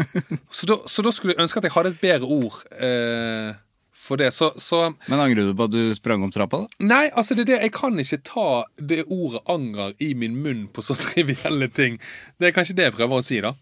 Så 0.57 0.67
da, 0.67 0.81
så 0.91 1.03
da 1.05 1.13
skulle 1.15 1.35
jeg 1.35 1.43
ønske 1.45 1.61
at 1.61 1.67
jeg 1.69 1.75
hadde 1.77 1.93
et 1.95 2.01
bedre 2.01 2.27
ord 2.27 2.57
eh, 2.83 3.55
for 3.97 4.21
det. 4.21 4.31
Så, 4.35 4.53
så 4.61 4.95
Men 5.09 5.21
angrer 5.21 5.49
du 5.49 5.55
på 5.57 5.67
at 5.67 5.75
du 5.75 5.95
sprang 5.97 6.23
om 6.23 6.33
trappa, 6.33 6.63
da? 6.65 6.87
Nei, 6.87 7.05
altså 7.11 7.35
det 7.35 7.47
er 7.47 7.51
det, 7.51 7.61
jeg 7.67 7.75
kan 7.77 7.99
ikke 8.03 8.23
ta 8.29 8.49
det 8.77 9.05
ordet 9.09 9.43
anger 9.51 9.95
i 10.05 10.13
min 10.19 10.39
munn 10.45 10.67
på 10.73 10.85
så 10.85 10.97
trivielle 11.07 11.69
ting. 11.75 12.01
Det 12.39 12.51
er 12.51 12.57
kanskje 12.57 12.79
det 12.79 12.91
jeg 12.91 12.97
prøver 12.99 13.23
å 13.23 13.27
si, 13.27 13.41
da. 13.45 13.55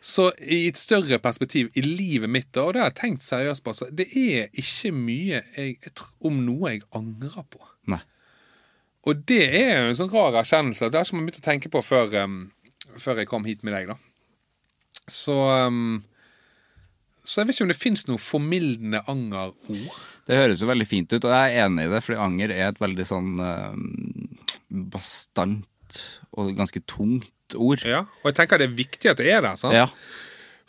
Så 0.00 0.30
i 0.40 0.62
et 0.70 0.80
større 0.80 1.18
perspektiv 1.20 1.68
i 1.76 1.82
livet 1.84 2.30
mitt, 2.32 2.48
da, 2.56 2.64
og 2.64 2.74
det 2.74 2.80
har 2.80 2.88
jeg 2.88 3.00
tenkt 3.02 3.26
seriøst 3.26 3.64
på, 3.64 3.74
det 3.92 4.06
er 4.16 4.48
ikke 4.62 4.94
mye 4.96 5.42
jeg, 5.42 5.74
jeg 5.76 5.92
tror, 5.92 6.14
om 6.30 6.38
noe 6.46 6.72
jeg 6.72 6.86
angrer 6.96 7.44
på. 7.52 7.60
Nei. 7.92 8.00
Og 9.08 9.20
det 9.28 9.42
er 9.44 9.74
jo 9.74 9.90
en 9.90 9.98
sånn 9.98 10.12
rar 10.12 10.38
erkjennelse. 10.40 10.88
Det 10.88 10.98
har 10.98 11.08
ikke 11.08 11.18
man 11.18 11.28
begynt 11.28 11.42
å 11.42 11.44
tenke 11.44 11.72
på 11.72 11.82
før, 11.84 12.16
um, 12.24 12.40
før 13.00 13.20
jeg 13.20 13.28
kom 13.28 13.44
hit 13.48 13.64
med 13.64 13.76
deg, 13.76 13.92
da. 13.92 13.96
Så 15.10 15.36
um, 15.68 16.00
Så 17.30 17.40
jeg 17.42 17.48
vet 17.50 17.56
ikke 17.58 17.66
om 17.68 17.70
det 17.72 17.78
fins 17.78 18.06
noe 18.08 18.18
formildende 18.22 19.02
angerord. 19.10 19.98
Det 20.26 20.38
høres 20.38 20.62
jo 20.62 20.68
veldig 20.70 20.86
fint 20.90 21.12
ut, 21.14 21.24
og 21.28 21.32
jeg 21.34 21.52
er 21.56 21.66
enig 21.68 21.84
i 21.86 21.90
det, 21.92 22.00
fordi 22.06 22.18
anger 22.24 22.52
er 22.54 22.64
et 22.72 22.80
veldig 22.82 23.06
sånn 23.06 23.30
eh, 23.44 23.76
bastant 24.92 26.00
og 26.38 26.52
ganske 26.58 26.82
tungt 26.90 27.56
ord. 27.58 27.82
Ja, 27.86 28.04
og 28.22 28.30
jeg 28.30 28.36
tenker 28.38 28.60
det 28.62 28.68
er 28.70 28.76
viktig 28.78 29.10
at 29.12 29.18
det 29.22 29.30
er 29.34 29.42
der. 29.46 29.56
sant? 29.58 29.74
Ja. 29.74 29.86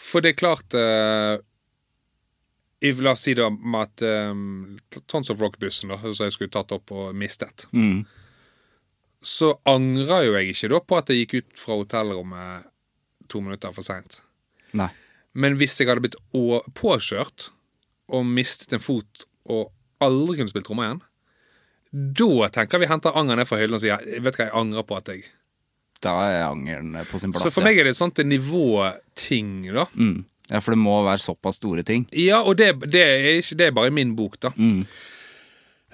For 0.01 0.23
det 0.25 0.33
er 0.35 0.39
klart 0.41 0.77
eh, 0.77 1.37
La 2.81 3.11
oss 3.13 3.21
si 3.27 3.35
det 3.37 3.43
om 3.45 3.75
at 3.77 4.01
um, 4.01 4.71
Tons 5.05 5.29
of 5.29 5.37
Rock-bussen, 5.43 5.91
som 5.93 6.23
jeg 6.25 6.33
skulle 6.33 6.49
tatt 6.49 6.71
opp 6.73 6.89
og 6.97 7.11
mistet, 7.13 7.67
Mm. 7.77 8.07
så 9.21 9.51
angrer 9.69 10.23
jo 10.25 10.33
jeg 10.33 10.49
ikke 10.55 10.69
da 10.73 10.79
på 10.81 10.97
at 10.97 11.11
jeg 11.13 11.19
gikk 11.27 11.35
ut 11.43 11.59
fra 11.61 11.77
hotellrommet 11.77 12.65
to 13.29 13.41
minutter 13.45 13.69
for 13.75 13.85
seint. 13.85 14.17
Nei. 14.73 14.89
Men 15.33 15.55
hvis 15.59 15.77
jeg 15.79 15.89
hadde 15.89 16.03
blitt 16.03 16.17
påkjørt 16.77 17.49
og 18.11 18.27
mistet 18.27 18.73
en 18.75 18.83
fot 18.83 19.25
og 19.51 19.71
aldri 20.03 20.39
kunne 20.39 20.51
spilt 20.51 20.67
trommer 20.67 20.89
igjen, 20.89 21.03
da 21.91 22.49
tenker 22.55 22.81
vi 22.81 22.87
henter 22.87 23.15
anger 23.19 23.39
ned 23.39 23.47
fra 23.47 23.59
hyllen 23.59 23.77
og 23.77 23.83
sier 23.83 23.99
vet 23.99 24.35
du 24.35 24.39
hva, 24.39 24.47
jeg 24.47 24.57
angrer 24.61 24.85
på 24.87 24.97
at 24.97 25.09
jeg 25.11 25.25
Da 26.01 26.13
er 26.25 26.45
angeren 26.47 26.95
på 27.09 27.19
sin 27.21 27.33
plass. 27.33 27.43
Så 27.45 27.53
for 27.53 27.67
meg 27.67 27.77
er 27.77 27.85
det 27.85 27.93
et 27.93 27.99
sånt 27.99 28.21
nivåting, 28.25 29.67
da. 29.75 29.85
mm. 29.93 30.21
Ja, 30.51 30.59
for 30.59 30.75
det 30.75 30.81
må 30.83 30.97
være 31.05 31.21
såpass 31.23 31.61
store 31.61 31.83
ting. 31.87 32.05
Ja, 32.11 32.41
og 32.43 32.57
det, 32.59 32.73
det, 32.91 33.01
er 33.01 33.37
ikke, 33.39 33.57
det 33.59 33.67
er 33.67 33.75
bare 33.75 33.91
i 33.91 33.95
min 33.95 34.15
bok, 34.17 34.35
da. 34.43 34.51
Mm. 34.57 34.81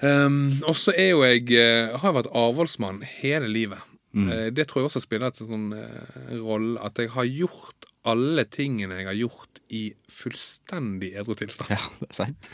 Um, 0.02 0.40
og 0.66 0.74
så 0.78 0.94
er 0.94 1.08
jo 1.10 1.24
jeg 1.26 1.48
eh, 1.58 1.90
Har 1.98 2.12
jeg 2.12 2.16
vært 2.20 2.34
avholdsmann 2.38 3.00
hele 3.18 3.50
livet. 3.50 3.82
Mm. 4.14 4.28
Eh, 4.30 4.48
det 4.54 4.68
tror 4.68 4.82
jeg 4.82 4.90
også 4.90 5.02
spiller 5.02 5.30
et 5.30 5.40
sånn 5.40 5.72
uh, 5.74 6.34
rolle. 6.42 6.78
At 6.82 6.98
jeg 6.98 7.12
har 7.14 7.26
gjort 7.28 7.88
alle 8.08 8.44
tingene 8.50 9.00
jeg 9.00 9.08
har 9.10 9.18
gjort 9.18 9.62
i 9.74 9.84
fullstendig 10.12 11.12
edru 11.20 11.36
tilstand. 11.38 11.74
Ja, 11.76 11.80
det 12.00 12.10
er 12.10 12.18
sant. 12.22 12.50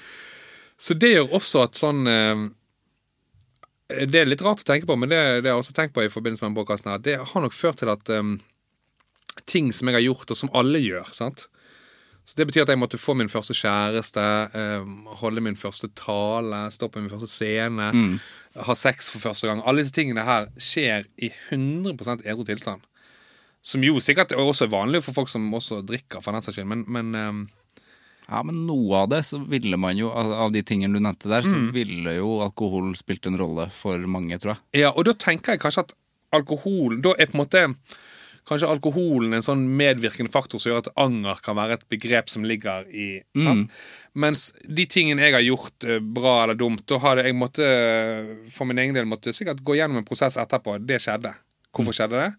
Så 0.80 0.96
det 0.98 1.12
gjør 1.14 1.36
også 1.38 1.64
at 1.68 1.78
sånn 1.78 2.02
eh, 2.10 2.44
Det 4.08 4.20
er 4.20 4.28
litt 4.28 4.42
rart 4.44 4.64
å 4.64 4.68
tenke 4.68 4.88
på, 4.90 4.96
men 4.98 5.12
det, 5.12 5.20
det 5.44 5.48
har 5.50 5.54
jeg 5.54 5.64
også 5.64 5.76
tenkt 5.76 5.94
på 5.96 6.04
i 6.04 6.12
forbindelse 6.12 6.44
med 6.44 6.50
denne 6.50 6.60
podkasten 6.60 6.92
her. 6.92 7.02
Det 7.04 7.18
har 7.32 7.44
nok 7.44 7.56
ført 7.56 7.82
til 7.82 7.92
at 7.92 8.10
um, 8.16 8.38
ting 9.50 9.70
som 9.74 9.90
jeg 9.90 9.98
har 10.00 10.06
gjort, 10.06 10.32
og 10.32 10.40
som 10.40 10.50
alle 10.56 10.80
gjør, 10.82 11.10
sant 11.14 11.46
Så 12.24 12.38
det 12.38 12.46
betyr 12.48 12.64
at 12.64 12.72
jeg 12.72 12.80
måtte 12.80 12.98
få 12.98 13.14
min 13.18 13.30
første 13.30 13.54
kjæreste, 13.54 14.24
um, 14.82 15.04
holde 15.20 15.44
min 15.44 15.60
første 15.60 15.92
tale, 16.00 16.64
stå 16.74 16.88
på 16.88 17.04
min 17.04 17.12
første 17.12 17.28
scene, 17.30 17.90
ha 18.54 18.76
sex 18.78 19.12
for 19.12 19.20
første 19.20 19.50
gang. 19.50 19.62
Alle 19.62 19.84
disse 19.84 19.94
tingene 19.94 20.24
her 20.26 20.48
skjer 20.56 21.06
i 21.20 21.30
100 21.52 22.24
edru 22.24 22.46
tilstand. 22.48 22.82
Som 23.64 23.84
jo 23.86 23.96
sikkert 24.04 24.34
også 24.36 24.66
er 24.66 24.72
vanlig 24.74 25.00
for 25.06 25.16
folk 25.16 25.30
som 25.32 25.46
også 25.56 25.80
drikker, 25.88 26.20
for 26.24 26.36
den 26.36 26.44
saks 26.44 26.58
skyld, 26.58 26.68
men, 26.68 26.84
men 26.92 27.14
um, 27.16 27.44
Ja, 28.28 28.42
men 28.44 28.62
noe 28.68 29.02
av 29.02 29.10
det 29.12 29.22
så 29.28 29.38
ville 29.48 29.76
man 29.80 29.98
jo, 30.00 30.10
av 30.12 30.52
de 30.52 30.62
tingene 30.64 30.96
du 30.96 31.00
nevnte 31.04 31.28
der, 31.28 31.44
Mm. 31.44 31.52
så 31.52 31.74
ville 31.76 32.14
jo 32.16 32.38
alkohol 32.44 32.94
spilt 32.96 33.26
en 33.28 33.36
rolle 33.40 33.66
for 33.72 34.00
mange, 34.08 34.36
tror 34.40 34.54
jeg. 34.54 34.84
Ja, 34.84 34.92
og 34.96 35.04
da 35.08 35.12
tenker 35.12 35.52
jeg 35.56 35.60
kanskje 35.64 35.84
at 35.88 35.94
alkohol 36.34 37.00
Da 37.04 37.12
er 37.20 37.28
på 37.30 37.36
en 37.36 37.42
måte 37.44 37.60
kanskje 38.44 38.68
alkoholen 38.68 39.32
en 39.36 39.44
sånn 39.44 39.62
medvirkende 39.78 40.32
faktor 40.32 40.60
som 40.60 40.72
gjør 40.72 40.82
at 40.82 40.88
anger 41.00 41.38
kan 41.44 41.56
være 41.56 41.78
et 41.78 41.84
begrep 41.88 42.28
som 42.28 42.44
ligger 42.44 42.84
i 42.92 43.22
mm. 43.36 43.62
Mens 44.20 44.50
de 44.68 44.84
tingene 44.90 45.24
jeg 45.24 45.32
har 45.36 45.44
gjort 45.46 45.86
eh, 45.88 46.00
bra 46.00 46.42
eller 46.42 46.58
dumt, 46.60 46.82
da 46.90 46.98
har 47.00 47.22
jeg 47.22 47.36
måtte 47.38 47.64
for 48.52 48.68
min 48.68 48.78
egen 48.82 48.96
del 48.96 49.08
måtte 49.08 49.32
sikkert 49.36 49.62
gå 49.64 49.78
gjennom 49.78 50.00
en 50.02 50.08
prosess 50.08 50.36
etterpå. 50.40 50.76
Det 50.84 51.00
skjedde. 51.00 51.32
Hvorfor 51.74 51.96
skjedde 51.96 52.20
det? 52.20 52.32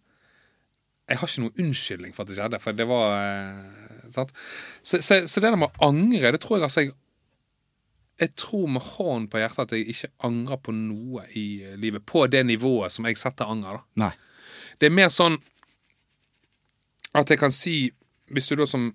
Jeg 1.05 1.21
har 1.21 1.29
ikke 1.29 1.43
noen 1.43 1.63
unnskyldning 1.65 2.13
for 2.15 2.25
at 2.25 2.31
det 2.31 2.37
skjedde, 2.39 2.59
for 2.63 2.77
det 2.77 2.87
var 2.89 3.17
eh, 3.19 4.05
sant? 4.13 4.31
Så, 4.81 5.01
så, 5.01 5.21
så 5.29 5.41
det 5.41 5.51
der 5.51 5.59
med 5.61 5.69
å 5.69 5.89
angre, 5.89 6.31
det 6.33 6.41
tror 6.43 6.59
jeg 6.59 6.69
altså 6.69 6.85
jeg 6.85 6.95
jeg 8.15 8.31
tror 8.39 8.69
med 8.71 8.83
hånden 8.95 9.27
på 9.27 9.41
hjertet 9.41 9.65
at 9.65 9.73
jeg 9.75 9.89
ikke 9.91 10.09
angrer 10.23 10.59
på 10.63 10.71
noe 10.75 11.25
i 11.35 11.45
eh, 11.67 11.75
livet. 11.79 12.05
På 12.07 12.25
det 12.31 12.45
nivået 12.47 12.93
som 12.95 13.07
jeg 13.09 13.19
setter 13.19 13.49
anger. 13.51 13.81
da. 13.81 14.05
Nei. 14.05 14.11
Det 14.79 14.87
er 14.87 14.95
mer 14.95 15.09
sånn 15.11 15.35
at 17.15 17.31
jeg 17.31 17.39
kan 17.39 17.53
si 17.53 17.91
Hvis 18.25 18.47
du 18.49 18.55
da 18.57 18.65
som 18.65 18.87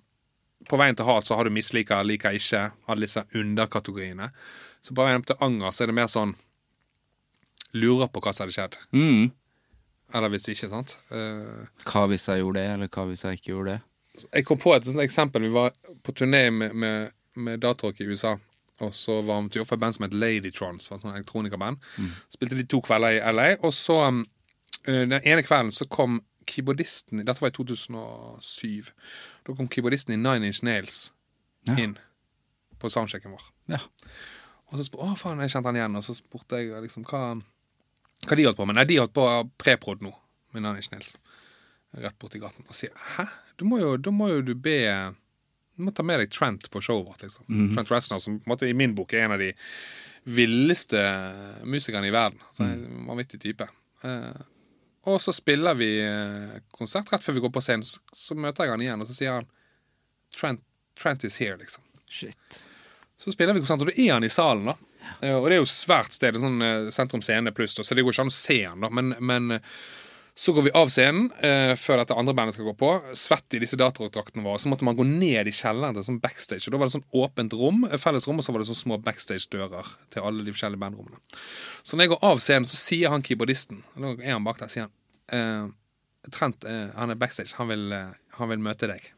på 0.67 0.77
veien 0.77 0.97
til 0.99 1.07
hat 1.07 1.29
så 1.29 1.37
har 1.39 1.47
du 1.47 1.55
mislika, 1.55 2.01
liker 2.03 2.35
ikke, 2.35 2.65
alle 2.91 3.07
disse 3.07 3.23
underkategoriene. 3.39 4.27
Så 4.83 4.95
på 4.97 5.05
veien 5.07 5.23
til 5.23 5.39
anger 5.41 5.71
så 5.71 5.85
er 5.85 5.93
det 5.93 5.99
mer 6.01 6.11
sånn 6.11 6.35
Lurer 7.79 8.09
på 8.11 8.19
hva 8.19 8.33
som 8.35 8.49
hadde 8.49 8.57
skjedd. 8.57 8.75
Mm. 8.91 9.31
Eller 10.15 10.33
hvis 10.33 10.49
ikke, 10.51 10.69
sant. 10.69 10.97
Uh, 11.13 11.67
Hva 11.87 12.07
hvis 12.11 12.29
jeg 12.29 12.43
gjorde 12.43 12.61
det, 12.61 12.69
eller 12.75 12.89
hva 12.91 13.07
hvis 13.11 13.25
jeg 13.25 13.39
ikke 13.39 13.53
gjorde 13.53 13.77
det? 13.77 13.81
jeg 14.35 14.45
kom 14.45 14.59
på 14.61 14.75
et 14.75 14.85
sånt 14.85 15.01
eksempel. 15.01 15.43
Vi 15.47 15.53
var 15.55 15.73
på 16.05 16.13
turné 16.13 16.51
med, 16.51 16.75
med, 16.75 17.11
med 17.37 17.65
i 17.65 18.07
USA. 18.07 18.37
Og 18.81 18.95
så 18.95 19.21
var 19.23 19.43
vi 19.43 19.49
til 19.49 19.65
for 19.65 19.77
et 19.77 19.81
band 19.81 19.95
som 19.95 20.05
het 20.07 20.15
Ladytrons, 20.15 20.91
var 20.91 20.97
et 20.97 21.03
sånt 21.05 21.15
elektronikerband. 21.15 21.79
Spilte 22.33 22.57
de 22.57 22.65
to 22.67 22.81
kvelder 22.81 23.19
i 23.19 23.33
LA. 23.33 23.49
Og 23.63 23.73
så 23.77 23.99
um, 24.09 24.27
eh, 24.87 25.05
den 25.09 25.21
ene 25.25 25.43
kvelden 25.45 25.73
så 25.73 25.87
kom 25.89 26.23
keyboardisten 26.51 27.21
Dette 27.25 27.41
var 27.41 27.53
i 27.53 27.57
2007. 27.57 28.91
Da 29.47 29.55
kom 29.55 29.69
keyboardisten 29.69 30.15
i 30.17 30.21
Nine 30.21 30.47
Inch 30.47 30.65
Nails 30.65 31.13
Ja. 31.69 31.77
inn 31.77 31.99
på 32.81 32.89
soundchecken 32.89 33.31
vår. 33.35 33.43
Ja. 33.69 33.79
Og 34.71 34.79
så 34.79 34.87
spurte, 34.87 35.05
å 35.13 35.17
faen, 35.19 35.43
jeg 35.45 35.53
kjente 35.53 35.69
han 35.69 35.77
igjen, 35.77 35.97
og 35.99 36.05
så 36.07 36.15
spurte 36.17 36.57
jeg 36.57 36.73
liksom 36.81 37.05
hva, 37.05 37.35
hva 38.27 38.37
de 38.37 38.47
holdt 38.47 38.59
på 38.59 38.67
med. 38.69 38.77
Nei, 38.77 38.87
de 38.89 38.99
holdt 39.01 39.17
på 39.17 39.27
preprod 39.61 40.05
nå, 40.05 40.13
med 40.55 40.65
Nanny 40.65 40.85
Nails. 40.93 41.15
Rett 42.01 42.19
borti 42.21 42.41
gaten. 42.43 42.67
Og 42.69 42.77
sier 42.77 42.95
hæ? 43.17 43.27
Du 43.59 43.67
må 43.69 43.81
da 44.01 44.13
må 44.15 44.31
jo 44.31 44.45
du 44.45 44.55
be 44.55 44.77
Du 45.77 45.85
må 45.85 45.93
ta 45.93 46.05
med 46.07 46.21
deg 46.23 46.31
Trent 46.33 46.69
på 46.73 46.81
showet 46.85 47.07
vårt, 47.09 47.23
liksom. 47.25 47.47
Trent 47.75 47.91
Reznor, 47.91 48.21
som 48.21 48.39
på 48.39 48.49
en 48.49 48.53
måte 48.53 48.69
i 48.69 48.77
min 48.77 48.95
bok 48.95 49.15
er 49.17 49.25
en 49.25 49.37
av 49.37 49.43
de 49.43 49.51
villeste 50.29 51.01
musikerne 51.65 52.11
i 52.11 52.13
verden. 52.15 52.41
Så 52.53 52.67
en 52.67 53.07
vanvittig 53.09 53.41
type. 53.41 53.65
Eh, 54.05 54.43
og 55.09 55.17
så 55.25 55.33
spiller 55.33 55.79
vi 55.79 55.89
eh, 56.05 56.59
konsert 56.77 57.09
rett 57.13 57.25
før 57.25 57.39
vi 57.39 57.45
går 57.47 57.55
på 57.55 57.63
scenen, 57.65 57.87
så, 57.89 58.03
så 58.13 58.37
møter 58.37 58.69
jeg 58.69 58.75
han 58.75 58.85
igjen, 58.85 59.01
og 59.01 59.09
så 59.09 59.17
sier 59.17 59.39
han 59.39 59.49
Trent, 60.37 60.61
Trent 61.01 61.25
is 61.25 61.41
here, 61.41 61.57
liksom. 61.57 61.83
Shit. 62.05 62.61
Så 63.17 63.33
spiller 63.33 63.57
vi 63.57 63.65
konsert, 63.65 63.81
og 63.81 63.89
da 63.89 63.97
er 63.97 64.13
han 64.19 64.29
i 64.29 64.33
salen, 64.33 64.69
da. 64.69 64.77
Eh, 65.21 65.35
Og 65.37 65.49
det 65.49 65.57
er 65.59 65.63
jo 65.63 65.71
svært 65.71 66.13
sted, 66.17 66.37
sånn 66.41 66.61
eh, 66.63 66.91
Sentrum 66.95 67.23
Scene 67.25 67.53
pluss, 67.57 67.75
så 67.77 67.95
det 67.95 68.05
går 68.05 68.13
ikke 68.15 68.27
an 68.29 68.33
å 68.33 68.37
se 68.37 68.61
han, 68.65 68.81
da. 68.85 68.91
Men, 68.91 69.15
men, 69.21 69.51
eh, 69.59 69.75
Så 70.41 70.55
går 70.57 70.63
vi 70.63 70.71
av 70.79 70.89
scenen 70.89 71.27
eh, 71.45 71.75
før 71.77 71.99
dette 72.01 72.15
andre 72.17 72.33
bandet 72.33 72.55
skal 72.55 72.65
gå 72.71 72.73
på. 72.79 72.91
Svett 73.19 73.57
i 73.59 73.61
disse 73.61 73.77
datadraktene 73.77 74.45
våre. 74.47 74.61
Så 74.63 74.71
måtte 74.71 74.87
man 74.87 74.97
gå 74.97 75.05
ned 75.05 75.51
i 75.51 75.53
kjelleren 75.53 75.93
til 75.99 76.07
sånn 76.07 76.21
backstage. 76.23 76.63
Og 76.69 76.73
Da 76.73 76.79
var 76.81 76.89
det 76.89 76.95
sånn 76.95 77.05
åpent 77.13 77.53
rom, 77.59 77.83
felles 78.01 78.29
rom, 78.31 78.39
og 78.41 78.47
så 78.47 78.55
var 78.55 78.63
det 78.63 78.69
sånn 78.71 78.79
små 78.79 78.97
backstage-dører 79.05 79.91
til 80.15 80.23
alle 80.25 80.47
de 80.47 80.55
forskjellige 80.55 80.81
bandrommene. 80.81 81.19
Så 81.83 81.99
når 81.99 82.07
jeg 82.07 82.13
går 82.15 82.25
av 82.31 82.41
scenen, 82.41 82.65
så 82.71 82.79
sier 82.79 83.13
han 83.13 83.27
keyboardisten 83.27 83.83
Nå 84.01 84.15
er 84.23 84.33
han 84.33 84.47
bak 84.47 84.63
der, 84.63 84.71
sier 84.73 84.87
han 84.87 84.95
eh, 85.37 86.31
Trent, 86.31 86.65
eh, 86.65 86.89
han 86.97 87.11
er 87.13 87.21
backstage. 87.21 87.53
Han 87.59 87.69
vil, 87.69 87.93
han 88.39 88.53
vil 88.55 88.65
møte 88.65 88.89
deg. 88.95 89.11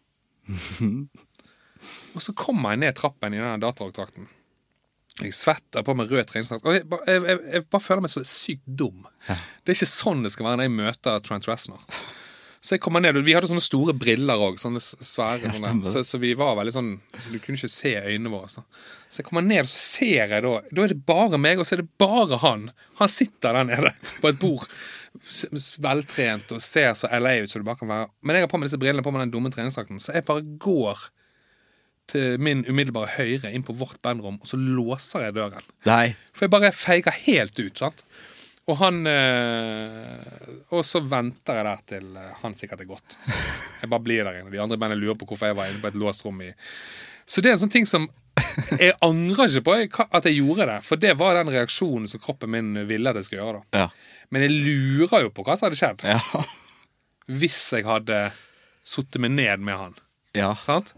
og 2.16 2.22
så 2.24 2.34
kommer 2.34 2.74
jeg 2.74 2.82
ned 2.82 2.98
trappen 2.98 3.34
i 3.36 3.40
den 3.42 3.62
datadrakten. 3.62 4.26
Jeg 5.20 5.34
svetter 5.36 5.84
på 5.84 5.94
meg 5.98 6.10
rød 6.10 6.24
treningsdrakt. 6.30 6.64
Jeg, 6.72 6.86
jeg, 7.06 7.22
jeg, 7.28 7.38
jeg 7.52 7.66
bare 7.68 7.84
føler 7.84 8.06
meg 8.06 8.12
så 8.14 8.24
sykt 8.24 8.64
dum. 8.66 9.04
Det 9.28 9.72
er 9.74 9.76
ikke 9.76 9.90
sånn 9.92 10.24
det 10.24 10.32
skal 10.32 10.48
være 10.48 10.62
når 10.62 10.68
jeg 10.70 10.76
møter 10.78 11.24
Trent 11.26 11.48
Reznor. 11.50 11.82
Så 12.62 12.76
jeg 12.76 12.82
kommer 12.84 13.02
ned, 13.02 13.16
Vi 13.26 13.32
hadde 13.34 13.48
sånne 13.50 13.62
store 13.64 13.90
briller 13.98 14.38
òg, 14.38 14.60
sånne 14.62 14.78
svære. 14.78 15.50
sånne. 15.50 15.82
Så, 15.82 16.04
så 16.06 16.18
vi 16.22 16.30
var 16.38 16.54
veldig 16.60 16.74
sånn 16.76 16.90
Du 17.32 17.40
kunne 17.42 17.58
ikke 17.58 17.70
se 17.72 17.90
øynene 17.98 18.30
våre. 18.30 18.46
Så, 18.52 18.62
så 19.10 19.18
jeg 19.18 19.26
kommer 19.26 19.42
ned, 19.42 19.64
og 19.66 19.72
så 19.72 19.80
ser 19.82 20.30
jeg 20.30 20.44
da 20.46 20.52
Da 20.70 20.84
er 20.84 20.92
det 20.94 21.00
bare 21.08 21.40
meg, 21.42 21.58
og 21.58 21.66
så 21.66 21.74
er 21.74 21.82
det 21.82 21.90
bare 21.98 22.38
han. 22.44 22.68
Han 23.02 23.10
sitter 23.10 23.58
der 23.58 23.66
nede 23.66 23.90
på 24.22 24.30
et 24.30 24.38
bord, 24.38 24.68
veltrent 25.82 26.54
og 26.54 26.62
ser 26.62 26.94
så 26.98 27.10
LA 27.18 27.34
ut 27.42 27.50
som 27.50 27.60
det 27.64 27.68
bare 27.68 27.82
kan 27.82 27.90
være. 27.90 28.08
Men 28.22 28.38
jeg 28.38 28.46
har 28.46 28.52
på 28.54 28.62
meg 28.62 28.70
disse 28.70 28.80
brillene 28.80 29.04
på 29.04 29.12
meg 29.14 29.26
den 29.26 29.34
dumme 29.34 29.50
treningsdrakten, 29.52 29.98
så 30.02 30.14
jeg 30.16 30.26
bare 30.30 30.46
går 30.62 31.02
til 32.12 32.36
min 32.42 32.62
umiddelbare 32.68 33.14
høyre 33.16 33.50
inn 33.56 33.64
på 33.66 33.74
vårt 33.76 33.98
bandrom, 34.04 34.36
og 34.42 34.46
så 34.50 34.58
låser 34.60 35.26
jeg 35.28 35.34
døren. 35.40 35.64
Nei. 35.88 36.12
For 36.36 36.46
jeg 36.46 36.52
bare 36.54 36.72
feiger 36.76 37.16
helt 37.24 37.58
ut, 37.58 37.76
sant? 37.80 38.04
Og 38.70 38.76
han 38.78 39.00
øh, 39.10 40.68
Og 40.70 40.84
så 40.86 41.00
venter 41.02 41.56
jeg 41.58 41.64
der 41.66 41.80
til 41.90 42.04
eh, 42.20 42.28
han 42.44 42.54
sikkert 42.54 42.84
er 42.84 42.90
gått. 42.92 43.16
Jeg 43.82 43.90
bare 43.90 44.04
blir 44.06 44.22
der 44.28 44.38
inne. 44.38 44.52
De 44.54 44.60
andre 44.62 44.78
bandene 44.78 45.00
lurer 45.02 45.16
på 45.18 45.26
hvorfor 45.32 45.50
jeg 45.50 45.56
var 45.58 45.66
inne 45.72 45.82
på 45.82 45.90
et 45.90 45.98
låst 45.98 46.22
rom 46.22 46.38
i 46.46 46.52
Så 47.26 47.42
det 47.42 47.50
er 47.50 47.56
en 47.56 47.62
sånn 47.64 47.72
ting 47.74 47.88
som 47.90 48.06
Jeg 48.78 48.94
angrer 49.04 49.50
ikke 49.50 49.64
på 49.66 50.06
at 50.14 50.24
jeg 50.30 50.38
gjorde 50.38 50.64
det, 50.70 50.78
for 50.86 50.96
det 51.02 51.16
var 51.20 51.34
den 51.40 51.50
reaksjonen 51.52 52.06
som 52.08 52.22
kroppen 52.22 52.52
min 52.54 52.70
ville 52.88 53.10
at 53.10 53.18
jeg 53.18 53.26
skulle 53.26 53.42
gjøre. 53.42 53.64
da 53.72 53.82
Ja. 53.82 53.88
Men 54.32 54.46
jeg 54.46 54.54
lurer 54.62 55.26
jo 55.26 55.32
på 55.34 55.42
hva 55.44 55.56
som 55.58 55.66
hadde 55.68 55.80
skjedd 55.82 56.06
Ja. 56.08 56.22
hvis 57.28 57.58
jeg 57.74 57.84
hadde 57.90 58.22
sittet 58.86 59.20
meg 59.22 59.34
ned 59.34 59.60
med 59.66 59.76
han. 59.78 59.98
ja. 60.38 60.54
Sant? 60.62 60.94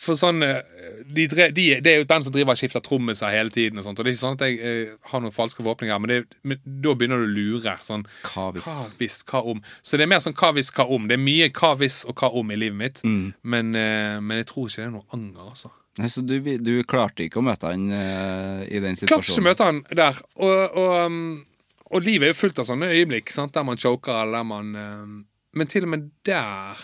For 0.00 0.16
sånn 0.16 0.40
eh, 0.46 0.62
de, 1.04 1.26
de, 1.28 1.64
Det 1.84 1.90
er 1.90 1.98
jo 2.00 2.06
den 2.08 2.24
som 2.24 2.32
driver 2.32 2.54
og 2.54 2.60
skifter 2.60 2.82
trommiser 2.84 3.32
hele 3.34 3.52
tiden. 3.52 3.80
Og 3.80 3.84
sånt 3.84 4.00
Og 4.00 4.06
det 4.06 4.12
er 4.12 4.16
ikke 4.16 4.22
sånn 4.22 4.38
at 4.38 4.44
jeg 4.46 4.60
eh, 4.64 4.94
har 5.10 5.24
noen 5.24 5.34
falske 5.34 5.60
forhåpninger, 5.60 6.00
men, 6.00 6.12
det, 6.12 6.38
men 6.46 6.62
da 6.64 6.94
begynner 6.96 7.20
du 7.20 7.26
å 7.28 7.34
lure. 7.34 7.74
Sånn, 7.84 8.06
Hva 8.24 8.48
hvis? 8.54 8.64
Hva 8.64 8.86
hvis, 9.00 9.18
hva 9.28 9.42
om? 9.52 9.60
Så 9.82 10.00
det 10.00 10.06
er 10.06 10.12
mer 10.14 10.22
sånn 10.24 10.36
hva 10.38 10.54
hvis, 10.56 10.72
hva 10.76 10.88
om. 10.88 11.10
Det 11.10 11.18
er 11.18 11.22
mye 11.24 11.50
hva 11.52 11.74
hvis 11.80 12.00
og 12.08 12.16
hva 12.22 12.32
om 12.40 12.54
i 12.54 12.58
livet 12.60 12.80
mitt, 12.80 13.04
men, 13.04 13.74
eh, 13.76 14.16
men 14.24 14.40
jeg 14.40 14.48
tror 14.52 14.70
ikke 14.70 14.82
det 14.82 14.88
er 14.88 14.96
noe 14.96 15.16
anger, 15.16 15.52
altså. 15.52 15.74
Så 16.08 16.22
du, 16.24 16.36
du 16.62 16.72
klarte 16.88 17.26
ikke 17.26 17.40
å 17.42 17.44
møte 17.44 17.68
han 17.68 17.90
eh, 17.92 18.62
i 18.70 18.80
den 18.80 18.96
situasjonen? 18.96 19.10
Klarte 19.10 19.34
ikke 19.34 19.42
å 19.42 19.48
møte 19.48 19.66
han 19.66 19.80
der. 19.98 20.20
Og, 20.38 20.78
og, 20.80 20.94
um, 21.10 21.82
og 21.90 22.06
livet 22.06 22.28
er 22.28 22.32
jo 22.32 22.38
fullt 22.38 22.62
av 22.62 22.68
sånne 22.70 22.92
øyeblikk 22.94 23.32
sant? 23.34 23.52
der 23.56 23.66
man 23.66 23.80
choker, 23.80 24.22
eller 24.22 24.40
der 24.40 24.48
man 24.48 24.72
um, 24.78 25.16
Men 25.58 25.66
til 25.66 25.84
og 25.84 25.92
med 25.92 26.06
der 26.24 26.78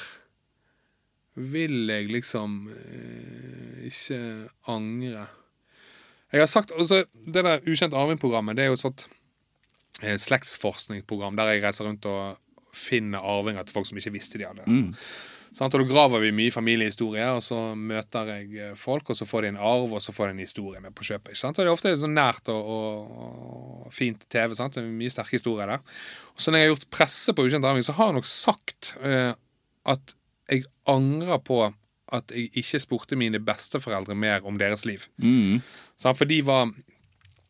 vil 1.37 1.91
jeg 1.93 2.09
liksom 2.13 2.67
eh, 2.73 3.87
ikke 3.91 4.21
angre. 4.73 5.27
Jeg 6.33 6.43
har 6.43 6.51
sagt 6.51 6.73
altså, 6.75 7.05
Det 7.15 7.45
der 7.45 7.63
Ukjent 7.71 7.95
arving-programmet 7.95 8.57
Det 8.59 8.65
er 8.65 8.73
jo 8.73 8.77
et 8.77 8.83
sånt 8.83 9.05
eh, 10.03 10.17
slektsforskningsprogram 10.19 11.39
der 11.39 11.55
jeg 11.55 11.63
reiser 11.65 11.87
rundt 11.87 12.09
og 12.11 12.41
finner 12.77 13.25
arvinger 13.25 13.65
til 13.65 13.79
folk 13.79 13.89
som 13.89 13.97
ikke 13.97 14.13
visste 14.19 14.41
de 14.41 14.45
hadde. 14.45 14.67
Sant? 15.57 15.73
Og 15.73 15.81
Da 15.81 15.89
graver 15.89 16.21
vi 16.21 16.35
mye 16.37 16.53
familiehistorie, 16.53 17.25
og 17.33 17.41
så 17.45 17.61
møter 17.79 18.33
jeg 18.35 18.51
eh, 18.61 18.75
folk, 18.77 19.09
og 19.09 19.17
så 19.17 19.29
får 19.29 19.47
de 19.47 19.53
en 19.55 19.63
arv, 19.71 19.95
og 19.97 20.03
så 20.05 20.13
får 20.13 20.29
de 20.29 20.37
en 20.37 20.45
historie 20.45 20.83
med 20.85 20.93
på 20.97 21.07
kjøpet. 21.09 21.33
Ikke 21.33 21.41
sant? 21.41 21.57
Og 21.57 21.65
Det 21.65 21.71
er 21.71 21.77
ofte 21.79 21.95
sånn 22.03 22.17
nært 22.19 22.51
og, 22.53 22.69
og, 22.75 23.17
og 23.87 23.95
fint 23.95 24.27
TV. 24.29 24.53
Sant? 24.59 24.77
Det 24.77 24.85
er 24.85 24.93
mye 24.93 25.15
sterke 25.15 25.39
historier 25.39 25.73
der. 25.73 25.87
Og 26.35 26.45
så 26.45 26.53
når 26.53 26.61
jeg 26.61 26.69
har 26.69 26.75
gjort 26.75 26.91
presse 26.99 27.37
på 27.37 27.47
Ukjent 27.47 27.69
arving, 27.71 27.87
så 27.87 27.97
har 27.97 28.13
jeg 28.13 28.19
nok 28.19 28.29
sagt 28.29 28.93
eh, 29.01 29.33
at 29.95 30.16
jeg 30.51 30.67
angrer 30.89 31.41
på 31.43 31.63
at 32.15 32.31
jeg 32.31 32.53
ikke 32.55 32.81
spurte 32.83 33.19
mine 33.19 33.41
besteforeldre 33.43 34.15
mer 34.15 34.45
om 34.47 34.59
deres 34.61 34.85
liv. 34.87 35.09
Mm. 35.19 35.59
For 35.99 36.29
de 36.29 36.39
var 36.47 36.71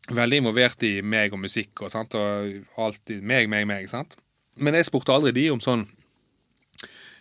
veldig 0.07 0.39
involvert 0.41 0.83
i 0.87 0.97
meg 1.03 1.35
og 1.35 1.43
musikk, 1.43 1.83
og, 1.83 1.91
sant? 1.93 2.15
og 2.17 2.81
alltid 2.81 3.21
meg, 3.21 3.49
meg, 3.51 3.67
meg. 3.69 3.85
Sant? 3.91 4.17
Men 4.57 4.77
jeg 4.77 4.87
spurte 4.89 5.13
aldri 5.13 5.35
de 5.35 5.49
om 5.53 5.61
sånn 5.61 5.85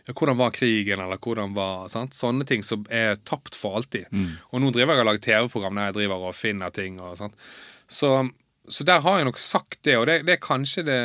ja, 0.06 0.14
hvordan 0.14 0.38
var 0.38 0.54
krigen, 0.54 1.02
eller 1.02 1.18
hvordan 1.18 1.54
var 1.56 1.88
sant? 1.90 2.14
Sånne 2.14 2.46
ting 2.46 2.62
som 2.62 2.84
er 2.94 3.18
tapt 3.26 3.58
for 3.58 3.80
alltid. 3.80 4.06
Og 4.54 4.62
nå 4.62 4.70
driver 4.70 4.94
jeg 4.94 5.02
og 5.02 5.08
lager 5.08 5.24
TV-program 5.24 5.80
der 5.80 5.88
jeg 5.90 5.96
driver 5.98 6.28
og 6.28 6.36
finner 6.38 6.70
ting. 6.74 7.00
Og, 7.02 7.16
sånt. 7.18 7.34
Så, 7.90 8.12
så 8.70 8.86
der 8.86 9.02
har 9.02 9.18
jeg 9.18 9.26
nok 9.26 9.42
sagt 9.42 9.80
det, 9.82 9.96
og 9.98 10.06
det, 10.06 10.20
det 10.28 10.36
er 10.36 10.44
kanskje 10.46 10.86
det 10.86 11.00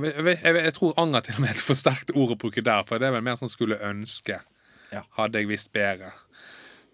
jeg, 0.00 0.38
jeg, 0.42 0.56
jeg, 0.56 0.74
tror 0.76 0.98
anger 1.00 1.26
til 1.26 1.38
og 1.38 1.44
med 1.44 1.52
er 1.52 1.58
et 1.58 1.64
for 1.64 1.78
sterkt 1.78 2.12
ord 2.14 2.34
å 2.34 2.40
bruke 2.40 2.64
der, 2.64 2.84
for 2.88 3.02
det 3.02 3.08
er 3.08 3.16
vel 3.16 3.24
mer 3.26 3.38
sånn 3.40 3.52
skulle 3.52 3.80
ønske. 3.84 4.40
Ja. 4.92 5.04
Hadde 5.18 5.40
jeg 5.40 5.50
visst 5.50 5.72
bedre. 5.74 6.12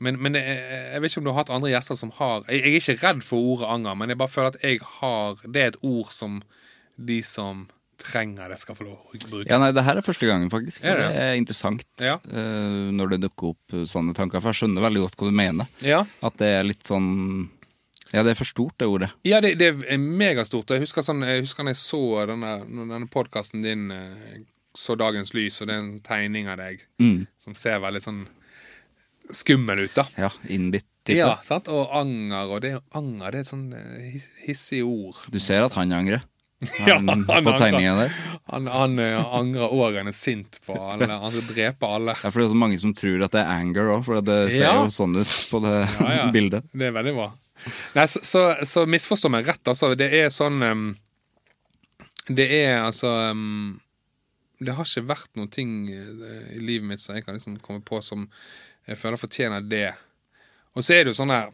Men, 0.02 0.20
men 0.22 0.38
jeg, 0.38 0.58
jeg 0.92 1.02
vet 1.02 1.10
ikke 1.10 1.22
om 1.22 1.26
du 1.26 1.32
har 1.32 1.40
hatt 1.40 1.54
andre 1.54 1.72
gjester 1.72 1.98
som 1.98 2.12
har 2.20 2.44
jeg, 2.46 2.60
jeg 2.60 2.76
er 2.76 2.84
ikke 2.84 3.00
redd 3.02 3.24
for 3.26 3.54
ordet 3.54 3.72
anger, 3.74 3.98
men 3.98 4.12
jeg 4.12 4.20
bare 4.20 4.30
føler 4.30 4.52
at 4.52 4.60
jeg 4.62 4.78
har 5.00 5.40
Det 5.42 5.62
er 5.62 5.72
et 5.72 5.80
ord 5.82 6.12
som 6.14 6.38
de 6.98 7.18
som 7.26 7.66
trenger 7.98 8.52
det, 8.52 8.60
skal 8.62 8.76
få 8.78 8.86
lov 8.86 9.10
å 9.10 9.18
bruke. 9.26 9.48
Ja, 9.50 9.58
nei, 9.58 9.72
det 9.74 9.82
her 9.82 9.98
er 9.98 10.06
første 10.06 10.26
gangen, 10.28 10.50
faktisk. 10.52 10.84
Er 10.86 11.00
det? 11.00 11.06
det 11.10 11.22
er 11.24 11.38
interessant 11.38 12.02
Ja. 12.02 12.14
uh, 12.30 12.90
når 12.94 13.14
det 13.14 13.20
dukker 13.26 13.54
opp 13.56 13.74
sånne 13.90 14.14
tanker. 14.14 14.38
For 14.38 14.54
jeg 14.54 14.60
skjønner 14.62 14.86
veldig 14.86 15.02
godt 15.02 15.18
hva 15.18 15.30
du 15.30 15.34
mener. 15.34 15.72
Ja. 15.82 16.04
At 16.22 16.38
det 16.38 16.52
er 16.60 16.66
litt 16.66 16.86
sånn 16.86 17.48
Ja, 18.12 18.22
det 18.24 18.32
er 18.32 18.38
for 18.40 18.48
stort, 18.48 18.76
det 18.80 18.88
ordet. 18.88 19.10
Ja, 19.28 19.40
det, 19.44 19.54
det 19.60 19.72
er 19.84 19.98
megastort. 20.00 20.70
Jeg 20.72 20.86
husker, 20.86 21.04
sånn, 21.04 21.24
jeg 21.28 21.44
husker 21.44 21.66
når 21.66 21.74
jeg 21.76 21.82
så 21.82 22.02
denne, 22.30 22.52
denne 22.64 23.08
podkasten 23.12 23.64
din 23.66 23.90
eh, 23.92 24.38
så 24.78 24.94
dagens 24.98 25.34
lys, 25.34 25.60
og 25.60 25.68
det 25.68 25.74
er 25.74 25.82
en 25.82 25.94
tegning 26.06 26.48
av 26.48 26.60
deg 26.60 26.84
som 27.40 27.56
ser 27.58 27.80
veldig 27.82 28.00
sånn 28.04 28.22
skummel 29.34 29.84
ut, 29.84 29.94
da. 29.96 30.06
Ja, 30.16 30.30
innbitt. 30.48 30.86
Ja, 31.08 31.38
sant? 31.44 31.68
Og 31.72 31.88
anger, 31.96 32.50
og 32.52 32.60
det 32.64 32.74
er 32.76 32.82
anger, 32.96 33.32
det 33.32 33.40
er 33.40 33.44
et 33.46 33.48
sånn 33.50 33.68
eh, 33.76 34.18
hissig 34.44 34.82
ord. 34.84 35.22
Du 35.32 35.38
ser 35.40 35.64
at 35.64 35.76
han 35.78 35.94
angrer. 35.96 36.24
Ja, 36.88 36.96
Han, 36.98 37.22
han 37.28 37.44
på 37.46 37.52
der. 37.54 38.14
Han, 38.50 38.66
han 38.66 38.98
eh, 38.98 39.14
angrer 39.38 39.98
han 40.00 40.10
er 40.10 40.16
sint 40.16 40.58
på 40.66 40.74
alle. 40.74 41.06
Han 41.22 41.30
skal 41.30 41.44
drepe 41.52 41.86
alle. 41.86 42.16
Ja, 42.18 42.32
for 42.32 42.40
det 42.40 42.44
er 42.44 42.48
også 42.48 42.58
mange 42.58 42.80
som 42.82 42.94
tror 42.98 43.22
at 43.28 43.36
det 43.36 43.44
er 43.44 43.52
anger 43.60 43.92
òg, 43.94 44.02
for 44.08 44.18
det 44.26 44.38
ser 44.56 44.64
Ja. 44.66 44.72
jo 44.82 44.90
sånn 44.90 45.14
ut 45.20 45.36
på 45.52 45.60
det 45.62 45.74
Ja, 45.84 46.08
ja. 46.16 46.24
bildet. 46.34 46.66
Det 46.74 46.88
er 46.90 46.96
veldig 46.98 47.14
bra. 47.14 47.28
Nei, 47.96 48.06
så, 48.08 48.22
så, 48.22 48.42
så 48.66 48.86
misforstå 48.88 49.30
meg 49.32 49.48
rett, 49.48 49.62
altså. 49.68 49.92
Det 49.98 50.08
er 50.14 50.30
sånn 50.32 50.62
um, 50.62 50.88
Det 52.28 52.46
er 52.60 52.82
altså 52.84 53.10
um, 53.32 53.78
Det 54.60 54.74
har 54.76 54.88
ikke 54.88 55.08
vært 55.08 55.38
noen 55.38 55.50
ting 55.52 55.72
eh, 55.92 56.54
i 56.56 56.60
livet 56.62 56.88
mitt 56.88 57.02
som 57.02 57.16
jeg 57.16 57.26
kan 57.26 57.36
liksom 57.36 57.58
komme 57.64 57.84
på 57.86 58.00
som 58.02 58.26
jeg 58.88 58.98
føler 58.98 59.20
fortjener 59.20 59.66
det. 59.68 59.92
Og 60.74 60.84
så 60.84 60.94
er 60.96 61.04
det 61.04 61.12
jo 61.12 61.18
sånn 61.18 61.32
der 61.34 61.50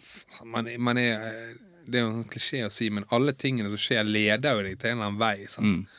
man, 0.47 0.69
man 0.79 1.01
er 1.01 1.27
eh, 1.27 1.55
Det 1.85 1.99
er 2.01 2.07
jo 2.07 2.13
en 2.15 2.29
klisjé 2.31 2.63
å 2.65 2.73
si, 2.73 2.89
men 2.95 3.05
alle 3.13 3.35
tingene 3.37 3.69
som 3.73 3.81
skjer, 3.81 4.07
leder 4.09 4.57
jo 4.57 4.65
deg 4.65 4.79
til 4.81 4.95
en 4.95 4.99
eller 4.99 5.11
annen 5.11 5.21
vei. 5.21 5.49
Sant? 5.53 5.91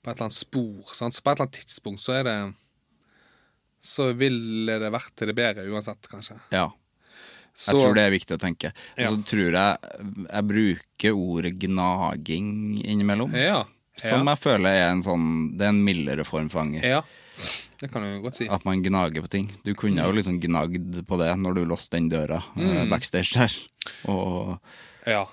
På 0.00 0.10
et 0.10 0.14
eller 0.14 0.28
annet 0.28 0.38
spor. 0.38 0.94
Sant? 0.96 1.16
Så 1.16 1.20
på 1.24 1.32
et 1.32 1.36
eller 1.36 1.48
annet 1.48 1.58
tidspunkt 1.60 2.00
så 2.00 2.14
er 2.20 2.24
det 2.28 2.38
Så 3.86 4.08
ville 4.16 4.78
det 4.80 4.88
vært 4.94 5.12
til 5.18 5.28
det 5.30 5.36
bedre 5.36 5.66
uansett, 5.68 6.08
kanskje. 6.10 6.38
Ja. 6.54 6.70
Så, 7.56 7.72
Jeg 7.72 7.80
tror 7.80 7.94
det 7.96 8.02
er 8.04 8.10
viktig 8.12 8.36
å 8.36 8.40
tenke. 8.42 8.70
Ja. 9.00 9.08
Og 9.08 9.14
så 9.16 9.30
tror 9.30 9.54
jeg 9.56 9.78
jeg 10.28 10.46
bruker 10.50 11.14
ordet 11.16 11.54
gnaging 11.62 12.50
innimellom. 12.84 13.32
Ja. 13.34 13.62
Som 13.96 14.28
jeg 14.28 14.38
føler 14.42 14.76
er 14.76 14.90
en 14.92 15.00
sånn 15.02 15.28
Det 15.56 15.64
er 15.64 15.72
en 15.72 15.78
mildere 15.86 16.24
form 16.28 16.50
for 16.52 16.60
anger. 16.66 16.84
Ja, 16.84 16.98
det 17.80 17.88
kan 17.92 18.04
du 18.04 18.20
godt 18.20 18.36
si. 18.36 18.48
At 18.52 18.64
man 18.68 18.82
gnager 18.84 19.24
på 19.24 19.30
ting. 19.32 19.48
Du 19.64 19.72
kunne 19.74 20.04
jo 20.04 20.12
liksom 20.12 20.36
gnagd 20.42 21.00
på 21.08 21.18
det 21.20 21.30
når 21.40 21.54
du 21.56 21.64
låste 21.64 21.96
den 21.96 22.10
døra 22.12 22.42
eh, 22.56 22.82
Mm. 22.84 22.90
backstage 22.92 23.32
der. 23.38 23.56
Og 24.12 24.58
Ja. 25.06 25.24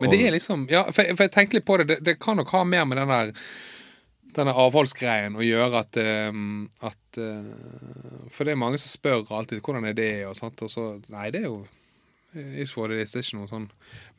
Men 0.00 0.08
det 0.10 0.22
er 0.24 0.32
liksom 0.32 0.66
Ja, 0.70 0.84
for 0.90 1.02
jeg, 1.04 1.14
for 1.16 1.24
jeg 1.24 1.32
tenkte 1.32 1.54
litt 1.58 1.66
på 1.66 1.76
det. 1.76 1.86
det. 1.88 2.04
Det 2.04 2.18
kan 2.20 2.36
nok 2.38 2.48
ha 2.56 2.64
mer 2.64 2.86
med 2.86 2.96
den 2.96 3.08
der 3.08 3.32
denne 4.36 4.54
avholdsgreien 4.54 5.36
å 5.38 5.44
gjøre 5.44 5.82
at, 5.84 5.98
eh, 6.00 6.30
at 6.86 7.20
eh, 7.20 8.30
For 8.30 8.46
det 8.46 8.54
er 8.54 8.62
mange 8.62 8.80
som 8.80 8.92
spør 8.92 9.26
alltid 9.36 9.62
hvordan 9.62 9.88
er 9.90 9.98
det 9.98 10.14
og 10.28 10.38
sånt, 10.38 10.62
og 10.66 10.72
så 10.72 10.92
Nei, 11.12 11.28
det 11.34 11.44
er 11.44 11.50
jo 11.50 11.60
what 12.78 12.92
det 12.92 13.00
er 13.02 13.24
ikke 13.24 13.40
noe 13.40 13.50
sånn 13.50 13.64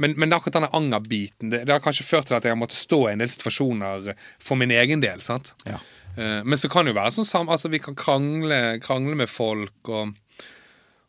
Men, 0.02 0.18
men 0.20 0.36
akkurat 0.36 0.58
denne 0.58 0.72
angerbiten, 0.76 1.52
det, 1.54 1.64
det 1.68 1.72
har 1.72 1.84
kanskje 1.84 2.04
ført 2.04 2.28
til 2.28 2.36
at 2.36 2.44
jeg 2.44 2.52
har 2.52 2.60
måttet 2.60 2.82
stå 2.82 3.06
i 3.08 3.14
en 3.14 3.24
del 3.24 3.32
situasjoner 3.32 4.12
for 4.42 4.60
min 4.60 4.74
egen 4.76 5.04
del, 5.04 5.24
sant? 5.24 5.54
ja. 5.64 5.80
Eh, 6.18 6.42
Men 6.44 6.60
så 6.60 6.68
kan 6.72 6.86
det 6.86 6.92
jo 6.92 7.00
være 7.00 7.16
sånn 7.16 7.30
sam 7.30 7.52
Altså, 7.52 7.72
vi 7.72 7.80
kan 7.80 7.96
krangle, 7.96 8.80
krangle 8.84 9.16
med 9.16 9.32
folk, 9.32 9.80
og, 9.88 10.12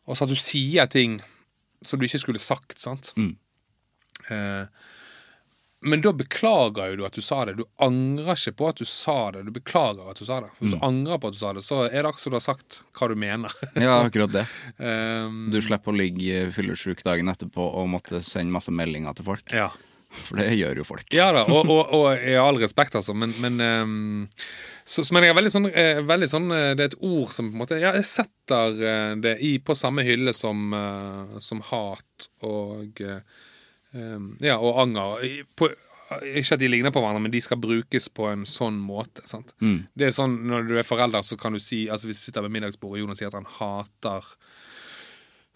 og 0.07 0.15
så 0.15 0.23
at 0.23 0.31
du 0.31 0.39
sier 0.39 0.87
ting 0.91 1.19
som 1.83 1.99
du 1.99 2.07
ikke 2.07 2.21
skulle 2.21 2.39
sagt, 2.39 2.77
sant? 2.79 3.11
Mm. 3.19 3.33
Eh, 4.31 4.63
Men 5.83 6.01
da 6.05 6.13
beklager 6.15 6.91
jo 6.93 6.97
du 7.01 7.05
at 7.05 7.13
du 7.17 7.21
sa 7.25 7.41
det. 7.45 7.57
Du 7.59 7.65
angrer 7.83 8.33
ikke 8.37 8.55
på 8.61 8.67
at 8.71 8.81
du 8.81 8.85
sa 8.87 9.17
det. 9.35 9.43
Du 9.47 9.51
beklager 9.55 10.09
at 10.09 10.19
du 10.19 10.25
sa 10.27 10.39
det. 10.45 10.49
Hvis 10.61 10.73
du 10.75 10.79
angrer 10.85 11.19
på 11.19 11.27
at 11.31 11.37
du 11.37 11.39
sa 11.41 11.53
det, 11.57 11.63
så 11.65 11.83
er 11.89 11.97
det 12.01 12.05
akkurat 12.09 12.23
som 12.25 12.33
du 12.35 12.39
har 12.39 12.45
sagt 12.47 12.81
hva 12.97 13.09
du 13.11 13.15
mener. 13.19 13.55
Ja, 13.83 13.99
akkurat 14.07 14.31
det. 14.33 14.45
Um, 14.79 15.49
Du 15.53 15.59
slipper 15.61 15.91
å 15.93 15.97
ligge 15.99 16.45
fyllesyk 16.55 17.03
dagen 17.05 17.27
etterpå 17.33 17.65
og 17.81 17.89
måtte 17.93 18.23
sende 18.23 18.55
masse 18.55 18.71
meldinger 18.73 19.17
til 19.19 19.27
folk. 19.33 19.51
ja. 19.53 19.71
For 20.13 20.37
det 20.37 20.51
gjør 20.53 20.77
jo 20.77 20.83
folk. 20.85 21.07
Ja 21.09 21.31
da, 21.33 21.41
og, 21.49 21.65
og, 21.73 21.87
og 21.97 22.21
i 22.21 22.35
all 22.37 22.59
respekt, 22.61 22.93
altså, 22.99 23.15
men, 23.17 23.31
men 23.41 23.55
um, 23.81 24.27
så, 24.85 25.01
så- 25.01 25.09
Men 25.15 25.25
jeg 25.25 25.33
er 25.33 25.37
veldig 25.39 25.51
sånn, 25.55 25.65
eh, 25.73 26.01
veldig 26.05 26.27
sånn 26.29 26.45
eh, 26.53 26.67
Det 26.77 26.83
er 26.85 26.91
et 26.91 26.97
ord 27.01 27.31
som 27.33 27.47
på 27.49 27.55
en 27.57 27.61
måte 27.63 27.79
Ja, 27.81 27.95
jeg 27.97 28.05
setter 28.05 28.77
eh, 28.77 29.15
det 29.23 29.31
i 29.41 29.55
på 29.57 29.73
samme 29.73 30.05
hylle 30.05 30.35
som, 30.37 30.69
som 31.41 31.63
hat 31.71 32.27
og 32.45 33.01
ehm, 33.01 33.25
Ja, 34.41 34.57
og 34.57 34.81
anger. 34.83 35.23
På, 35.55 35.69
ikke 36.21 36.57
at 36.57 36.61
de 36.61 36.67
ligner 36.69 36.91
på 36.93 37.01
hverandre, 37.01 37.21
men 37.23 37.33
de 37.33 37.41
skal 37.41 37.57
brukes 37.61 38.09
på 38.13 38.27
en 38.31 38.43
sånn 38.49 38.75
måte. 38.81 39.23
Sant? 39.29 39.53
Det 39.95 40.09
er 40.09 40.13
sånn 40.13 40.35
Når 40.49 40.67
du 40.69 40.75
er 40.77 40.85
forelder, 40.85 41.23
så 41.25 41.37
kan 41.39 41.55
du 41.55 41.61
si 41.63 41.85
Altså 41.89 42.09
Hvis 42.09 42.19
du 42.21 42.27
sitter 42.27 42.45
ved 42.45 42.53
middagsbordet 42.53 42.99
og 42.99 43.05
Jonas 43.07 43.21
sier 43.21 43.31
at 43.31 43.37
han 43.39 43.49
hater 43.59 44.27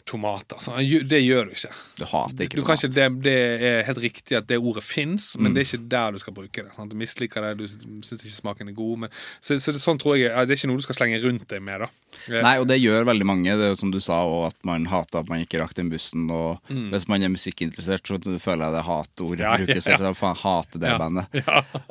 tomater. 0.08 0.56
Så 0.64 0.72
det 1.04 1.20
gjør 1.20 1.50
du 1.50 1.52
ikke. 1.52 1.70
Du 2.00 2.06
hater 2.08 2.46
ikke 2.46 2.56
Du 2.56 2.62
tomat. 2.64 2.84
ikke, 2.86 2.94
det, 2.96 3.08
det 3.26 3.34
er 3.68 3.82
helt 3.90 3.98
riktig 4.00 4.38
at 4.40 4.48
det 4.48 4.56
ordet 4.58 4.86
fins, 4.88 5.34
men 5.36 5.52
det 5.52 5.66
er 5.66 5.68
ikke 5.68 5.90
der 5.92 6.16
du 6.16 6.22
skal 6.22 6.36
bruke 6.38 6.64
det. 6.64 6.72
Sant? 6.78 6.94
Du 6.94 6.96
misliker 6.96 7.44
det, 7.44 7.58
du 7.60 7.66
syns 7.68 8.24
ikke 8.24 8.38
smaken 8.38 8.72
er 8.72 8.78
god. 8.78 9.02
Men, 9.04 9.18
så, 9.42 9.58
så 9.60 9.76
det, 9.76 9.82
sånn 9.84 10.00
tror 10.00 10.16
jeg 10.16 10.32
Det 10.32 10.56
er 10.56 10.62
ikke 10.62 10.72
noe 10.72 10.80
du 10.80 10.86
skal 10.88 11.00
slenge 11.02 11.20
rundt 11.26 11.44
deg 11.52 11.60
med. 11.66 11.84
da 11.84 11.90
Eh, 12.30 12.42
Nei, 12.42 12.58
og 12.60 12.68
det 12.68 12.80
gjør 12.82 13.06
veldig 13.08 13.26
mange. 13.26 13.46
Det 13.58 13.66
er 13.68 13.72
jo 13.74 13.80
som 13.80 13.92
du 13.92 14.00
sa, 14.04 14.22
og 14.28 14.48
at 14.48 14.56
man 14.68 14.86
hater 14.92 15.20
at 15.20 15.30
man 15.30 15.42
ikke 15.46 15.60
rakk 15.62 15.74
den 15.78 15.90
bussen. 15.90 16.30
Og 16.32 16.60
hvis 16.68 17.08
man 17.08 17.24
er 17.24 17.30
musikkinteressert, 17.30 18.04
så 18.08 18.18
føler 18.40 18.66
jeg 18.68 18.74
det 18.78 18.84
hatord 18.88 19.38
Mm. 19.38 19.44
Ja, 19.44 19.58
brukes. 19.58 19.86
ja, 19.88 19.98
Ja, 20.02 20.14
Faen, 20.14 20.36
hater 20.36 20.80
det 20.80 20.90
Ja, 20.90 20.98
bandet. 20.98 21.28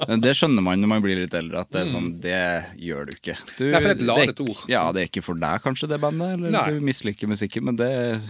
Men 0.09 0.20
Det 0.20 0.35
skjønner 0.37 0.62
man 0.62 0.81
når 0.81 0.89
man 0.89 1.03
blir 1.03 1.16
litt 1.16 1.35
eldre, 1.35 1.61
at 1.61 1.70
det 1.70 1.81
er 1.87 1.93
sånn, 1.93 2.20
det 2.20 2.64
gjør 2.81 3.07
du 3.07 3.12
ikke. 3.16 3.37
Du, 3.57 3.64
det 3.70 3.74
er 3.85 3.91
et 3.95 4.03
ladet 4.03 4.41
ord. 4.41 4.64
Ja, 4.68 4.91
det 4.93 5.03
er 5.03 5.09
ikke 5.11 5.22
for 5.24 5.35
deg 5.35 5.62
kanskje, 5.62 5.89
det 5.89 6.01
bandet, 6.01 6.35
eller 6.39 6.51
Nei. 6.51 6.70
du 6.70 6.81
misliker 6.81 7.27
musikken, 7.29 7.64
men 7.64 7.77
det 7.77 8.20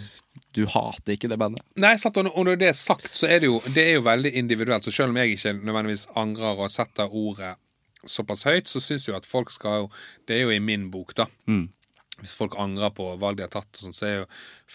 du 0.56 0.64
hater 0.66 1.12
ikke 1.16 1.28
det 1.28 1.38
bandet. 1.38 1.60
Nei, 1.76 1.96
sant, 1.96 2.16
og 2.16 2.24
når- 2.24 2.58
det 2.58 2.68
er 2.68 2.72
sagt, 2.72 3.10
så 3.12 3.28
er 3.28 3.40
det 3.40 3.48
jo 3.48 3.60
Det 3.66 3.78
er 3.86 3.94
jo 3.94 4.02
veldig 4.02 4.32
individuelt. 4.34 4.84
Så 4.84 4.92
selv 4.92 5.10
om 5.10 5.16
jeg 5.16 5.36
ikke 5.36 5.52
nødvendigvis 5.64 6.06
angrer 6.16 6.58
og 6.58 6.70
setter 6.70 7.08
ordet 7.12 7.56
såpass 8.06 8.44
høyt, 8.44 8.66
så 8.68 8.80
syns 8.80 9.06
jeg 9.08 9.16
at 9.16 9.24
folk 9.26 9.50
skal 9.50 9.80
jo 9.82 9.90
Det 10.26 10.36
er 10.36 10.42
jo 10.44 10.50
i 10.50 10.58
min 10.58 10.90
bok, 10.90 11.14
da. 11.14 11.26
Hvis 12.22 12.32
folk 12.38 12.54
angrer 12.56 12.92
på 12.96 13.10
valg 13.20 13.36
de 13.36 13.44
har 13.44 13.52
tatt, 13.52 13.76
sånt, 13.76 13.96
så 13.98 14.06
er 14.06 14.12
jeg 14.14 14.20
jo 14.22 14.28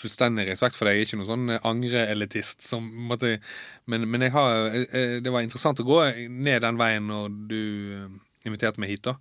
fullstendig 0.03 0.45
respekt 0.49 0.77
for 0.77 0.85
det. 0.85 0.93
Jeg 0.93 1.01
er 1.01 1.07
ikke 1.09 1.17
noen 1.21 1.31
sånn 1.31 1.53
eh, 1.55 1.63
angreelitist 1.65 2.61
som 2.61 2.85
Men, 3.89 4.05
men 4.05 4.21
jeg 4.27 4.35
har 4.35 4.75
eh, 4.77 5.15
det 5.23 5.33
var 5.33 5.41
interessant 5.41 5.81
å 5.81 5.87
gå 5.87 5.97
ned 6.29 6.61
den 6.61 6.77
veien 6.77 7.09
når 7.09 7.33
du 7.49 7.57
eh, 7.97 8.05
inviterte 8.45 8.81
meg 8.83 8.93
hit, 8.93 9.07
da. 9.09 9.15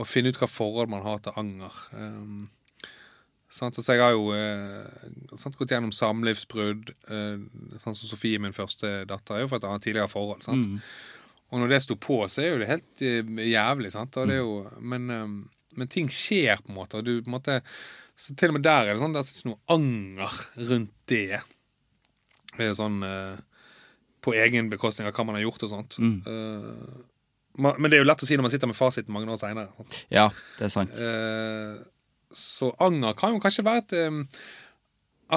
Og 0.00 0.08
finne 0.08 0.32
ut 0.32 0.40
hva 0.40 0.48
forhold 0.48 0.88
man 0.88 1.04
har 1.04 1.20
til 1.20 1.36
anger. 1.36 1.76
Um, 1.92 2.48
Sant? 3.50 3.74
Altså, 3.80 3.96
jeg 3.96 4.02
har 4.04 4.12
jo 4.14 4.28
eh, 4.30 5.08
sant, 5.34 5.56
gått 5.58 5.72
gjennom 5.74 5.90
samlivsbrudd. 5.90 6.92
Sånn 7.82 7.96
som 7.98 8.06
Sofie, 8.06 8.38
min 8.38 8.54
første 8.54 9.00
datter, 9.10 9.34
er 9.34 9.42
jo 9.42 9.48
fra 9.50 9.58
et 9.58 9.66
annet 9.66 9.82
tidligere 9.82 10.08
forhold. 10.12 10.44
Sant? 10.46 10.78
Og 11.50 11.58
når 11.58 11.72
det 11.72 11.80
sto 11.82 11.96
på, 11.98 12.20
så 12.30 12.44
er 12.44 12.52
jo 12.52 12.60
det 12.62 12.68
helt 12.70 13.02
jævlig. 13.50 13.90
Sant? 13.90 14.14
Og 14.22 14.30
det 14.30 14.36
er 14.36 14.44
jo, 14.44 14.52
men, 14.78 15.10
eh, 15.10 15.26
men 15.78 15.88
ting 15.88 16.08
skjer, 16.10 16.58
på 16.64 16.72
en 16.72 16.78
måte. 16.80 16.98
Og 17.00 17.04
du, 17.06 17.12
på 17.22 17.30
en 17.30 17.36
måte 17.38 17.60
så 18.20 18.34
til 18.36 18.50
og 18.52 18.58
med 18.58 18.64
der 18.66 18.88
er 18.90 18.92
det 18.96 19.00
sånn 19.00 19.14
Det 19.14 19.20
er 19.22 19.30
ikke 19.32 19.48
noe 19.48 19.76
anger 19.76 20.34
rundt 20.70 20.90
det. 21.08 21.38
Det 22.58 22.66
er 22.66 22.74
sånn 22.76 22.98
eh, 23.06 23.38
På 24.20 24.34
egen 24.36 24.68
bekostning 24.68 25.06
av 25.08 25.14
hva 25.16 25.24
man 25.24 25.38
har 25.38 25.46
gjort 25.46 25.62
og 25.64 25.70
sånt. 25.72 25.96
Eh, 26.28 26.98
ma- 27.64 27.76
men 27.78 27.88
det 27.90 27.96
er 27.96 28.02
jo 28.04 28.08
lett 28.10 28.20
å 28.22 28.28
si 28.28 28.36
når 28.36 28.44
man 28.48 28.52
sitter 28.52 28.68
med 28.68 28.76
fasiten 28.76 29.14
mange 29.14 29.30
år 29.32 29.40
seinere. 29.40 29.70
Ja, 30.12 30.26
det 30.58 30.66
er 30.68 30.74
sant. 30.74 30.92
Eh, 31.00 31.78
så 32.36 32.68
anger 32.84 33.16
kan 33.18 33.32
jo 33.34 33.40
kanskje 33.42 33.64
være 33.66 33.84
at, 33.86 33.92
eh, 33.96 34.20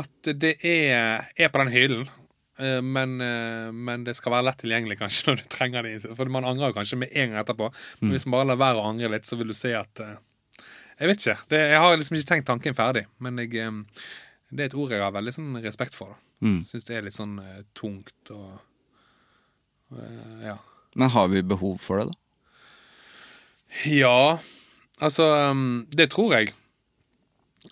at 0.03 0.33
det 0.43 0.57
er, 0.65 1.29
er 1.37 1.49
på 1.53 1.63
den 1.63 1.71
hyllen. 1.73 2.09
Eh, 2.57 2.81
men, 2.81 3.21
eh, 3.21 3.71
men 3.71 4.03
det 4.05 4.13
skal 4.17 4.35
være 4.35 4.47
lett 4.49 4.59
tilgjengelig 4.61 4.99
kanskje 4.99 5.25
når 5.31 5.41
du 5.41 5.47
trenger 5.51 5.87
det. 5.87 5.95
For 6.17 6.33
man 6.33 6.45
angrer 6.49 6.71
jo 6.71 6.77
kanskje 6.77 6.99
med 7.01 7.15
en 7.15 7.31
gang 7.33 7.41
etterpå. 7.41 7.71
Men 8.01 8.13
hvis 8.15 8.27
man 8.27 8.37
bare 8.39 8.51
lar 8.51 8.61
være 8.61 8.83
å 8.83 8.91
angre 8.91 9.13
litt, 9.15 9.29
så 9.29 9.39
vil 9.39 9.49
du 9.53 9.57
se 9.57 9.73
at 9.77 10.03
eh, 10.03 10.19
Jeg 10.99 11.09
vet 11.09 11.23
ikke. 11.23 11.39
Det, 11.49 11.63
jeg 11.73 11.81
har 11.85 11.97
liksom 11.97 12.19
ikke 12.19 12.31
tenkt 12.33 12.49
tanken 12.51 12.77
ferdig. 12.77 13.07
Men 13.23 13.41
jeg, 13.41 13.71
det 14.53 14.61
er 14.61 14.69
et 14.69 14.77
ord 14.77 14.93
jeg 14.93 15.01
har 15.01 15.15
veldig 15.15 15.33
sånn 15.39 15.57
respekt 15.63 15.97
for. 15.97 16.13
da 16.13 16.21
Mm. 16.43 16.57
Syns 16.67 16.83
det 16.83 16.95
er 16.97 17.05
litt 17.05 17.15
sånn 17.15 17.37
tungt 17.71 18.31
og 18.35 18.57
Ja. 20.43 20.57
Men 20.99 21.09
har 21.13 21.29
vi 21.31 21.39
behov 21.47 21.77
for 21.79 22.01
det, 22.01 22.09
da? 22.09 22.17
Ja, 23.87 24.39
altså 24.99 25.23
um, 25.53 25.85
Det 25.89 26.09
tror 26.11 26.35
jeg. 26.35 26.51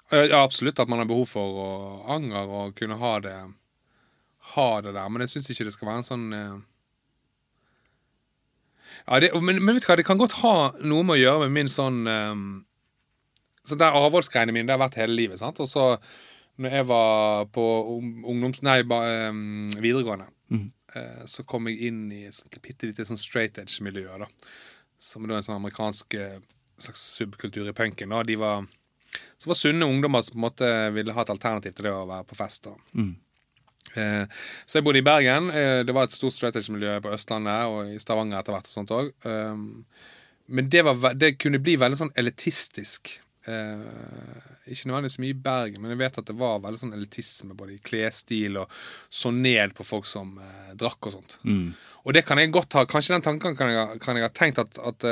Ja, 0.08 0.40
absolutt 0.40 0.80
at 0.80 0.88
man 0.88 1.02
har 1.04 1.10
behov 1.10 1.28
for 1.34 1.60
å 1.66 1.68
anger 2.16 2.48
og 2.48 2.78
kunne 2.80 2.96
ha 3.02 3.12
det 3.20 3.36
Ha 4.56 4.68
det 4.82 4.94
der, 4.96 5.10
men 5.14 5.22
jeg 5.24 5.30
syns 5.36 5.50
ikke 5.54 5.68
det 5.68 5.74
skal 5.76 5.88
være 5.92 6.02
en 6.02 6.08
sånn 6.08 6.26
eh, 6.34 6.58
Ja, 9.08 9.20
det, 9.24 9.32
men, 9.42 9.62
men 9.64 9.76
vet 9.78 9.86
du 9.86 9.90
hva, 9.92 9.98
det 10.00 10.06
kan 10.08 10.20
godt 10.20 10.40
ha 10.42 10.56
noe 10.82 11.06
med 11.06 11.16
å 11.18 11.22
gjøre 11.22 11.46
med 11.46 11.56
min 11.60 11.70
sånn 11.72 12.02
um, 12.10 12.44
Så 13.64 13.78
der 13.80 13.96
avholdsgreiene 13.98 14.54
mine, 14.56 14.68
det 14.68 14.76
har 14.76 14.82
vært 14.82 14.98
hele 15.00 15.16
livet, 15.16 15.40
sant. 15.40 15.62
Og 15.64 15.70
så 15.70 15.86
når 16.62 16.74
jeg 16.76 16.86
var 16.90 17.46
på 17.56 17.64
ung- 17.96 18.26
ungdoms... 18.28 18.60
Nei, 18.66 18.82
um, 18.84 19.70
videregående, 19.82 20.28
eh, 20.98 21.22
så 21.30 21.46
kom 21.48 21.70
jeg 21.70 21.88
inn 21.88 22.02
i 22.12 22.26
et 22.28 22.60
bitte 22.62 22.90
lite 22.90 23.06
sånn 23.08 23.18
straight 23.22 23.58
edge-miljø, 23.62 24.10
da 24.26 24.28
som 25.02 25.24
da 25.26 25.40
en 25.40 25.42
sånn 25.46 25.56
amerikansk 25.58 26.14
slags 26.78 27.02
subkultur 27.18 27.66
i 27.70 27.74
punken. 27.74 28.12
Da. 28.14 28.20
De 28.28 28.36
var, 28.38 28.68
så 29.42 29.50
var 29.50 29.58
sunne 29.58 29.88
ungdommer 29.90 30.22
som 30.22 30.36
på 30.36 30.38
en 30.38 30.44
måte 30.46 30.68
ville 30.94 31.16
ha 31.16 31.24
et 31.26 31.32
alternativ 31.34 31.74
til 31.74 31.88
det 31.88 31.94
å 31.96 32.04
være 32.06 32.28
på 32.30 32.38
fest. 32.38 32.68
Da. 32.68 32.76
Eh, 33.00 33.31
så 33.94 34.78
jeg 34.80 34.86
bodde 34.86 35.02
i 35.02 35.06
Bergen. 35.06 35.50
Eh, 35.50 35.82
det 35.88 35.96
var 35.96 36.08
et 36.08 36.16
stort 36.16 36.36
strategy-miljø 36.36 37.00
på 37.04 37.12
Østlandet 37.16 37.72
og 37.72 37.92
i 37.92 38.00
Stavanger 38.02 38.40
etter 38.40 38.56
hvert. 38.56 38.70
og 38.70 38.78
sånt 38.78 38.94
også. 38.96 39.14
Um, 39.28 39.66
men 40.52 40.70
det, 40.72 40.84
var, 40.88 41.14
det 41.16 41.38
kunne 41.40 41.62
bli 41.64 41.78
veldig 41.80 42.00
sånn 42.00 42.16
elitistisk. 42.20 43.14
Eh, 43.50 44.50
ikke 44.72 44.90
nødvendigvis 44.90 45.20
mye 45.24 45.34
i 45.34 45.40
Bergen, 45.48 45.82
men 45.82 45.94
jeg 45.96 46.02
vet 46.04 46.20
at 46.22 46.28
det 46.28 46.36
var 46.38 46.60
veldig 46.62 46.82
sånn 46.84 46.94
elitisme 46.94 47.56
både 47.58 47.74
i 47.74 47.82
klesstil 47.82 48.60
og 48.62 48.76
så 49.10 49.32
ned 49.34 49.74
på 49.78 49.86
folk 49.88 50.06
som 50.06 50.36
eh, 50.38 50.76
drakk 50.78 51.10
og 51.10 51.16
sånt. 51.16 51.40
Og 52.06 52.14
det 52.14 52.26
kan 52.28 52.42
jeg 52.42 52.52
godt 52.54 52.78
ha 52.78 52.86
Kanskje 52.90 53.16
den 53.16 53.26
tanken 53.26 53.58
kan 53.58 53.72
jeg, 53.72 53.98
kan 54.04 54.18
jeg 54.18 54.28
ha 54.28 54.34
tenkt 54.34 54.62
at, 54.62 54.78
at 54.78 55.08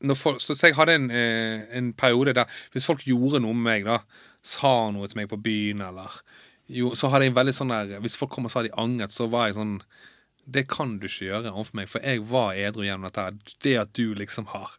når 0.00 0.14
folk, 0.14 0.40
Så 0.40 0.54
jeg 0.66 0.76
hadde 0.78 0.94
en, 0.94 1.10
eh, 1.10 1.66
en 1.76 1.92
periode 1.92 2.34
der 2.34 2.58
hvis 2.72 2.86
folk 2.86 3.04
gjorde 3.06 3.40
noe 3.42 3.54
med 3.54 3.66
meg, 3.66 3.88
da, 3.88 3.98
sa 4.42 4.90
noe 4.94 5.08
til 5.08 5.22
meg 5.22 5.30
på 5.30 5.40
byen, 5.42 5.82
eller 5.88 6.20
jo, 6.68 6.92
Så 6.98 7.08
hadde 7.08 7.24
jeg 7.26 7.32
en 7.32 7.38
veldig 7.40 7.54
sånn 7.56 7.72
der 7.72 8.00
Hvis 8.04 8.16
folk 8.20 8.32
kom 8.34 8.48
og 8.48 8.52
sa 8.52 8.62
de 8.62 8.72
angret, 8.76 9.14
så 9.14 9.28
var 9.32 9.48
jeg 9.48 9.56
sånn 9.58 9.76
Det 10.44 10.66
kan 10.68 10.98
du 11.00 11.06
ikke 11.08 11.28
gjøre 11.30 11.52
overfor 11.52 11.78
meg, 11.80 11.88
for 11.92 12.04
jeg 12.04 12.24
var 12.28 12.56
edru 12.56 12.84
gjennom 12.86 13.08
dette. 13.08 13.24
her. 13.28 13.38
Det 13.64 13.76
at 13.84 13.94
du 13.96 14.14
liksom 14.18 14.50
har 14.54 14.74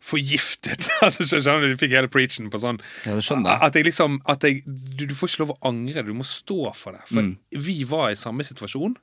forgiftet 0.00 0.88
altså, 1.04 1.26
Skjønner 1.28 1.68
du? 1.68 1.74
Du 1.74 1.80
fikk 1.82 1.92
hele 1.92 2.08
preachen 2.12 2.48
på 2.52 2.60
sånn 2.62 2.80
Ja. 3.46 3.58
At 3.68 3.76
jeg 3.76 3.86
liksom 3.90 4.20
at 4.24 4.42
jeg, 4.46 4.62
du, 4.66 5.06
du 5.06 5.14
får 5.14 5.32
ikke 5.34 5.44
lov 5.44 5.54
å 5.56 5.60
angre, 5.70 6.06
du 6.06 6.14
må 6.16 6.24
stå 6.26 6.72
for 6.78 6.96
det. 6.96 7.04
For 7.10 7.20
vi 7.68 7.82
var 7.88 8.10
i 8.10 8.18
samme 8.18 8.46
situasjon 8.46 8.96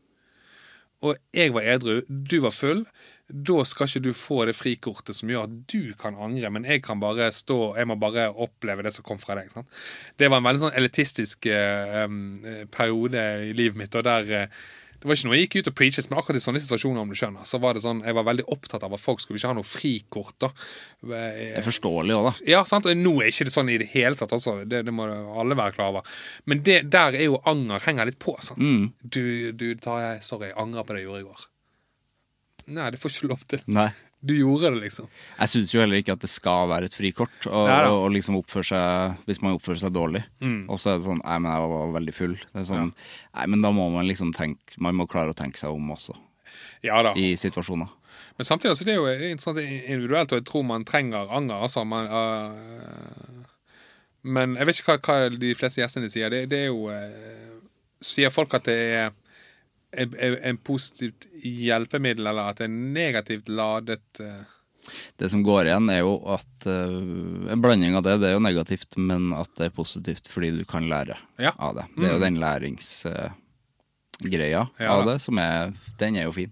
og 1.05 1.13
jeg 1.37 1.51
var 1.53 1.61
edru, 1.75 1.99
du 2.09 2.39
var 2.41 2.49
full, 2.55 2.79
da 3.27 3.63
skal 3.67 3.89
ikke 3.89 4.03
du 4.05 4.11
få 4.15 4.39
det 4.47 4.55
frikortet 4.55 5.17
som 5.17 5.29
gjør 5.31 5.49
at 5.49 5.55
du 5.67 5.91
kan 5.99 6.15
angre, 6.15 6.51
men 6.53 6.67
jeg 6.67 6.79
kan 6.85 7.01
bare 7.01 7.27
stå 7.35 7.75
Jeg 7.75 7.89
må 7.89 7.97
bare 7.99 8.29
oppleve 8.31 8.85
det 8.85 8.93
som 8.95 9.03
kom 9.07 9.19
fra 9.19 9.35
deg. 9.35 9.51
Sant? 9.51 9.67
Det 10.15 10.29
var 10.31 10.39
en 10.39 10.47
veldig 10.47 10.63
sånn 10.63 10.77
elitistisk 10.79 11.49
eh, 11.51 12.07
periode 12.71 13.23
i 13.49 13.55
livet 13.57 13.79
mitt, 13.79 13.95
og 13.99 14.05
der 14.07 14.31
eh, 14.31 14.59
det 14.97 15.05
var 15.05 15.13
ikke 15.13 15.27
noe 15.29 15.37
jeg 15.37 15.45
gikk 15.45 15.55
ut 15.59 15.67
og 15.69 15.75
preachet, 15.77 16.07
men 16.09 16.17
akkurat 16.17 16.39
i 16.39 16.41
sånne 16.41 16.61
situasjoner, 16.63 17.03
om 17.03 17.11
du 17.11 17.17
skjønner, 17.17 17.45
så 17.45 17.59
var 17.61 17.77
det 17.77 17.83
sånn, 17.83 17.99
jeg 18.01 18.15
var 18.17 18.25
veldig 18.25 18.47
opptatt 18.55 18.81
av 18.87 18.95
at 18.97 19.01
folk 19.01 19.21
skulle 19.21 19.37
ikke 19.37 19.51
ha 19.51 19.57
noe 19.59 19.67
frikort. 19.67 20.33
da. 20.41 20.49
Det 21.11 21.19
er 21.59 21.65
forståelig 21.67 22.15
òg, 22.15 22.29
da. 22.31 22.31
Ja, 22.49 22.63
sant? 22.65 22.89
og 22.89 22.97
nå 22.97 23.13
er 23.21 23.29
ikke 23.29 23.45
det 23.45 23.53
sånn 23.53 23.69
i 23.69 23.77
det 23.83 23.91
hele 23.91 24.17
tatt, 24.17 24.33
altså. 24.33 24.55
Det, 24.65 24.81
det 24.87 24.95
må 24.95 25.05
alle 25.05 25.59
være 25.59 25.75
klar 25.77 25.93
over. 25.93 26.17
Men 26.49 26.63
det, 26.65 26.79
der 26.95 27.13
er 27.13 27.27
jo 27.27 27.37
anger 27.45 27.85
henger 27.85 28.09
litt 28.09 28.17
på. 28.23 28.33
sant? 28.41 28.57
Du, 29.03 29.53
du 29.53 29.67
tar 29.83 30.01
jeg, 30.01 30.25
Sorry, 30.25 30.49
jeg 30.49 30.57
angrer 30.65 30.87
på 30.87 30.97
det 30.97 31.03
jeg 31.03 31.11
gjorde 31.11 31.21
i 31.21 31.29
går. 31.29 31.45
Nei, 32.67 32.91
det 32.91 32.99
får 32.99 33.15
ikke 33.15 33.31
lov 33.31 33.47
til. 33.47 33.63
Nei. 33.71 33.89
Du 34.19 34.33
gjorde 34.33 34.71
det, 34.73 34.81
liksom. 34.87 35.05
Jeg 35.37 35.49
syns 35.51 35.73
jo 35.75 35.81
heller 35.83 36.01
ikke 36.01 36.15
at 36.17 36.23
det 36.23 36.29
skal 36.31 36.71
være 36.71 36.89
et 36.89 36.95
frikort, 36.97 37.35
og, 37.45 37.67
ja, 37.69 37.83
og, 37.93 38.07
liksom 38.15 38.39
oppføre 38.39 38.65
seg 38.65 39.27
hvis 39.29 39.43
man 39.45 39.59
oppfører 39.59 39.83
seg 39.83 39.93
dårlig. 39.93 40.23
Og 40.65 40.81
så 40.81 40.93
er 40.93 40.97
det 40.97 41.05
sånn 41.05 41.21
Nei, 41.21 41.35
men 41.43 41.51
jeg 41.53 41.69
var 41.73 41.93
veldig 41.99 42.15
full. 42.17 42.33
Det 42.49 42.63
sånn, 42.67 42.89
Nei, 43.37 43.45
men 43.53 43.61
da 43.63 43.71
må 43.75 43.85
man 43.93 44.07
liksom 44.09 44.33
tenke 44.35 44.81
Man 44.81 44.97
må 44.97 45.05
klare 45.09 45.35
å 45.35 45.37
tenke 45.37 45.61
seg 45.61 45.75
om 45.75 45.93
også, 45.93 46.17
Ja 46.85 47.03
da. 47.05 47.13
i 47.13 47.35
situasjoner. 47.37 47.93
Men 48.37 48.49
samtidig 48.49 48.77
så 48.77 48.87
det 48.87 48.95
er 48.95 48.99
jo 48.99 49.29
interessant 49.29 49.61
individuelt, 49.61 50.33
og 50.33 50.41
jeg 50.41 50.47
tror 50.49 50.65
man 50.65 50.85
trenger 50.85 51.29
anger. 51.33 51.61
Altså, 51.65 51.83
man, 51.85 52.09
uh, 52.09 53.45
men 54.25 54.57
jeg 54.57 54.69
vet 54.69 54.81
ikke 54.81 54.97
hva, 54.97 54.99
hva 55.05 55.39
de 55.45 55.53
fleste 55.57 55.81
gjestene 55.81 56.09
sier. 56.13 56.33
Det, 56.33 56.43
det 56.49 56.65
er 56.65 56.69
jo 56.71 56.89
uh, 56.89 57.33
Sier 58.05 58.29
folk 58.29 58.53
at 58.53 58.67
det 58.67 58.77
er 58.93 59.07
en 59.91 60.57
positivt 60.57 61.27
hjelpemiddel, 61.43 62.27
eller 62.27 62.49
at 62.51 62.57
det 62.59 62.65
er 62.67 62.73
negativt 62.75 63.47
ladet 63.47 64.19
eh, 64.19 64.41
Det 65.19 65.29
som 65.31 65.43
går 65.43 65.65
igjen, 65.69 65.89
er 65.91 65.99
jo 66.03 66.17
at 66.33 66.65
eh, 66.67 67.51
en 67.53 67.61
blanding 67.63 67.95
av 67.95 68.03
det, 68.05 68.17
det 68.21 68.27
er 68.29 68.33
jo 68.37 68.43
negativt, 68.43 68.97
men 68.99 69.31
at 69.35 69.49
det 69.59 69.65
er 69.69 69.73
positivt 69.77 70.27
fordi 70.31 70.51
du 70.59 70.65
kan 70.67 70.87
lære 70.91 71.15
Ja. 71.39 71.51
av 71.57 71.75
det. 71.79 71.85
Det 71.97 72.05
er 72.09 72.13
jo 72.17 72.23
den 72.25 72.39
læringsgreia 72.43 74.63
Ja 74.79 74.91
av 74.97 75.05
det 75.07 75.19
som 75.23 75.37
er 75.39 75.71
Den 75.99 76.15
er 76.19 76.23
jo 76.27 76.31
fin. 76.35 76.51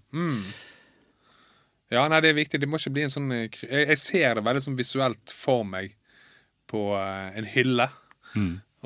Ja, 1.90 2.08
nei, 2.10 2.18
det 2.20 2.28
er 2.32 2.40
viktig. 2.40 2.58
Det 2.60 2.66
må 2.68 2.76
ikke 2.80 2.90
bli 2.96 3.02
en 3.06 3.12
sånn 3.12 3.30
eh, 3.32 3.48
Jeg, 3.62 3.98
ser 4.00 4.34
det 4.34 4.44
veldig 4.46 4.62
sånn 4.64 4.78
visuelt 4.78 5.30
for 5.30 5.62
meg 5.64 5.92
på 6.66 6.88
eh, 6.98 7.36
en 7.38 7.44
hylle. 7.46 7.86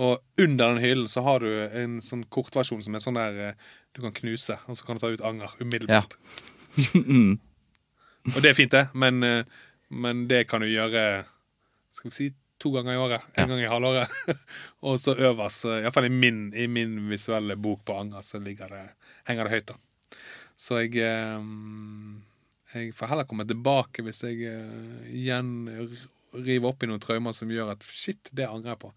Og 0.01 0.20
under 0.39 0.68
den 0.74 0.78
hyllen 0.85 1.09
så 1.10 1.20
har 1.27 1.39
du 1.43 1.48
en 1.51 1.97
sånn 2.05 2.22
kortversjon 2.32 2.82
som 2.85 2.94
er 2.94 3.01
sånn 3.02 3.18
der 3.18 3.35
eh, 3.48 3.55
du 3.97 4.03
kan 4.05 4.15
knuse, 4.15 4.59
og 4.67 4.77
så 4.79 4.87
kan 4.87 4.97
du 4.97 5.03
ta 5.03 5.11
ut 5.12 5.25
anger 5.27 5.55
umiddelbart. 5.61 6.17
og 8.35 8.39
det 8.43 8.53
er 8.53 8.57
fint, 8.59 8.73
det, 8.75 8.87
men, 8.95 9.23
eh, 9.27 9.45
men 9.91 10.27
det 10.31 10.45
kan 10.47 10.62
du 10.62 10.69
gjøre 10.71 11.25
Skal 11.91 12.12
vi 12.12 12.15
si 12.15 12.29
to 12.61 12.71
ganger 12.71 12.93
i 12.95 13.01
året. 13.01 13.23
En 13.41 13.49
gang 13.49 13.62
i 13.62 13.69
halvåret. 13.71 14.12
og 14.87 15.01
så 15.01 15.15
øverst, 15.17 15.65
iallfall 15.65 16.11
i 16.11 16.12
min, 16.12 16.51
i 16.55 16.67
min 16.69 16.99
visuelle 17.11 17.57
bok 17.57 17.87
på 17.89 17.97
anger, 18.03 18.23
så 18.23 18.39
ligger 18.39 18.69
det, 18.71 18.83
henger 19.29 19.49
det 19.49 19.55
høyt, 19.55 19.73
da. 19.73 20.21
Så 20.61 20.83
jeg 20.83 21.01
eh, 21.01 21.41
Jeg 22.75 22.93
får 22.95 23.11
heller 23.11 23.27
komme 23.27 23.47
tilbake 23.49 24.05
hvis 24.07 24.21
jeg 24.29 24.45
eh, 24.47 25.09
igjen 25.17 25.49
river 26.37 26.71
opp 26.71 26.85
i 26.85 26.91
noen 26.91 27.03
traumer 27.03 27.35
som 27.35 27.51
gjør 27.51 27.73
at 27.73 27.87
shit, 27.91 28.31
det 28.31 28.47
angrer 28.47 28.77
jeg 28.77 28.83
på. 28.85 28.93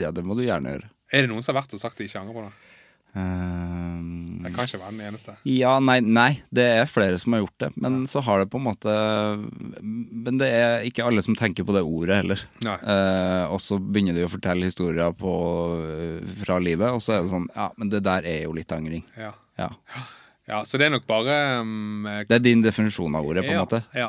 Ja, 0.00 0.10
det 0.10 0.24
må 0.26 0.34
du 0.34 0.42
gjerne 0.42 0.72
gjøre. 0.72 0.88
Er 1.12 1.24
det 1.24 1.30
noen 1.30 1.44
som 1.44 1.52
har 1.52 1.62
vært 1.62 1.76
og 1.76 1.82
sagt 1.82 2.00
de 2.00 2.08
ikke 2.08 2.24
angrer 2.24 2.38
på 2.38 2.46
det? 2.48 2.71
Ehm, 3.12 4.40
Jeg 4.40 4.54
kan 4.54 4.64
ikke 4.64 4.78
være 4.80 4.92
den 4.94 5.02
eneste. 5.04 5.34
Ja, 5.48 5.74
nei, 5.84 5.98
nei, 6.00 6.30
det 6.54 6.64
er 6.78 6.88
flere 6.88 7.18
som 7.20 7.36
har 7.36 7.42
gjort 7.42 7.58
det. 7.60 7.68
Men 7.84 8.06
så 8.08 8.22
har 8.24 8.40
det 8.40 8.48
på 8.52 8.60
en 8.60 8.64
måte 8.64 8.94
Men 9.82 10.40
det 10.40 10.48
er 10.48 10.86
ikke 10.88 11.04
alle 11.04 11.24
som 11.24 11.36
tenker 11.36 11.66
på 11.68 11.76
det 11.76 11.84
ordet 11.84 12.22
heller. 12.22 12.46
Eh, 12.64 13.44
og 13.52 13.60
så 13.60 13.76
begynner 13.76 14.16
de 14.16 14.24
å 14.24 14.32
fortelle 14.32 14.70
historier 14.70 15.12
på, 15.16 15.34
fra 16.40 16.58
livet, 16.62 16.88
og 16.88 17.04
så 17.04 17.18
er 17.18 17.22
det 17.22 17.34
sånn 17.34 17.50
Ja, 17.54 17.68
men 17.76 17.92
det 17.92 18.02
der 18.06 18.26
er 18.28 18.42
jo 18.46 18.56
litt 18.56 18.72
angring. 18.72 19.04
Ja. 19.18 19.34
Ja. 19.60 19.68
ja, 20.48 20.64
så 20.64 20.80
det 20.80 20.88
er 20.88 20.94
nok 20.94 21.04
bare 21.06 21.60
um, 21.60 22.08
Det 22.24 22.38
er 22.38 22.42
din 22.42 22.64
definisjon 22.64 23.14
av 23.14 23.26
ordet, 23.28 23.44
på 23.44 23.52
en 23.52 23.60
ja, 23.60 23.64
måte. 23.66 23.82
Ja. 23.92 24.08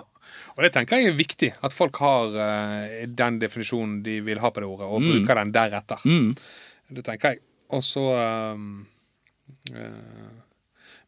Og 0.55 0.63
det 0.63 0.71
tenker 0.73 1.01
jeg 1.01 1.11
er 1.11 1.17
viktig, 1.19 1.51
at 1.65 1.75
folk 1.75 1.99
har 2.01 2.31
uh, 2.38 3.03
den 3.09 3.41
definisjonen 3.41 3.99
de 4.05 4.21
vil 4.23 4.39
ha 4.39 4.53
på 4.53 4.63
det 4.63 4.69
ordet, 4.69 4.88
og 4.88 5.03
bruker 5.03 5.41
den 5.41 5.51
deretter. 5.53 6.07
Mm. 6.07 6.31
Det 6.95 7.03
tenker 7.05 7.35
jeg. 7.35 7.43
Og 7.73 7.81
så 7.85 8.03
um, 8.53 8.65
eh, 8.84 8.92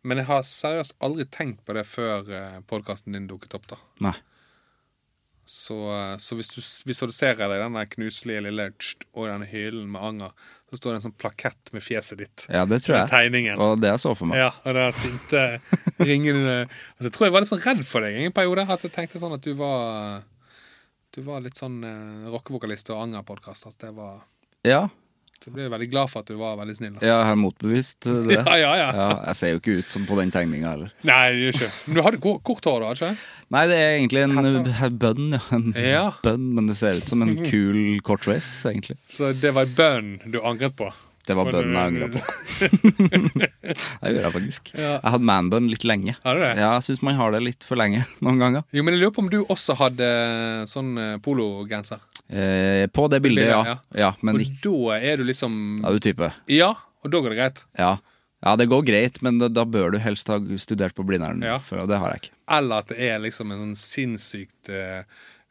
Men 0.06 0.22
jeg 0.22 0.28
har 0.30 0.46
seriøst 0.46 0.96
aldri 1.04 1.26
tenkt 1.34 1.64
på 1.66 1.74
det 1.74 1.86
før 1.90 2.28
uh, 2.30 2.60
podkasten 2.70 3.16
din 3.16 3.28
dukket 3.30 3.58
opp, 3.58 3.68
da. 3.74 3.80
Nei. 4.06 4.16
Så, 5.46 5.76
eh, 5.94 6.18
så 6.18 6.36
hvis 6.36 6.50
du 6.50 6.58
visualiserer 6.90 7.52
deg 7.52 7.62
den 7.62 7.76
knuselige 7.94 8.42
lille 8.48 8.66
og 9.14 9.28
den 9.30 9.44
hyllen 9.46 9.92
med 9.94 10.02
anger, 10.02 10.32
så 10.66 10.80
står 10.80 10.90
det 10.92 10.98
en 10.98 11.04
sånn 11.04 11.18
plakett 11.22 11.70
med 11.76 11.86
fjeset 11.86 12.18
ditt. 12.18 12.46
Ja, 12.50 12.64
det 12.66 12.82
tror 12.82 12.98
Med 12.98 13.04
jeg. 13.04 13.12
tegningen. 13.14 13.62
Og 13.62 13.78
det 13.80 13.92
jeg 13.94 14.02
så 14.02 14.16
for 14.18 14.32
meg. 14.32 14.42
Ja, 14.42 14.50
og 14.66 14.74
det 14.74 14.88
er 14.88 14.96
sinte 14.98 15.44
ringende 16.02 16.56
altså, 16.66 17.06
Jeg 17.06 17.14
tror 17.14 17.28
jeg 17.28 17.36
var 17.36 17.46
litt 17.46 17.52
sånn 17.54 17.66
redd 17.68 17.84
for 17.86 18.08
deg 18.08 18.18
i 18.18 18.26
en 18.26 18.34
periode. 18.36 18.66
At 18.74 18.88
jeg 18.88 18.96
tenkte 18.96 19.22
sånn 19.22 19.38
at 19.38 19.46
du 19.46 19.54
var 19.60 20.24
Du 21.14 21.22
var 21.24 21.46
litt 21.46 21.62
sånn 21.62 21.78
eh, 21.86 22.26
rockevokalist 22.34 22.90
og 22.96 23.06
angerpodkast. 23.06 23.70
At 23.70 23.86
det 23.86 23.94
var 23.96 24.26
Ja, 24.66 24.88
Så 25.44 25.52
ble 25.54 25.66
jeg 25.68 25.72
veldig 25.74 25.88
glad 25.92 26.10
for 26.10 26.24
at 26.24 26.30
du 26.32 26.38
var 26.40 26.56
veldig 26.58 26.76
snill. 26.78 26.94
Da. 26.98 27.06
jeg 27.06 27.26
har 27.30 27.36
motbevist 27.38 28.08
det. 28.08 28.38
Ja, 28.40 28.56
ja, 28.58 28.72
ja. 28.80 29.08
Jeg 29.28 29.36
ser 29.38 29.52
jo 29.54 29.60
ikke 29.62 29.76
ut 29.82 29.90
som 29.94 30.06
på 30.10 30.18
den 30.18 30.32
tegninga 30.34 30.72
heller. 30.72 30.94
Nei, 31.06 31.24
det 31.36 31.52
ikke 31.54 31.70
Men 31.86 31.96
du 32.00 32.02
hadde 32.08 32.22
kort 32.24 32.70
hår 32.72 32.86
da, 32.86 32.94
ikke? 32.98 33.12
Nei, 33.54 33.66
det 33.70 33.78
er 33.78 33.92
egentlig 34.00 34.24
en 34.26 34.38
Hester. 34.40 34.96
bønn, 35.06 35.28
ja. 35.38 35.42
En 35.54 35.68
Ja. 35.78 36.06
bønn, 36.26 36.48
men 36.58 36.72
det 36.72 36.78
ser 36.80 36.98
ut 36.98 37.12
som 37.12 37.22
en 37.22 37.36
kul 37.46 38.00
kort 38.08 38.26
dress, 38.26 38.50
egentlig. 38.72 38.98
Så 39.06 39.34
det 39.38 39.54
var 39.54 39.70
bønn 39.78 40.16
du 40.26 40.40
angret 40.42 40.74
på? 40.80 40.90
Det 41.26 41.34
var 41.34 41.48
bønnen 41.50 41.74
jeg 41.74 41.90
angra 41.90 42.08
på. 42.14 42.20
det 43.26 44.12
gjør 44.14 44.26
jeg 44.28 44.34
faktisk. 44.36 44.68
Ja. 44.78 44.92
Jeg 45.02 45.12
hadde 45.16 45.26
manbun 45.30 45.70
litt 45.72 45.86
lenge. 45.88 46.14
Har 46.26 46.38
du 46.38 46.44
det? 46.44 46.52
Ja, 46.62 46.74
jeg 46.78 46.86
syns 46.86 47.02
man 47.06 47.18
har 47.18 47.34
det 47.34 47.42
litt 47.46 47.66
for 47.66 47.80
lenge 47.82 48.04
noen 48.26 48.42
ganger. 48.42 48.66
Jo, 48.76 48.84
men 48.86 48.94
jeg 48.94 49.02
lurer 49.04 49.16
på 49.16 49.24
om 49.26 49.32
du 49.34 49.40
også 49.46 49.78
hadde 49.80 50.10
sånn 50.70 50.92
eh, 51.02 51.16
pologenser. 51.26 52.02
Eh, 52.30 52.88
på 52.88 53.08
det 53.12 53.20
bildet, 53.22 53.48
ja. 53.52 53.62
ja. 53.68 53.78
ja. 53.94 54.12
men 54.26 54.40
Og 54.40 54.42
da 54.64 54.98
er 54.98 55.18
du 55.22 55.24
liksom 55.28 55.78
Ja, 55.84 55.92
du 55.94 56.00
type. 56.02 56.32
Ja, 56.50 56.74
og 57.04 57.12
da 57.14 57.22
går 57.22 57.36
det 57.36 57.38
greit. 57.38 57.64
Ja. 57.78 57.92
ja, 58.42 58.56
det 58.58 58.66
går 58.72 58.86
greit, 58.88 59.22
men 59.22 59.38
da, 59.42 59.50
da 59.52 59.66
bør 59.66 59.94
du 59.94 60.00
helst 60.02 60.30
ha 60.34 60.40
studert 60.58 60.96
på 60.98 61.06
Blindern, 61.06 61.44
Ja. 61.46 61.60
for 61.62 61.84
og 61.84 61.92
det 61.92 62.02
har 62.02 62.16
jeg 62.16 62.24
ikke. 62.26 62.36
Eller 62.58 62.82
at 62.82 62.92
det 62.94 63.00
er 63.12 63.22
liksom 63.22 63.54
en 63.54 63.62
sånn 63.68 63.78
sinnssykt 63.78 64.70
eh, 64.74 65.06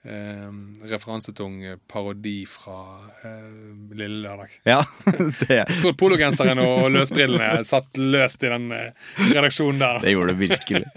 eh, 0.04 0.48
referansetung 0.90 1.58
parodi 1.90 2.44
fra 2.48 2.76
eh, 3.24 3.48
Lille 3.96 4.20
Lørdag. 4.24 4.54
Ja, 4.68 4.80
det, 5.40 5.48
Jeg 5.62 5.78
tror 5.80 5.96
pologenseren 6.00 6.60
og 6.62 6.88
løsbrillene 6.94 7.64
satt 7.66 7.96
løst 8.00 8.44
i 8.44 8.50
den 8.52 8.70
eh, 8.76 8.90
redaksjonen 9.32 9.80
der. 9.82 10.00
det 10.04 10.14
gjorde 10.14 10.34
det 10.34 10.40
virkelig. 10.48 10.84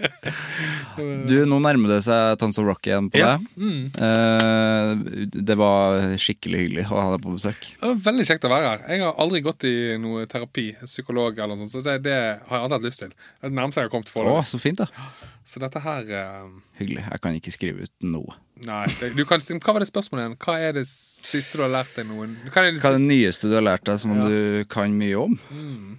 Du, 1.28 1.34
nå 1.46 1.60
nærmer 1.62 1.92
det 1.92 2.00
seg 2.02 2.38
Tons 2.40 2.56
of 2.58 2.66
Rock 2.66 2.88
igjen 2.88 3.06
på 3.12 3.20
Ja. 3.20 3.36
deg. 3.38 3.98
Eh, 4.02 5.28
det 5.46 5.54
var 5.58 6.00
skikkelig 6.18 6.62
hyggelig 6.64 6.84
å 6.90 6.96
ha 6.98 7.04
deg 7.14 7.22
på 7.24 7.34
besøk. 7.36 7.68
Veldig 8.08 8.26
kjekt 8.26 8.46
å 8.48 8.50
være 8.52 8.72
her. 8.72 8.82
Jeg 8.90 9.04
har 9.04 9.14
aldri 9.22 9.40
gått 9.46 9.66
i 9.68 9.74
noe 10.00 10.26
terapi, 10.30 10.72
psykolog 10.84 11.38
eller 11.38 11.54
noe 11.54 11.62
sånt, 11.68 11.76
så 11.76 11.84
det, 11.86 11.98
det 12.06 12.16
har 12.18 12.56
jeg 12.58 12.64
aldri 12.66 12.78
hatt 12.78 12.88
lyst 12.88 13.04
til. 13.04 13.14
Det 13.14 13.48
det 13.52 13.56
nærmeste 13.60 13.80
jeg 13.84 13.88
har 13.88 13.94
kommet 13.94 14.10
Å, 14.10 14.14
foreløpig. 14.16 14.50
så 14.50 14.60
fint, 14.62 14.82
da. 14.82 15.06
Så 15.48 15.62
dette 15.62 15.80
her 15.86 16.10
eh, 16.12 16.50
Hyggelig. 16.80 17.04
Jeg 17.08 17.22
kan 17.24 17.38
ikke 17.38 17.54
skrive 17.54 17.86
ut 17.88 18.08
noe. 18.10 18.36
Nei. 18.66 18.86
Det, 18.98 19.12
du 19.14 19.22
kan, 19.28 19.38
hva 19.38 19.72
var 19.76 19.84
det 19.84 19.88
spørsmålet 19.90 20.24
igjen? 20.24 20.36
Hva 20.42 20.54
er 20.66 20.72
det 20.80 20.82
siste 20.88 21.58
du 21.58 21.62
har 21.62 21.70
lært 21.70 21.92
deg 21.94 22.08
noen 22.08 22.32
Hva 22.48 22.64
er 22.64 22.72
det 22.72 22.80
Hva 22.82 22.90
er 22.90 22.96
det 22.98 23.06
nyeste 23.06 23.46
du 23.50 23.54
har 23.54 23.62
lært 23.62 23.84
deg 23.86 24.00
som 24.02 24.16
Ja. 24.16 24.24
du 24.26 24.64
kan 24.72 24.96
mye 24.98 25.14
om? 25.20 25.36
Mm. 25.52 25.98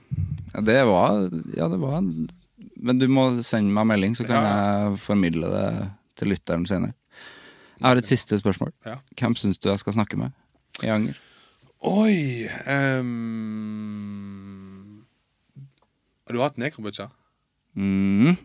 Ja, 0.54 0.62
det 0.68 0.80
var 0.90 1.22
Ja, 1.56 1.70
det 1.72 1.80
var 1.80 2.02
Men 2.04 3.00
du 3.00 3.08
må 3.08 3.30
sende 3.48 3.72
meg 3.72 3.88
melding, 3.88 4.16
så 4.20 4.28
kan 4.28 4.44
jeg 4.44 5.00
formidle 5.06 5.48
det 5.54 5.70
til 6.20 6.28
lytteren 6.34 6.66
senere. 6.68 6.94
Jeg 7.80 7.88
har 7.88 7.96
et 8.02 8.08
siste 8.12 8.36
spørsmål. 8.42 8.74
Ja. 8.86 8.98
Hvem 9.16 9.36
syns 9.40 9.58
du 9.60 9.70
jeg 9.70 9.80
skal 9.80 9.94
snakke 9.96 10.18
med 10.20 10.32
i 10.84 10.88
Anger? 10.92 11.16
Oi 11.88 12.48
Har 16.28 16.34
du 16.36 16.42
hatt 16.44 16.60
nekrobutcher? 16.60 17.10
Mm, 17.80 18.36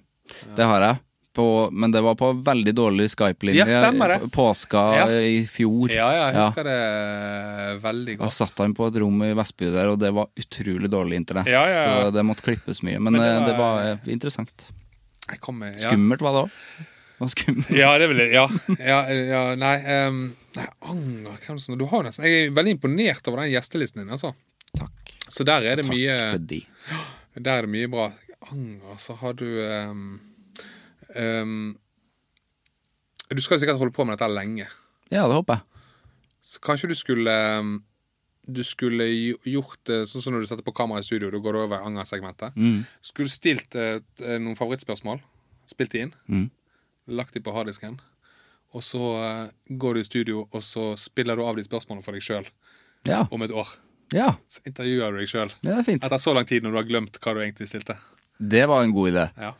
det 0.56 0.64
har 0.70 0.80
jeg. 0.86 1.00
På, 1.34 1.68
men 1.74 1.90
det 1.90 1.98
var 2.06 2.14
på 2.14 2.28
veldig 2.46 2.72
dårlig 2.78 3.08
Skype-linje. 3.10 3.64
Ja, 3.66 3.80
stemmer 3.82 4.08
det. 4.14 4.30
Påska 4.30 4.82
Ja. 5.00 5.06
i 5.10 5.40
fjor. 5.50 5.90
Ja, 5.90 6.06
ja, 6.14 6.28
jeg 6.30 6.36
husker 6.44 6.64
det 6.68 7.80
veldig 7.82 8.14
Da 8.18 8.24
godt. 8.24 8.32
satt 8.36 8.58
han 8.62 8.74
på 8.74 8.86
et 8.86 8.98
rom 9.02 9.22
i 9.26 9.32
Vestby 9.34 9.72
der, 9.74 9.88
og 9.90 9.98
det 9.98 10.12
var 10.14 10.28
utrolig 10.38 10.90
dårlig 10.92 11.18
internett. 11.18 11.50
Ja, 11.50 11.64
ja, 11.66 11.80
ja. 11.82 11.94
Så 12.04 12.12
det 12.14 12.22
måtte 12.24 12.46
klippes 12.46 12.82
mye. 12.86 13.00
Men, 13.02 13.18
Men 13.18 13.22
det 13.22 13.32
var, 13.34 13.46
det 13.50 13.58
var- 13.58 13.90
eh, 14.06 14.12
interessant. 14.14 14.66
Med, 15.50 15.72
ja. 15.80 15.88
Skummelt 15.88 16.20
var 16.22 16.32
det 16.36 16.42
òg. 16.44 16.50
Ja, 17.70 17.96
det 17.98 18.08
vil 18.10 18.18
jeg. 18.18 18.32
Ja, 18.34 18.48
ja, 18.78 18.98
ja 19.08 19.42
nei, 19.54 19.76
um, 20.08 20.36
nei 20.56 20.66
Anger 20.82 21.58
som 21.62 21.78
Du 21.78 21.86
har 21.86 22.02
nesten 22.04 22.24
Jeg 22.26 22.48
er 22.48 22.50
veldig 22.56 22.74
imponert 22.76 23.26
over 23.30 23.40
den 23.44 23.52
gjestelisten 23.54 24.02
din, 24.02 24.10
altså. 24.12 24.34
Takk. 24.76 25.14
Så 25.30 25.44
der 25.46 25.62
er 25.70 25.76
det 25.80 25.86
mye 25.88 26.16
Takk 26.18 26.32
til 26.36 26.46
de. 26.50 26.60
Der 27.40 27.58
er 27.58 27.62
det 27.66 27.70
mye 27.70 27.88
bra. 27.90 28.12
Anger, 28.52 28.98
så 29.00 29.16
har 29.18 29.32
du 29.32 29.46
ehm, 29.64 30.20
ehm, 31.16 31.76
Du 33.34 33.40
skal 33.42 33.58
sikkert 33.58 33.78
holde 33.80 33.94
på 33.94 34.04
med 34.06 34.18
dette 34.18 34.28
lenge. 34.30 34.66
Ja, 35.10 35.26
det 35.28 35.34
håper 35.34 35.58
jeg. 35.58 35.82
Så 36.44 36.60
kanskje 36.60 36.88
du 36.90 36.94
skulle 36.94 37.32
ehm, 37.32 37.82
Du 38.46 38.60
skulle 38.64 39.06
gjort 39.48 39.80
det 39.88 40.02
sånn 40.10 40.20
som 40.22 40.34
når 40.34 40.44
du 40.44 40.46
setter 40.50 40.66
på 40.66 40.74
kamera 40.76 41.00
i 41.00 41.06
studio. 41.06 41.30
Da 41.32 41.38
går 41.40 41.52
du 41.56 41.60
over 41.62 41.80
angersegmentet. 41.86 42.52
Mm. 42.60 42.82
Skulle 43.00 43.32
stilt 43.32 43.74
eh, 43.80 44.02
noen 44.36 44.56
favorittspørsmål. 44.58 45.22
Spilt 45.70 45.94
de 45.96 46.02
inn. 46.04 46.12
Mm. 46.28 46.50
Lagt 47.16 47.32
de 47.32 47.40
på 47.40 47.54
harddisken. 47.56 47.96
Og 48.76 48.82
så 48.84 49.00
eh, 49.22 49.48
går 49.80 49.94
du 49.96 50.00
i 50.02 50.04
studio, 50.04 50.42
og 50.52 50.60
så 50.66 50.90
spiller 51.00 51.36
du 51.40 51.44
av 51.46 51.56
de 51.56 51.64
spørsmålene 51.64 52.04
for 52.04 52.12
deg 52.12 52.24
sjøl 52.26 52.50
Ja. 53.08 53.22
om 53.32 53.42
et 53.42 53.50
år. 53.52 53.68
ja. 54.12 54.34
Så 54.48 54.60
intervjuer 54.68 55.12
du 55.12 55.18
deg 55.22 55.28
sjøl 55.32 55.50
er 55.64 55.80
etter 55.94 56.18
så 56.20 56.34
lang 56.36 56.44
tid 56.48 56.62
når 56.64 56.70
du 56.74 56.76
har 56.82 56.88
glemt 56.88 57.16
hva 57.24 57.34
du 57.34 57.40
egentlig 57.40 57.68
stilte. 57.70 57.96
Det 58.38 58.66
var 58.68 58.82
en 58.84 58.92
god 58.92 59.08
idé. 59.14 59.24
Ja. 59.40 59.54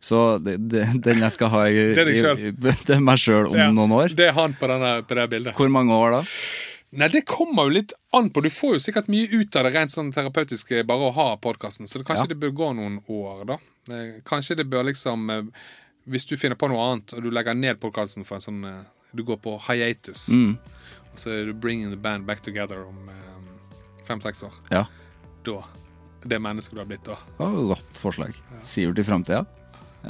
Så 0.00 0.38
det, 0.44 0.58
det, 0.68 0.82
den 1.02 1.18
jeg 1.24 1.32
skal 1.32 1.48
ha 1.50 1.64
i, 1.66 1.76
i- 1.96 2.52
i- 2.52 3.00
meg 3.00 3.18
sjøl 3.18 3.48
om 3.48 3.56
er- 3.56 3.72
noen 3.72 3.92
år. 3.96 4.14
Det 4.14 4.28
er 4.28 4.32
han 4.36 4.54
på, 4.54 4.66
denne, 4.68 5.02
på 5.08 5.14
det 5.18 5.28
bildet. 5.30 5.54
Hvor 5.56 5.70
mange 5.72 5.92
år 5.96 6.10
da? 6.18 6.22
Nei, 6.96 7.08
Det 7.08 7.24
kommer 7.26 7.64
jo 7.66 7.74
litt 7.80 7.92
an 8.14 8.28
på. 8.30 8.40
Du 8.44 8.48
får 8.48 8.76
jo 8.76 8.82
sikkert 8.84 9.08
mye 9.08 9.26
ut 9.32 9.56
av 9.56 9.64
det 9.66 9.72
rent 9.74 9.90
sånn 9.90 10.12
terapeutisk 10.14 10.70
eh, 10.72 10.82
bare 10.86 11.08
å 11.08 11.14
ha 11.16 11.36
podkasten, 11.36 11.88
så 11.88 11.98
det, 11.98 12.06
kanskje 12.06 12.28
Ja. 12.28 12.32
det 12.34 12.38
bør 12.40 12.52
gå 12.54 12.68
noen 12.76 13.00
år, 13.08 13.44
da. 13.46 13.56
Eh, 13.92 14.20
Kanskje 14.24 14.56
det 14.56 14.68
bør 14.70 14.84
liksom 14.92 15.30
eh, 15.30 15.42
Hvis 16.08 16.24
du 16.28 16.36
finner 16.36 16.54
på 16.56 16.68
noe 16.70 16.84
annet, 16.92 17.12
og 17.14 17.22
du 17.24 17.30
legger 17.34 17.54
ned 17.54 17.80
podkasten 17.80 18.24
for 18.24 18.36
en 18.36 18.40
sånn 18.44 18.84
Du 19.14 19.24
går 19.24 19.36
på 19.42 19.56
hiatus, 19.66 20.28
Mm. 20.28 20.58
og 21.12 21.16
så 21.18 21.30
er 21.34 21.44
du 21.46 21.52
bringing 21.54 21.90
the 21.90 21.96
band 21.96 22.26
back 22.26 22.42
together 22.42 22.84
om 22.86 23.10
fem-seks 24.06 24.42
år. 24.44 24.52
Ja. 24.70 24.84
Da 25.44 25.64
det 26.26 26.38
mennesket 26.42 26.74
du 26.74 26.80
har 26.80 26.86
blitt. 26.86 27.04
da. 27.04 27.16
Å, 27.38 27.50
godt 27.74 27.98
forslag. 28.02 28.34
Sivert 28.62 28.98
i 28.98 29.02
framtida? 29.06 29.44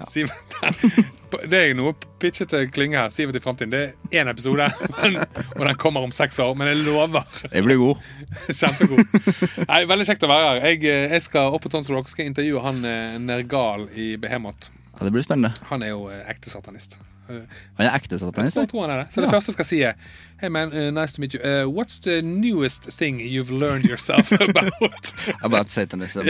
Sivert, 0.04 0.56
det 1.50 1.58
er 1.58 1.72
noe 1.78 1.94
pitchete 2.20 2.64
Klinge 2.74 2.98
her. 3.00 3.08
Sivert 3.14 3.38
i 3.38 3.42
framtiden. 3.44 3.72
Det 3.72 3.80
er 4.12 4.20
én 4.22 4.30
episode, 4.30 4.68
men, 5.00 5.16
og 5.56 5.64
den 5.66 5.78
kommer 5.80 6.04
om 6.06 6.12
seks 6.14 6.38
år. 6.44 6.54
Men 6.58 6.68
jeg 6.72 6.84
lover. 6.86 7.24
Jeg 7.52 7.64
blir 7.66 7.80
god. 7.80 8.06
Kjempegod. 8.60 9.66
Nei, 9.66 9.82
Veldig 9.88 10.06
kjekt 10.12 10.28
å 10.28 10.30
være 10.32 10.46
her. 10.52 10.62
Jeg, 10.70 10.84
eh, 10.84 11.10
jeg 11.16 11.26
skal 11.26 11.56
opp 11.56 11.64
på 11.66 11.72
Tons 11.72 11.90
Rock 11.94 12.12
skal 12.12 12.28
intervjue 12.30 12.62
han 12.64 12.84
eh, 12.84 13.18
Nergal 13.22 13.88
i 13.96 14.14
Behemoth. 14.20 14.72
Ja, 14.96 15.04
det 15.04 15.12
blir 15.16 15.24
spennende. 15.26 15.52
Han 15.72 15.82
er 15.84 15.92
jo 15.96 16.06
eh, 16.12 16.22
ekte 16.32 16.52
satanist. 16.52 16.98
Han 17.26 17.82
er 17.82 17.90
ekte 17.96 18.20
satanist? 18.22 18.54
Jeg 18.54 18.68
tror 18.70 18.84
han 18.84 18.92
er 18.94 19.00
det. 19.02 19.06
Så 19.10 19.18
det 19.20 19.26
Ja. 19.26 19.32
første 19.34 19.50
jeg 19.50 19.56
skal 19.56 19.66
si, 19.66 19.80
er 19.82 19.94
Hey 20.38 20.50
man, 20.52 20.68
uh, 20.70 20.90
nice 20.94 21.16
to 21.16 21.20
meet 21.20 21.32
you. 21.34 21.40
Uh, 21.42 21.64
what's 21.66 21.98
the 21.98 22.20
newest 22.22 22.86
thing 22.92 23.18
you've 23.18 23.50
learned 23.50 23.84
yourself 23.88 24.30
about? 24.32 25.10
About 25.42 25.68
satanism. 25.72 26.28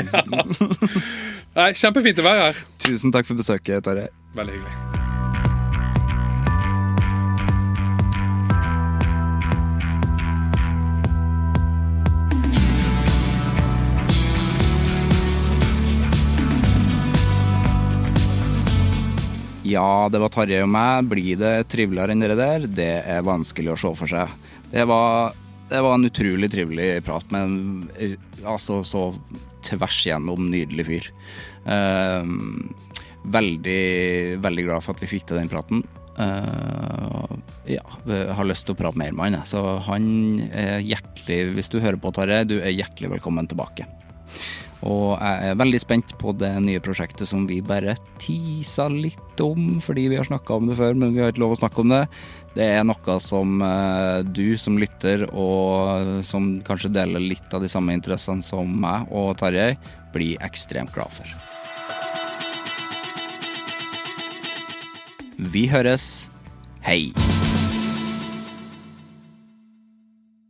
Nei, 1.57 1.71
Kjempefint 1.73 2.19
å 2.21 2.25
være 2.27 2.41
her. 2.51 2.59
Tusen 2.85 3.13
takk 3.15 3.25
for 3.25 3.39
besøket, 3.39 3.81
Tarjei. 3.87 4.11
Veldig 4.37 4.59
hyggelig. 4.59 5.05
Ja, 19.67 20.07
det 20.13 20.21
var 20.23 20.31
Tarjei 20.31 20.61
og 20.63 20.71
meg. 20.71 21.09
Blir 21.09 21.41
det 21.41 21.55
triveligere 21.73 22.13
enn 22.13 22.21
det 22.23 22.37
der? 22.37 22.69
Det 22.69 22.93
er 23.17 23.25
vanskelig 23.27 23.73
å 23.73 23.81
se 23.81 23.97
for 23.97 24.13
seg. 24.13 24.37
Det 24.71 24.85
var, 24.93 25.33
det 25.71 25.83
var 25.83 25.95
en 25.97 26.09
utrolig 26.09 26.51
trivelig 26.53 26.89
prat 27.07 27.31
med 27.35 27.47
en 27.47 27.91
eh, 27.99 28.17
altså 28.47 28.83
så 28.87 29.09
tvers 29.67 30.01
igjennom 30.07 30.51
nydelig 30.53 30.87
fyr. 30.87 31.09
Eh, 31.67 32.33
veldig, 33.27 33.83
veldig 34.43 34.67
glad 34.69 34.85
for 34.85 34.95
at 34.95 35.03
vi 35.03 35.11
fikk 35.17 35.27
til 35.29 35.41
den 35.41 35.51
praten. 35.51 35.83
Uh, 36.17 37.35
ja, 37.69 37.83
har 38.07 38.47
lyst 38.49 38.65
til 38.65 38.73
å 38.73 38.79
prate 38.79 38.97
mer 38.97 39.13
med 39.13 39.35
han. 39.35 39.43
Så 39.45 39.61
han 39.85 40.07
er 40.49 40.79
hjertelig, 40.81 41.57
hvis 41.59 41.69
du 41.73 41.77
hører 41.83 41.99
på, 42.01 42.13
Tarjei, 42.17 42.47
du 42.49 42.55
er 42.57 42.73
hjertelig 42.73 43.11
velkommen 43.19 43.51
tilbake. 43.51 43.85
Og 44.87 45.17
jeg 45.17 45.51
er 45.51 45.59
veldig 45.61 45.81
spent 45.83 46.15
på 46.21 46.33
det 46.37 46.53
nye 46.65 46.81
prosjektet 46.85 47.29
som 47.29 47.47
vi 47.49 47.63
bare 47.65 47.97
tisa 48.23 48.89
litt 48.93 49.41
om, 49.45 49.79
fordi 49.85 50.07
vi 50.13 50.19
har 50.21 50.29
snakka 50.29 50.57
om 50.57 50.71
det 50.71 50.79
før, 50.79 50.97
men 50.97 51.15
vi 51.15 51.23
har 51.25 51.33
ikke 51.33 51.43
lov 51.45 51.57
å 51.57 51.61
snakke 51.61 51.83
om 51.83 51.95
det. 51.95 52.03
Det 52.57 52.65
er 52.65 52.87
noe 52.89 53.17
som 53.21 53.59
eh, 53.61 54.23
du 54.25 54.57
som 54.57 54.79
lytter, 54.81 55.27
og 55.29 56.23
som 56.25 56.55
kanskje 56.65 56.95
deler 56.95 57.21
litt 57.21 57.53
av 57.53 57.61
de 57.61 57.69
samme 57.69 57.93
interessene 57.93 58.45
som 58.45 58.71
meg 58.81 59.13
og 59.13 59.35
Tarjei, 59.43 59.75
blir 60.15 60.41
ekstremt 60.47 60.95
glad 60.97 61.13
for. 61.13 61.29
Vi 65.37 65.67
høres. 65.69 66.31
Hei! 66.87 67.13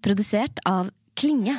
Produsert 0.07 0.63
av 0.63 0.93
Klinge. 1.19 1.57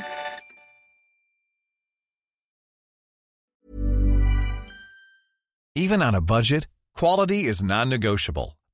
Even 5.75 6.01
on 6.01 6.15
a 6.15 6.21
budget, 6.21 6.67
quality 6.95 7.43
is 7.43 7.61
non-negotiable. 7.61 8.56